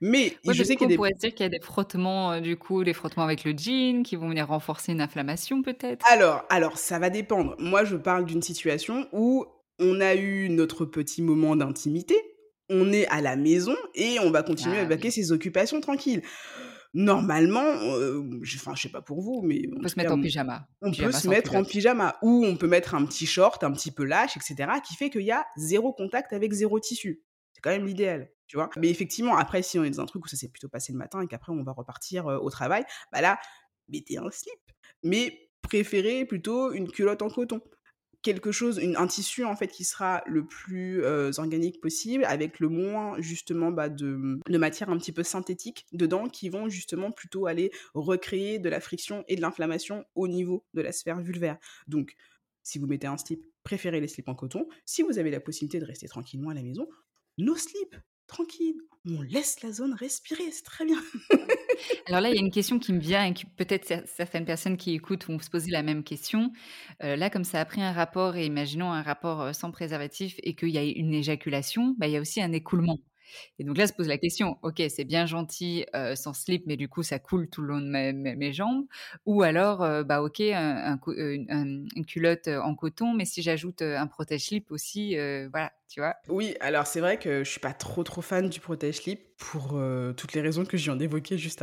Mais 0.00 0.36
je 0.48 0.62
sais 0.62 0.76
qu'il 0.76 0.94
pourrait 0.94 1.12
dire 1.12 1.34
qu'il 1.34 1.44
y 1.44 1.46
a 1.46 1.48
des 1.48 1.60
frottements, 1.60 2.32
euh, 2.32 2.40
du 2.40 2.56
coup, 2.56 2.84
des 2.84 2.92
frottements 2.92 3.24
avec 3.24 3.44
le 3.44 3.52
jean 3.52 4.04
qui 4.04 4.14
vont 4.14 4.28
venir 4.28 4.46
renforcer 4.46 4.92
une 4.92 5.00
inflammation 5.00 5.60
peut-être? 5.60 6.06
Alors, 6.08 6.44
alors 6.48 6.78
ça 6.78 7.00
va 7.00 7.10
dépendre. 7.10 7.56
Moi, 7.58 7.84
je 7.84 7.96
parle 7.96 8.24
d'une 8.24 8.42
situation 8.42 9.08
où 9.12 9.44
on 9.80 10.00
a 10.00 10.14
eu 10.14 10.48
notre 10.50 10.84
petit 10.84 11.20
moment 11.20 11.56
d'intimité, 11.56 12.14
on 12.70 12.92
est 12.92 13.06
à 13.08 13.20
la 13.20 13.34
maison 13.34 13.74
et 13.96 14.18
on 14.20 14.30
va 14.30 14.44
continuer 14.44 14.78
à 14.78 14.82
ah 14.82 14.86
vaquer 14.86 15.10
ses 15.10 15.32
occupations 15.32 15.80
tranquilles 15.80 16.22
normalement, 16.94 17.62
je, 18.42 18.56
enfin, 18.56 18.74
je 18.74 18.82
sais 18.82 18.88
pas 18.88 19.02
pour 19.02 19.22
vous, 19.22 19.42
mais 19.42 19.62
on 19.76 19.80
peut 19.80 19.88
se 19.88 19.96
mettre 19.96 20.12
en 20.12 20.20
pyjama. 20.20 20.68
On 20.80 20.92
peut 20.92 21.12
se 21.12 21.28
mettre 21.28 21.54
en 21.54 21.64
pyjama 21.64 22.16
ou 22.22 22.44
on 22.44 22.56
peut 22.56 22.66
mettre 22.66 22.94
un 22.94 23.04
petit 23.04 23.26
short, 23.26 23.64
un 23.64 23.72
petit 23.72 23.90
peu 23.90 24.04
lâche, 24.04 24.36
etc., 24.36 24.70
qui 24.84 24.94
fait 24.94 25.10
qu'il 25.10 25.22
y 25.22 25.32
a 25.32 25.46
zéro 25.56 25.92
contact 25.92 26.32
avec 26.32 26.52
zéro 26.52 26.78
tissu. 26.80 27.22
C'est 27.52 27.60
quand 27.60 27.70
même 27.70 27.86
l'idéal, 27.86 28.30
tu 28.46 28.56
vois. 28.56 28.70
Mais 28.76 28.88
effectivement, 28.88 29.36
après, 29.36 29.62
si 29.62 29.78
on 29.78 29.84
est 29.84 29.90
dans 29.90 30.02
un 30.02 30.06
truc 30.06 30.24
où 30.24 30.28
ça 30.28 30.36
s'est 30.36 30.48
plutôt 30.48 30.68
passé 30.68 30.92
le 30.92 30.98
matin 30.98 31.20
et 31.22 31.26
qu'après 31.26 31.52
on 31.52 31.62
va 31.62 31.72
repartir 31.72 32.26
au 32.26 32.50
travail, 32.50 32.84
bah 33.12 33.20
là, 33.20 33.38
mettez 33.88 34.18
un 34.18 34.30
slip. 34.30 34.60
Mais 35.02 35.50
préférez 35.62 36.24
plutôt 36.26 36.72
une 36.72 36.90
culotte 36.90 37.22
en 37.22 37.30
coton 37.30 37.60
quelque 38.22 38.52
chose, 38.52 38.80
un 38.96 39.06
tissu 39.06 39.44
en 39.44 39.56
fait 39.56 39.68
qui 39.68 39.84
sera 39.84 40.22
le 40.26 40.46
plus 40.46 41.04
organique 41.38 41.80
possible, 41.80 42.24
avec 42.24 42.60
le 42.60 42.68
moins 42.68 43.20
justement 43.20 43.70
bah, 43.70 43.88
de, 43.88 44.38
de 44.48 44.58
matière 44.58 44.90
un 44.90 44.98
petit 44.98 45.12
peu 45.12 45.22
synthétique 45.22 45.86
dedans, 45.92 46.28
qui 46.28 46.48
vont 46.48 46.68
justement 46.68 47.10
plutôt 47.10 47.46
aller 47.46 47.70
recréer 47.94 48.58
de 48.58 48.68
la 48.68 48.80
friction 48.80 49.24
et 49.28 49.36
de 49.36 49.40
l'inflammation 49.40 50.04
au 50.14 50.28
niveau 50.28 50.64
de 50.74 50.82
la 50.82 50.92
sphère 50.92 51.20
vulvaire. 51.20 51.58
Donc, 51.88 52.14
si 52.62 52.78
vous 52.78 52.86
mettez 52.86 53.06
un 53.06 53.18
slip, 53.18 53.44
préférez 53.64 54.00
les 54.00 54.08
slips 54.08 54.28
en 54.28 54.34
coton. 54.34 54.68
Si 54.84 55.02
vous 55.02 55.18
avez 55.18 55.30
la 55.30 55.40
possibilité 55.40 55.80
de 55.80 55.84
rester 55.84 56.08
tranquillement 56.08 56.50
à 56.50 56.54
la 56.54 56.62
maison, 56.62 56.88
nos 57.38 57.56
slips, 57.56 57.96
tranquille, 58.26 58.80
on 59.04 59.22
laisse 59.22 59.62
la 59.62 59.72
zone 59.72 59.94
respirer, 59.94 60.50
c'est 60.50 60.64
très 60.64 60.84
bien. 60.84 61.02
Alors 62.06 62.20
là, 62.20 62.30
il 62.30 62.34
y 62.34 62.38
a 62.38 62.40
une 62.40 62.50
question 62.50 62.78
qui 62.78 62.92
me 62.92 62.98
vient 62.98 63.24
et 63.24 63.34
que 63.34 63.42
peut-être 63.56 64.06
certaines 64.06 64.44
personnes 64.44 64.76
qui 64.76 64.94
écoutent 64.94 65.24
vont 65.26 65.38
se 65.38 65.50
poser 65.50 65.70
la 65.70 65.82
même 65.82 66.04
question. 66.04 66.52
Euh, 67.02 67.16
là, 67.16 67.30
comme 67.30 67.44
ça 67.44 67.60
a 67.60 67.64
pris 67.64 67.82
un 67.82 67.92
rapport, 67.92 68.36
et 68.36 68.46
imaginons 68.46 68.92
un 68.92 69.02
rapport 69.02 69.40
euh, 69.40 69.52
sans 69.52 69.70
préservatif 69.70 70.36
et 70.42 70.54
qu'il 70.54 70.70
y 70.70 70.78
a 70.78 70.82
une 70.84 71.14
éjaculation, 71.14 71.94
bah, 71.98 72.08
il 72.08 72.12
y 72.12 72.16
a 72.16 72.20
aussi 72.20 72.42
un 72.42 72.52
écoulement. 72.52 72.98
Et 73.58 73.64
donc 73.64 73.78
là, 73.78 73.86
se 73.86 73.94
pose 73.94 74.08
la 74.08 74.18
question, 74.18 74.58
ok, 74.62 74.82
c'est 74.90 75.04
bien 75.04 75.24
gentil 75.24 75.86
euh, 75.94 76.14
sans 76.14 76.34
slip, 76.34 76.64
mais 76.66 76.76
du 76.76 76.88
coup, 76.88 77.02
ça 77.02 77.18
coule 77.18 77.48
tout 77.48 77.62
le 77.62 77.68
long 77.68 77.80
de 77.80 78.12
mes, 78.12 78.52
jambes. 78.52 78.84
Ou 79.24 79.42
alors, 79.42 79.78
bah 80.04 80.20
ok, 80.22 80.40
un, 80.40 80.98
une 81.08 82.06
culotte 82.06 82.48
en 82.48 82.74
coton, 82.74 83.14
mais 83.14 83.24
si 83.24 83.40
j'ajoute 83.40 83.80
un 83.80 84.06
protège-slip 84.06 84.70
aussi, 84.70 85.16
voilà, 85.50 85.72
Oui, 86.28 86.54
alors 86.60 86.86
c'est 86.86 87.00
vrai 87.00 87.18
que 87.18 87.44
je 87.44 87.50
suis 87.50 87.60
pas 87.60 87.72
trop 87.72 88.04
trop 88.04 88.20
fan 88.20 88.48
du 88.48 88.60
protège-slip 88.60 89.20
pour 89.38 89.80
toutes 90.16 90.34
les 90.34 90.40
raisons 90.40 90.64
que 90.64 90.76
je 90.76 90.84
viens 90.84 90.94
d'évoquer 90.94 91.36
juste, 91.36 91.62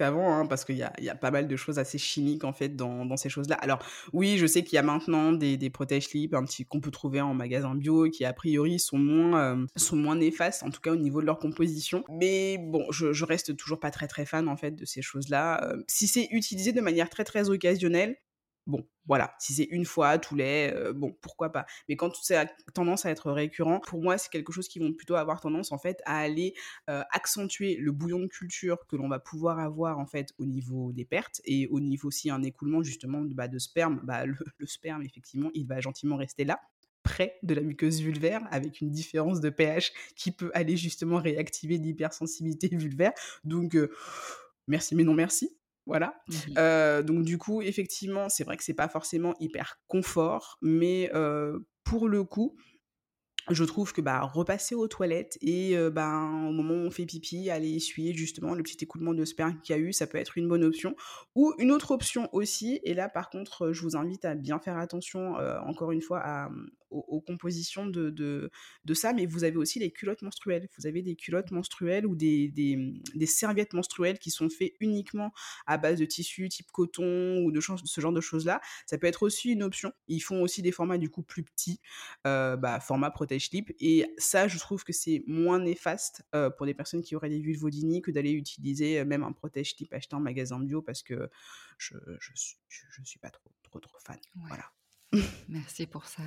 avant, 0.00 0.34
hein, 0.34 0.46
parce 0.46 0.64
qu'il 0.64 0.76
y 0.76 0.82
a, 0.82 0.92
y 0.98 1.10
a, 1.10 1.14
pas 1.14 1.30
mal 1.30 1.46
de 1.46 1.56
choses 1.56 1.78
assez 1.78 1.98
chimiques 1.98 2.44
en 2.44 2.54
fait 2.54 2.74
dans, 2.74 3.16
ces 3.18 3.28
choses-là. 3.28 3.56
Alors 3.56 3.80
oui, 4.14 4.38
je 4.38 4.46
sais 4.46 4.62
qu'il 4.62 4.76
y 4.76 4.78
a 4.78 4.82
maintenant 4.82 5.32
des, 5.32 5.58
des 5.58 5.68
protège-slips 5.68 6.32
un 6.32 6.44
petit 6.44 6.64
qu'on 6.64 6.80
peut 6.80 6.90
trouver 6.90 7.20
en 7.20 7.34
magasin 7.34 7.74
bio 7.74 8.08
qui 8.08 8.24
a 8.24 8.32
priori 8.32 8.78
sont 8.78 8.96
moins, 8.96 9.66
sont 9.76 9.96
moins 9.96 10.16
néfastes, 10.16 10.62
en 10.62 10.70
tout 10.70 10.80
cas 10.80 10.92
au 10.92 10.96
niveau 10.96 11.08
niveau 11.08 11.20
de 11.20 11.26
leur 11.26 11.38
composition. 11.38 12.04
Mais 12.08 12.58
bon, 12.58 12.86
je, 12.90 13.24
reste 13.24 13.56
toujours 13.56 13.80
pas 13.80 13.90
très 13.90 14.06
très 14.06 14.24
fan 14.24 14.48
en 14.48 14.56
fait 14.56 14.72
de 14.72 14.84
ces 14.84 15.02
choses-là. 15.02 15.64
Euh, 15.64 15.82
si 15.88 16.06
c'est 16.06 16.28
utilisé 16.30 16.72
de 16.72 16.80
manière 16.80 17.10
très 17.10 17.24
très 17.24 17.50
occasionnelle, 17.50 18.16
bon, 18.68 18.86
voilà, 19.06 19.34
si 19.38 19.54
c'est 19.54 19.64
une 19.64 19.86
fois 19.86 20.18
tous 20.18 20.36
les, 20.36 20.70
euh, 20.74 20.92
bon, 20.92 21.16
pourquoi 21.22 21.50
pas. 21.50 21.66
Mais 21.88 21.96
quand 21.96 22.14
ça 22.14 22.42
a 22.42 22.46
tendance 22.74 23.06
à 23.06 23.10
être 23.10 23.32
récurrent, 23.32 23.80
pour 23.80 24.02
moi, 24.02 24.18
c'est 24.18 24.28
quelque 24.30 24.52
chose 24.52 24.68
qui 24.68 24.78
vont 24.78 24.92
plutôt 24.92 25.16
avoir 25.16 25.40
tendance 25.40 25.72
en 25.72 25.78
fait 25.78 26.00
à 26.04 26.18
aller 26.18 26.54
euh, 26.90 27.02
accentuer 27.10 27.76
le 27.76 27.90
bouillon 27.90 28.20
de 28.20 28.26
culture 28.26 28.86
que 28.86 28.96
l'on 28.96 29.08
va 29.08 29.18
pouvoir 29.18 29.58
avoir 29.58 29.98
en 29.98 30.06
fait 30.06 30.34
au 30.38 30.44
niveau 30.44 30.92
des 30.92 31.06
pertes 31.06 31.40
et 31.44 31.66
au 31.68 31.80
niveau 31.80 32.08
aussi 32.08 32.30
un 32.30 32.42
écoulement 32.42 32.82
justement 32.82 33.22
de, 33.22 33.34
bah, 33.34 33.48
sperme. 33.56 34.00
Bah, 34.04 34.26
le, 34.26 34.36
sperme, 34.66 35.02
effectivement, 35.02 35.50
il 35.54 35.66
va 35.66 35.80
gentiment 35.80 36.16
rester 36.16 36.44
là 36.44 36.60
près 37.02 37.38
de 37.42 37.54
la 37.54 37.62
muqueuse 37.62 38.02
vulvaire 38.02 38.46
avec 38.50 38.82
une 38.82 38.90
différence 38.90 39.40
de 39.40 39.48
pH 39.48 39.92
qui 40.14 40.30
peut 40.30 40.50
aller 40.52 40.76
justement 40.76 41.16
réactiver 41.16 41.78
l'hypersensibilité 41.78 42.68
vulvaire. 42.72 43.12
Donc, 43.44 43.74
euh, 43.74 43.90
merci 44.66 44.94
mais 44.94 45.04
non 45.04 45.14
merci. 45.14 45.57
Voilà. 45.88 46.14
Mmh 46.28 46.34
euh, 46.58 47.02
donc 47.02 47.24
du 47.24 47.38
coup, 47.38 47.62
effectivement, 47.62 48.28
c'est 48.28 48.44
vrai 48.44 48.56
que 48.58 48.62
c'est 48.62 48.74
pas 48.74 48.88
forcément 48.88 49.34
hyper 49.40 49.80
confort, 49.88 50.58
mais 50.60 51.10
euh, 51.14 51.58
pour 51.82 52.08
le 52.08 52.24
coup, 52.24 52.56
je 53.48 53.64
trouve 53.64 53.94
que 53.94 54.02
bah, 54.02 54.20
repasser 54.20 54.74
aux 54.74 54.88
toilettes 54.88 55.38
et 55.40 55.74
ben, 55.90 56.46
au 56.46 56.52
moment 56.52 56.74
où 56.74 56.86
on 56.86 56.90
fait 56.90 57.06
pipi, 57.06 57.48
aller 57.48 57.76
essuyer 57.76 58.12
justement 58.12 58.54
le 58.54 58.62
petit 58.62 58.76
écoulement 58.84 59.14
de 59.14 59.24
sperme 59.24 59.58
qu'il 59.62 59.74
y 59.74 59.78
a 59.78 59.80
eu, 59.80 59.94
ça 59.94 60.06
peut 60.06 60.18
être 60.18 60.36
une 60.36 60.46
bonne 60.46 60.62
option. 60.62 60.94
Ou 61.34 61.54
une 61.58 61.72
autre 61.72 61.92
option 61.92 62.28
aussi, 62.32 62.78
et 62.82 62.92
là 62.92 63.08
par 63.08 63.30
contre, 63.30 63.72
je 63.72 63.80
vous 63.80 63.96
invite 63.96 64.26
à 64.26 64.34
bien 64.34 64.58
faire 64.58 64.76
attention, 64.76 65.36
encore 65.66 65.92
une 65.92 66.02
fois, 66.02 66.20
à, 66.22 66.50
aux, 66.90 67.20
compositions 67.20 67.86
de, 67.86 68.10
de, 68.10 68.50
de, 68.84 68.94
ça, 68.94 69.12
mais 69.12 69.26
vous 69.26 69.44
avez 69.44 69.56
aussi 69.56 69.78
les 69.78 69.90
culottes 69.90 70.22
menstruelles. 70.22 70.68
Vous 70.78 70.86
avez 70.86 71.02
des 71.02 71.16
culottes 71.16 71.50
menstruelles 71.50 72.06
ou 72.06 72.14
des, 72.14 72.48
des, 72.48 72.76
mmh, 72.76 73.02
des 73.14 73.26
serviettes 73.26 73.72
menstruelles 73.72 74.18
qui 74.18 74.30
sont 74.30 74.48
faites 74.48 74.74
uniquement 74.80 75.32
à 75.66 75.78
base 75.78 75.98
de 75.98 76.04
tissu 76.04 76.48
type 76.48 76.70
coton 76.72 77.38
ou 77.44 77.52
de 77.52 77.60
ce 77.60 78.00
genre 78.00 78.12
de 78.12 78.20
choses-là. 78.20 78.60
Ça 78.86 78.98
peut 78.98 79.06
être 79.06 79.22
aussi 79.22 79.50
une 79.50 79.62
option. 79.62 79.92
Ils 80.08 80.20
font 80.20 80.42
aussi 80.42 80.62
des 80.62 80.72
formats 80.72 80.98
du 80.98 81.10
coup 81.10 81.22
plus 81.22 81.42
petits, 81.42 81.80
bah, 82.24 82.80
format 82.80 83.10
protégé 83.10 83.38
slip 83.38 83.72
Et 83.80 84.06
ça, 84.18 84.48
je 84.48 84.58
trouve 84.58 84.84
que 84.84 84.92
c'est 84.92 85.22
moins 85.26 85.58
néfaste 85.58 86.22
pour 86.56 86.66
des 86.66 86.74
personnes 86.74 87.02
qui 87.02 87.14
auraient 87.14 87.28
des 87.28 87.40
vulvodynies 87.40 88.02
que 88.02 88.10
d'aller 88.10 88.32
utiliser 88.32 89.04
même 89.04 89.22
un 89.22 89.32
protège 89.32 89.74
slip 89.74 89.92
acheté 89.92 90.16
en 90.16 90.20
magasin 90.20 90.58
bio 90.60 90.82
parce 90.82 91.02
que 91.02 91.30
je, 91.78 91.94
je, 92.20 92.32
je, 92.68 93.02
suis 93.04 93.18
pas 93.18 93.30
trop, 93.30 93.50
trop, 93.62 93.80
trop 93.80 93.98
fan. 93.98 94.18
Voilà. 94.48 94.64
Merci 95.48 95.86
pour 95.86 96.06
ça. 96.06 96.22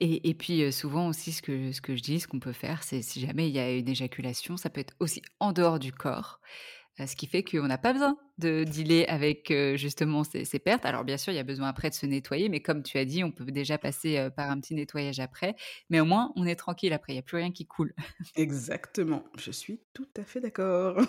Et, 0.00 0.28
et 0.28 0.34
puis 0.34 0.72
souvent 0.72 1.08
aussi, 1.08 1.32
ce 1.32 1.42
que, 1.42 1.72
ce 1.72 1.80
que 1.80 1.94
je 1.94 2.02
dis, 2.02 2.20
ce 2.20 2.26
qu'on 2.26 2.40
peut 2.40 2.52
faire, 2.52 2.82
c'est 2.82 3.02
si 3.02 3.20
jamais 3.20 3.48
il 3.48 3.54
y 3.54 3.58
a 3.58 3.70
une 3.72 3.88
éjaculation, 3.88 4.56
ça 4.56 4.70
peut 4.70 4.80
être 4.80 4.94
aussi 4.98 5.22
en 5.40 5.52
dehors 5.52 5.78
du 5.78 5.92
corps. 5.92 6.40
ce 6.98 7.14
qui 7.14 7.26
fait 7.26 7.44
qu'on 7.44 7.66
n'a 7.66 7.78
pas 7.78 7.92
besoin 7.92 8.16
de 8.38 8.64
dealer 8.64 9.04
avec 9.08 9.52
justement 9.76 10.24
ces, 10.24 10.58
pertes. 10.58 10.84
Alors 10.84 11.04
bien 11.04 11.16
sûr, 11.16 11.32
il 11.32 11.36
y 11.36 11.38
a 11.38 11.44
besoin 11.44 11.68
après 11.68 11.88
de 11.88 11.94
se 11.94 12.04
nettoyer, 12.04 12.48
mais 12.48 12.60
comme 12.60 12.82
tu 12.82 12.98
as 12.98 13.04
dit, 13.04 13.22
on 13.22 13.30
peut 13.30 13.44
déjà 13.44 13.78
passer 13.78 14.28
par 14.36 14.50
un 14.50 14.60
petit 14.60 14.74
nettoyage 14.74 15.20
après. 15.20 15.54
Mais 15.88 16.00
au 16.00 16.04
moins, 16.04 16.32
on 16.34 16.46
est 16.46 16.56
tranquille 16.56 16.92
après, 16.92 17.12
il 17.12 17.16
n'y 17.16 17.20
a 17.20 17.22
plus 17.22 17.36
rien 17.36 17.52
qui 17.52 17.66
coule. 17.66 17.94
Exactement, 18.34 19.24
je 19.38 19.52
suis 19.52 19.80
tout 19.94 20.08
à 20.16 20.24
fait 20.24 20.40
d'accord. 20.40 21.00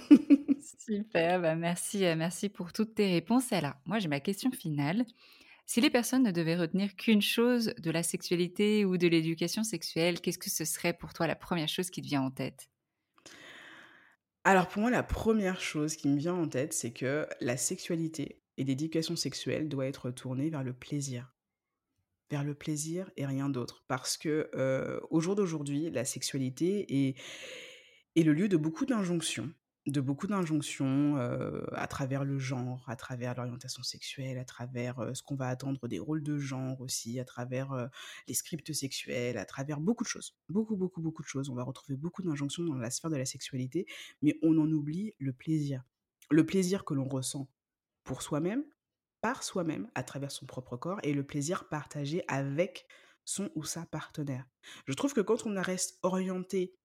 Super, 0.87 1.41
bah 1.41 1.55
merci, 1.55 1.99
merci 2.15 2.49
pour 2.49 2.73
toutes 2.73 2.95
tes 2.95 3.11
réponses. 3.11 3.51
Alors, 3.51 3.73
moi, 3.85 3.99
j'ai 3.99 4.07
ma 4.07 4.19
question 4.19 4.51
finale. 4.51 5.05
Si 5.69 5.81
les 5.81 5.89
personnes 5.89 6.23
ne 6.23 6.31
devaient 6.31 6.55
retenir 6.55 6.95
qu'une 6.95 7.21
chose 7.21 7.73
de 7.77 7.91
la 7.91 8.01
sexualité 8.01 8.85
ou 8.85 8.97
de 8.97 9.05
l'éducation 9.05 9.65
sexuelle, 9.65 10.21
qu'est-ce 10.21 10.37
que 10.37 10.49
ce 10.49 10.63
serait 10.63 10.93
pour 10.93 11.13
toi 11.13 11.27
la 11.27 11.35
première 11.35 11.67
chose 11.67 11.89
qui 11.89 12.01
te 12.01 12.07
vient 12.07 12.21
en 12.21 12.31
tête? 12.31 12.69
Alors 14.45 14.69
pour 14.69 14.81
moi, 14.81 14.89
la 14.89 15.03
première 15.03 15.59
chose 15.59 15.97
qui 15.97 16.07
me 16.07 16.17
vient 16.17 16.35
en 16.35 16.47
tête, 16.47 16.71
c'est 16.71 16.93
que 16.93 17.27
la 17.41 17.57
sexualité 17.57 18.41
et 18.55 18.63
l'éducation 18.63 19.17
sexuelle 19.17 19.67
doit 19.67 19.87
être 19.87 20.09
tournée 20.09 20.49
vers 20.49 20.63
le 20.63 20.71
plaisir. 20.71 21.35
Vers 22.31 22.45
le 22.45 22.55
plaisir 22.55 23.11
et 23.17 23.25
rien 23.25 23.49
d'autre. 23.49 23.83
Parce 23.89 24.15
que 24.15 24.49
euh, 24.55 25.01
au 25.09 25.19
jour 25.19 25.35
d'aujourd'hui, 25.35 25.89
la 25.91 26.05
sexualité 26.05 27.09
est, 27.09 27.17
est 28.15 28.23
le 28.23 28.31
lieu 28.31 28.47
de 28.47 28.55
beaucoup 28.55 28.85
d'injonctions 28.85 29.53
de 29.87 30.01
beaucoup 30.01 30.27
d'injonctions 30.27 31.15
à 31.71 31.87
travers 31.87 32.25
le 32.25 32.37
genre, 32.37 32.83
à 32.87 32.95
travers 32.95 33.35
l'orientation 33.35 33.83
sexuelle, 33.83 34.37
à 34.37 34.45
travers 34.45 35.15
ce 35.15 35.23
qu'on 35.23 35.35
va 35.35 35.47
attendre 35.47 35.87
des 35.87 35.99
rôles 35.99 36.23
de 36.23 36.37
genre 36.37 36.81
aussi, 36.81 37.19
à 37.19 37.25
travers 37.25 37.89
les 38.27 38.33
scripts 38.33 38.73
sexuels, 38.73 39.37
à 39.37 39.45
travers 39.45 39.79
beaucoup 39.79 40.03
de 40.03 40.09
choses. 40.09 40.35
Beaucoup, 40.49 40.75
beaucoup, 40.75 41.01
beaucoup 41.01 41.23
de 41.23 41.27
choses. 41.27 41.49
On 41.49 41.55
va 41.55 41.63
retrouver 41.63 41.95
beaucoup 41.95 42.21
d'injonctions 42.21 42.63
dans 42.63 42.75
la 42.75 42.91
sphère 42.91 43.09
de 43.09 43.15
la 43.15 43.25
sexualité, 43.25 43.87
mais 44.21 44.37
on 44.43 44.57
en 44.57 44.69
oublie 44.71 45.13
le 45.19 45.31
plaisir. 45.31 45.83
Le 46.29 46.45
plaisir 46.45 46.83
que 46.83 46.93
l'on 46.93 47.07
ressent 47.07 47.49
pour 48.03 48.21
soi-même, 48.21 48.65
par 49.21 49.43
soi-même, 49.43 49.89
à 49.95 50.03
travers 50.03 50.31
son 50.31 50.45
propre 50.45 50.75
corps, 50.75 50.99
et 51.03 51.13
le 51.13 51.25
plaisir 51.25 51.69
partagé 51.69 52.23
avec 52.27 52.85
son 53.23 53.49
ou 53.55 53.63
sa 53.63 53.85
partenaire. 53.85 54.45
Je 54.85 54.93
trouve 54.93 55.13
que 55.13 55.21
quand 55.21 55.45
on 55.45 55.61
reste 55.61 55.99
orienté 56.03 56.75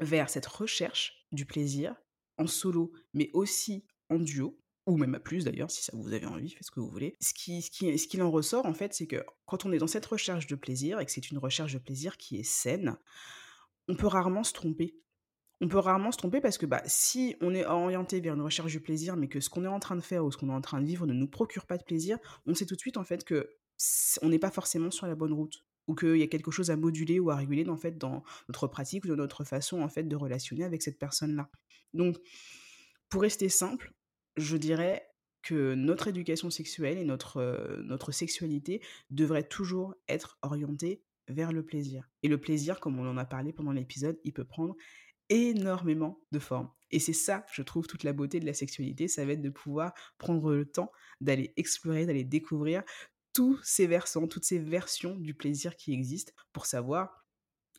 vers 0.00 0.30
cette 0.30 0.46
recherche 0.46 1.26
du 1.32 1.46
plaisir, 1.46 1.96
en 2.38 2.46
solo, 2.46 2.92
mais 3.12 3.30
aussi 3.34 3.84
en 4.10 4.18
duo, 4.18 4.58
ou 4.86 4.96
même 4.96 5.14
à 5.14 5.20
plus 5.20 5.44
d'ailleurs, 5.44 5.70
si 5.70 5.84
ça 5.84 5.92
vous 5.94 6.12
avez 6.12 6.26
envie, 6.26 6.48
faites 6.48 6.64
ce 6.64 6.70
que 6.70 6.80
vous 6.80 6.88
voulez. 6.88 7.16
Ce 7.20 7.34
qui, 7.34 8.22
en 8.22 8.30
ressort, 8.30 8.64
en 8.64 8.72
fait, 8.72 8.94
c'est 8.94 9.06
que 9.06 9.22
quand 9.44 9.66
on 9.66 9.72
est 9.72 9.78
dans 9.78 9.86
cette 9.86 10.06
recherche 10.06 10.46
de 10.46 10.54
plaisir, 10.54 10.98
et 10.98 11.04
que 11.04 11.12
c'est 11.12 11.30
une 11.30 11.38
recherche 11.38 11.74
de 11.74 11.78
plaisir 11.78 12.16
qui 12.16 12.36
est 12.36 12.44
saine, 12.44 12.96
on 13.88 13.96
peut 13.96 14.06
rarement 14.06 14.44
se 14.44 14.52
tromper. 14.52 14.96
On 15.60 15.68
peut 15.68 15.78
rarement 15.78 16.12
se 16.12 16.18
tromper 16.18 16.40
parce 16.40 16.56
que 16.56 16.66
bah, 16.66 16.82
si 16.86 17.34
on 17.40 17.52
est 17.52 17.66
orienté 17.66 18.20
vers 18.20 18.34
une 18.34 18.42
recherche 18.42 18.70
du 18.70 18.80
plaisir, 18.80 19.16
mais 19.16 19.28
que 19.28 19.40
ce 19.40 19.50
qu'on 19.50 19.64
est 19.64 19.68
en 19.68 19.80
train 19.80 19.96
de 19.96 20.00
faire 20.00 20.24
ou 20.24 20.30
ce 20.30 20.36
qu'on 20.36 20.50
est 20.50 20.54
en 20.54 20.60
train 20.60 20.80
de 20.80 20.86
vivre 20.86 21.06
ne 21.06 21.12
nous 21.12 21.26
procure 21.26 21.66
pas 21.66 21.78
de 21.78 21.82
plaisir, 21.82 22.18
on 22.46 22.54
sait 22.54 22.64
tout 22.64 22.76
de 22.76 22.80
suite 22.80 22.96
en 22.96 23.04
fait 23.04 23.24
que 23.24 23.50
on 24.22 24.28
n'est 24.28 24.38
pas 24.38 24.50
forcément 24.50 24.90
sur 24.90 25.06
la 25.06 25.16
bonne 25.16 25.32
route 25.32 25.64
ou 25.88 25.94
qu'il 25.94 26.16
y 26.16 26.22
a 26.22 26.28
quelque 26.28 26.52
chose 26.52 26.70
à 26.70 26.76
moduler 26.76 27.18
ou 27.18 27.30
à 27.30 27.36
réguler 27.36 27.68
en 27.68 27.76
fait 27.76 27.98
dans 27.98 28.22
notre 28.48 28.68
pratique 28.68 29.04
ou 29.04 29.08
dans 29.08 29.16
notre 29.16 29.42
façon 29.42 29.82
en 29.82 29.88
fait 29.88 30.04
de 30.04 30.14
relationner 30.14 30.64
avec 30.64 30.82
cette 30.82 30.98
personne-là. 30.98 31.50
Donc, 31.94 32.18
pour 33.08 33.22
rester 33.22 33.48
simple, 33.48 33.92
je 34.36 34.56
dirais 34.56 35.02
que 35.42 35.74
notre 35.74 36.08
éducation 36.08 36.50
sexuelle 36.50 36.98
et 36.98 37.04
notre, 37.04 37.38
euh, 37.38 37.82
notre 37.82 38.12
sexualité 38.12 38.82
devrait 39.10 39.48
toujours 39.48 39.94
être 40.08 40.38
orientée 40.42 41.02
vers 41.28 41.52
le 41.52 41.64
plaisir. 41.64 42.08
Et 42.22 42.28
le 42.28 42.38
plaisir, 42.38 42.80
comme 42.80 42.98
on 42.98 43.08
en 43.08 43.16
a 43.16 43.24
parlé 43.24 43.52
pendant 43.52 43.72
l'épisode, 43.72 44.18
il 44.24 44.32
peut 44.32 44.44
prendre 44.44 44.76
énormément 45.28 46.20
de 46.32 46.38
formes. 46.38 46.70
Et 46.90 46.98
c'est 46.98 47.12
ça, 47.12 47.44
je 47.52 47.62
trouve, 47.62 47.86
toute 47.86 48.02
la 48.02 48.12
beauté 48.12 48.40
de 48.40 48.46
la 48.46 48.54
sexualité, 48.54 49.08
ça 49.08 49.24
va 49.24 49.32
être 49.32 49.42
de 49.42 49.50
pouvoir 49.50 49.92
prendre 50.16 50.54
le 50.54 50.64
temps 50.64 50.90
d'aller 51.20 51.52
explorer, 51.56 52.06
d'aller 52.06 52.24
découvrir 52.24 52.82
tous 53.38 53.60
ces 53.62 53.86
versants, 53.86 54.26
toutes 54.26 54.44
ces 54.44 54.58
versions 54.58 55.14
du 55.14 55.32
plaisir 55.32 55.76
qui 55.76 55.92
existent 55.92 56.32
pour 56.52 56.66
savoir 56.66 57.24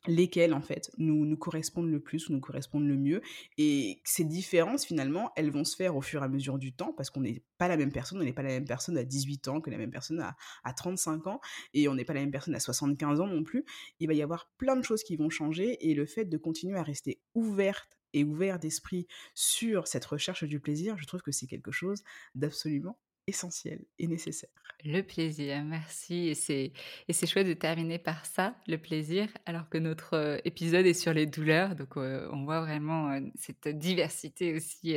lesquelles 0.07 0.53
en 0.53 0.61
fait 0.61 0.89
nous, 0.97 1.25
nous 1.25 1.35
correspondent 1.35 1.91
le 1.91 1.99
plus 1.99 2.29
ou 2.29 2.31
nous 2.31 2.39
correspondent 2.39 2.87
le 2.87 2.95
mieux 2.95 3.21
et 3.57 4.01
ces 4.05 4.23
différences 4.23 4.85
finalement 4.85 5.33
elles 5.35 5.51
vont 5.51 5.65
se 5.65 5.75
faire 5.75 5.97
au 5.97 6.01
fur 6.01 6.21
et 6.21 6.23
à 6.23 6.29
mesure 6.29 6.59
du 6.59 6.71
temps 6.71 6.93
parce 6.93 7.09
qu'on 7.09 7.19
n'est 7.19 7.43
pas 7.57 7.67
la 7.67 7.75
même 7.75 7.91
personne 7.91 8.21
on 8.21 8.23
n'est 8.23 8.31
pas 8.31 8.41
la 8.41 8.51
même 8.51 8.63
personne 8.63 8.97
à 8.97 9.03
18 9.03 9.49
ans 9.49 9.59
que 9.59 9.69
la 9.69 9.77
même 9.77 9.91
personne 9.91 10.21
à, 10.21 10.37
à 10.63 10.71
35 10.71 11.27
ans 11.27 11.41
et 11.73 11.89
on 11.89 11.95
n'est 11.95 12.05
pas 12.05 12.13
la 12.13 12.21
même 12.21 12.31
personne 12.31 12.55
à 12.55 12.61
75 12.61 13.19
ans 13.19 13.27
non 13.27 13.43
plus 13.43 13.65
il 13.99 14.07
va 14.07 14.13
y 14.13 14.21
avoir 14.21 14.49
plein 14.57 14.77
de 14.77 14.81
choses 14.81 15.03
qui 15.03 15.17
vont 15.17 15.29
changer 15.29 15.89
et 15.89 15.93
le 15.93 16.05
fait 16.05 16.23
de 16.23 16.37
continuer 16.37 16.77
à 16.77 16.83
rester 16.83 17.19
ouverte 17.35 17.99
et 18.13 18.23
ouvert 18.23 18.59
d'esprit 18.59 19.07
sur 19.33 19.89
cette 19.89 20.05
recherche 20.05 20.45
du 20.45 20.61
plaisir 20.61 20.97
je 20.97 21.05
trouve 21.05 21.21
que 21.21 21.33
c'est 21.33 21.47
quelque 21.47 21.73
chose 21.73 22.01
d'absolument 22.33 22.97
essentiel 23.27 23.85
et 23.99 24.07
nécessaire. 24.07 24.49
Le 24.85 25.01
plaisir, 25.01 25.61
merci. 25.65 26.29
Et 26.29 26.35
c'est, 26.35 26.71
et 27.09 27.13
c'est 27.13 27.27
chouette 27.27 27.47
de 27.47 27.53
terminer 27.53 27.99
par 27.99 28.25
ça, 28.25 28.55
le 28.65 28.77
plaisir, 28.77 29.27
alors 29.45 29.67
que 29.67 29.77
notre 29.77 30.13
euh, 30.13 30.37
épisode 30.45 30.85
est 30.85 30.93
sur 30.93 31.11
les 31.13 31.25
douleurs. 31.25 31.75
Donc, 31.75 31.97
euh, 31.97 32.29
on 32.31 32.45
voit 32.45 32.61
vraiment 32.61 33.11
euh, 33.11 33.19
cette 33.35 33.67
diversité 33.67 34.55
aussi 34.55 34.95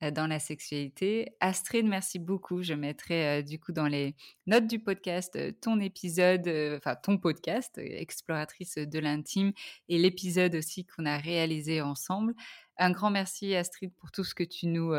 dans 0.00 0.28
la 0.28 0.38
sexualité. 0.38 1.32
Astrid, 1.40 1.84
merci 1.84 2.20
beaucoup. 2.20 2.62
Je 2.62 2.74
mettrai 2.74 3.42
du 3.42 3.58
coup 3.58 3.72
dans 3.72 3.88
les 3.88 4.14
notes 4.46 4.68
du 4.68 4.78
podcast 4.78 5.36
ton 5.60 5.80
épisode, 5.80 6.48
enfin 6.76 6.94
ton 6.94 7.18
podcast, 7.18 7.78
Exploratrice 7.78 8.76
de 8.76 8.98
l'intime, 9.00 9.52
et 9.88 9.98
l'épisode 9.98 10.54
aussi 10.54 10.84
qu'on 10.84 11.04
a 11.06 11.18
réalisé 11.18 11.80
ensemble. 11.82 12.34
Un 12.76 12.92
grand 12.92 13.10
merci 13.10 13.56
Astrid 13.56 13.92
pour 13.98 14.12
tout 14.12 14.22
ce 14.22 14.36
que 14.36 14.44
tu 14.44 14.68
nous 14.68 14.94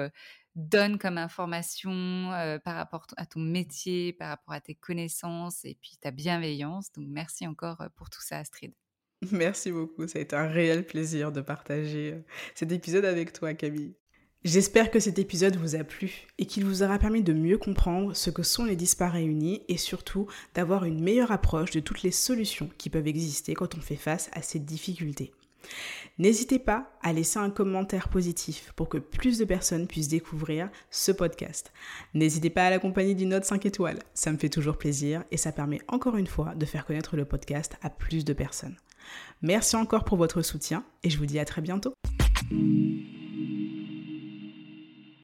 donne 0.59 0.97
comme 0.97 1.17
information 1.17 2.31
euh, 2.33 2.59
par 2.59 2.75
rapport 2.75 3.07
à 3.17 3.25
ton 3.25 3.39
métier, 3.39 4.13
par 4.13 4.29
rapport 4.29 4.53
à 4.53 4.61
tes 4.61 4.75
connaissances 4.75 5.65
et 5.65 5.77
puis 5.81 5.97
ta 6.01 6.11
bienveillance. 6.11 6.91
Donc 6.91 7.05
merci 7.07 7.47
encore 7.47 7.81
euh, 7.81 7.87
pour 7.95 8.09
tout 8.09 8.21
ça, 8.21 8.37
Astrid. 8.37 8.73
Merci 9.31 9.69
beaucoup, 9.71 10.07
ça 10.07 10.19
a 10.19 10.21
été 10.21 10.33
un 10.33 10.47
réel 10.47 10.85
plaisir 10.85 11.33
de 11.33 11.41
partager 11.41 12.13
euh, 12.13 12.21
cet 12.55 12.71
épisode 12.71 13.03
avec 13.03 13.33
toi, 13.33 13.53
Camille. 13.53 13.93
J'espère 14.45 14.89
que 14.89 15.01
cet 15.01 15.19
épisode 15.19 15.57
vous 15.57 15.75
a 15.75 15.83
plu 15.83 16.27
et 16.37 16.45
qu'il 16.45 16.63
vous 16.63 16.83
aura 16.83 16.97
permis 16.97 17.21
de 17.21 17.33
mieux 17.33 17.57
comprendre 17.57 18.15
ce 18.15 18.29
que 18.29 18.43
sont 18.43 18.63
les 18.63 18.77
dispares 18.77 19.11
réunis 19.11 19.63
et 19.67 19.75
surtout 19.75 20.27
d'avoir 20.53 20.85
une 20.85 21.03
meilleure 21.03 21.33
approche 21.33 21.71
de 21.71 21.81
toutes 21.81 22.03
les 22.03 22.11
solutions 22.11 22.69
qui 22.77 22.89
peuvent 22.89 23.07
exister 23.07 23.53
quand 23.53 23.75
on 23.75 23.81
fait 23.81 23.97
face 23.97 24.29
à 24.31 24.41
ces 24.41 24.59
difficultés. 24.59 25.33
N'hésitez 26.17 26.59
pas 26.59 26.91
à 27.01 27.13
laisser 27.13 27.39
un 27.39 27.49
commentaire 27.49 28.09
positif 28.09 28.73
pour 28.75 28.89
que 28.89 28.97
plus 28.97 29.37
de 29.37 29.45
personnes 29.45 29.87
puissent 29.87 30.09
découvrir 30.09 30.69
ce 30.91 31.11
podcast. 31.11 31.71
N'hésitez 32.13 32.49
pas 32.49 32.65
à 32.65 32.69
l'accompagner 32.69 33.15
d'une 33.15 33.29
note 33.29 33.45
5 33.45 33.65
étoiles, 33.65 33.99
ça 34.13 34.31
me 34.31 34.37
fait 34.37 34.49
toujours 34.49 34.77
plaisir 34.77 35.23
et 35.31 35.37
ça 35.37 35.51
permet 35.51 35.81
encore 35.87 36.17
une 36.17 36.27
fois 36.27 36.55
de 36.55 36.65
faire 36.65 36.85
connaître 36.85 37.15
le 37.15 37.25
podcast 37.25 37.77
à 37.81 37.89
plus 37.89 38.25
de 38.25 38.33
personnes. 38.33 38.75
Merci 39.41 39.75
encore 39.75 40.03
pour 40.03 40.17
votre 40.17 40.41
soutien 40.41 40.83
et 41.03 41.09
je 41.09 41.17
vous 41.17 41.25
dis 41.25 41.39
à 41.39 41.45
très 41.45 41.61
bientôt. 41.61 41.93